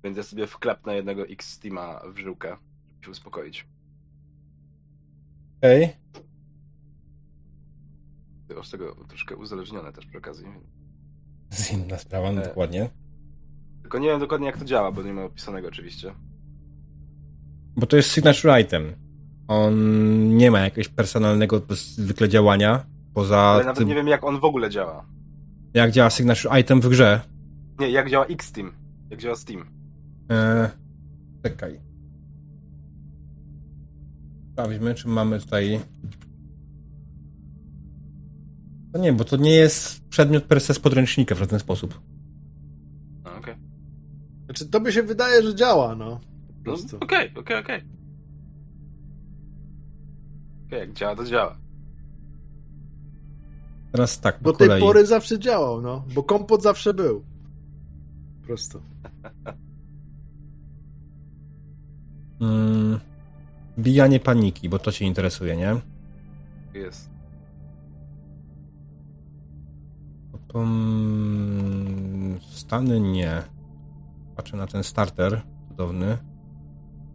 [0.04, 2.58] Więc ja sobie wklepnę jednego X Steama w żyłkę,
[2.94, 3.66] żeby się uspokoić.
[5.66, 5.90] Okej.
[8.48, 10.46] Ty z tego troszkę uzależnione też przy okazji.
[11.50, 12.46] Z inna sprawa, no E.
[12.48, 12.90] dokładnie.
[13.82, 16.14] Tylko nie wiem dokładnie jak to działa, bo nie ma opisanego oczywiście.
[17.76, 18.94] Bo to jest signature item.
[19.48, 19.74] On
[20.38, 22.86] nie ma jakiegoś personalnego zwykle działania.
[23.14, 25.06] Poza Ale nawet tym, nie wiem jak on w ogóle działa.
[25.74, 27.22] jak działa signature item w grze.
[27.80, 28.72] Nie, jak działa X Steam.
[29.10, 29.66] Jak działa Steam.
[30.32, 30.70] E,
[31.44, 31.80] czekaj.
[34.56, 35.80] Sprawdźmy, czy mamy tutaj.
[38.94, 42.02] To nie, bo to nie jest przedmiot per se z podręcznika w żaden sposób.
[43.26, 43.56] No, Okej.
[44.46, 46.20] Znaczy, to by się wydaje, że działa, no.
[46.20, 46.98] Po No, prostu.
[46.98, 47.82] Okej, okej, okej.
[50.68, 51.58] Okej, jak działa, to działa.
[53.92, 54.82] Teraz tak, po Do tej kolei.
[54.82, 56.06] pory zawsze działał, no.
[56.16, 57.24] Bo kompot zawsze był.
[58.42, 58.82] Po prostu.
[62.42, 63.00] Mm,
[63.80, 65.76] bijanie paniki, bo to cię interesuje, nie?
[66.74, 67.16] Jest.
[72.52, 73.44] Stany nie.
[74.36, 76.18] Patrzę na ten starter cudowny.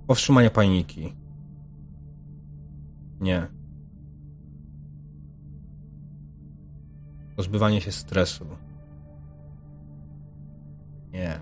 [0.06, 1.14] Powstrzymanie paniki.
[3.20, 3.46] Nie.
[7.36, 8.46] Pozbywanie się stresu.
[11.12, 11.40] Nie.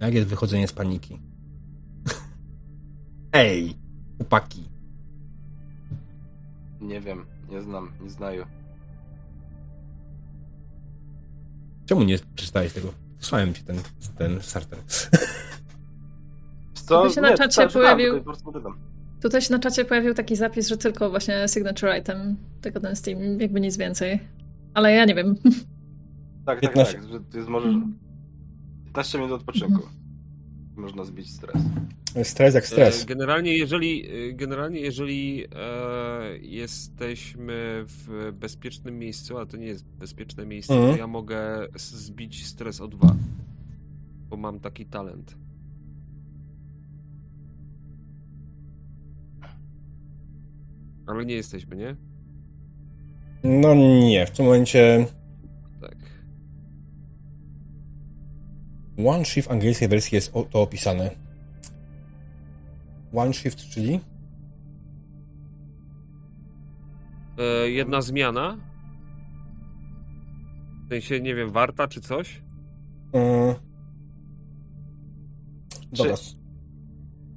[0.00, 1.20] Jak jest wychodzenie z paniki?
[3.32, 3.87] Ej!
[4.18, 4.64] Chłopaki.
[6.80, 8.46] Nie wiem, nie znam, nie znaję.
[11.86, 12.92] Czemu nie przeczytałeś tego?
[13.18, 13.76] Wysłałem ci ten,
[14.18, 14.78] ten starter.
[16.74, 16.96] Co?
[16.96, 18.78] Tutaj się na Nie, czacie czytałem, czytałem, pojawił- pytam.
[19.22, 23.40] Tutaj się na czacie pojawił taki zapis, że tylko właśnie signature item, tylko ten Steam,
[23.40, 24.20] jakby nic więcej.
[24.74, 25.34] Ale ja nie wiem.
[26.46, 26.94] Tak, tak, 15.
[26.94, 27.68] tak, że jest może
[28.84, 29.82] 15 minut odpoczynku.
[30.78, 31.62] Można zbić stres.
[32.22, 33.02] Stres jak stres.
[33.02, 39.84] E, Generalnie jeżeli, e, generalnie jeżeli e, jesteśmy w bezpiecznym miejscu, a to nie jest
[39.88, 40.92] bezpieczne miejsce, Mhm.
[40.92, 43.16] to ja mogę zbić stres o dwa.
[44.28, 45.36] Bo mam taki talent.
[51.06, 51.96] Ale nie jesteśmy, nie?
[53.44, 55.06] No nie, w tym momencie
[55.80, 55.96] Tak.
[59.06, 61.10] One Shift angielskiej wersji jest to opisane.
[63.14, 64.00] One Shift, czyli?
[67.38, 68.58] E, jedna zmiana?
[70.86, 72.42] W sensie, nie wiem, warta czy coś?
[73.14, 73.54] Yy...
[75.92, 76.14] Dobra.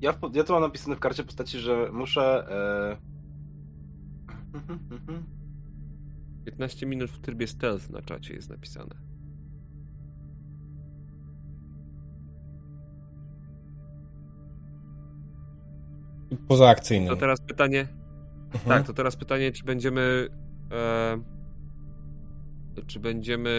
[0.01, 2.47] Ja, w, ja tu mam napisane w karcie postaci, że muszę.
[2.49, 3.11] E...
[6.45, 9.10] 15 minut w trybie stealth na czacie jest napisane.
[16.47, 17.07] Pozaakcyjny.
[17.07, 17.87] To teraz pytanie,
[18.53, 18.69] Mhm.
[18.69, 20.27] tak, to teraz pytanie, czy będziemy
[20.71, 21.21] e,
[22.87, 23.51] czy będziemy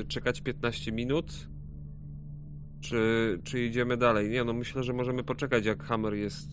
[0.00, 1.32] e, czekać 15 minut?
[2.80, 4.30] Czy, czy idziemy dalej?
[4.30, 6.48] Nie, no myślę, że możemy poczekać, jak Hammer jest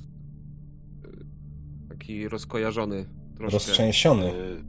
[1.05, 3.05] e, taki rozkojarzony
[3.37, 3.53] troszkę.
[3.53, 4.25] Roztrzęsiony.
[4.33, 4.63] y,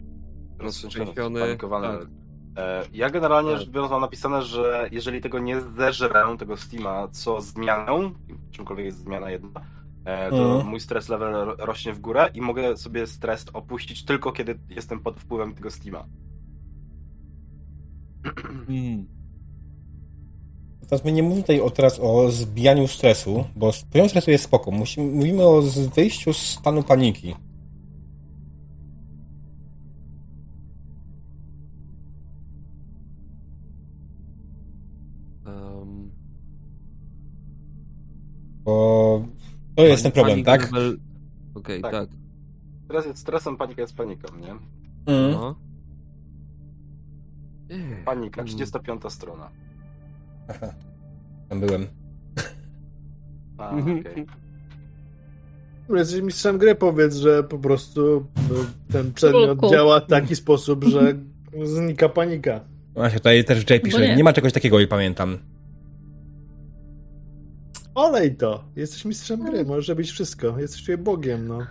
[0.59, 1.99] Roztrzęsiony, spanikowany.
[1.99, 2.09] tak.
[2.57, 7.41] E, Ja generalnie rzecz biorąc mam napisane, że jeżeli tego nie zeżrę, tego Steama, co
[7.41, 8.11] zmianę,
[8.51, 9.65] czymkolwiek jest zmiana jedna, e,
[10.31, 10.67] to Mhm.
[10.71, 15.01] mój stres level ro- rośnie w górę i mogę sobie stres opuścić tylko kiedy jestem
[15.01, 16.07] pod wpływem tego Steama.
[20.89, 24.71] Teraz my nie mówimy tutaj o, teraz o zbijaniu stresu, bo poziom stresu jest spoko.
[24.71, 25.63] Musimy, mówimy o
[25.95, 27.35] wyjściu z stanu paniki.
[39.77, 40.71] To jest ten problem, tak?
[40.73, 40.97] level-
[41.55, 41.93] Okej, Tak.
[41.93, 42.09] tak.
[42.89, 44.51] Teraz jest stresem, panika jest paniką, nie?
[45.15, 45.31] Mm.
[45.31, 45.57] No.
[48.05, 48.47] Panika, mm.
[48.47, 49.51] 35 strona.
[50.49, 50.75] Aha.
[51.49, 51.87] Tam byłem.
[53.59, 54.01] A, Mhm.
[54.01, 54.27] okej.
[55.97, 61.15] Jesteś mistrzem gry, powiedz, że po prostu y, ten przedmiot działa w taki sposób, że
[61.65, 62.61] znika panika.
[62.95, 64.17] Właśnie, tutaj też pisze, Bo nie.
[64.17, 64.25] nie.
[64.25, 65.39] ma czegoś takiego i pamiętam.
[67.97, 68.65] Olej to.
[68.77, 70.59] Jesteś mistrzem gry, możesz robić wszystko.
[70.59, 71.67] Jesteś tutaj Bogiem, no.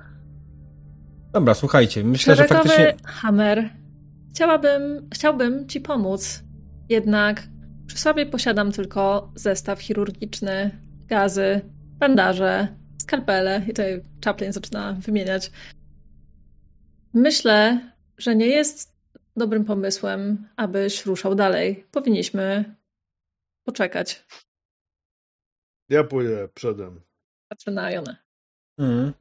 [1.32, 2.96] Dobra, słuchajcie, myślę, że faktycznie...
[3.04, 3.70] Hammer.
[4.30, 6.44] Chciałabym, chciałbym ci pomóc.
[6.90, 7.44] Jednak
[7.88, 10.72] przy sobie posiadam tylko zestaw chirurgiczny,
[11.08, 11.62] gazy,
[12.00, 12.68] bandaże,
[13.02, 13.62] skalpele.
[13.66, 15.52] I tutaj Chaplin zaczyna wymieniać.
[17.14, 17.80] Myślę,
[18.18, 18.96] że nie jest
[19.38, 21.86] dobrym pomysłem, abyś ruszał dalej.
[21.92, 22.76] Powinniśmy
[23.64, 24.26] poczekać.
[25.90, 27.02] Ja pójdę przodem.
[27.50, 28.18] Patrzę na Jonę.
[28.78, 29.14] Mm.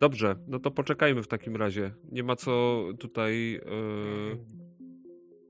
[0.00, 1.94] Dobrze, no to poczekajmy w takim razie.
[2.12, 4.38] Nie ma co tutaj yy,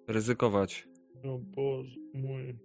[0.08, 0.88] ryzykować.
[1.24, 2.58] O Boże mój.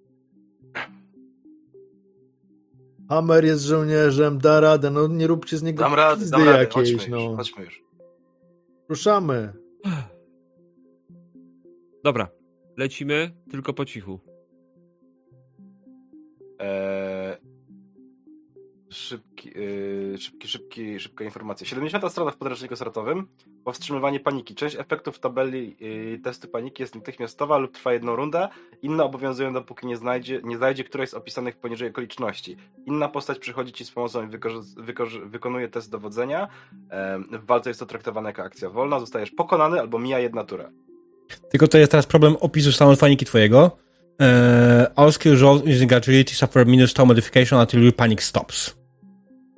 [3.09, 6.73] Hammer jest żołnierzem, da radę, no nie róbcie z niego Dam radę, dam radę, jakiejś,
[6.73, 7.35] chodźmy już, no.
[7.35, 7.84] chodźmy już.
[8.89, 9.53] Ruszamy.
[12.03, 12.30] Dobra,
[12.77, 14.28] lecimy, tylko po cichu.
[16.60, 17.38] Eee,
[18.90, 21.68] szybki, yy, szybki, szybki, szybka informacja.
[21.68, 23.27] 70 strona w podręczniku startowym.
[23.64, 24.56] Powstrzymywanie paniki.
[24.56, 28.49] Część efektów tabeli yy, testu paniki jest natychmiastowa lub trwa jedną rundę.
[28.81, 32.57] Inne obowiązują dopóki nie znajdzie, nie znajdzie którejś z opisanych poniżej okoliczności.
[32.86, 34.31] Inna postać przychodzi ci z pomocą i
[35.26, 36.48] wykonuje test dowodzenia.
[36.90, 38.99] Em, w walce jest to traktowane jako akcja wolna.
[38.99, 40.69] Zostajesz pokonany albo mija jedna tura.
[41.49, 43.77] Tylko to jest teraz problem opisu stanu paniki twojego.
[44.20, 48.76] Eee, all skill rolls using agility suffer minus stone modification until your panic stops.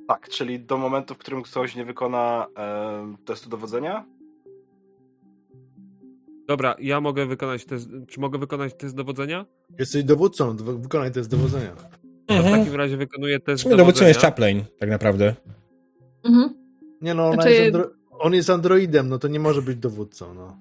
[0.08, 4.04] Tak, czyli do momentu, w którym ktoś nie wykona em, testu dowodzenia,
[6.48, 7.88] Dobra, ja mogę wykonać test.
[8.08, 9.46] Czy mogę wykonać test dowodzenia?
[9.78, 11.70] Jesteś dowódcą, wy- wykonaj test dowodzenia.
[12.26, 12.60] To w Mhm.
[12.60, 14.30] takim razie wykonuję W test sumie dowódcą jest dowodzenia.
[14.30, 15.34] Chaplain, tak naprawdę.
[16.24, 16.54] Mhm.
[17.02, 17.90] Nie no, ona Znaczy- jest andro...
[18.10, 20.56] on jest androidem, no to nie może być dowódcą, no.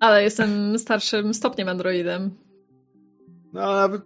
[0.00, 2.30] Ale jestem starszym stopniem androidem.
[3.52, 4.02] No ale nawet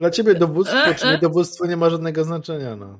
[0.00, 1.12] dla ciebie dowództwo E, czy e.
[1.12, 2.98] nie dowództwo nie ma żadnego znaczenia, no.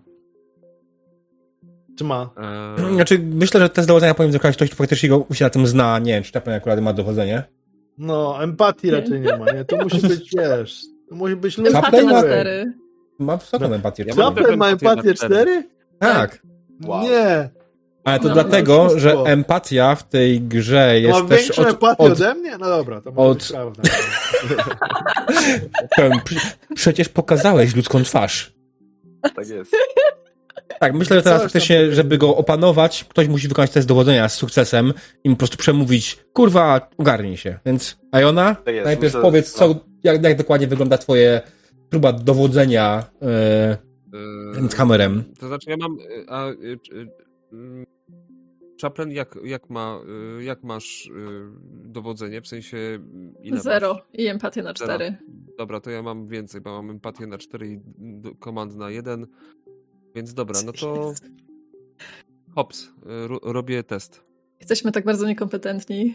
[1.98, 2.30] Czy ma?
[2.36, 5.66] Eee, Znaczy, myślę, że test dowodzenia powinien wykonać ktoś, kto faktycznie go, się na tym
[5.66, 5.98] zna.
[5.98, 7.42] Nie wiem, czy Chaplain akurat ma dowodzenie.
[7.98, 9.64] No, empatii raczej nie ma, nie?
[9.64, 12.30] To musi być, wiesz, to musi być ludzki Empatia Chaplin ma- człowiek.
[12.40, 12.72] cztery.
[13.18, 13.74] Ma wysoką No.
[13.74, 14.04] empatię.
[14.06, 15.34] Ja Chaplin ma empatię na empatię cztery.
[15.34, 15.68] 4?
[15.98, 16.42] Tak.
[16.86, 17.02] Wow.
[17.02, 17.50] Nie.
[18.04, 19.00] Ale to No, dlatego, oszustwo.
[19.00, 22.58] że empatia w tej grze Ma jest też większą od, empatię od, ode mnie?
[22.58, 23.82] No dobra, to może od- być prawda.
[26.74, 28.52] Przecież pokazałeś ludzką twarz.
[29.36, 29.72] tak jest.
[30.80, 34.92] Tak, myślę, że teraz faktycznie, żeby go opanować, ktoś musi wykonać test dowodzenia z sukcesem
[35.24, 37.58] i mu po prostu przemówić, kurwa, ogarnij się.
[37.66, 39.74] Więc, Iona, Tak jest, najpierw myślę, powiedz, co,
[40.04, 41.40] jak, jak dokładnie wygląda twoje
[41.90, 43.76] próba dowodzenia e,
[44.58, 45.24] eee, z kamerem.
[45.40, 45.96] To znaczy, ja mam.
[46.28, 46.78] A, mm,
[48.82, 50.00] Chaplin, jak, jak, ma,
[50.40, 51.10] y, jak masz y,
[51.84, 52.40] dowodzenie?
[52.42, 52.98] W sensie
[53.42, 54.02] ile Zero Masz?
[54.12, 54.74] i empatię na Zero.
[54.94, 55.16] cztery.
[55.58, 57.80] Dobra, to ja mam więcej, bo mam empatię na 4 i
[58.38, 59.26] komand na 1.
[60.14, 61.12] Więc dobra, no to
[62.54, 62.88] hops, y,
[63.28, 64.24] ro- robię test.
[64.60, 66.14] Jesteśmy tak bardzo niekompetentni.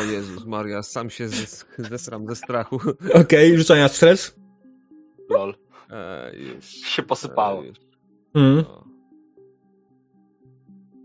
[0.00, 2.80] O Jezus Maria, sam się zes- zesram ze strachu.
[3.22, 4.34] Okej, rzucania stres.
[5.30, 5.54] Lol.
[5.90, 7.62] E, już, Się posypało.
[7.62, 7.78] e, już,
[8.34, 8.56] Mm.
[8.56, 8.84] no.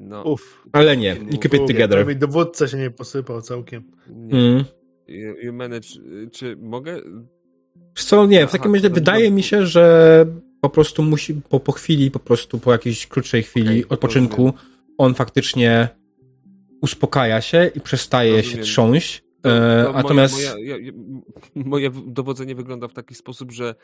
[0.07, 0.63] No, Uff.
[0.71, 2.07] Ale nie, you keep it together.
[2.07, 3.83] Mi dowódca się nie posypał całkiem.
[4.09, 4.39] nie.
[4.39, 4.63] Mm.
[5.07, 5.87] You, you manage,
[6.31, 7.01] czy mogę?
[7.95, 9.35] Co, nie, w Aha, takim razie to wydaje dobrze.
[9.35, 10.25] mi się, że
[10.61, 14.53] po prostu musi, po, po chwili, po prostu po jakiejś krótszej chwili Okej, odpoczynku,
[14.97, 15.89] on faktycznie
[16.81, 18.63] uspokaja się i przestaje się Rozumiem.
[18.63, 19.23] trząść.
[19.41, 20.91] To- E, to moje- natomiast Moja, ja, ja,
[21.55, 23.75] moje dowodzenie wygląda w taki sposób, że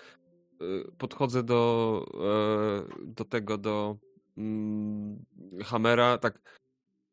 [0.61, 0.65] y,
[0.97, 2.05] podchodzę do,
[2.93, 3.97] e, do tego, do
[4.37, 5.25] mm,
[5.63, 6.59] Hamera, tak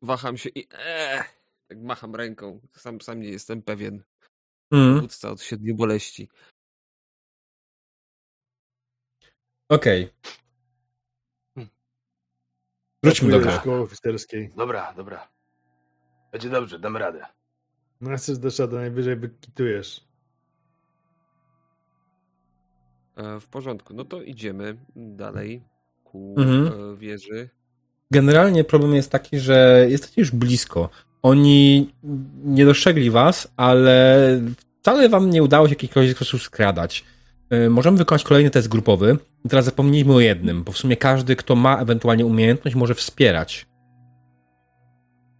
[0.01, 1.23] waham się i e,
[1.67, 2.59] tak macham ręką.
[2.77, 4.03] Sam, sam nie jestem pewien.
[4.71, 6.29] mm, od siedmiu boleści.
[9.69, 10.09] okej.
[11.55, 11.69] Hmm.
[13.03, 13.51] Wróćmy do gry.
[13.51, 14.53] szkoły oficerskiej.
[14.55, 15.27] Dobra, dobra.
[16.31, 17.25] Będzie dobrze, damy radę.
[18.01, 20.07] No chcesz do szada, najwyżej wykitujesz.
[23.15, 25.63] E, w porządku, no to idziemy dalej
[26.11, 26.67] ku Mhm.
[26.67, 27.49] e, wieży.
[28.11, 30.89] Generalnie problem jest taki, że jesteście już blisko.
[31.21, 31.89] Oni
[32.45, 34.39] nie dostrzegli was, ale
[34.81, 37.03] wcale wam nie udało się w jakikolwiek sposób skradać.
[37.53, 39.17] Y, Możemy wykonać kolejny test grupowy.
[39.49, 43.65] Teraz zapomnijmy o jednym, bo w sumie każdy, kto ma ewentualnie umiejętność, może wspierać.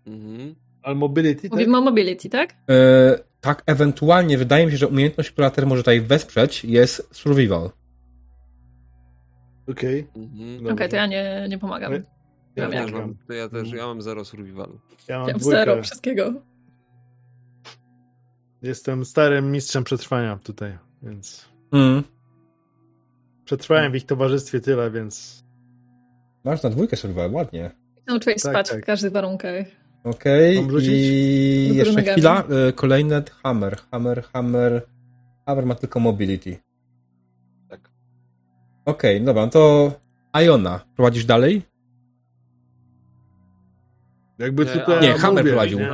[0.07, 0.56] Mhm.
[0.84, 1.52] Ale mobility, tak?
[1.52, 2.53] Mówimy o mobility, tak?
[2.69, 7.69] E, tak, ewentualnie wydaje mi się, że umiejętność, która też może tutaj wesprzeć, jest survival.
[9.67, 10.07] Okej.
[10.15, 10.57] Mhm.
[10.57, 10.73] Dobrze.
[10.73, 11.93] Okej, to ja nie, nie pomagam.
[11.93, 11.99] Ja,
[12.55, 13.01] Ja też mam.
[13.01, 14.79] mam, to ja też, ja mam zero survivalu.
[15.07, 15.59] Ja mam Ja dwójkę.
[15.59, 16.33] zero wszystkiego.
[18.61, 22.03] Jestem starym mistrzem przetrwania tutaj, więc Mm.
[23.45, 25.41] przetrwałem w ich towarzystwie tyle, więc
[26.43, 27.71] Masz na dwójkę survival, ładnie.
[28.07, 28.81] Nauczyłeś Tak, spać tak.
[28.81, 29.65] w każdych warunkach.
[30.03, 30.89] Okej, Mam rzucić?
[30.91, 32.43] i jeszcze chwila.
[32.67, 34.81] e, Kolejny hammer, hammer, hammer.
[35.45, 36.57] Hammer ma tylko mobility.
[38.85, 39.91] Okej, dobra, no to
[40.45, 41.61] Iona, prowadzisz dalej?
[44.39, 45.01] jakby E, tutaj...
[45.01, 45.79] Nie, Hammer mówię, prowadził.
[45.79, 45.85] nie?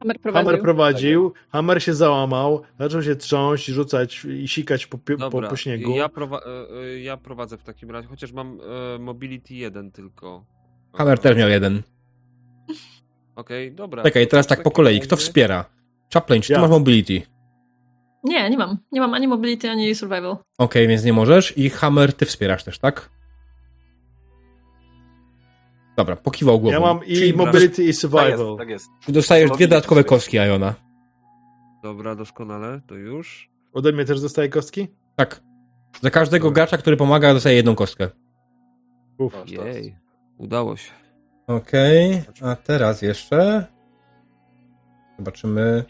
[0.00, 0.32] Hammer prowadził.
[0.44, 5.56] Hammer prowadził, Hammer się załamał, zaczął się trząść, rzucać i sikać po, po, Dobra, po
[5.56, 5.96] śniegu.
[5.96, 8.58] Ja, prowa- e, e, ja prowadzę w takim razie, chociaż mam
[8.94, 10.44] e, mobility 1 tylko.
[10.94, 11.82] Hammer też miał jeden.
[13.36, 14.02] Okej, dobra.
[14.02, 15.00] Czekaj, teraz tak po kolei.
[15.00, 15.64] Kto wspiera?
[16.14, 16.60] Chaplain, czy ty Ja.
[16.60, 17.22] masz mobility?
[18.24, 18.78] Nie, nie mam.
[18.92, 20.36] Nie mam ani mobility, ani survival.
[20.58, 21.58] Okej, więc nie możesz.
[21.58, 23.10] I Hammer ty wspierasz też, tak?
[25.96, 26.74] Dobra, pokiwał głową.
[26.74, 28.28] Ja mam i Czyli mobility i Tak survival.
[28.30, 28.88] jest, tak jest.
[29.08, 30.74] Dostajesz dwie dodatkowe kostki, Iona.
[31.82, 33.50] Dobra, doskonale, to już.
[33.72, 34.88] Ode mnie też dostaje kostki?
[35.16, 35.42] Tak.
[36.02, 36.54] Za każdego Dobra.
[36.54, 38.08] gracza, który pomaga, dostaje jedną kostkę.
[39.18, 39.34] Uf.
[39.50, 39.96] Jej,
[40.38, 40.90] udało się.
[41.46, 43.66] Okej, a teraz jeszcze.
[45.18, 45.84] Zobaczymy.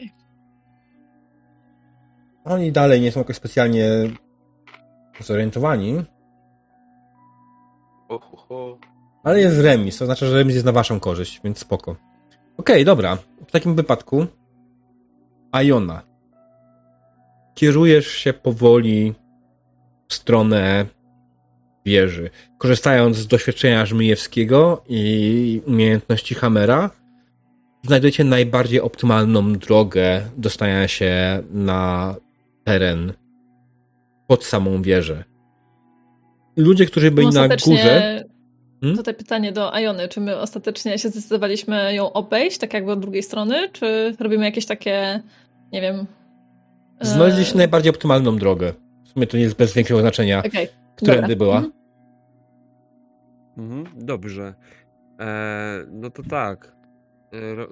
[2.44, 3.88] Oni dalej nie są jakoś specjalnie
[5.20, 6.04] zorientowani,
[9.24, 11.96] ale jest remis, to znaczy, że remis jest na waszą korzyść, więc spoko.
[12.56, 13.18] Okej, dobra.
[13.46, 14.26] W takim wypadku
[15.64, 16.02] Iona.
[17.54, 19.14] Kierujesz się powoli
[20.08, 20.86] w stronę
[21.86, 22.30] wieży.
[22.58, 26.90] Korzystając z doświadczenia Żmijewskiego i umiejętności Hammera,
[27.82, 32.14] znajdujecie najbardziej optymalną drogę dostania się na
[32.64, 33.12] teren
[34.26, 35.24] pod samą wieżę.
[36.56, 38.24] Ludzie, którzy byli na Ostatecznie górze.
[38.80, 38.96] Hmm?
[38.96, 40.08] Tutaj pytanie do Ajony.
[40.08, 44.66] Czy my ostatecznie się zdecydowaliśmy ją obejść, tak jakby od drugiej strony, czy robimy jakieś
[44.66, 45.22] takie,
[45.72, 46.06] nie wiem...
[47.00, 48.72] e, Znaleźliście najbardziej optymalną drogę.
[49.04, 51.56] W sumie to nie jest bez większego znaczenia, Okej, którędy była.
[51.56, 51.72] Mhm.
[53.58, 54.54] Mhm, dobrze.
[55.20, 56.76] E, no to tak.
[57.32, 57.68] E, ro, e,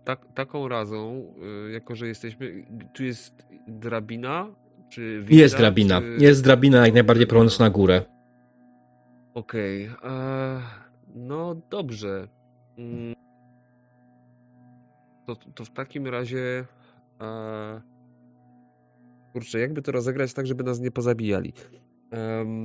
[0.00, 0.32] tak.
[0.34, 1.24] Taką razą,
[1.68, 2.64] e, jako że jesteśmy.
[2.94, 4.46] Tu jest drabina?
[4.90, 6.00] Czy winda, Jest drabina.
[6.00, 6.16] Czy...
[6.20, 8.02] Jest drabina jak najbardziej prowadząca na górę.
[9.34, 9.84] Okej.
[10.04, 10.60] e,
[11.14, 12.28] No dobrze.
[12.78, 13.14] Mm.
[15.26, 16.64] To, to w takim razie.
[17.20, 17.80] E,
[19.32, 21.52] kurczę, jakby to rozegrać tak, żeby nas nie pozabijali.
[22.10, 22.64] Em,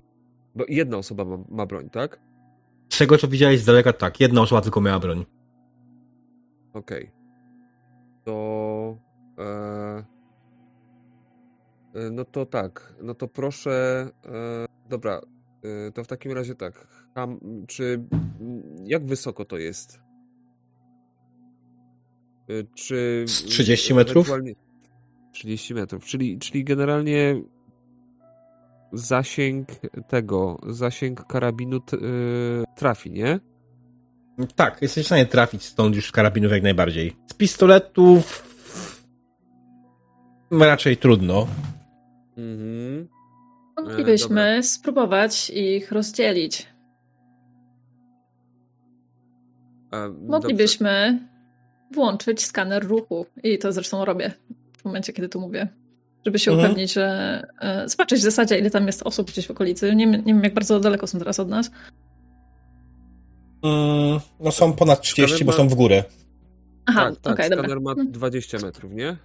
[0.56, 2.20] bo jedna osoba ma, ma broń, tak?
[2.90, 4.20] Z tego, co widziałeś z daleka, tak.
[4.20, 5.26] Jedna osoba tylko miała broń.
[6.74, 7.12] Okej.
[8.26, 8.98] To.
[9.40, 9.44] E,
[11.94, 12.96] e, no to tak.
[13.02, 14.08] No to proszę.
[14.26, 15.22] E, dobra.
[15.94, 16.88] To w takim razie tak.
[17.16, 18.04] Ham, czy
[18.84, 20.00] jak wysoko to jest?
[22.76, 23.26] Czy.
[23.28, 24.28] Z 30 metrów?
[24.30, 24.56] ewentualnie-
[25.32, 27.42] 30 metrów, czyli, czyli generalnie
[28.94, 29.68] zasięg
[30.08, 31.80] tego, zasięg karabinu
[32.76, 33.40] trafi, nie?
[34.56, 37.16] Tak, jesteś w stanie trafić stąd już z karabinów jak najbardziej.
[37.32, 38.54] Z pistoletów
[40.52, 41.48] raczej trudno.
[42.38, 43.08] Mhm.
[43.78, 46.68] Moglibyśmy spróbować ich rozdzielić.
[49.92, 50.28] A, dobrze.
[50.28, 51.20] Moglibyśmy
[51.92, 53.26] włączyć skaner ruchu.
[53.44, 54.32] I to zresztą robię
[54.78, 55.68] w momencie, kiedy tu mówię.
[56.26, 56.70] Żeby się Mhm.
[56.70, 57.42] upewnić, że.
[57.62, 59.96] E, zobaczyć w zasadzie, ile tam jest osób gdzieś w okolicy.
[59.96, 61.72] Nie, nie wiem, jak bardzo daleko są teraz od nas.
[63.64, 66.04] Mm, no są ponad 30, Skaner bo ma- są w górę.
[66.86, 67.64] Aha, Tak, tak, okej, dobra.
[67.66, 68.12] skaner ma Mhm.
[68.12, 69.18] 20 metrów, nie?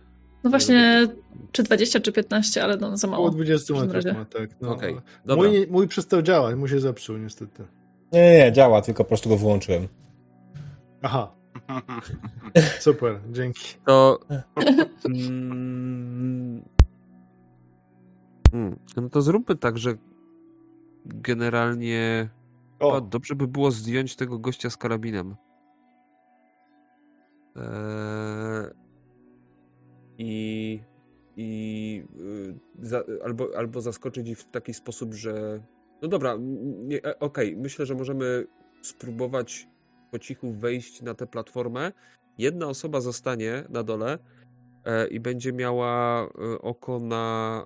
[0.44, 1.08] No właśnie,
[1.52, 3.30] czy 20, czy 15, ale no, za Około mało.
[3.34, 4.18] 20 w każdym metrów razie.
[4.18, 4.60] ma, tak.
[4.60, 4.76] No.
[5.24, 5.48] Dobra.
[5.48, 7.64] Mój, mój przestał działać, mu się zepsuł niestety.
[8.12, 9.88] Nie, nie, nie, działa, tylko po prostu go wyłączyłem.
[11.02, 11.32] Aha,
[12.80, 13.60] super, dzięki.
[13.86, 14.20] To.
[15.06, 16.62] Mm,
[18.52, 19.94] mm, no to zróbmy tak, że
[21.06, 22.28] generalnie.
[22.80, 25.36] O, dobrze by było zdjąć tego gościa z karabinem.
[27.56, 28.70] Eee,
[30.18, 30.80] I.
[31.36, 32.04] I.
[32.20, 35.62] y, Za, albo, albo zaskoczyć ich w taki sposób, że.
[36.02, 36.38] No dobra,
[37.04, 38.46] e, okej, myślę, że możemy
[38.82, 39.68] spróbować
[40.10, 41.92] po cichu wejść na tę platformę.
[42.38, 44.18] Jedna osoba zostanie na dole
[44.84, 47.64] e, i będzie miała e, oko na,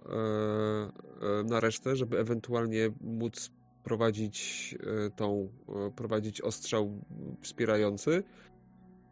[1.45, 3.51] na resztę, żeby ewentualnie móc
[3.85, 4.75] prowadzić
[5.07, 7.01] e, tą, e, prowadzić ostrzał
[7.41, 8.23] wspierający,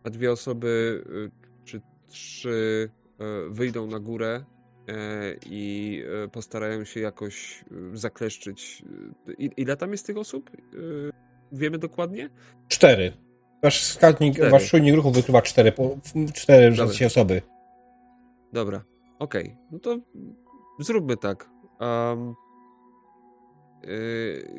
[0.05, 2.91] a dwie osoby e, czy trzy
[3.51, 4.45] wyjdą na górę
[5.47, 6.03] i
[6.33, 8.83] postarają się jakoś zakleszczyć.
[9.39, 10.51] I- Ile tam jest tych osób?
[11.53, 12.31] Wiemy dokładnie?
[12.69, 13.13] Cztery.
[13.63, 14.51] Wasz wskaźnik, Cztery.
[14.51, 15.73] wasz czujnik ruchu wykrywa cztery,
[16.35, 17.07] cztery Dobra.
[17.07, 17.43] Osoby.
[18.53, 18.85] Dobra,
[19.19, 19.57] okej.
[19.73, 19.99] No to
[20.79, 21.51] zróbmy tak.
[21.81, 22.35] Um,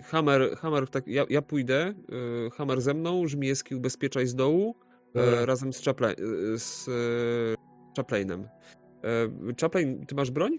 [0.04, 4.76] Hammer, Hammer tak, ja, ja pójdę, yy, Hammer ze mną, Żmijewski ubezpieczaj z dołu,
[5.16, 6.16] e, razem z, Chaplin, e,
[6.60, 6.92] z e,
[7.98, 8.44] Chaplainem.
[8.44, 9.08] E,
[9.62, 10.52] Chaplain, ty masz broń?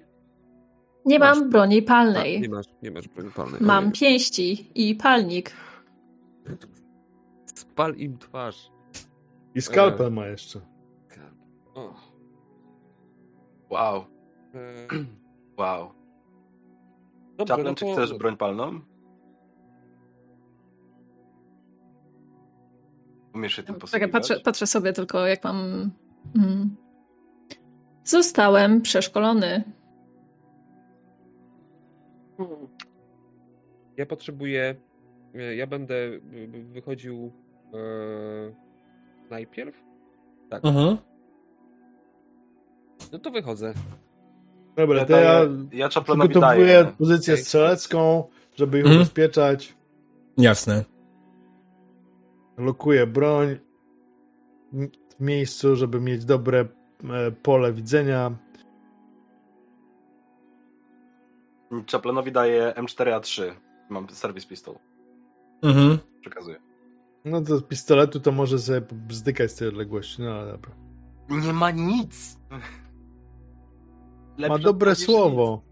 [1.05, 1.39] Nie Masz.
[1.39, 2.41] mam broni A, palnej.
[2.41, 3.61] nie masz, nie masz broni palnej.
[3.61, 3.93] Mam Ojej.
[3.93, 5.53] pięści i palnik.
[7.55, 8.71] Spal im twarz.
[9.55, 10.61] I skalpel ma jeszcze.
[11.75, 11.95] O.
[13.71, 14.05] Wow,
[14.55, 14.87] E,
[15.59, 15.93] wow.
[17.45, 18.81] Dobrze, no czy to- chcesz broń palną?
[23.35, 24.13] Umiesz się tym Czekaj, posługiwać?
[24.13, 25.91] patrzę, patrzę sobie tylko, jak mam.
[26.37, 26.77] Mm.
[28.05, 29.65] Zostałem przeszkolony.
[33.97, 34.75] Ja potrzebuję.
[35.35, 36.21] e, Ja będę y,
[36.73, 37.33] wychodził
[37.75, 37.79] e,
[39.31, 39.85] najpierw.
[40.51, 40.65] Tak.
[40.65, 40.97] Mhm.
[43.13, 43.75] No to wychodzę.
[44.77, 46.93] Dobra, Ja, to ja daję, ja Chaplinowi przygotowuję daję.
[46.99, 47.45] pozycję Okej.
[47.45, 48.25] strzelecką,
[48.57, 49.01] żeby ich Mhm.
[49.03, 49.77] ubezpieczać.
[50.39, 50.85] Jasne.
[52.59, 53.57] Lokuję broń
[55.19, 58.31] w miejscu, żeby mieć dobre e, pole widzenia.
[61.93, 63.43] Chaplinowi daję M4A3.
[63.89, 64.75] Mam serwis pistol.
[65.63, 65.99] Mhm.
[66.21, 66.57] Przekazuję.
[67.25, 70.23] No to z pistoletu to może sobie bzdykać z tej odległości.
[70.23, 70.71] No ale dobra.
[71.29, 72.39] Nie ma nic.
[74.39, 75.63] Ma dobre słowo.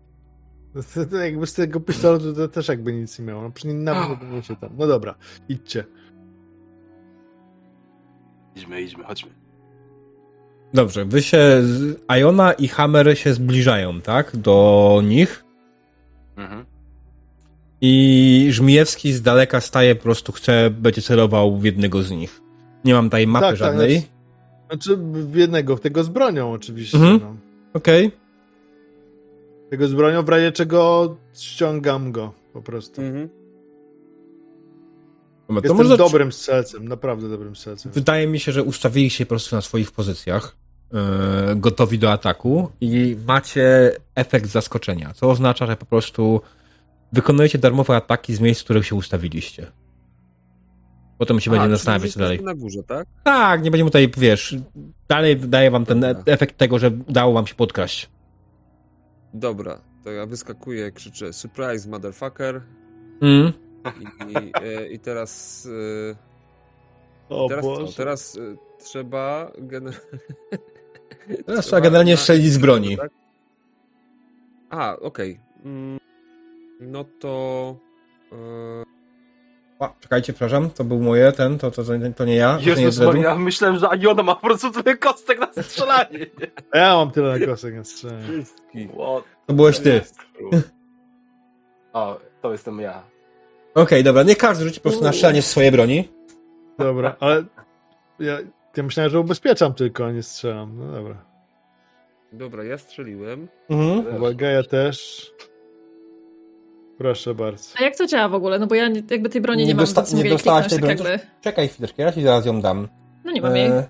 [1.11, 3.43] To, jakby z tego pistoletu to też jakby nic nie miało.
[3.43, 4.71] No, przynajmniej nawet nie się tam.
[4.79, 5.15] No dobra,
[5.49, 5.85] idźcie.
[8.57, 9.31] Idźmy, idźmy, chodźmy.
[10.75, 11.39] Dobrze, wy się.
[11.63, 14.37] z- Iona i Hammer się zbliżają, tak?
[14.37, 15.45] Do nich.
[16.37, 16.65] Mhm.
[17.81, 22.41] I Żmijewski z daleka staje, po prostu chce, będzie celował w jednego z nich.
[22.85, 23.91] Nie mam tutaj mapy Tak, tak, żadnej.
[23.99, 24.11] znaczy-
[24.71, 26.99] Znaczy w jednego, w tego z bronią oczywiście.
[26.99, 27.21] Mhm.
[27.23, 27.37] No.
[27.75, 28.11] Okej.
[29.71, 33.03] Tego z bronią, w razie czego ściągam go po prostu.
[33.03, 33.29] Mhm.
[35.49, 37.93] Dobra, To Jestem może dobrym strzelcem, naprawdę dobrym strzelcem.
[37.93, 40.57] Wydaje mi się, że ustawili się po prostu na swoich pozycjach,
[40.95, 46.41] e, gotowi do ataku i macie efekt zaskoczenia, co oznacza, że po prostu
[47.13, 49.67] wykonujecie darmowe ataki z miejsc, w których się ustawiliście.
[51.19, 52.43] Potem się A, będzie zastanawiać, dalej.
[52.43, 53.09] na górze, tak?
[53.25, 54.57] Tak, nie będziemy tutaj, wiesz,
[55.09, 58.11] dalej daje wam ten efekt tego, że udało wam się podkraść.
[59.35, 62.63] Dobra, to ja wyskakuję, krzyczę surprise motherfucker
[63.23, 63.53] Mm.
[64.29, 65.69] i, e, i teraz
[67.31, 67.65] e, O teraz?
[67.65, 67.93] Boże.
[67.97, 69.95] Teraz e, trzeba gener...
[71.47, 72.97] Teraz trzeba generalnie strzelić z broni.
[72.97, 73.11] Tak?
[74.71, 75.41] A, okej.
[75.65, 75.99] Mm,
[76.81, 77.77] No to
[79.81, 82.55] A, czekajcie, przepraszam, to był moje, ten, to, to, to, to nie ja.
[82.55, 83.13] to nie Jezus jest Dredu.
[83.13, 86.27] Maria, myślałem, że Iona ma po prostu tyle kostek na strzelanie.
[86.71, 88.29] A ja mam tyle na kosek na strzelanie.
[88.29, 88.91] Wszystkich.
[89.47, 90.01] To byłeś ty.
[91.93, 93.03] O, to jestem ja.
[93.75, 96.09] Okej, dobra, nie każdy rzuci po prostu na strzelanie z swojej broni.
[96.79, 97.45] Dobra, ale
[98.19, 98.39] ja,
[98.77, 100.79] ja myślałem, że ubezpieczam tylko, a nie strzelam.
[100.79, 101.25] No dobra.
[102.33, 103.49] Dobra, ja strzeliłem.
[103.71, 104.17] Mhm.
[104.17, 105.27] Uwaga, ja też.
[107.01, 107.75] Proszę bardzo.
[107.81, 108.59] A jak to działa w ogóle?
[108.59, 110.37] No bo ja nie, jakby tej broni nie, Nie mam, dosta- więc nie mogę jej
[110.37, 111.21] dostałaś kliknąć tej tak broni?
[111.21, 111.41] jakby.
[111.41, 112.89] Czekaj chwileczkę, ja ci zaraz ją dam.
[113.25, 113.67] No nie mam jej.
[113.67, 113.89] E,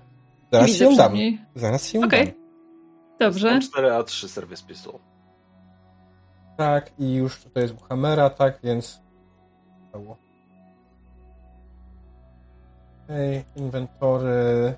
[0.51, 1.13] zaraz widzę ją dam.
[1.55, 2.25] Zaraz ci ją Okej.
[2.25, 2.35] dam.
[3.19, 3.59] Dobrze.
[3.59, 4.93] 4A3 Service Pistol.
[6.57, 9.01] Tak, i już tutaj jest Hamera, tak, więc...
[13.03, 14.73] Okej, inwentory...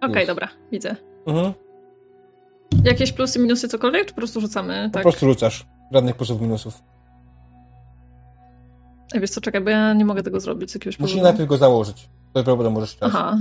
[0.00, 0.26] Okej, Już.
[0.26, 0.96] dobra, widzę.
[1.26, 1.52] Mhm.
[2.84, 4.88] Jakieś plusy, minusy, cokolwiek, czy po prostu rzucamy?
[4.88, 5.02] Po Tak.
[5.02, 5.66] prostu rzucasz.
[5.92, 6.82] Żadnych plusów, minusów.
[9.14, 11.30] Ej, wiesz co, czekaj, bo ja nie mogę tego zrobić z jakiegoś Musisz powodu.
[11.30, 12.08] najpierw go założyć.
[12.32, 13.14] To problem możesz strzelać.
[13.16, 13.38] Aha.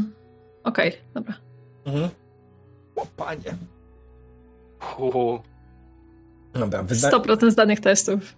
[0.63, 1.33] Okej, dobra.
[1.85, 2.09] Mhm.
[2.95, 3.55] O, panie.
[4.99, 5.39] Uuu,
[6.53, 7.09] Dobra, wyda...
[7.09, 8.35] 100% z danych testów.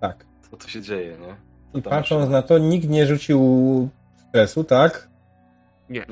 [0.00, 0.26] Tak.
[0.50, 1.36] co tu się dzieje, nie?
[1.72, 3.88] Co I patrząc się- na to, nikt nie rzucił
[4.28, 5.08] stresu, tak?
[5.90, 6.06] Nie.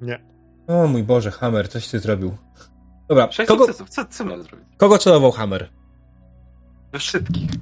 [0.00, 0.20] Nie.
[0.66, 2.36] O mój Boże, Hammer, coś ty zrobił.
[3.08, 4.66] Dobra, Sześć kogo, sukcesów, co, co miałem zrobić?
[4.76, 5.68] kogo celował Hammer?
[6.92, 7.50] We wszystkich.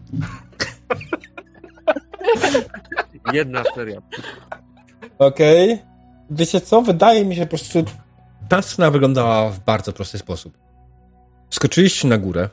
[3.32, 4.02] Jedna seria.
[5.18, 5.78] Okej.
[6.30, 6.82] Wiecie co?
[6.82, 7.84] Wydaje mi się po prostu.
[8.48, 10.58] Ta scena wyglądała w bardzo prosty sposób.
[11.50, 12.48] Skoczyliście na górę.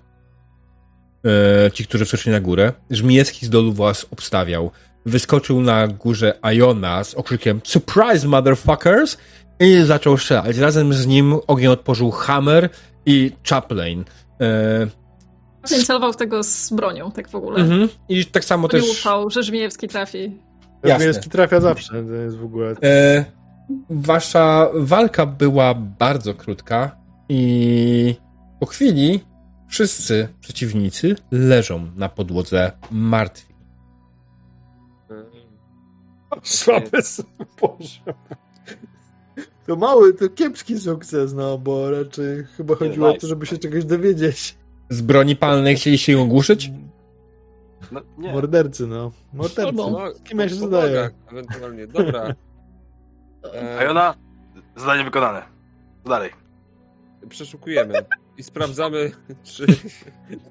[1.65, 2.73] E, ci, którzy wskoczyli na górę.
[2.89, 4.71] Żmijewski z dolu was obstawiał.
[5.05, 9.17] Wyskoczył na górze Iona z okrzykiem Surprise, motherfuckers!
[9.63, 10.57] I zaczął strzelać.
[10.57, 12.69] Razem z nim ogień otworzył Hammer
[13.05, 14.03] i Chaplain.
[14.41, 14.87] E,
[15.71, 17.59] Nie celował w tego z bronią, tak w ogóle.
[17.61, 17.89] mhm.
[18.09, 18.91] I tak samo Bo nie też.
[18.91, 20.37] ufał, że Żmijewski trafi.
[20.83, 21.13] Jasne.
[21.13, 22.75] trafia zawsze, to jest w ogóle...
[22.83, 23.25] E,
[23.89, 26.95] wasza walka była bardzo krótka
[27.29, 28.15] i
[28.59, 29.19] po chwili
[29.67, 33.53] wszyscy przeciwnicy leżą na podłodze martwi.
[36.43, 37.23] Słabe są,
[37.61, 37.99] Boże.
[39.67, 43.85] To mały, to kiepski sukces, no, bo raczej chyba chodziło o to, żeby się czegoś
[43.85, 44.57] dowiedzieć.
[44.89, 46.71] Z broni palnej chcieliście ją ogłuszyć?
[47.91, 48.31] No, nie.
[48.31, 49.11] Mordercy, no.
[49.33, 49.61] Mordercy.
[49.61, 51.09] Albo- No, Kim ja się zadaję?
[51.31, 52.23] Ewentualnie, dobra.
[53.53, 54.15] E, Iona,
[54.75, 55.41] zadanie wykonane.
[56.03, 56.29] Co dalej?
[57.29, 57.93] przeszukujemy
[58.37, 59.11] i sprawdzamy,
[59.43, 59.65] czy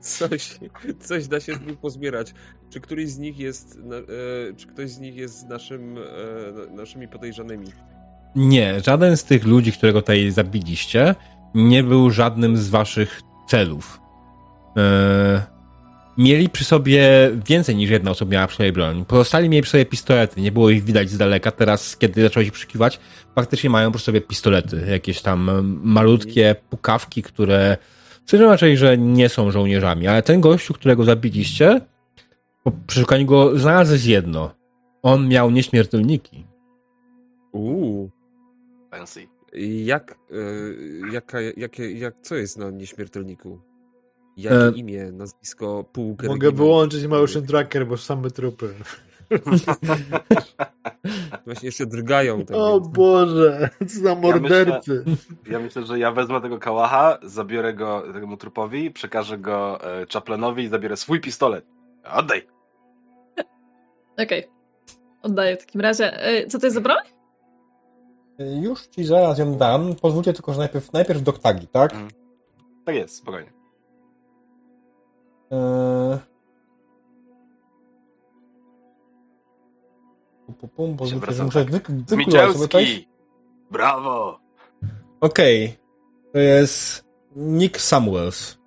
[0.01, 0.59] coś,
[1.01, 2.35] coś da się z nich pozbierać.
[2.71, 3.79] Czy któryś z nich jest,
[4.51, 6.03] e, czy ktoś z nich jest naszym, e,
[6.71, 7.73] naszymi podejrzanymi.
[8.37, 11.15] Nie, żaden z tych ludzi, którego tutaj zabiliście,
[11.55, 14.01] nie był żadnym z waszych celów.
[14.77, 15.43] E,
[16.19, 19.05] mieli przy sobie więcej niż jedna osoba miała przy sobie broń.
[19.05, 21.51] Pozostali mieli przy sobie pistolety, nie było ich widać z daleka.
[21.51, 23.01] Teraz, kiedy zaczęło się przyszukiwać,
[23.35, 24.87] faktycznie mają przy sobie pistolety.
[24.91, 25.51] Jakieś tam
[25.83, 27.77] malutkie pukawki, które
[28.27, 31.81] Słyszę raczej, że nie są żołnierzami, ale ten gościu, którego zabiliście,
[32.65, 34.51] po przeszukaniu go znalazłeś jedno.
[35.03, 36.47] On miał nieśmiertelniki.
[37.53, 38.11] Uuu.
[38.93, 39.29] Fancy.
[39.85, 40.35] Jak, e,
[41.13, 43.61] jaka, jakie, jak, co jest na nieśmiertelniku?
[44.37, 46.27] Jakie E, imię, nazwisko, półkę?
[46.29, 48.75] Mogę wyłączyć motion tracker, bo same trupy.
[51.45, 52.45] Właśnie jeszcze drgają.
[52.45, 55.05] Tak O więc- Boże, co za mordercy.
[55.47, 60.63] Ja myślę, że ja wezmę tego kałacha, zabiorę go temu trupowi, przekażę go e, Chaplanowi
[60.63, 61.65] i zabiorę swój pistolet.
[62.05, 62.47] Oddaj!
[64.19, 64.49] Okej.
[65.23, 66.23] Oddaję w takim razie.
[66.23, 66.99] E, Co to jest za broń?
[68.39, 69.95] Już ci zaraz ją dam.
[69.95, 71.93] Pozwólcie tylko, że najpierw, najpierw doktagi, tak?
[71.93, 72.11] Mhm.
[72.85, 73.53] Tak jest, spokojnie.
[75.51, 76.19] Eee...
[80.47, 81.91] Pum, pum, pum, pozwólcie, że muszę tak.
[81.91, 81.95] wy,
[82.53, 83.07] sobie coś.
[83.71, 84.39] Brawo!
[85.21, 85.79] Okej.
[86.33, 87.05] To jest
[87.37, 88.59] Nick Samuels.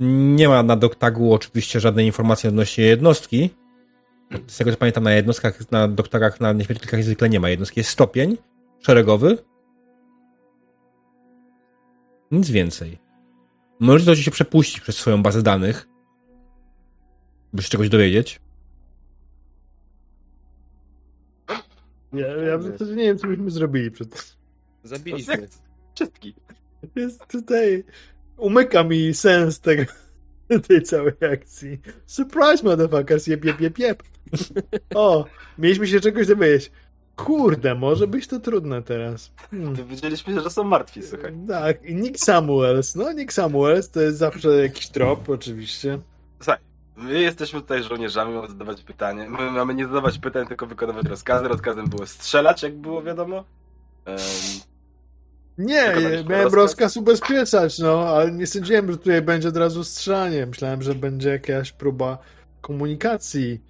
[0.00, 3.50] Nie ma na doktagu oczywiście żadnej informacji odnośnie jednostki.
[4.46, 7.80] Z tego co pamiętam, na jednostkach, na doktagach, na nieśmiertelnikach zwykle nie ma jednostki.
[7.80, 8.36] Jest stopień
[8.86, 9.38] szeregowy.
[12.30, 12.98] Nic więcej.
[13.80, 15.88] Możecie to się przepuścić przez swoją bazę danych,
[17.52, 18.40] by się czegoś dowiedzieć.
[22.12, 24.36] Ja, ja w zasadzie nie wiem, co byśmy zrobili przed
[24.82, 25.48] Zabiliśmy.
[25.94, 26.34] Czystki.
[26.96, 27.84] Jest tutaj...
[28.36, 29.84] Umyka mi sens tego,
[30.68, 31.80] tej całej akcji.
[32.06, 34.02] Surprise, motherfuckers, jeb, jeb, jeb, jeb.
[34.94, 35.26] O,
[35.58, 36.72] mieliśmy się czegoś dowiedzieć.
[37.16, 39.30] Kurde, może być to trudne teraz.
[39.50, 39.74] Hmm.
[39.74, 41.32] Wiedzieliśmy, że są martwi, słuchaj.
[41.48, 42.94] Tak, Nick Samuels.
[42.94, 45.98] No, Nick Samuels to jest zawsze jakiś trop, oczywiście.
[46.40, 46.58] Słuchaj,
[46.96, 49.28] My jesteśmy tutaj żołnierzami, mamy zadawać pytanie.
[49.28, 51.48] My mamy nie zadawać pytań, tylko wykonywać rozkazy.
[51.48, 53.44] Rozkazem było strzelać, jak było wiadomo.
[54.04, 54.18] Em,
[55.58, 56.52] Nie, miałem rozkaz?
[56.54, 60.46] rozkaz ubezpieczać, no, ale nie sądziłem, że tutaj będzie od razu strzelanie.
[60.46, 62.18] Myślałem, że będzie jakaś próba
[62.60, 63.60] komunikacji,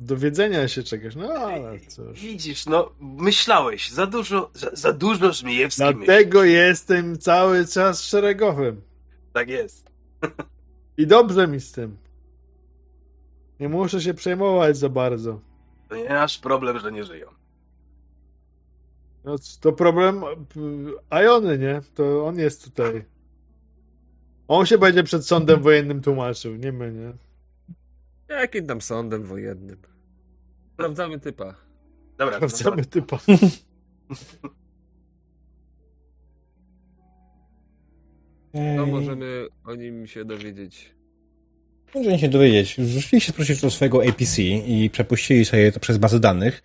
[0.00, 2.20] dowiedzenia się czegoś, no ale cóż.
[2.20, 6.04] Widzisz, no myślałeś, za dużo, za, za dużo Żmijewski myśli.
[6.04, 8.80] Dlatego jestem cały czas szeregowym.
[9.32, 9.90] Tak jest.
[10.98, 11.96] I dobrze mi z tym.
[13.60, 15.40] Nie muszę się przejmować za bardzo.
[15.88, 17.28] To nie nasz problem, że nie żyją.
[19.24, 21.80] No, to problem y, Iony, nie?
[21.94, 23.04] To on jest tutaj.
[24.48, 27.12] On się będzie przed sądem wojennym tłumaczył, nie my, nie?
[28.28, 29.76] Jakim tam sądem wojennym?
[30.74, 31.54] Sprawdzamy typa.
[32.18, 33.18] Dobra, Sprawdzamy typa.
[38.54, 40.94] No możemy o nim się dowiedzieć.
[41.94, 42.74] Możecie się dowiedzieć.
[42.74, 46.62] Rzucili się prosić do swojego APC i przepuścili sobie to przez bazę danych.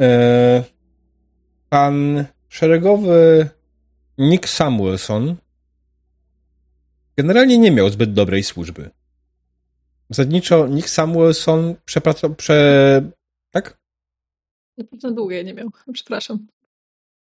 [0.00, 0.64] E,
[1.68, 3.48] Pan szeregowy
[4.18, 5.36] Nick Samuelson
[7.16, 8.90] generalnie nie miał zbyt dobrej służby.
[10.10, 13.02] Zasadniczo Nick Samuelson przepracował, prze...
[13.50, 13.78] tak?
[14.78, 15.68] Naprawdę długie nie miał.
[15.92, 16.46] Przepraszam.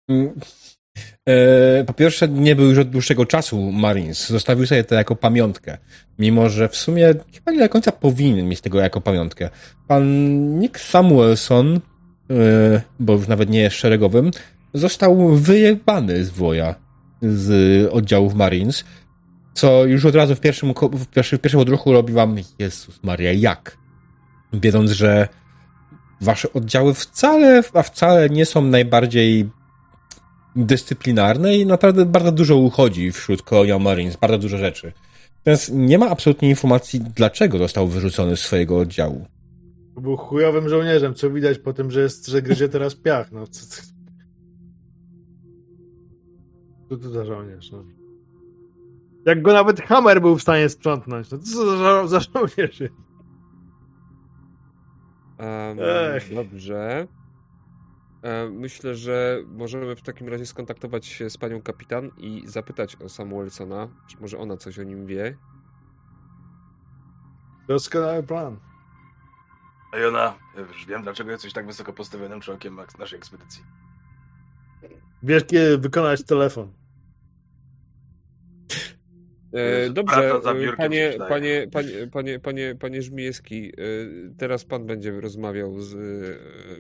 [0.09, 0.33] Mm.
[1.29, 4.29] E, Po pierwsze, nie był już od dłuższego czasu Marines.
[4.29, 5.79] Zostawił sobie to jako pamiątkę.
[6.19, 9.51] Mimo, że w sumie chyba nie do końca powinien mieć tego jako pamiątkę.
[9.89, 10.05] Pan
[10.59, 11.81] Nick Samuelson,
[12.31, 14.31] e, bo już nawet nie jest szeregowym,
[14.75, 16.75] został wyjebany z woja
[17.23, 18.85] z oddziałów Marines,
[19.57, 23.33] co już od razu w pierwszym, w pierwszym, w pierwszym odruchu robi wam Jezus Maria,
[23.33, 23.79] jak?
[24.53, 25.29] Wiedząc, że
[26.21, 29.51] wasze oddziały wcale, a wcale nie są najbardziej
[30.57, 34.93] dyscyplinarne i naprawdę bardzo dużo uchodzi wśród Colonial Marines, bardzo dużo rzeczy.
[35.47, 39.27] Więc nie ma absolutnie informacji, dlaczego został wyrzucony z swojego oddziału.
[40.01, 43.33] Był chujowym żołnierzem, co widać po tym, że, jest, że gryzie teraz piach.
[43.33, 43.83] No, co, co,
[46.89, 47.71] co to za żołnierz?
[47.71, 48.06] No.
[49.27, 51.31] Jak go nawet Hammer był w stanie sprzątnąć.
[51.31, 52.81] No, co za, za żołnierz?
[52.81, 52.95] jest?
[55.39, 55.79] Um,
[56.35, 57.07] dobrze.
[58.51, 63.89] Myślę, że możemy w takim razie skontaktować się z panią kapitan i zapytać o Samuelsona,
[64.07, 65.37] czy może ona coś o nim wie.
[67.69, 68.57] Doskonały plan.
[69.93, 73.63] A Jona, ja już wiem, dlaczego jesteś tak wysoko postawionym członkiem naszej ekspedycji.
[75.23, 76.73] Wiesz, kiedy wykonać telefon.
[79.57, 81.67] E, Dobrze, e, panie, panie, panie,
[82.13, 83.73] panie, panie, panie Żmijewski, e,
[84.39, 85.97] teraz pan będzie rozmawiał z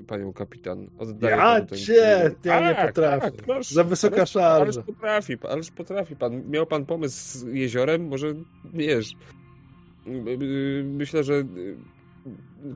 [0.06, 0.90] panią kapitan.
[0.98, 3.30] Oddaję Ja panu ten- cię, ja nie Tak, potrafię.
[3.30, 3.74] tak, proszę.
[3.74, 4.62] Za wysoka Ależ- szarża.
[4.62, 6.50] Ależ potrafi, ależ potrafi pan.
[6.50, 8.34] Miał pan pomysł z jeziorem, może
[8.74, 9.12] wiesz.
[10.84, 11.44] Myślę, że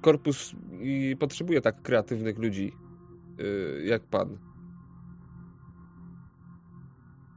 [0.00, 2.72] korpus i potrzebuje tak kreatywnych ludzi
[3.84, 4.38] jak pan.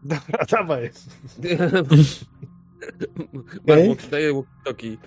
[0.03, 0.89] Dobra, dawaj.
[3.67, 4.97] Marmot daje walkie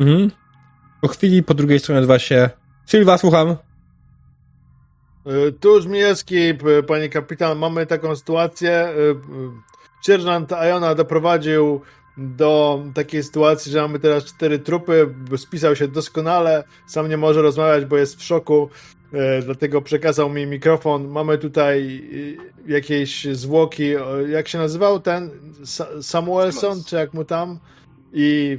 [0.00, 0.30] Mhm.
[1.00, 2.50] Po chwili po drugiej stronie odbywa się
[2.86, 3.56] Sylwa, słucham.
[5.48, 8.88] Y, Tu Żmijewski, p- panie kapitan, mamy taką sytuację.
[8.88, 9.14] y,
[10.06, 11.80] Sierżant Ajona doprowadził
[12.16, 15.14] do takiej sytuacji, że mamy teraz cztery trupy.
[15.36, 18.70] Spisał się doskonale, sam nie może rozmawiać, bo jest w szoku,
[19.44, 21.08] dlatego przekazał mi mikrofon.
[21.08, 22.00] Mamy tutaj
[22.66, 23.96] y, jakieś zwłoki.
[23.96, 25.30] o, Jak się nazywał ten?
[25.64, 27.58] Sa- Samuelson, czy jak mu tam?
[28.12, 28.58] I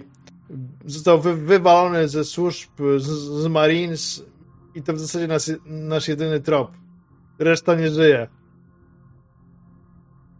[0.85, 3.03] został wy, wywalony ze służb, z,
[3.43, 4.23] z Marines
[4.75, 6.71] i to w zasadzie nas, nasz jedyny trop.
[7.39, 8.27] Reszta nie żyje.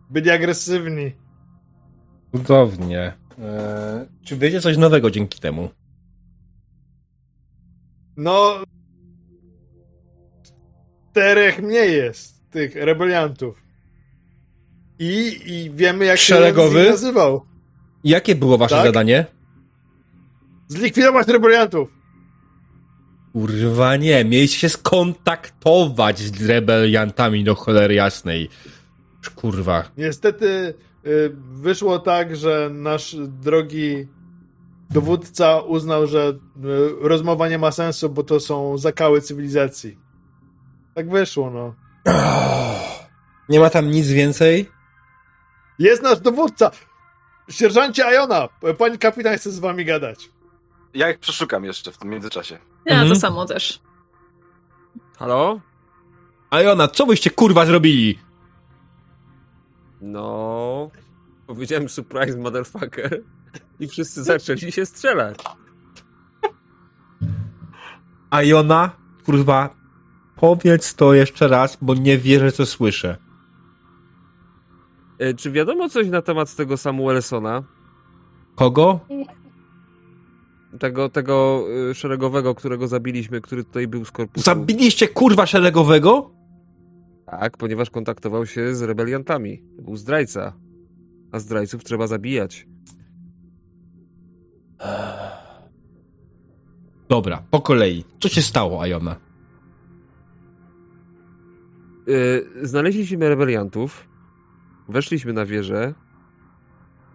[0.09, 1.11] Byli agresywni.
[2.35, 3.13] Cudownie.
[3.39, 5.69] Eee, czy wiecie coś nowego dzięki temu?
[8.17, 8.53] No.
[11.11, 13.63] Czterech mniej jest tych rebeliantów.
[14.99, 16.83] I, i wiemy, jak Szeregowy?
[16.83, 17.45] się nazywał.
[18.03, 18.85] Jakie było wasze Tak?
[18.85, 19.25] zadanie?
[20.67, 21.89] Zlikwidować rebeliantów.
[23.33, 28.49] Kurwa nie, mieliście się skontaktować z rebeliantami do cholery jasnej.
[29.35, 29.91] Kurwa.
[29.97, 30.73] Niestety
[31.05, 34.07] y, wyszło tak, że nasz drogi
[34.89, 36.37] dowódca uznał, że y,
[37.01, 39.97] rozmowa nie ma sensu, bo to są zakały cywilizacji.
[40.99, 41.73] Tak wyszło, no.
[43.49, 44.69] Nie ma tam nic więcej?
[45.79, 46.71] Jest nasz dowódca!
[47.49, 48.49] Sierżancie Ajona!
[48.77, 50.29] Pani kapitan chce z wami gadać.
[50.93, 52.57] Ja ich przeszukam jeszcze w tym międzyczasie.
[52.85, 53.09] Ja Mhm.
[53.09, 53.79] to samo też.
[55.17, 55.59] Halo?
[56.49, 58.19] Ajona, co byście kurwa zrobili?
[60.01, 60.91] No.
[61.47, 63.21] Powiedziałem surprise motherfucker.
[63.79, 65.37] I wszyscy zaczęli się strzelać.
[68.43, 68.91] Iona,
[69.25, 69.78] kurwa,
[70.39, 73.17] powiedz to jeszcze raz, bo nie wierzę, co słyszę.
[75.19, 77.63] E, Czy wiadomo coś na temat tego Samuelsona?
[78.55, 78.99] Kogo?
[80.79, 84.43] Tego, tego y, szeregowego, którego zabiliśmy, który tutaj był z korpusu.
[84.45, 86.31] Zabiliście kurwa szeregowego?
[87.25, 89.63] Tak, ponieważ kontaktował się z rebeliantami.
[89.77, 90.53] To był zdrajca.
[91.31, 92.67] A zdrajców trzeba zabijać.
[97.09, 98.03] Dobra, po kolei.
[98.19, 99.15] Co się stało, Iona?
[102.09, 104.07] Yy, znaleźliśmy rebeliantów,
[104.89, 105.93] weszliśmy na wieżę,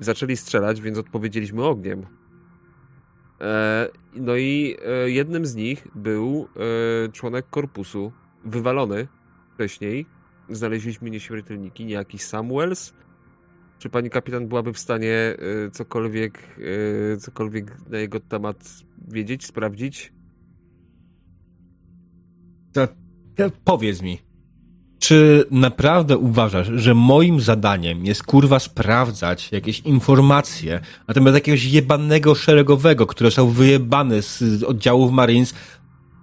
[0.00, 2.06] zaczęli strzelać, więc odpowiedzieliśmy ogniem.
[3.40, 6.48] E, no i e, jednym z nich był
[7.06, 8.12] e, członek korpusu,
[8.44, 9.08] wywalony
[9.54, 10.06] wcześniej.
[10.50, 12.94] Znaleźliśmy nieśmiertelniki, niejaki Samuels.
[13.78, 16.38] Czy pani kapitan byłaby w stanie e, cokolwiek,
[17.14, 18.68] e, cokolwiek na jego temat
[19.08, 20.12] wiedzieć, sprawdzić?
[23.38, 24.18] Ja- Powiedz mi,
[25.04, 32.34] czy naprawdę uważasz, że moim zadaniem jest kurwa sprawdzać jakieś informacje na temat jakiegoś jebanego
[32.34, 35.54] szeregowego, który został wyjebany z oddziałów Marines,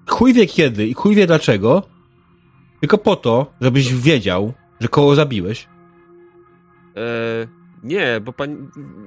[0.07, 1.83] chuj wie kiedy i chuj wie dlaczego,
[2.79, 5.67] tylko po to, żebyś wiedział, że koło zabiłeś?
[6.95, 7.47] E,
[7.83, 8.57] nie, bo pani.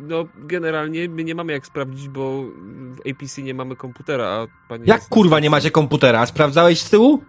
[0.03, 2.43] No, generalnie my nie mamy jak sprawdzić, bo
[2.97, 4.83] w APC nie mamy komputera, a pani.
[4.87, 6.27] Jak kurwa nie macie komputera?
[6.27, 7.23] Sprawdzałeś z tyłu?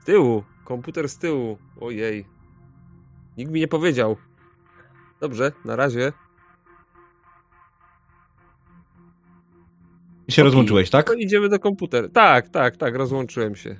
[0.00, 0.44] Z tyłu.
[0.64, 1.58] Komputer z tyłu.
[1.80, 2.26] Ojej.
[3.36, 4.16] Nikt mi nie powiedział.
[5.20, 6.12] Dobrze, na razie.
[10.28, 11.06] I się rozłączyłeś, tak?
[11.06, 12.08] To idziemy do komputera.
[12.08, 13.76] Tak, tak, tak, rozłączyłem się.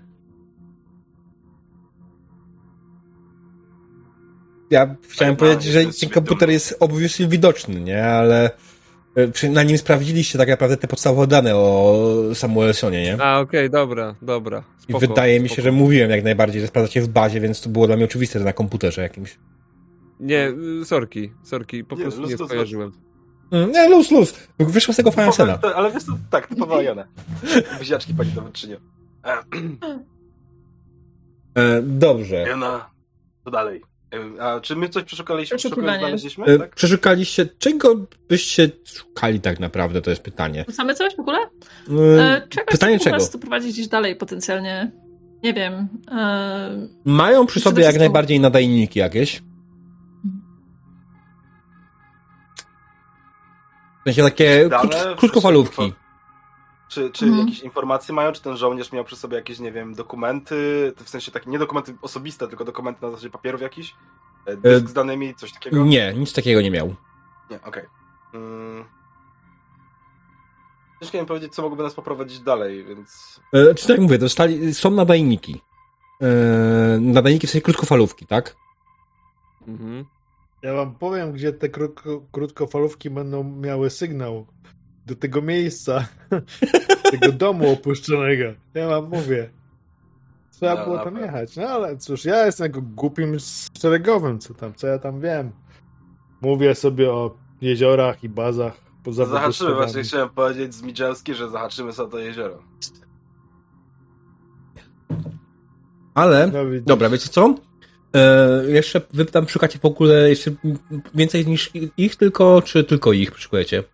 [4.71, 8.05] Ja chciałem no, powiedzieć, że jestem ten komputer jest obviously widoczny, nie?
[8.05, 8.51] Ale
[9.51, 11.97] na nim sprawdziliście tak naprawdę te podstawowe dane o
[12.35, 13.23] Samuelsonie, nie?
[13.23, 14.65] A, okej, dobra, dobra.
[14.81, 15.65] I Spoko, wydaje mi się, spoko.
[15.65, 18.45] że mówiłem jak najbardziej, że sprawdzacie w bazie, więc to było dla mnie oczywiste, że
[18.45, 19.39] na komputerze jakimś.
[20.21, 20.53] Nie,
[20.85, 22.93] sorki, sorki, po Nie, prostu luz, nie skojarzyłem.
[23.51, 24.35] Mm, nie, luz, luz.
[24.59, 25.59] Wyszło z tego fajna scena.
[25.59, 27.05] To- Ale wiesz co, tak, typowa Jona.
[27.79, 28.77] Buziaczki pani dowódczynią.
[31.55, 32.45] E, dobrze.
[32.49, 32.91] Jona,
[33.45, 33.83] co dalej?
[34.41, 35.59] A czy my coś przeszukaliśmy?
[35.59, 36.59] Znaleźliśmy?
[36.59, 36.75] Tak?
[36.75, 37.95] Przeszukaliście, czego
[38.29, 40.65] byście szukali tak naprawdę, to jest pytanie.
[40.69, 41.39] Rzucamy coś w ogóle?
[41.39, 43.17] E, E, czegoś, pytanie co czego?
[43.17, 44.91] nas tu prowadzić gdzieś dalej potencjalnie.
[45.43, 45.89] Nie wiem.
[46.11, 49.43] E, Mają przy Przede sobie jak najbardziej nadajniki jakieś.
[54.01, 55.93] W sensie takie krót, krótkofalówki.
[56.93, 57.47] Czy, czy Mhm.
[57.47, 58.33] jakieś informacje mają?
[58.33, 60.93] Czy ten żołnierz miał przy sobie jakieś, nie wiem, dokumenty?
[61.05, 63.95] W sensie takie, nie dokumenty osobiste, tylko dokumenty na zasadzie papierów jakiś?
[64.47, 65.85] E, Dysk z danymi, coś takiego?
[65.85, 66.95] Nie, nic takiego nie miał.
[67.51, 67.85] Nie, okej.
[68.35, 68.85] Mm.
[71.01, 73.41] Ciężko mi powiedzieć, co mogłoby nas poprowadzić dalej, więc...
[73.53, 75.61] E, Czy tak jak mówię, dostali, są nadajniki.
[76.23, 76.27] E,
[77.01, 78.57] nadajniki w sensie krótkofalówki, tak?
[79.69, 80.05] Mhm.
[80.63, 84.47] Ja wam powiem, gdzie te krótko, krótkofalówki będą miały sygnał
[85.07, 86.07] do tego miejsca,
[87.11, 88.45] tego domu opuszczonego.
[88.75, 89.51] Ja wam mówię.
[90.51, 91.23] Trzeba No, było tam dobra.
[91.23, 91.57] jechać.
[91.57, 93.37] No ale cóż, ja jestem jako głupim
[93.81, 95.51] szeregowym, co tam, co ja tam wiem.
[96.41, 98.75] Mówię sobie o jeziorach i bazach
[99.05, 102.59] poza Zahaczymy, właśnie chciałem powiedzieć z Midżelski, że zahaczymy sobie to jezioro.
[106.15, 107.55] Ale, No, dobra, wiecie co?
[108.15, 110.51] E, jeszcze wy tam szukacie w ogóle jeszcze
[111.15, 113.85] więcej niż ich tylko, czy tylko ich szukujecie?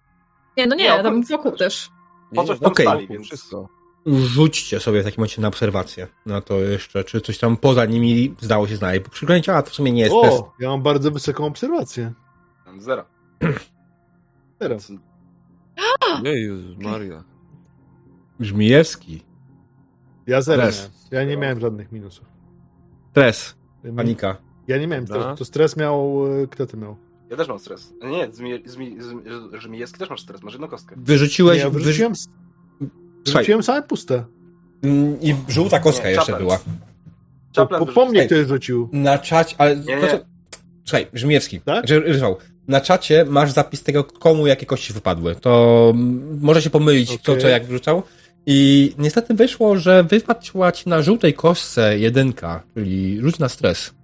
[0.59, 1.91] Nie, no nie, Nie, tam wokół też.
[2.35, 2.87] Po coś tam Okej.
[2.87, 3.27] stali, więc...
[3.27, 3.69] Wszystko.
[4.07, 6.07] Rzućcie sobie w takim momencie na obserwację.
[6.27, 9.05] Na to jeszcze, czy coś tam poza nimi zdało się znaleźć.
[9.05, 10.41] Bo przyglądać, a to w sumie nie jest test.
[10.41, 12.13] O, ja mam bardzo wysoką obserwację.
[12.79, 13.05] Zero.
[14.59, 14.93] Teraz.
[16.23, 17.25] Nie, Jezus Maria.
[18.41, 19.23] Żmijewski.
[20.27, 20.91] Ja zero Stres.
[21.11, 22.27] Ja nie miałem żadnych minusów.
[23.11, 23.57] Stres,
[23.97, 24.37] panika.
[24.69, 25.23] Ja nie miałem Dobra.
[25.23, 25.39] stresu.
[25.39, 26.25] To stres miał...
[26.43, 26.97] e, Kto ty miał?
[27.31, 27.93] Ja też mam stres.
[28.05, 29.23] Nie, Zmi, Zmi, Zmi,
[29.59, 30.95] Żmijewski też masz stres, masz jedną kostkę.
[30.99, 31.57] Wyrzuciłeś...
[31.59, 34.25] Nie, ja wyrzuciłem, Słuchaj, wyrzuciłem same puste.
[34.83, 36.49] mm, i żółta kostka Nie, jeszcze Chaplin.
[36.49, 36.59] była.
[36.59, 36.65] Po,
[37.61, 38.11] Chaplin po, po wyrzucił.
[38.13, 38.89] mnie ktoś rzucił.
[38.93, 39.77] Na czacie, ale...
[39.77, 40.21] Nie, nie.
[40.85, 41.61] Słuchaj, Żmijewski.
[41.61, 41.85] Tak?
[41.89, 42.37] Ryszał,
[42.69, 45.35] na czacie masz zapis tego, komu jakie kości wypadły.
[45.35, 45.93] To
[46.41, 47.43] może się pomylić, kto Okej.
[47.43, 48.03] co jak wrzucał.
[48.47, 53.95] I niestety wyszło, że wypadła ci na żółtej kostce jedynka, czyli rzuć na stres.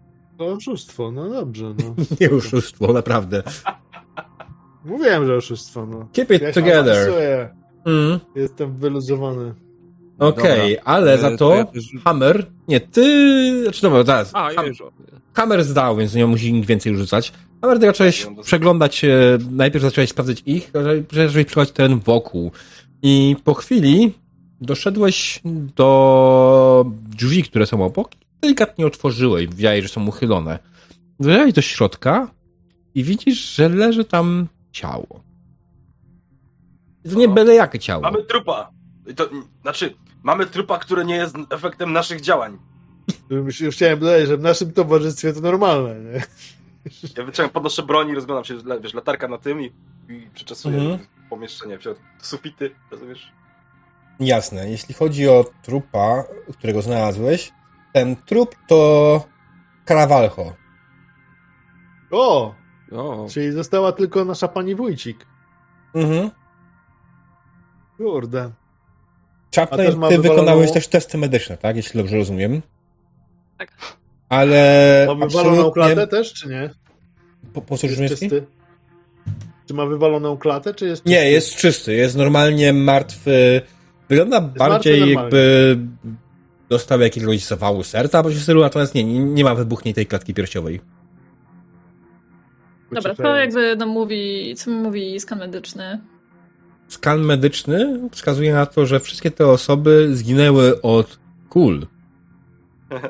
[0.44, 1.94] To oszustwo, no dobrze, no.
[2.20, 3.42] Nie oszustwo, naprawdę.
[4.84, 6.08] Mówiłem, że oszustwo, no.
[6.12, 7.10] Keep it Ja together.
[7.86, 8.20] Mm.
[8.36, 9.54] Jestem wyluzowany.
[10.18, 10.92] Okej, Dobra.
[10.92, 14.66] ale E, za to to ja też- Hammer, nie, ty, znaczy dobra, zaraz, A, Ham,
[14.66, 14.82] już.
[15.34, 17.32] Hammer zdał, więc nie musi nikt więcej rzucać.
[17.62, 19.08] Hammer, ty zacząłeś przeglądać, e,
[19.50, 20.70] najpierw zacząłeś sprawdzać ich,
[21.12, 22.50] zacząłeś przeglądać teren wokół.
[23.02, 24.12] I po chwili
[24.60, 25.40] doszedłeś
[25.76, 26.84] do
[27.16, 28.10] drzwi, które są obok,
[28.48, 30.58] delikatnie otworzyłeś, widziałeś, że są uchylone.
[31.20, 32.28] Wejrzałeś do środka
[32.94, 35.06] i widzisz, że leży tam ciało.
[37.10, 37.28] To nie O.
[37.30, 38.02] byle jakie ciało.
[38.02, 38.70] Mamy trupa!
[39.16, 39.28] To,
[39.62, 42.58] znaczy, mamy trupa, który nie jest efektem naszych działań.
[43.30, 46.22] Już, już chciałem dodać, że w naszym towarzystwie to normalne, nie?
[47.16, 49.64] Ja wyciągam, podnoszę broń i rozglądam się, wiesz, latarka na tym i,
[50.08, 50.98] i przeczesuję Mhm.
[51.30, 51.78] pomieszczenie,
[52.18, 53.32] w sufity, rozumiesz?
[54.20, 54.70] Jasne.
[54.70, 56.24] Jeśli chodzi o trupa,
[56.58, 57.52] którego znalazłeś,
[57.94, 59.24] ten trup to
[59.84, 60.54] Carawalcho.
[62.10, 62.54] O!
[62.92, 65.26] O, Czyli została tylko nasza pani Wójcik.
[65.94, 66.30] Mhm.
[67.96, 68.50] Kurde.
[69.56, 71.76] Chaplin, ty wywaloną- wykonałeś też testy medyczne, tak?
[71.76, 72.62] Jeśli dobrze rozumiem.
[73.58, 73.72] Tak.
[74.28, 76.70] Ale Ma wywaloną klatę też, czy nie?
[77.52, 78.46] Po, po co Jest czysty?
[79.66, 81.10] Czy ma wywaloną klatę, czy jest czysty?
[81.18, 81.94] Nie, jest czysty.
[81.94, 83.60] Jest normalnie martwy.
[84.08, 85.78] Wygląda bardziej martwy jakby
[86.74, 90.80] dostał jakiegoś zawału serca, bo się stylu, natomiast nie, nie, nie ma wybuchniętej klatki piersiowej.
[92.92, 96.00] Dobra, to jakby nam mówi, co mi mówi skan medyczny.
[96.88, 101.18] Skan medyczny wskazuje na to, że wszystkie te osoby zginęły od
[101.48, 101.86] kul.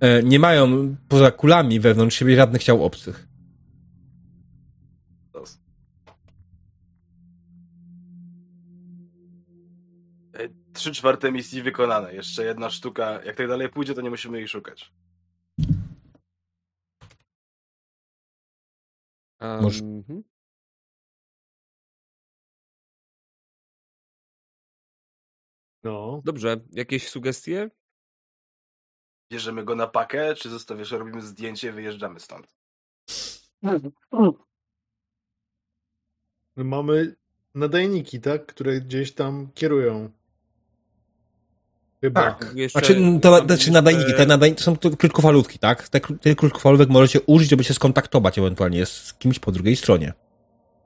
[0.00, 3.26] E, Nie mają poza kulami wewnątrz siebie żadnych ciał obcych.
[10.76, 12.14] Trzy czwarte misji wykonane.
[12.14, 13.24] Jeszcze jedna sztuka.
[13.24, 14.92] Jak tak dalej pójdzie, to nie musimy jej szukać.
[19.40, 20.22] um, Może- mhm.
[25.84, 26.22] No.
[26.24, 27.70] Dobrze, jakieś sugestie?
[29.32, 32.56] Bierzemy go na pakę, czy zostawiasz, robimy zdjęcie, wyjeżdżamy stąd.
[36.56, 37.16] Mamy
[37.54, 38.46] nadajniki, tak?
[38.46, 40.10] Które gdzieś tam kierują.
[42.06, 42.20] Chyba.
[42.22, 42.52] Tak.
[42.54, 45.88] Jeszcze, Znaczy, to, mam znaczy jeszcze- nadajniki, te nadajniki to są to krótkofalówki, tak?
[45.88, 50.12] Te, tych krótkofalówek możecie użyć, żeby się skontaktować ewentualnie z kimś po drugiej stronie.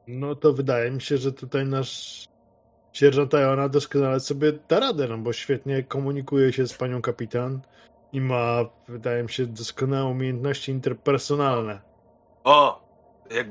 [0.06, 2.24] No to wydaje mi się, że tutaj nasz
[2.92, 7.60] sierżant Iona doskonale sobie da radę, no bo świetnie komunikuje się z panią kapitan
[8.12, 11.80] i ma, wydaje mi się, doskonałe umiejętności interpersonalne.
[12.44, 12.90] O!
[13.30, 13.46] Jak,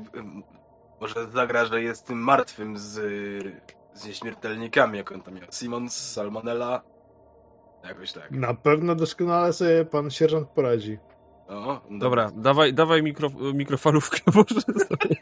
[1.00, 2.90] może zagra, że jest tym martwym z,
[3.94, 5.46] z nieśmiertelnikami, jak on tam miał.
[5.52, 6.82] Simons, Salmonella.
[7.84, 8.30] Jakoś tak.
[8.30, 10.98] Na pewno doskonale sobie pan sierżant poradzi.
[11.48, 15.16] O, Dobra, dawaj, dawaj mikro, mikrofalówkę, może sobie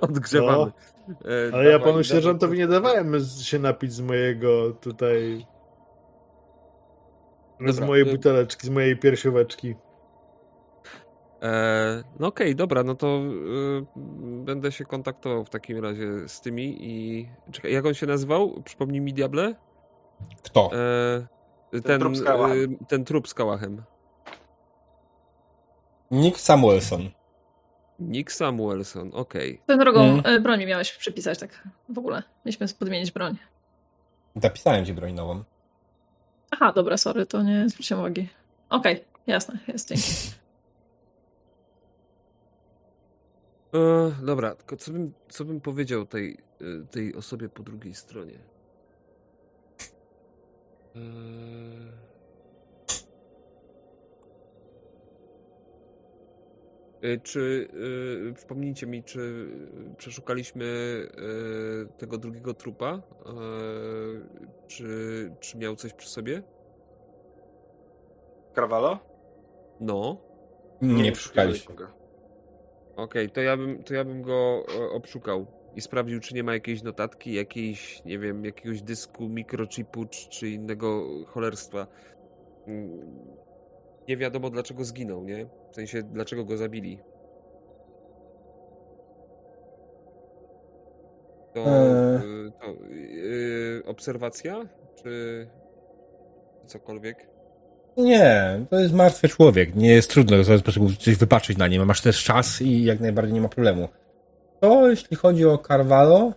[0.00, 0.56] odgrzewamy.
[0.58, 0.72] No,
[1.08, 2.04] E, Ale ja dawaj, panu dawaj.
[2.04, 5.46] sierżantowi nie dawałem z- się napić z mojego tutaj...
[7.60, 9.74] Z Dobra, mojej y- buteleczki, z mojej piersióweczki.
[11.42, 13.82] E, no okej, dobra, no to y,
[14.44, 17.28] będę się kontaktował w takim razie z tymi i...
[17.52, 18.62] Czekaj, jak on się nazywał?
[18.64, 19.54] Przypomnij mi, Diable?
[20.42, 20.70] Kto?
[21.72, 22.58] E, ten, trup z kałachem.
[22.58, 23.82] y, ten trup z kałachem.
[26.10, 27.10] Nick Samuelson.
[27.98, 29.60] Nick Samuelson, okej.
[29.64, 30.26] Swoją drogą Mm.
[30.26, 32.22] y, broń mi miałeś przypisać tak w ogóle.
[32.44, 33.36] Mieliśmy podmienić broń.
[34.36, 35.44] Zapisałem ci broń nową.
[36.50, 38.28] Aha, dobra, sorry, to nie zwróciłem uwagi.
[38.70, 40.04] Okej, jasne, jest, dzięki.
[43.74, 46.38] E, dobra, tylko co bym, co bym powiedział tej,
[46.90, 48.38] tej osobie po drugiej stronie?
[50.96, 50.98] E...
[57.06, 57.68] Y, Czy,
[58.30, 59.48] y, przypomnijcie mi, czy
[59.96, 62.94] przeszukaliśmy y, tego drugiego trupa?
[62.96, 63.00] Y,
[64.66, 66.42] czy, czy miał coś przy sobie?
[68.54, 68.98] Carvalho?
[69.80, 70.16] No.
[70.82, 71.72] Nie przeszukaliśmy.
[71.72, 71.92] nikogo.
[72.96, 76.54] Okej, to ja bym, to ja bym go e, obszukał i sprawdził, czy nie ma
[76.54, 81.86] jakiejś notatki, jakiejś, nie wiem, jakiegoś dysku, mikrochipu czy, innego cholerstwa.
[82.66, 83.00] Mm,
[84.08, 85.46] Nie wiadomo dlaczego zginął, nie?
[85.70, 86.98] W sensie, dlaczego go zabili.
[91.54, 92.52] To, Eee.
[92.60, 94.66] to y, obserwacja?
[95.02, 95.46] Czy
[96.66, 97.26] cokolwiek?
[97.96, 99.74] Nie, to jest martwy człowiek.
[99.74, 101.86] Nie jest trudno w sposób coś wypaczyć na nim.
[101.86, 103.88] Masz też czas i jak najbardziej nie ma problemu.
[104.62, 106.32] To jeśli chodzi o Carvalho.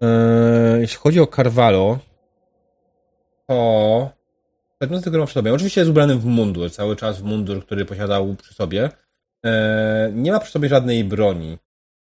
[0.00, 1.98] Yy, jeśli chodzi o Carvalho,
[3.46, 4.10] to
[4.78, 5.54] przedmioty, które ma przy sobie.
[5.54, 8.90] Oczywiście jest ubrany w mundur, cały czas w mundur, który posiadał przy sobie.
[9.44, 9.50] Yy,
[10.12, 11.58] nie ma przy sobie żadnej broni.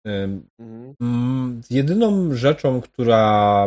[0.05, 0.43] Yy,
[1.71, 3.67] Jedyną rzeczą, która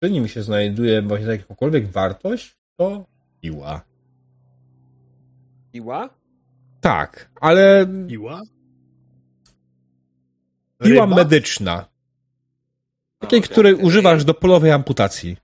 [0.00, 3.04] przy nim się znajduje, właśnie za jakąkolwiek wartość, to
[3.40, 3.80] piła.
[5.72, 6.08] Iła?
[6.80, 8.42] Tak, ale Piła?
[10.82, 11.16] Piła Ryba?
[11.16, 11.86] medyczna.
[13.18, 13.50] Takiej, okej.
[13.50, 15.36] której używasz do polowej amputacji.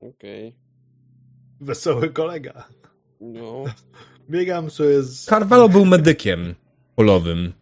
[0.00, 0.54] Okej.
[1.60, 2.68] Wesoły kolega.
[3.20, 3.64] No.
[4.30, 5.24] Biegam sobie z...
[5.24, 6.54] Carvalho był medykiem
[6.94, 7.52] polowym.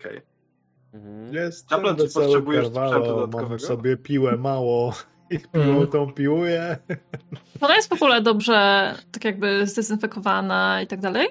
[0.00, 0.20] Okej.
[0.92, 1.34] Mhm.
[1.34, 4.92] Jestem Chaplin, czy potrzebujesz Carvalho, mam sobie piłę mało
[5.30, 5.86] i piłą Mm.
[5.86, 6.76] tą piłuję.
[7.60, 11.28] Ona jest w ogóle dobrze tak jakby zdezynfekowana i tak dalej?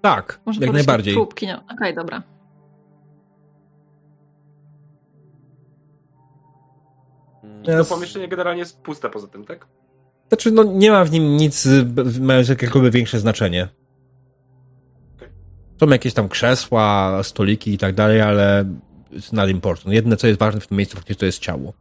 [0.00, 1.14] Tak, Można jak najbardziej.
[1.14, 1.60] Próbki, nie?
[1.74, 2.22] Okej, dobra.
[7.42, 7.62] Mm.
[7.64, 9.66] To pomieszczenie generalnie jest puste poza tym, tak?
[10.28, 11.68] Znaczy, no nie ma w nim nic
[12.20, 13.68] mające jakiekolwiek większe znaczenie.
[15.80, 18.64] Są jakieś tam krzesła, stoliki i tak dalej, ale
[19.12, 19.94] it's not important.
[19.94, 21.72] Jedyne, co jest ważne w tym miejscu, faktycznie to jest ciało.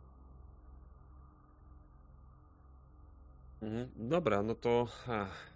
[3.62, 3.88] Mhm.
[3.96, 4.88] Dobra, no to.
[5.08, 5.48] Ach.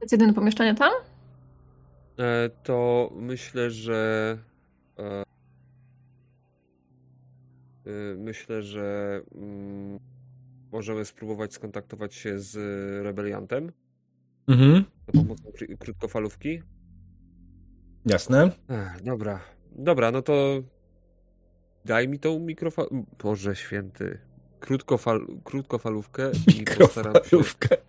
[0.00, 0.92] Jest jedyne pomieszczenie tam?
[2.18, 4.38] E, to myślę, że.
[4.98, 5.24] E, e,
[8.16, 9.98] myślę, że mm,
[10.72, 12.56] możemy spróbować skontaktować się z
[13.04, 13.72] rebeliantem
[14.48, 16.62] Mhm, za pomocą kr- krótkofalówki.
[18.06, 18.50] jasne.
[18.68, 19.40] Ech, dobra,
[19.72, 20.62] dobra, no to
[21.84, 22.86] daj mi tą mikrofal...
[23.22, 24.18] Boże święty.
[24.60, 25.26] Krótkofal...
[25.44, 27.38] Krótkofalówkę i postaram się...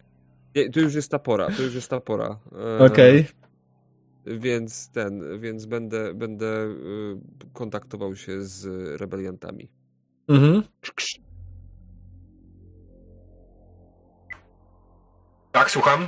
[0.55, 2.39] Nie, to już jest ta pora, to już jest ta pora.
[2.79, 3.27] E, Okej.
[4.25, 7.17] Więc ten, więc będę, będę y,
[7.53, 8.65] kontaktował się z
[9.01, 9.71] rebeliantami.
[10.27, 10.63] Mhm.
[15.51, 16.07] Tak, słucham?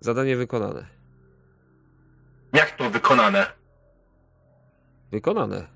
[0.00, 0.86] Zadanie wykonane.
[2.52, 3.46] Jak to wykonane?
[5.10, 5.66] Wykonane.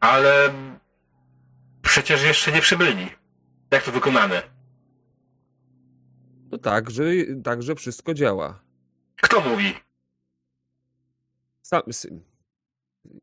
[0.00, 0.52] Ale
[1.82, 3.19] przecież jeszcze nie przybyli.
[3.70, 4.42] Jak to wykonane?
[6.50, 7.02] No tak, że,
[7.44, 8.62] tak, że wszystko działa.
[9.22, 9.74] Kto mówi?
[11.62, 12.08] Sam, s-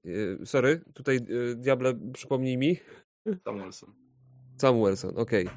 [0.05, 2.79] y, sorry, tutaj y, diable, przypomnij mi.
[3.45, 3.93] Samuelson.
[4.57, 5.49] Samuelson, okej.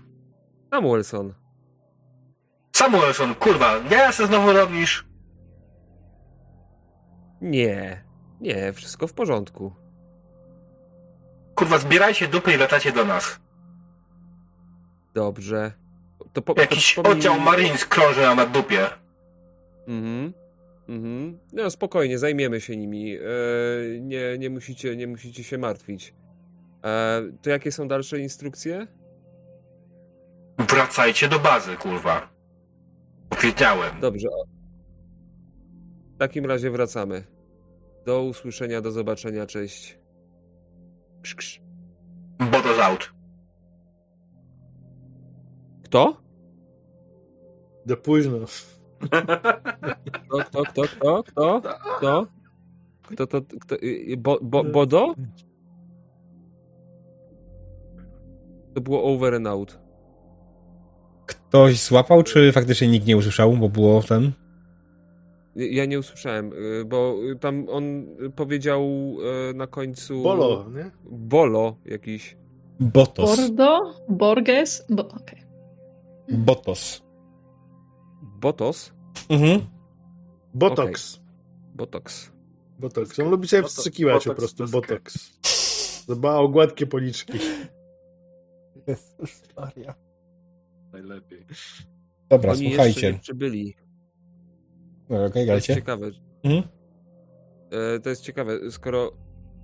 [0.70, 1.34] Samuelson.
[2.76, 5.06] Samuelson, kurwa, nie se znowu robisz?
[7.40, 8.04] Nie,
[8.40, 9.74] nie, wszystko w porządku.
[11.54, 13.40] Kurwa, zbierajcie dupy i latacie do nas.
[15.14, 15.72] Dobrze.
[16.32, 18.86] To po, Jakiś oddział mi- Marines krąży nam na dupie.
[19.88, 20.32] Mhm.
[20.88, 21.38] Mhm.
[21.52, 23.16] No spokojnie, zajmiemy się nimi.
[23.16, 23.20] E,
[24.00, 26.14] nie, nie, musicie, nie musicie się martwić.
[26.84, 28.86] E, to jakie są dalsze instrukcje?
[30.58, 32.28] Wracajcie do bazy, kurwa.
[33.28, 34.00] Powiedziałem.
[34.00, 34.28] Dobrze.
[36.14, 37.24] W takim razie wracamy.
[38.06, 39.98] Do usłyszenia, do zobaczenia, cześć.
[41.22, 41.60] Krz, krz.
[42.38, 43.12] Bo to out.
[45.90, 46.16] Kto?
[47.86, 48.38] Do późno.
[50.28, 51.60] Kto, kto, kto, kto, kto?
[51.98, 52.26] Kto?
[53.02, 55.14] Kto to, kto, y, bo, bo, Bodo?
[58.74, 59.78] To było over and out.
[61.26, 64.32] Ktoś złapał, czy faktycznie nikt nie usłyszał, bo było ten?
[65.56, 68.82] Ja nie usłyszałem, y, bo y, tam on y, powiedział
[69.50, 70.22] y, na końcu.
[70.22, 70.90] Bolo, nie?
[71.04, 72.36] Bolo jakiś.
[72.80, 73.36] Botos.
[73.36, 73.78] Bordo?
[74.08, 74.86] Borges?
[74.90, 75.49] Bo, okej.
[76.30, 77.02] Botos.
[78.22, 78.92] Botos?
[79.28, 79.60] Mhm.
[80.54, 81.20] Botox.
[81.74, 82.32] Botox.
[82.78, 83.18] Botox.
[83.18, 84.66] On lubi sobie wstrzykiwać po prostu.
[84.68, 85.30] Botox.
[86.08, 87.38] Dba o gładkie policzki.
[88.86, 89.94] Jezus Maria.
[90.92, 91.46] Najlepiej.
[92.28, 93.12] Dobra, Oni jeszcze słuchajcie.
[93.12, 93.76] nie przybyli.
[95.08, 96.10] Dobra, Okej, To jest ciekawe.
[96.42, 96.62] Mhm.
[97.70, 98.70] E, to jest ciekawe.
[98.70, 99.12] Skoro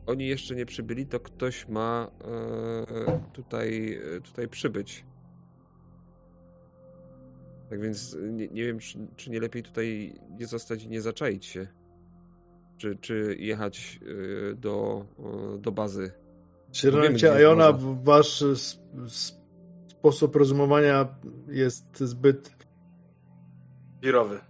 [0.07, 5.05] oni jeszcze nie przybyli, to ktoś ma e, tutaj, e, tutaj przybyć.
[7.71, 11.47] Tak więc nie, nie wiem, czy, czy nie lepiej tutaj nie zostać i nie zaczaić
[11.47, 11.67] się.
[12.79, 15.05] Czy, czy jechać e, do,
[15.55, 16.13] e, do bazy.
[16.73, 18.45] Czy jest Iona, wasz
[19.89, 21.15] sposób rozumowania
[21.49, 22.57] jest zbyt,
[24.03, 24.41] Wirowy.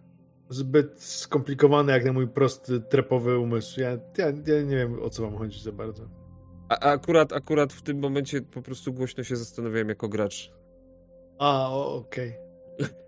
[0.49, 3.81] zbyt skomplikowany jak na mój prosty, trepowy umysł.
[3.81, 6.09] Ja, ja, ja nie wiem, o co wam chodzi za bardzo.
[6.69, 10.53] A, a akurat, akurat w tym momencie po prostu głośno się zastanawiałem jako gracz.
[11.39, 12.35] A, o, okej.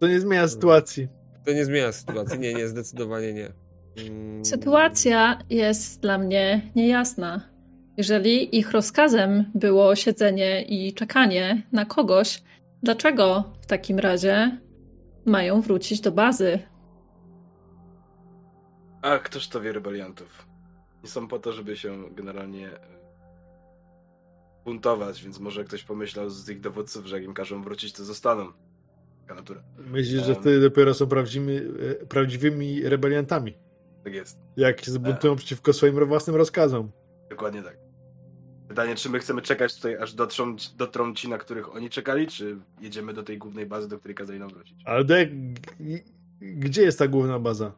[0.00, 1.08] To nie zmienia sytuacji.
[1.44, 2.38] To nie zmienia sytuacji.
[2.38, 3.52] Nie, nie, zdecydowanie nie.
[3.96, 7.48] Mm, Sytuacja jest dla mnie niejasna.
[7.96, 12.42] Jeżeli ich rozkazem było siedzenie i czekanie na kogoś,
[12.82, 14.58] dlaczego w takim razie
[15.26, 16.58] mają wrócić do bazy?
[19.02, 20.46] A któż to wie rebeliantów?
[21.02, 22.95] Nie są po to, żeby się generalnie e,
[24.70, 28.52] buntować, więc może ktoś pomyślał z ich dowódców, że jak im każą wrócić, to zostaną.
[29.22, 29.62] taka natura.
[29.78, 33.54] Myślisz, że wtedy dopiero są prawdziwymi, e, prawdziwymi rebeliantami.
[34.04, 34.38] Tak jest.
[34.56, 36.90] Jak się zbuntują przeciwko swoim własnym rozkazom.
[37.30, 37.76] Dokładnie tak.
[38.68, 42.56] Pytanie, czy my chcemy czekać tutaj, aż dotrą, dotrą ci, na których oni czekali, czy
[42.80, 44.76] jedziemy do tej głównej bazy, do której kazali nam wrócić?
[44.84, 46.04] Ale de, g-
[46.40, 47.72] gdzie jest ta główna baza?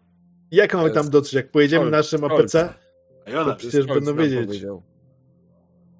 [0.50, 1.32] Jak mamy tam dotrzeć?
[1.34, 2.24] Jak pojedziemy Stolc, naszym.
[2.24, 2.74] APC?
[3.26, 4.46] Ona, To przecież Stolz będą wiedzieć.
[4.46, 4.82] Powiedział.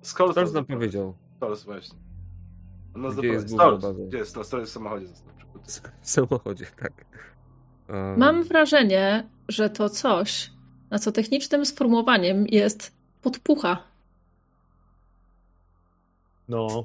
[0.02, 1.14] Skąd Stolz nam powiedział.
[1.36, 1.98] Stolz, właśnie.
[2.94, 3.92] On nas Gdzie jest baza?
[4.08, 4.30] Gdzie jest?
[4.30, 5.06] Stolz, Stolz jest w samochodzie.
[6.02, 6.92] W samochodzie, tak.
[7.88, 10.50] Um, Mam wrażenie, że to coś,
[10.90, 13.82] na co technicznym sformułowaniem jest podpucha.
[16.48, 16.84] No,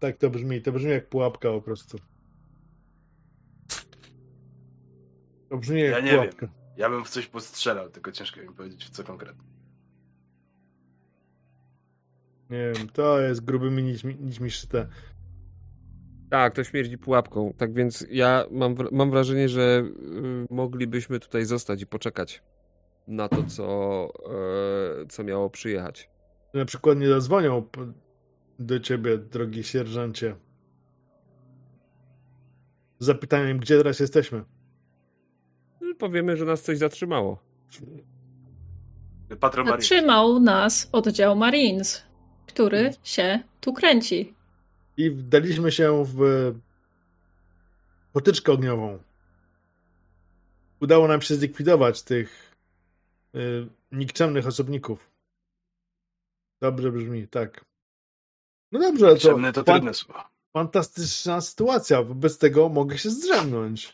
[0.00, 0.62] tak to brzmi.
[0.62, 1.98] To brzmi jak pułapka po prostu.
[5.48, 6.48] To brzmi jak Ja nie pułapka.
[6.76, 9.53] Ja bym w coś postrzelał, tylko ciężko mi powiedzieć w co konkretnie.
[12.50, 14.86] Nie wiem, to jest grubymi nićmi, nićmi szyte.
[16.30, 17.52] Tak, to śmierdzi pułapką.
[17.56, 19.84] Tak więc ja mam, mam wrażenie, że
[20.50, 22.42] y, moglibyśmy tutaj zostać i poczekać
[23.08, 24.08] na to, co,
[25.02, 26.10] e, co miało przyjechać.
[26.54, 27.66] Na przykład nie zadzwonią
[28.58, 30.36] do ciebie, drogi sierżancie.
[32.98, 34.44] Z zapytaniem, gdzie teraz jesteśmy.
[35.80, 37.38] No, Powiemy, że nas coś zatrzymało.
[39.66, 42.02] Zatrzymał nas oddział Marines,
[42.46, 44.34] który się tu kręci.
[44.96, 46.18] I wdaliśmy się w
[48.12, 48.98] potyczkę ogniową.
[50.80, 52.54] Udało nam się zlikwidować tych
[53.34, 55.10] y, nikczemnych osobników.
[56.62, 57.64] Dobrze brzmi, tak.
[58.72, 59.18] No dobrze, ale
[59.52, 60.20] to to fan- trudne słowo.
[60.52, 62.02] fantastyczna sytuacja.
[62.02, 63.92] Wobec tego mogę się zdrzemnąć.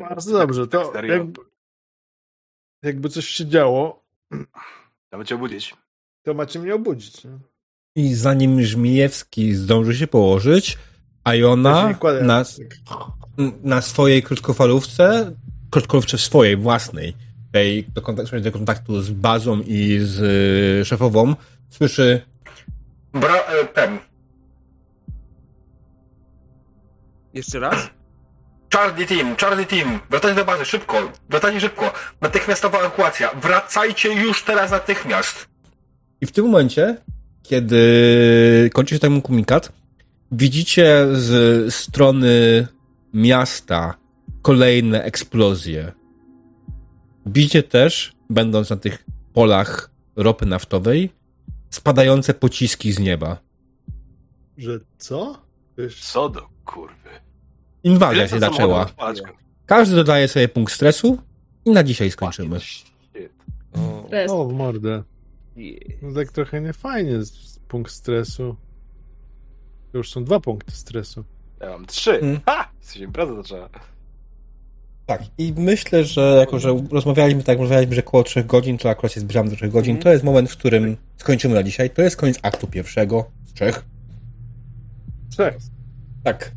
[0.00, 0.68] Bardzo dobrze.
[0.68, 1.40] Tak To jakby,
[2.82, 4.04] jakby coś się działo,
[5.12, 5.76] Mamy cię obudzić.
[6.28, 7.24] To macie mnie obudzić.
[7.24, 7.30] nie?
[7.96, 10.78] I zanim Żmijewski zdąży się położyć,
[11.26, 12.22] Ja Iona nie kładę.
[12.22, 12.44] na,
[13.62, 15.32] na swojej krótkofalówce,
[15.70, 17.14] krótkofalówce swojej, własnej,
[17.52, 20.20] tej do kontaktu, do kontaktu z bazą i z
[20.82, 21.34] y, szefową,
[21.70, 22.22] słyszy
[23.12, 23.98] Bra, e, ten.
[27.34, 27.90] Jeszcze raz?
[28.74, 34.70] Charlie Team, Charlie Team, wracajcie do bazy, szybko, wracajcie szybko, natychmiastowa ewakuacja, wracajcie już teraz
[34.70, 35.48] natychmiast.
[36.20, 36.96] I w tym momencie,
[37.42, 39.72] kiedy kończy się ten komunikat,
[40.32, 42.66] widzicie z strony
[43.14, 43.94] miasta
[44.42, 45.92] kolejne eksplozje.
[47.26, 51.10] Widzicie też, będąc na tych polach ropy naftowej,
[51.70, 53.38] spadające pociski z nieba.
[54.58, 55.42] Że co?
[55.78, 57.10] Wiesz, Co do kurwy.
[57.84, 58.86] Inwazja się zaczęła.
[59.66, 61.18] Każdy dodaje sobie punkt stresu
[61.64, 62.58] i na dzisiaj skończymy.
[64.28, 65.02] O, o, w mordę.
[66.02, 67.18] No tak trochę niefajnie,
[67.68, 68.56] punkt stresu.
[69.92, 71.24] To już są dwa punkty stresu.
[71.60, 72.20] Ja mam trzy.
[72.20, 72.40] Mm.
[72.46, 72.68] Ha!
[72.92, 73.68] Się impreza zaczęła.
[75.06, 79.12] Tak, i myślę, że jako, że rozmawialiśmy tak, rozmawialiśmy, że około 3 godzin, to akurat
[79.12, 80.02] się zbliżamy do 3 godzin, Mhm.
[80.02, 81.90] to jest moment, w którym skończymy na dzisiaj.
[81.90, 83.84] To jest koniec aktu pierwszego z trzech.
[85.30, 85.56] Trzech.
[86.24, 86.52] Tak.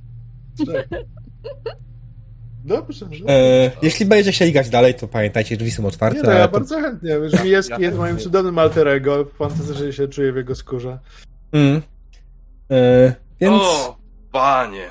[2.65, 3.05] Dobrze.
[3.11, 6.17] że- E, jeśli będziecie chcieli grać dalej, to pamiętajcie, drzwi są otwarte.
[6.17, 7.29] Nie no, ja to, bardzo chętnie.
[7.29, 9.25] Żmijewski Ja jest moim cudownym alterego.
[9.37, 10.99] Fantastycznie się czuję w jego skórze.
[11.51, 11.81] mm,
[12.71, 13.97] e, więc, O,
[14.31, 14.85] panie.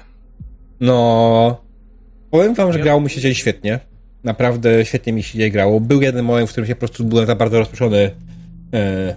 [0.81, 1.61] no,
[2.31, 3.81] powiem wam, że grało mi się dzisiaj świetnie.
[4.25, 5.81] Naprawdę świetnie mi się dzisiaj grało.
[5.81, 8.11] Był jeden moment, w którym się po prostu byłem za bardzo rozproszony
[8.75, 9.17] e,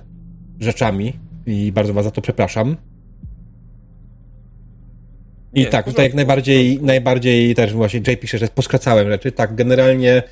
[0.59, 1.13] rzeczami
[1.45, 2.77] i bardzo was za to przepraszam.
[5.53, 9.31] I Nie, tak, tutaj jak porządku, najbardziej, najbardziej też właśnie Jay pisze, że poskracałem rzeczy.
[9.31, 10.23] Tak, generalnie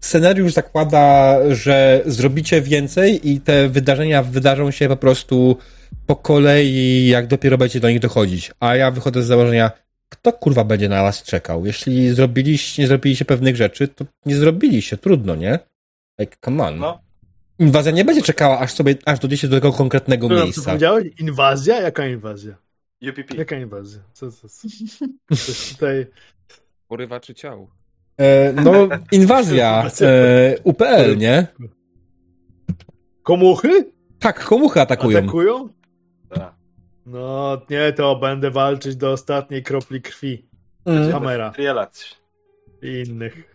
[0.00, 5.56] scenariusz zakłada, że zrobicie więcej i te wydarzenia wydarzą się po prostu
[6.06, 8.52] po kolei, jak dopiero będziecie do nich dochodzić.
[8.60, 9.70] A ja wychodzę z założenia,
[10.08, 11.66] kto kurwa będzie na was czekał?
[11.66, 15.58] Jeśli zrobiliście, nie zrobiliście pewnych rzeczy, to nie zrobiliście, trudno, nie?
[16.18, 16.78] Like, come on.
[16.78, 17.00] No.
[17.58, 20.62] Inwazja nie będzie czekała, aż sobie, aż dojdziecie do tego konkretnego Co, co miejsca.
[20.62, 21.08] powiedziałeś?
[21.20, 21.80] Inwazja?
[21.80, 22.54] Jaka inwazja?
[23.10, 23.34] UPP.
[23.34, 24.00] Jaka inwazja?
[24.12, 24.68] Co, co, co?
[25.36, 26.06] Coś tutaj...
[26.88, 27.70] Porywaczy ciał.
[28.16, 31.46] E, no, inwazja e, UPL, nie?
[33.22, 33.92] Komuchy?
[34.18, 35.18] Tak, komuchy atakują.
[35.18, 35.68] Atakują?
[36.28, 36.54] Tak.
[37.06, 40.48] No nie, to będę walczyć do ostatniej kropli krwi.
[40.84, 41.12] Mm.
[41.12, 41.52] Kamera
[42.82, 43.54] i innych.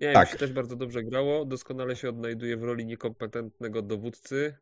[0.00, 0.28] Nie, Tak.
[0.28, 1.44] mi się też bardzo dobrze grało.
[1.44, 4.54] Doskonale się odnajduję w roli niekompetentnego dowódcy.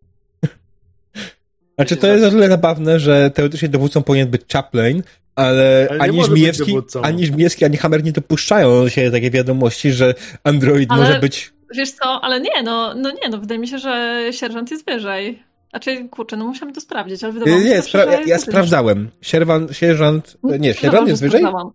[1.76, 5.02] Znaczy, to jest o tyle zabawne, że teoretycznie dowódcą powinien być Chaplain,
[5.34, 10.14] ale, Ale ani Żmijewski, ani Żmijewski, ani Hammer nie dopuszczają do siebie takie wiadomości, że
[10.44, 11.54] Android Ale- może być...
[11.74, 15.42] Wiesz co, ale nie, no, no nie, no wydaje mi się, że sierżant jest wyżej.
[15.70, 18.38] Znaczy, kurczę, no musiałam to sprawdzić, ale wydawało Nie, mi się spra- że ja, ja
[18.38, 19.10] sprawdzałem.
[19.22, 20.36] Sierwan, sierżant...
[20.42, 21.40] Nie, sierżant się, jest wyżej?
[21.40, 21.72] sprawdzałam.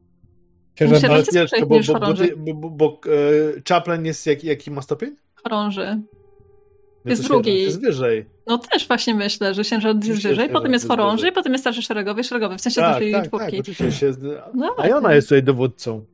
[0.79, 1.03] Sierżant...
[1.03, 1.99] Sierżant- jest wyżej bo, bo,
[2.37, 5.15] bo, bo, bo, bo e, Chaplin jest jaki, jaki ma stopień?
[5.43, 6.01] Chorąży.
[7.05, 7.61] No Jest drugi.
[7.61, 8.25] Jest wyżej.
[8.47, 11.31] No też właśnie myślę, że sierżant jest wyżej, potem jest chorąży, wyżej.
[11.31, 13.59] potem jest starszy szeregowy, szeregowy, w sensie Tak, naszej tak, tak, czwórki.
[13.59, 13.91] oczywiście.
[13.91, 14.13] Się,
[14.53, 16.05] No a i ona jest tutaj dowódcą.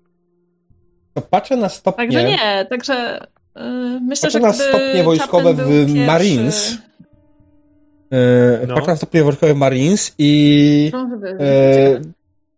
[1.13, 2.05] To Patrzę na stopnie...
[2.05, 3.61] Także nie, także yy,
[4.01, 6.77] myślę, Patrzę że na gdyby stopnie wojskowe w pierwszy- Marines.
[8.11, 8.75] E, No.
[8.75, 10.91] Patrzę na stopnie wojskowe w Marines i
[11.39, 12.01] e,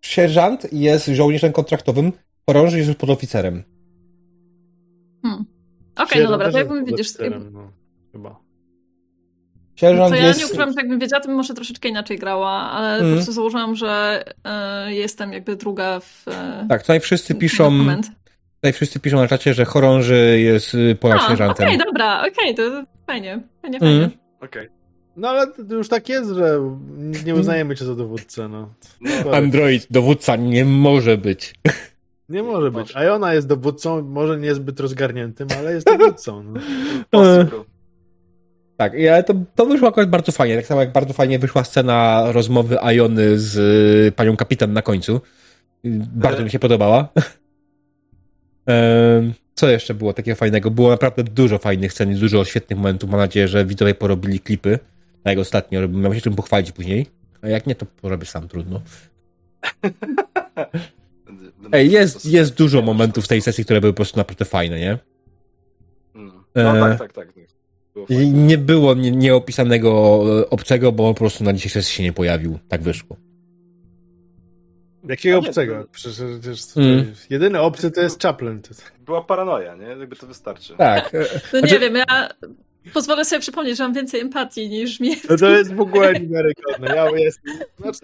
[0.01, 2.11] sierżant jest żołnierzem kontraktowym,
[2.45, 3.64] chorąży jest już podoficerem.
[5.22, 5.45] Hmm.
[5.95, 7.07] Okej, no Sierżant dobra, jest jakbym widzisz,
[7.51, 7.72] no,
[8.17, 8.39] chyba.
[9.75, 10.39] Sierżant To ja jest...
[10.39, 13.09] nie ukrywam, że jakbym wiedziała, to bym może troszeczkę inaczej grała, ale Mhm.
[13.11, 16.27] po prostu założyłam, że e, jestem jakby druga w.
[16.27, 18.07] E, Tak, tutaj wszyscy piszą, dokument.
[18.55, 21.67] tutaj wszyscy piszą na czacie, że chorąży jest y, ponad A, sierżantem.
[21.67, 22.63] okej, dobra, okej, to
[23.07, 23.99] fajnie, fajnie, Mhm.
[24.01, 24.17] fajnie.
[24.41, 24.69] Okej.
[25.15, 26.59] No ale to już tak jest, że
[27.25, 28.69] nie uznajemy cię za dowódcę, no.
[29.23, 29.37] Sorry.
[29.37, 31.55] Android, dowódca nie może być.
[32.29, 32.91] Nie może być.
[32.95, 36.43] A i ona jest dowódcą, może niezbyt rozgarniętym, ale jest dowódcą.
[37.13, 37.19] No.
[38.77, 40.56] Tak, ale to, to wyszło akurat bardzo fajnie.
[40.56, 43.57] Tak samo jak bardzo fajnie wyszła scena rozmowy Iony z
[44.07, 45.22] y, panią kapitan na końcu.
[46.14, 47.07] Bardzo mi się podobała.
[49.56, 50.72] Co jeszcze było takiego fajnego?
[50.72, 53.09] Było naprawdę dużo fajnych scen i dużo świetnych momentów.
[53.09, 54.80] Mam nadzieję, że widzowie porobili klipy.
[55.23, 57.06] Tak jak ostatnio, miał się czym pochwalić później.
[57.41, 58.81] A jak nie, to porobię sam, trudno.
[61.72, 64.97] Ej, jest, jest dużo momentów w tej sesji, które były po prostu naprawdę fajne, nie?
[66.56, 67.57] No E, tak, tak, tak.
[67.98, 68.32] Było I fajnie.
[68.43, 69.90] nie było nie- nieopisanego
[70.42, 72.59] e, obcego, bo on po prostu na dzisiejszej sesji się nie pojawił.
[72.67, 73.17] Tak wyszło.
[75.09, 75.84] Jakiego nie, obcego?
[75.84, 77.14] to- Przecież, przecież Mm.
[77.30, 78.61] jedyny obcy to jest Chaplin.
[79.06, 79.85] Była paranoja, nie?
[79.85, 80.74] Jakby to wystarczy.
[80.77, 81.14] Tak.
[81.53, 82.30] No Znaczy- nie wiem, ja
[82.93, 85.16] pozwolę sobie przypomnieć, że mam więcej empatii niż mi.
[85.30, 86.95] No to jest w ogóle niewiarygodne.
[86.95, 87.99] Ja jestem, znaczy,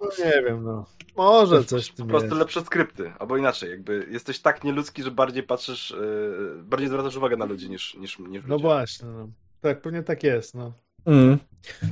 [0.00, 0.86] no nie wiem, no.
[1.16, 2.38] Może coś w Po tym prostu jest.
[2.38, 7.36] lepsze skrypty, albo inaczej, jakby jesteś tak nieludzki, że bardziej patrzysz, yy, bardziej zwracasz uwagę
[7.36, 8.62] na ludzi niż, niż, niż No ludzie.
[8.62, 9.28] właśnie, no.
[9.60, 10.72] Tak, pewnie tak jest, no.
[11.06, 11.38] Mm.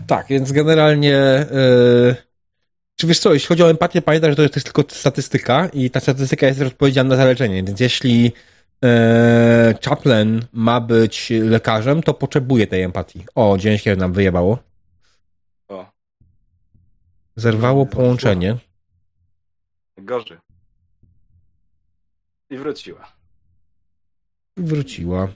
[0.06, 1.16] Tak, więc generalnie.
[1.16, 2.16] E,
[2.96, 6.00] czy wiesz co, jeśli chodzi o empatię, pamiętaj, że to jest tylko statystyka i ta
[6.00, 7.62] statystyka jest odpowiedzialna za leczenie.
[7.62, 8.32] Więc jeśli
[8.84, 13.24] e, Chaplin ma być lekarzem, to potrzebuje tej empatii.
[13.34, 14.58] O, dzięki nam wyjebało.
[15.68, 15.86] O,
[17.36, 18.56] Zerwało połączenie.
[19.98, 20.38] gorzej.
[22.50, 23.12] I wróciła.
[24.56, 25.28] Wróciła.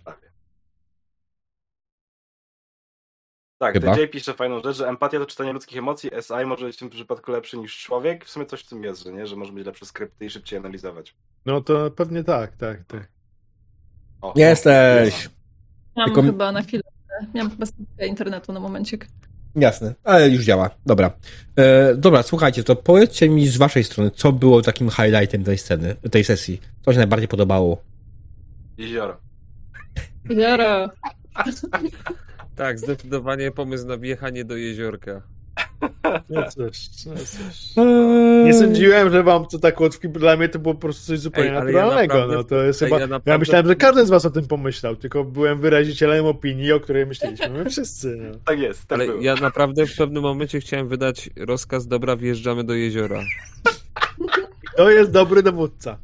[3.58, 3.94] Tak, Chyba.
[3.96, 6.90] TJ pisze fajną rzecz, że empatia to czytanie ludzkich emocji, SI może być w tym
[6.90, 8.24] przypadku lepszy niż człowiek.
[8.24, 9.26] W sumie coś w tym jest, że nie?
[9.26, 11.16] Że może być lepsze skrypty i szybciej analizować.
[11.46, 13.11] No to pewnie tak, tak, tak.
[14.22, 15.28] O, Jesteś!
[15.96, 16.82] Miałam Tylko- chyba na chwilę,
[17.34, 17.66] miałam chyba
[18.06, 19.06] internetu na momencik.
[19.56, 20.70] Jasne, ale już działa.
[20.86, 21.12] Dobra.
[21.56, 25.96] E, dobra, słuchajcie, to powiedzcie mi z waszej strony, co było takim highlightem tej sceny,
[26.10, 26.60] tej sesji?
[26.84, 27.82] Co się najbardziej podobało?
[28.78, 29.16] Jezioro.
[30.30, 30.90] Jara.
[32.56, 35.22] Tak, zdecydowanie pomysł na wjechanie do jeziorka.
[36.30, 37.76] No cóż, no cóż.
[37.76, 40.08] Eee, Nie sądziłem, że wam to tak łatwo.
[40.08, 42.14] Dla mnie to było po prostu coś zupełnie Ej, ale ja naturalnego.
[42.14, 42.96] naprawdę- no to jest ej, chyba.
[42.96, 46.72] ja Ja, naprawdę- myślałem, że każdy z was o tym pomyślał, tylko byłem wyrazicielem opinii,
[46.72, 47.48] o której myśleliśmy.
[47.50, 48.16] My wszyscy.
[48.16, 48.38] No.
[48.44, 49.20] Tak jest, tak Ale było.
[49.22, 53.20] ja naprawdę w pewnym momencie chciałem wydać rozkaz, dobra, wjeżdżamy do jeziora.
[54.76, 55.98] To jest dobry dowódca.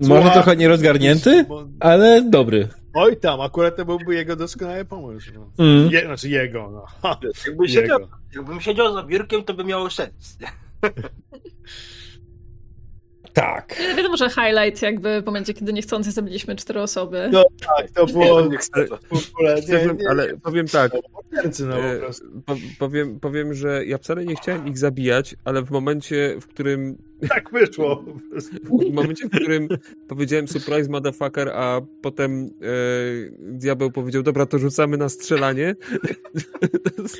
[0.00, 1.44] Może trochę nierozgarnięty,
[1.80, 2.68] ale dobry.
[2.94, 5.30] Oj tam, akurat to byłby jego doskonały pomysł.
[5.34, 5.64] No.
[5.64, 5.90] Mm.
[5.90, 6.86] Je, znaczy jego, no.
[7.02, 8.08] Ha, Jakbym siedział, jego.
[8.34, 10.38] jakbym siedział za biurkiem, to by miało sens.
[13.32, 13.80] Tak.
[13.80, 17.28] Nie wiadomo, że highlight jakby w momencie, kiedy niechcący zabiliśmy cztery osoby.
[17.32, 17.44] No.
[17.76, 18.86] Tak, to było Nie chcę.
[18.86, 19.54] w ogóle.
[19.54, 20.92] Nie, Powiem, nie, ale powiem tak,
[21.68, 22.00] no e,
[22.46, 26.98] po, powiem, powiem, że ja wcale nie chciałem ich zabijać, ale w momencie, w którym
[27.28, 28.04] Tak wyszło.
[28.64, 29.68] w momencie, w którym
[30.08, 32.50] powiedziałem surprise motherfucker, a potem e,
[33.38, 35.76] diabeł powiedział, dobra, to rzucamy na strzelanie.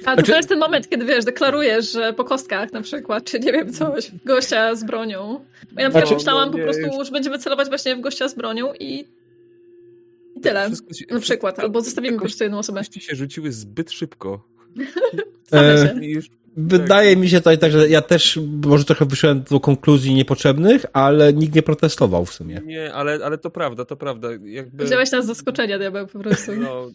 [0.05, 3.41] Ale to, to jest ten moment, kiedy wiesz, deklarujesz, że po kostkach na przykład, czy
[3.41, 5.45] nie wiem, coś, gościa z bronią.
[5.73, 8.01] Bo ja na przykład Znaczy- myślałam No po prostu, już- że będziemy celować właśnie w
[8.01, 9.05] gościa z bronią i,
[10.37, 10.70] i tyle.
[10.70, 12.81] Się- Na przykład, albo zostawimy po prostu jedną osobę.
[12.81, 14.49] kości się rzuciły zbyt szybko.
[15.51, 16.05] Same E, się.
[16.05, 16.27] I już,
[16.66, 21.32] Wydaje mi się tutaj tak, że ja też może trochę wyszedłem do konkluzji niepotrzebnych, ale
[21.32, 22.60] nikt nie protestował w sumie.
[22.64, 24.28] nie, ale, ale to prawda, to prawda.
[24.44, 26.52] Jakby, Wziąłeś nas z zaskoczenia, diabeł, po prostu.
[26.56, 26.90] no,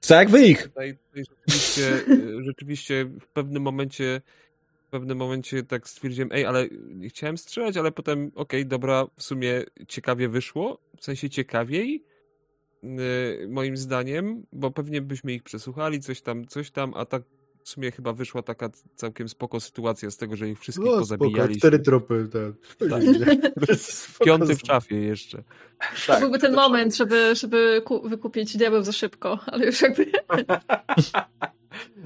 [0.00, 0.62] Co jak wy ich?
[0.62, 4.20] tutaj, tutaj rzeczywiście, y, rzeczywiście w pewnym momencie
[4.88, 6.66] w pewnym momencie tak stwierdziłem, ej, ale
[7.08, 12.04] chciałem strzelać, ale potem, okej, dobra, w sumie ciekawie wyszło, w sensie ciekawiej,
[12.84, 17.22] y, moim zdaniem, bo pewnie byśmy ich przesłuchali, coś tam, coś tam, a tak
[17.70, 21.00] w sumie chyba wyszła taka całkiem spoko sytuacja z tego, że ich wszystkich No spoko,
[21.00, 21.56] pozabijali.
[21.58, 22.28] cztery tropy.
[22.32, 22.88] Tak.
[22.90, 23.02] Tak.
[24.26, 25.38] Piąty w szafie jeszcze.
[25.78, 29.82] To Tak, byłby ten to moment, żeby, żeby ku- wykupić diabeł za szybko, ale już
[29.82, 30.06] jakby...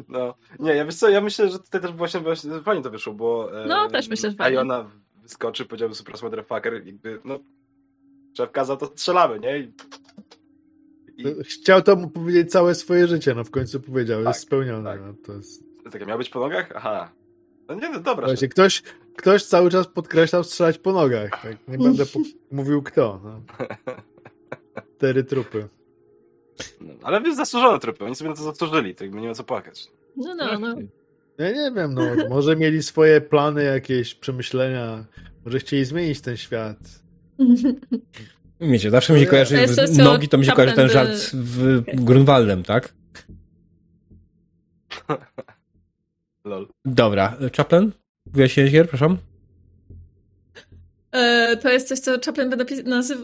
[0.09, 3.15] No, nie, ja wiesz co, ja myślę, że tutaj też właśnie, właśnie fajnie to wyszło,
[3.15, 4.59] bo e, No, też myślę, że fajnie.
[4.59, 4.91] A ona
[5.23, 7.39] wyskoczy, powiedziałby super motherfucker, jakby, no,
[8.37, 9.59] szef kazał, to strzelamy, nie?
[9.59, 9.73] I,
[11.17, 14.91] i Chciał to mu powiedzieć całe swoje życie, no w końcu powiedział, Tak, jest spełnione.
[14.91, 15.01] tak.
[15.07, 15.65] No, to jest...
[15.93, 16.73] tak, miał być po nogach?
[16.75, 17.13] Aha.
[17.69, 18.27] No nie, no dobra.
[18.27, 18.83] Właśnie, ktoś,
[19.17, 21.31] ktoś cały czas podkreślał strzelać po nogach.
[21.43, 21.57] Tak?
[21.69, 22.21] Nie będę po...
[22.57, 23.21] mówił kto.
[23.25, 23.41] No.
[24.97, 25.69] Cztery trupy.
[26.81, 29.45] No, ale wiesz, zasłużone trupy, oni sobie na to zasłużyli, to jakby nie ma co
[29.45, 29.89] płakać.
[30.17, 30.77] No, no, no.
[31.39, 35.05] Ja nie wiem, no może mieli swoje plany, jakieś przemyślenia,
[35.45, 36.79] może chcieli zmienić ten świat.
[38.61, 41.31] Wiecie, zawsze mi się To kojarzy z co nogi, to mi się kojarzy ten żart
[41.33, 42.95] w Grunwaldem, tak?
[46.45, 46.69] Lol.
[46.85, 47.93] Dobra, Chaplin?
[48.27, 49.17] Wyjaśniłeś gier, proszę?
[51.13, 52.57] E, to jest coś, co Chaplin by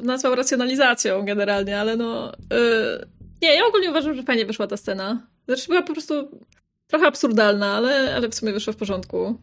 [0.03, 2.33] nazwał racjonalizacją generalnie, ale no...
[2.33, 3.07] E,
[3.43, 5.27] nie, ja ogólnie uważam, że fajnie wyszła ta scena.
[5.47, 6.45] Znaczy była po prostu
[6.87, 9.41] trochę absurdalna, ale, ale w sumie wyszła w porządku.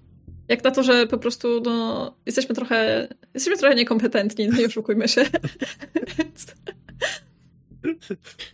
[0.48, 5.08] Jak na to, że po prostu no, jesteśmy trochę jesteśmy trochę niekompetentni, no nie oszukujmy
[5.08, 5.26] się.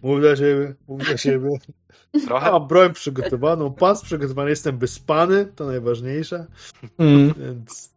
[0.03, 1.49] Mów dla siebie, mów dla siebie.
[2.25, 2.51] Trochę?
[2.51, 6.45] Mam broń przygotowaną, pas przygotowany, jestem wyspany, to najważniejsze,
[6.97, 7.33] Mm.
[7.39, 7.92] więc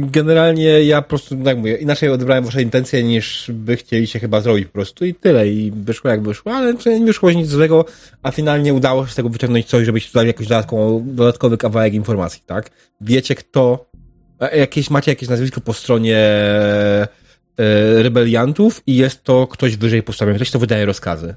[0.00, 4.66] Generalnie ja po prostu, tak mówię, inaczej odebrałem wasze intencje niż by chcieliście chyba zrobić
[4.66, 5.48] po prostu i tyle.
[5.48, 7.84] I wyszło jak wyszło, ale nie wyszło nic złego,
[8.22, 12.42] a finalnie udało się z tego wyciągnąć coś, żebyście dodali jakiś dodatkową, dodatkowy kawałek informacji,
[12.46, 12.70] tak?
[13.00, 13.86] Wiecie kto,
[14.52, 17.08] jakieś, macie jakieś nazwisko po stronie e,
[18.02, 21.34] rebeliantów i jest to ktoś wyżej postawiony, ktoś, kto wydaje rozkazy.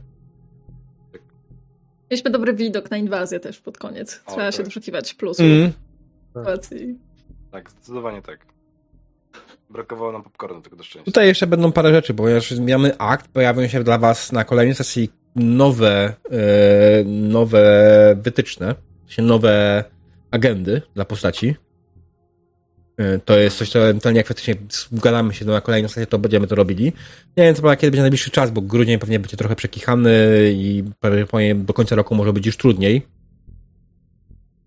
[2.11, 4.21] Mieliśmy dobry widok na inwazję też pod koniec.
[4.27, 4.55] Trzeba tak.
[4.55, 5.71] się doszukiwać plusów Mm.
[6.33, 7.06] sytuacji.
[7.57, 8.45] Tak, zdecydowanie tak.
[9.69, 11.05] Brakowało nam popcornu tylko do szczęścia.
[11.05, 15.09] Tutaj jeszcze będą parę rzeczy, ponieważ zmieniamy akt, pojawią się dla was na kolejnej sesji
[15.35, 17.61] nowe, e, nowe
[18.21, 18.75] wytyczne,
[19.17, 19.83] nowe
[20.31, 21.55] agendy dla postaci.
[22.97, 24.55] E, To jest coś, co ewentualnie jak faktycznie
[24.91, 26.85] zgadamy się na kolejną sesję, to będziemy to robili.
[27.37, 30.11] Nie wiem, co kiedy będzie najbliższy czas, bo grudzień pewnie będzie trochę przekichany
[30.53, 33.16] i pewnie do końca roku może być już trudniej.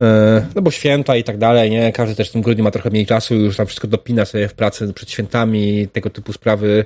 [0.03, 1.93] E, No bo święta i tak dalej, nie?
[1.93, 4.55] Każdy też w tym grudniu ma trochę mniej czasu, już tam wszystko dopina sobie w
[4.55, 6.85] pracy przed świętami, tego typu sprawy.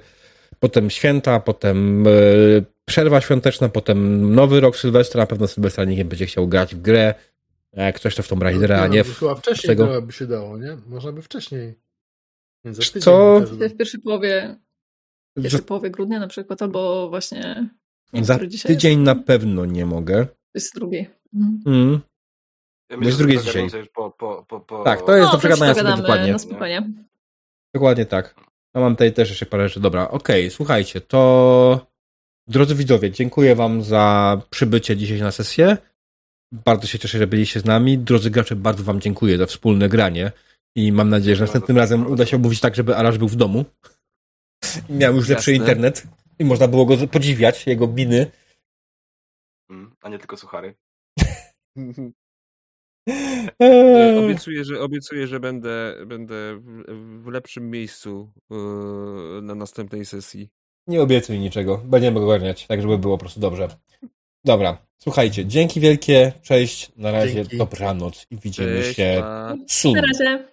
[0.61, 2.11] Potem święta, potem e,
[2.85, 6.81] przerwa świąteczna, potem nowy rok Sylwestra, na pewno Sylwestra nikt nie będzie chciał grać w
[6.81, 7.15] grę.
[7.73, 9.19] Jak ktoś to w Tomb Raidera, a nie no, w...
[9.19, 10.03] chyba wcześniej tego- tego...
[10.03, 10.77] by się dało, nie?
[10.87, 11.75] Można by wcześniej.
[13.01, 13.41] Co?
[13.41, 14.57] W pierwszej połowie,
[15.37, 17.69] w za, pierwszej połowie grudnia na przykład, albo właśnie
[18.23, 19.07] za tydzień jest?
[19.07, 20.27] na pewno nie mogę.
[20.27, 21.07] to jest drugi.
[21.35, 21.61] Mhm.
[21.67, 22.01] Mm.
[22.91, 23.89] Ja Bo jest że drugie to dzisiaj.
[23.95, 24.85] Po, po, po, po...
[24.85, 26.33] Tak, to jest do No, już przegadania sobie dokładnie.
[26.33, 26.91] na spokojnie.
[27.75, 28.35] Dokładnie tak.
[28.75, 29.81] A mam tutaj też jeszcze parę rzeczy.
[29.81, 31.87] Dobra, okej, słuchajcie, to
[32.49, 35.77] drodzy widzowie, dziękuję wam za przybycie dzisiaj na sesję.
[36.53, 37.99] Bardzo się cieszę, że byliście z nami.
[37.99, 40.33] Drodzy gracze, bardzo wam dziękuję za wspólne granie
[40.77, 43.65] i mam nadzieję, że następnym razem uda się omówić tak, żeby Arasz był w domu.
[44.89, 45.65] Miał już lepszy Jasne.
[45.65, 46.07] internet
[46.39, 48.31] i można było go podziwiać, jego biny.
[49.71, 50.75] Mm, A nie tylko suchary.
[53.07, 56.61] Eee, Obiecuję, że, obiecuję, że będę, będę
[57.23, 60.51] w, lepszym miejscu yy, na następnej sesji.
[60.87, 61.83] Nie obiecuj niczego.
[61.85, 63.69] Będziemy ogarniać, tak żeby było po prostu dobrze.
[64.45, 67.57] Dobra, słuchajcie, dzięki wielkie, cześć, na razie, Dzięki.
[67.57, 69.23] dobranoc i widzimy Cześć, się.
[69.95, 70.49] Na razie.